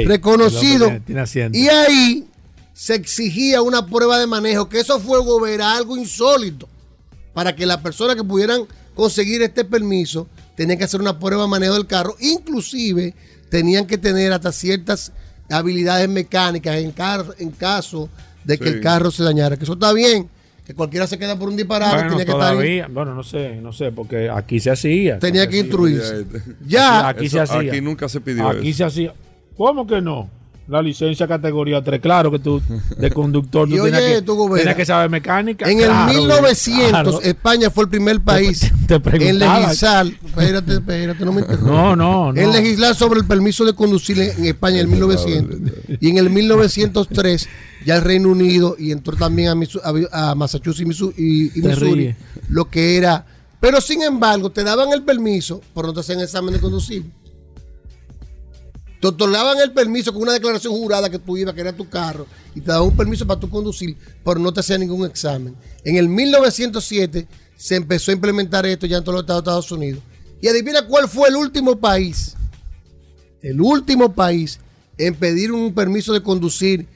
Reconocido. 0.06 0.90
tiene. 1.06 1.26
Y 1.54 1.68
ahí 1.68 2.28
se 2.74 2.96
exigía 2.96 3.62
una 3.62 3.86
prueba 3.86 4.18
de 4.18 4.28
manejo, 4.28 4.70
que 4.70 4.80
eso 4.80 4.98
fue 5.00 5.20
era 5.54 5.76
algo 5.76 5.98
insólito. 5.98 6.70
Para 7.34 7.54
que 7.54 7.66
las 7.66 7.80
personas 7.80 8.16
que 8.16 8.24
pudieran 8.24 8.62
conseguir 8.96 9.42
este 9.42 9.66
permiso 9.66 10.28
tenían 10.56 10.78
que 10.78 10.84
hacer 10.84 11.02
una 11.02 11.20
prueba 11.20 11.44
de 11.44 11.50
manejo 11.50 11.74
del 11.74 11.88
carro. 11.88 12.16
Inclusive 12.20 13.14
tenían 13.50 13.86
que 13.86 13.98
tener 13.98 14.32
hasta 14.34 14.52
ciertas 14.52 15.12
habilidades 15.50 16.10
mecánicas 16.10 16.78
en, 16.78 16.92
car- 16.92 17.36
en 17.40 17.52
caso 17.52 18.10
de 18.44 18.58
que 18.58 18.66
Sí. 18.70 18.74
el 18.76 18.82
carro 18.82 19.12
se 19.12 19.24
dañara. 19.24 19.58
Que 19.58 19.64
eso 19.64 19.74
está 19.74 19.94
bien. 19.94 20.28
Que 20.66 20.74
cualquiera 20.74 21.06
se 21.08 21.18
queda 21.20 21.38
por 21.38 21.50
un 21.50 21.58
disparate. 21.58 21.94
Bueno, 21.96 22.10
tenía 22.12 22.26
que 22.26 22.32
estar 22.32 22.48
ahí. 22.52 22.54
todavía, 22.56 22.88
bueno, 22.90 23.14
no 23.14 23.24
sé, 23.24 23.56
no 23.58 23.74
sé, 23.74 23.92
porque 23.92 24.30
aquí 24.30 24.60
se 24.62 24.72
hacía. 24.72 25.20
Tenía 25.20 25.48
que 25.48 25.60
instruirse. 25.60 26.26
Ya. 26.66 27.10
Aquí, 27.10 27.28
se 27.30 27.42
Eso- 27.42 27.54
hacía. 27.58 27.70
aquí 27.72 27.82
nunca 27.82 28.08
se 28.08 28.22
pidió 28.22 28.48
Aquí 28.48 28.70
eso. 28.70 28.78
se 28.78 28.84
hacía. 28.86 29.14
¿Cómo 29.58 29.86
que 29.86 30.00
no? 30.02 30.30
La 30.66 30.82
licencia 30.82 31.28
categoría 31.28 31.84
3, 31.84 32.00
claro 32.00 32.32
que 32.32 32.40
tú, 32.40 32.62
de 32.98 33.12
conductor, 33.12 33.68
tú 33.70 33.76
tenías, 33.76 34.02
oye, 34.02 34.14
que, 34.16 34.22
tú, 34.22 34.50
tenías 34.56 34.76
que 34.76 34.86
saber 34.86 35.10
mecánica. 35.10 35.70
En 35.70 35.78
claro, 35.80 36.10
el 36.10 36.18
1900, 36.20 36.90
claro. 36.90 37.22
España 37.22 37.70
fue 37.70 37.84
el 37.84 37.90
primer 37.90 38.22
país 38.22 38.72
te 38.88 38.96
en 38.96 39.02
preguntaba. 39.02 39.60
legislar. 39.60 40.06
Espérate, 40.26 40.74
espérate, 40.76 41.26
no 41.26 41.34
me. 41.34 41.42
No, 41.42 41.96
no, 41.98 42.32
no. 42.32 42.42
En 42.42 42.52
legislar 42.54 42.96
sobre 42.96 43.20
el 43.20 43.26
permiso 43.28 43.66
de 43.66 43.74
conducir 43.74 44.18
en 44.20 44.38
en 44.38 44.46
España 44.46 44.76
en 44.80 44.82
el 44.84 44.88
1900. 44.88 45.60
Y 46.00 46.10
en 46.10 46.18
el 46.18 46.30
1903, 46.30 47.50
ya 47.86 47.98
el 47.98 48.02
Reino 48.02 48.30
Unido 48.30 48.76
y 48.80 48.92
entró 48.92 49.18
también 49.18 49.50
a, 49.50 49.56
Misu- 49.56 49.82
a- 50.12 50.32
a 50.32 50.36
Massachusetts 50.36 51.02
y, 51.18 51.48
y- 51.48 51.62
Te 51.62 51.68
Missouri, 51.68 52.16
lo 52.48 52.70
que 52.70 52.96
era. 52.96 53.26
Pero 53.60 53.82
sin 53.82 54.02
embargo, 54.02 54.50
te 54.50 54.64
daban 54.64 54.94
el 54.94 55.04
permiso, 55.04 55.62
pero 55.76 55.88
no 55.88 55.94
te 55.94 56.00
hacían 56.00 56.22
examen 56.22 56.54
de 56.54 56.60
conducir. 56.62 57.04
Te 59.04 59.08
otorgaban 59.08 59.58
el 59.60 59.74
permiso 59.74 60.14
con 60.14 60.22
una 60.22 60.32
declaración 60.32 60.72
jurada 60.72 61.10
que 61.10 61.20
tú 61.20 61.36
ibas, 61.36 61.54
que 61.54 61.60
era 61.60 61.74
tu 61.74 61.90
carro, 61.90 62.26
y 62.56 62.62
te 62.62 62.72
daban 62.72 62.88
un 62.88 62.96
permiso 62.96 63.28
para 63.28 63.38
tú 63.38 63.50
conducir, 63.50 63.98
pero 64.24 64.40
no 64.40 64.54
te 64.54 64.62
hacían 64.62 64.80
ningún 64.80 65.06
examen. 65.06 65.58
En 65.84 65.98
el 65.98 66.08
1907 66.08 67.28
se 67.54 67.76
empezó 67.76 68.12
a 68.12 68.14
implementar 68.14 68.66
esto 68.66 68.86
ya 68.86 69.00
en 69.00 69.04
todos 69.04 69.16
los 69.16 69.24
estados 69.24 69.44
de 69.44 69.50
Estados 69.50 69.72
Unidos. 69.74 70.02
Y 70.42 70.48
adivina 70.48 70.88
cuál 70.88 71.10
fue 71.10 71.28
el 71.28 71.36
último 71.36 71.78
país, 71.78 72.38
el 73.42 73.60
último 73.60 74.14
país 74.14 74.62
en 74.98 75.16
pedir 75.16 75.52
un 75.52 75.74
permiso 75.74 76.14
de 76.14 76.24
conducir 76.24 76.88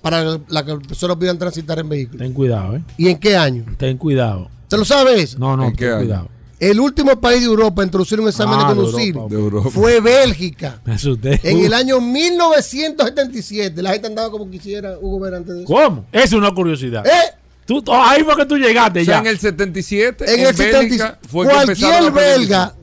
para 0.00 0.38
la 0.46 0.64
que 0.64 0.74
las 0.74 0.86
personas 0.86 1.16
pudieran 1.16 1.40
transitar 1.40 1.80
en 1.80 1.88
vehículos. 1.88 2.20
Ten 2.20 2.34
cuidado, 2.34 2.76
¿eh? 2.76 2.84
¿Y 2.96 3.08
en 3.08 3.18
qué 3.18 3.36
año? 3.36 3.64
Ten 3.76 3.98
cuidado. 3.98 4.48
¿Se 4.68 4.76
lo 4.78 4.84
sabes? 4.84 5.36
No, 5.36 5.56
no, 5.56 5.64
¿En 5.64 5.72
qué 5.72 5.86
ten 5.86 5.88
año? 5.88 5.98
cuidado. 6.04 6.28
El 6.60 6.80
último 6.80 7.20
país 7.20 7.40
de 7.40 7.46
Europa 7.46 7.82
en 7.82 7.86
introducir 7.88 8.20
un 8.20 8.28
examen 8.28 8.58
Ah, 8.60 8.68
de 8.70 8.74
conducir 8.74 9.14
Europa. 9.14 9.34
De 9.34 9.40
Europa. 9.40 9.70
fue 9.70 10.00
Bélgica. 10.00 10.80
Me 10.84 10.94
asusté. 10.94 11.40
En 11.44 11.64
el 11.64 11.72
año 11.72 12.00
1977, 12.00 13.82
la 13.82 13.92
gente 13.92 14.06
andaba 14.08 14.30
como 14.30 14.50
quisiera 14.50 14.98
Hugo 15.00 15.20
Vera 15.20 15.36
antes 15.38 15.54
de 15.54 15.62
eso. 15.64 15.72
¿Cómo? 15.72 16.04
Esa 16.12 16.24
es 16.24 16.32
una 16.32 16.50
curiosidad. 16.52 17.06
¿Eh? 17.06 17.34
Tú, 17.66 17.82
oh, 17.86 17.94
ahí 18.02 18.22
fue 18.24 18.34
que 18.34 18.46
tú 18.46 18.56
llegaste 18.56 19.02
O 19.02 19.04
sea, 19.04 19.14
ya. 19.16 19.20
en 19.20 19.26
el 19.26 19.38
77, 19.38 20.24
En 20.24 20.40
en, 20.40 20.46
el 20.46 20.56
77, 20.56 20.78
Bélgica, 20.78 21.18
fue 21.28 21.46
que 21.46 21.52
empezaron 21.54 22.12
cualquier 22.12 22.24
a 22.24 22.36
belga 22.38 22.74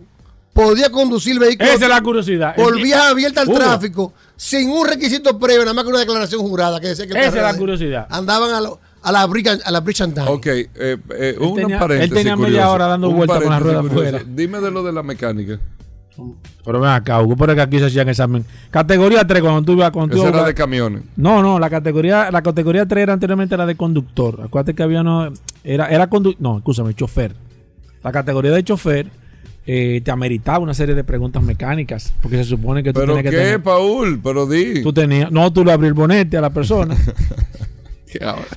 podía 0.53 0.89
conducir 0.89 1.37
vehículos 1.39 1.73
Esa 1.73 1.83
es 1.85 1.89
la 1.89 2.01
curiosidad. 2.01 2.55
por 2.55 2.77
El- 2.77 2.83
vía 2.83 3.09
abierta 3.09 3.41
al 3.41 3.49
Hugo, 3.49 3.57
tráfico 3.57 4.13
sin 4.37 4.69
un 4.69 4.87
requisito 4.87 5.37
previo, 5.39 5.61
nada 5.61 5.73
más 5.73 5.83
que 5.85 5.89
una 5.89 5.99
declaración 5.99 6.41
jurada 6.41 6.79
que 6.79 6.87
decía 6.89 7.05
que 7.07 7.11
el 7.13 7.17
Esa 7.17 7.27
es 7.29 7.35
la 7.43 7.57
curiosidad. 7.57 8.07
Andaban 8.09 8.51
a, 8.53 8.61
lo- 8.61 8.79
a 9.05 9.11
la 9.11 9.23
and- 9.23 9.61
a 9.65 9.71
la 9.71 9.79
bridge 9.79 10.01
and 10.01 10.13
down. 10.15 10.27
Ok, 10.27 10.45
eh, 10.47 10.67
eh, 10.75 11.35
un 11.39 11.55
tenía- 11.55 11.79
paréntesis 11.79 12.11
él 12.11 12.17
tenía 12.17 12.35
media 12.35 12.47
curioso. 12.49 12.71
hora 12.73 12.87
dando 12.87 13.11
vueltas 13.11 13.41
con 13.41 13.49
la 13.51 13.59
rueda 13.59 13.79
afuera. 13.81 14.21
Dime 14.27 14.59
de 14.59 14.71
lo 14.71 14.83
de 14.83 14.91
la 14.91 15.03
mecánica. 15.03 15.59
Pero 16.63 16.79
ven 16.79 16.89
acá, 16.91 17.21
Hugo, 17.21 17.35
pero 17.35 17.51
es 17.51 17.55
que 17.57 17.61
aquí 17.61 17.77
se 17.79 17.85
hacían 17.87 18.07
examen. 18.07 18.45
Categoría 18.71 19.27
3, 19.27 19.41
cuando 19.41 19.61
tú 19.63 19.73
ibas 19.73 19.91
cuando 19.91 20.15
tú 20.15 20.21
Esa 20.21 20.29
era 20.29 20.45
de 20.45 20.53
camiones. 20.53 21.01
No, 21.17 21.41
no, 21.41 21.59
la 21.59 21.69
categoría, 21.69 22.31
la 22.31 22.41
categoría 22.41 22.85
3 22.85 23.03
era 23.03 23.13
anteriormente 23.13 23.57
la 23.57 23.65
de 23.65 23.75
conductor. 23.75 24.39
Acuérdate 24.43 24.73
que 24.73 24.81
había 24.83 25.03
no, 25.03 25.29
era, 25.63 25.87
era 25.89 26.07
condu 26.07 26.33
no, 26.39 26.57
escúchame, 26.57 26.93
chofer. 26.93 27.35
La 28.01 28.13
categoría 28.13 28.51
de 28.51 28.63
chofer 28.63 29.07
eh, 29.67 29.99
te 30.05 30.11
ameritaba 30.11 30.59
una 30.59 30.73
serie 30.73 30.95
de 30.95 31.03
preguntas 31.03 31.43
mecánicas, 31.43 32.13
porque 32.21 32.37
se 32.37 32.43
supone 32.45 32.81
que 32.81 32.93
tú 32.93 32.99
¿Pero 33.01 33.15
tenías 33.15 33.31
qué, 33.31 33.37
que 33.37 33.43
tener, 33.43 33.63
Paul? 33.63 34.19
Pero 34.23 34.45
di. 34.45 34.83
tú 34.83 34.93
tenías, 34.93 35.31
no, 35.31 35.51
tú 35.51 35.65
le 35.65 35.71
abrías 35.73 35.89
el 35.89 35.95
bonete 35.95 36.37
a 36.37 36.41
la 36.41 36.49
persona. 36.51 36.95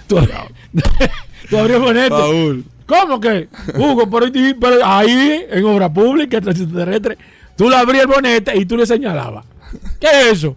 Tú, 0.06 0.18
tú 1.50 1.58
abrías 1.58 1.80
el. 1.82 2.64
¿Cómo 2.86 3.20
que? 3.20 3.48
Hugo, 3.74 4.08
pero, 4.08 4.26
pero 4.58 4.76
ahí, 4.84 5.44
en 5.50 5.64
obra 5.64 5.92
pública, 5.92 6.38
en 6.38 6.44
tránsito 6.44 6.74
terrestre, 6.74 7.18
tú 7.54 7.68
le 7.68 7.76
abrías 7.76 8.04
el 8.04 8.10
bonete 8.10 8.56
y 8.56 8.64
tú 8.64 8.76
le 8.76 8.86
señalabas. 8.86 9.44
¿Qué 10.00 10.06
es 10.06 10.38
eso? 10.38 10.56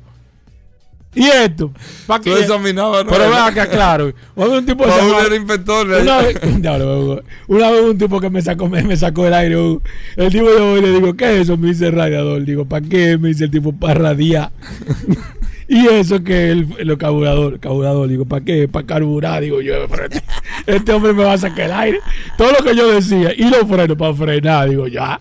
¿Y 1.13 1.25
esto? 1.25 1.73
¿Pa' 2.07 2.19
Tú 2.19 2.25
qué? 2.25 2.39
examinabas, 2.39 3.03
¿no? 3.03 3.11
Pero 3.11 3.29
ven 3.29 3.39
acá, 3.39 3.67
claro. 3.67 4.13
Hubo 4.33 4.57
un 4.57 4.65
tipo 4.65 4.85
Paul 4.85 5.25
era 5.25 5.35
inspector. 5.35 5.85
Una 5.87 6.21
vez, 6.21 6.39
una 7.47 7.69
vez 7.71 7.81
un 7.81 7.97
tipo 7.97 8.21
que 8.21 8.29
me 8.29 8.41
sacó, 8.41 8.69
me, 8.69 8.81
me 8.83 8.95
sacó 8.95 9.27
el 9.27 9.33
aire. 9.33 9.57
Hugo. 9.57 9.81
El 10.15 10.31
tipo 10.31 10.45
yo 10.45 10.69
voy 10.71 10.79
y 10.79 10.83
le 10.83 10.91
digo, 10.93 11.13
¿qué 11.17 11.35
es 11.35 11.41
eso? 11.41 11.57
Me 11.57 11.69
dice 11.69 11.91
radiador. 11.91 12.45
Digo, 12.45 12.63
¿para 12.63 12.87
qué? 12.87 13.17
Me 13.17 13.27
dice 13.27 13.43
el 13.43 13.51
tipo, 13.51 13.73
para 13.73 13.95
radiar. 13.95 14.51
y 15.73 15.87
eso 15.87 16.21
que 16.23 16.51
el, 16.51 16.67
el 16.77 16.97
carburador, 16.97 17.59
carburador, 17.59 18.07
digo, 18.09 18.25
¿para 18.25 18.43
qué? 18.43 18.67
Para 18.67 18.85
carburar, 18.85 19.41
digo 19.41 19.61
yo. 19.61 19.75
este, 19.85 20.21
este 20.67 20.91
hombre 20.93 21.13
me 21.13 21.23
va 21.23 21.33
a 21.33 21.37
sacar 21.37 21.65
el 21.67 21.71
aire. 21.71 21.99
Todo 22.37 22.51
lo 22.51 22.63
que 22.65 22.75
yo 22.75 22.91
decía. 22.91 23.31
Y 23.35 23.43
los 23.49 23.67
frenos 23.67 23.97
para 23.97 24.13
frenar, 24.13 24.69
digo, 24.69 24.87
ya. 24.87 25.19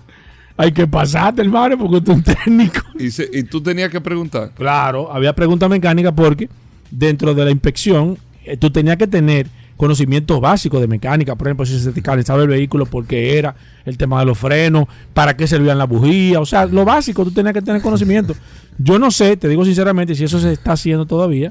Hay 0.57 0.73
que 0.73 0.87
pasarte, 0.87 1.41
hermano, 1.43 1.79
porque 1.79 2.01
tú 2.01 2.13
eres 2.13 2.27
un 2.27 2.35
técnico. 2.35 2.81
Y, 2.99 3.11
se- 3.11 3.31
y 3.33 3.45
tú 3.45 3.63
tenías 3.63 3.91
que 3.91 4.01
preguntar. 4.01 4.51
Claro, 4.55 5.11
había 5.13 5.33
preguntas 5.35 5.71
mecánicas 5.71 6.13
porque 6.15 6.49
dentro 6.91 7.33
de 7.33 7.45
la 7.45 7.51
inspección 7.51 8.19
eh, 8.45 8.57
tú 8.57 8.71
tenías 8.71 8.97
que 8.97 9.07
tener 9.07 9.47
conocimientos 9.81 10.39
básicos 10.43 10.79
de 10.79 10.87
mecánica, 10.87 11.35
por 11.35 11.47
ejemplo, 11.49 11.65
si 11.65 11.81
se 11.81 11.91
te 11.91 12.03
calentaba 12.03 12.43
el 12.43 12.49
vehículo, 12.49 12.85
por 12.85 13.07
qué 13.07 13.39
era, 13.39 13.55
el 13.87 13.97
tema 13.97 14.21
de 14.21 14.27
los 14.27 14.37
frenos, 14.39 14.85
para 15.15 15.35
qué 15.35 15.47
servían 15.47 15.79
las 15.79 15.89
bujías, 15.89 16.39
o 16.39 16.45
sea, 16.45 16.67
lo 16.67 16.85
básico 16.85 17.25
tú 17.25 17.31
tenías 17.31 17.55
que 17.55 17.63
tener 17.63 17.81
conocimiento. 17.81 18.35
Yo 18.77 18.99
no 18.99 19.11
sé, 19.11 19.39
te 19.39 19.49
digo 19.49 19.65
sinceramente, 19.65 20.15
si 20.15 20.25
eso 20.25 20.39
se 20.39 20.53
está 20.53 20.73
haciendo 20.73 21.07
todavía. 21.07 21.51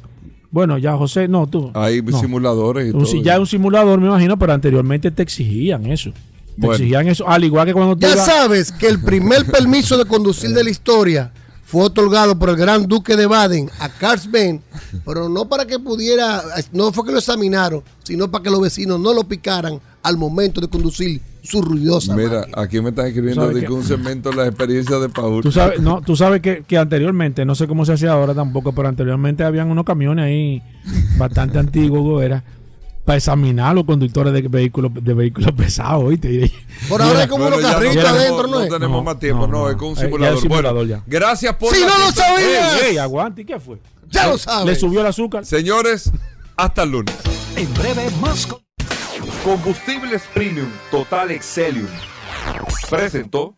Bueno, 0.52 0.78
ya 0.78 0.96
José, 0.96 1.28
no, 1.28 1.48
tú. 1.48 1.72
Hay 1.74 2.04
no. 2.04 2.20
simuladores 2.20 2.86
y 2.86 2.90
Un- 2.92 3.00
todo. 3.00 3.06
si 3.08 3.24
ya 3.24 3.40
un 3.40 3.48
simulador, 3.48 4.00
me 4.00 4.06
imagino, 4.08 4.38
pero 4.38 4.54
anteriormente 4.54 5.10
te 5.10 5.24
exigían 5.24 5.88
eso. 5.88 6.12
Te 6.12 6.18
Bueno. 6.58 6.74
exigían 6.74 7.08
eso, 7.08 7.28
al 7.28 7.44
igual 7.44 7.66
que 7.66 7.74
cuando 7.74 7.96
tú 7.96 8.02
Ya 8.02 8.16
sabes 8.16 8.72
que 8.72 8.88
el 8.88 9.02
primer 9.02 9.46
permiso 9.48 9.98
de 9.98 10.06
conducir 10.06 10.52
de 10.52 10.64
la 10.64 10.70
historia 10.70 11.32
fue 11.70 11.84
otorgado 11.84 12.40
por 12.40 12.50
el 12.50 12.56
gran 12.56 12.88
duque 12.88 13.16
de 13.16 13.28
Baden 13.28 13.70
a 13.80 13.90
Carl 13.90 14.20
Ben, 14.32 14.60
pero 15.06 15.30
no 15.30 15.48
para 15.48 15.68
que 15.68 15.78
pudiera, 15.78 16.41
no 16.74 16.91
fue 16.91 17.06
que 17.06 17.12
lo 17.12 17.20
examinaron, 17.20 17.84
sino 18.04 18.32
para 18.32 18.44
que 18.44 18.50
los 18.50 18.60
vecinos 18.60 19.00
no 19.00 19.14
lo 19.14 19.24
picaran 19.26 19.80
al 20.02 20.18
momento 20.18 20.62
de 20.62 20.68
conducir 20.68 21.22
su 21.44 21.62
ruidosa 21.62 22.16
Mira, 22.16 22.40
máquina. 22.40 22.62
aquí 22.64 22.82
me 22.82 22.90
están 22.90 23.06
escribiendo 23.06 23.41
¿Sabes 23.44 23.58
de 23.58 23.68
que 23.68 23.72
un 23.72 23.84
segmento 23.84 24.32
de 24.32 24.38
la 24.38 24.48
experiencia 24.48 24.98
de 24.98 25.10
Paul. 25.10 25.44
Tú 25.44 25.52
sabes, 25.52 25.80
no, 25.80 26.02
tú 26.02 26.16
sabes 26.16 26.41
que, 26.41 26.64
que 26.68 26.76
anteriormente, 26.76 27.46
no 27.46 27.54
sé 27.54 27.68
cómo 27.68 27.86
se 27.86 27.94
hacía 27.94 28.14
ahora 28.14 28.34
tampoco, 28.34 28.74
pero 28.74 28.88
anteriormente 28.88 29.44
habían 29.44 29.70
unos 29.70 29.86
camiones 29.86 30.26
ahí 30.26 30.64
bastante 31.20 31.60
antiguos, 31.60 32.24
era 32.24 32.44
para 33.10 33.18
examinar 33.18 33.72
a 33.72 33.73
los 33.73 33.86
conductores 33.86 34.31
de 34.31 34.41
vehículos 34.44 34.91
de 34.94 35.14
vehículos 35.15 35.52
pesados, 35.53 36.03
¿oíste? 36.03 36.52
Por 36.88 37.02
ahora 37.02 37.22
hay 37.22 37.27
como 37.27 37.48
unos 37.48 37.60
carritos 37.60 37.95
tenemos- 37.95 38.19
adentro, 38.19 38.44
¿no 38.44 38.48
No 38.60 38.61
es? 38.61 38.69
tenemos 38.69 38.98
No, 38.98 39.03
más 39.03 39.18
tiempo, 39.19 39.48
no, 39.48 39.53
no, 39.53 39.60
no. 39.64 39.69
es 39.72 39.76
con 39.77 39.88
un 39.88 39.94
Eh, 39.94 39.95
ya 39.95 40.02
el 40.03 40.07
simulador. 40.11 40.41
simulador 40.41 40.73
Bueno, 40.76 40.90
ya. 40.90 41.03
Gracias 41.07 41.56
por 41.56 41.73
¡Si 41.73 41.81
la 41.81 41.88
no 41.88 41.98
lo 42.06 42.11
sabías! 42.11 42.84
Ey, 42.84 42.98
aguante, 42.99 43.41
¿y 43.41 43.45
qué 43.45 43.60
fue? 43.60 43.80
Ya 44.11 44.27
lo 44.27 44.34
Le 44.34 44.38
sabes. 44.38 44.80
subió 44.80 45.02
el 45.02 45.07
azúcar. 45.07 45.44
Señores, 45.44 46.11
hasta 46.56 46.84
el 46.84 46.91
lunes. 46.91 47.15
En 47.56 47.73
breve, 47.73 48.11
más. 48.22 48.48
Combustibles 49.44 50.22
Premium 50.31 50.69
Total 50.91 51.31
Excelium. 51.31 51.88
Presentó. 52.91 53.57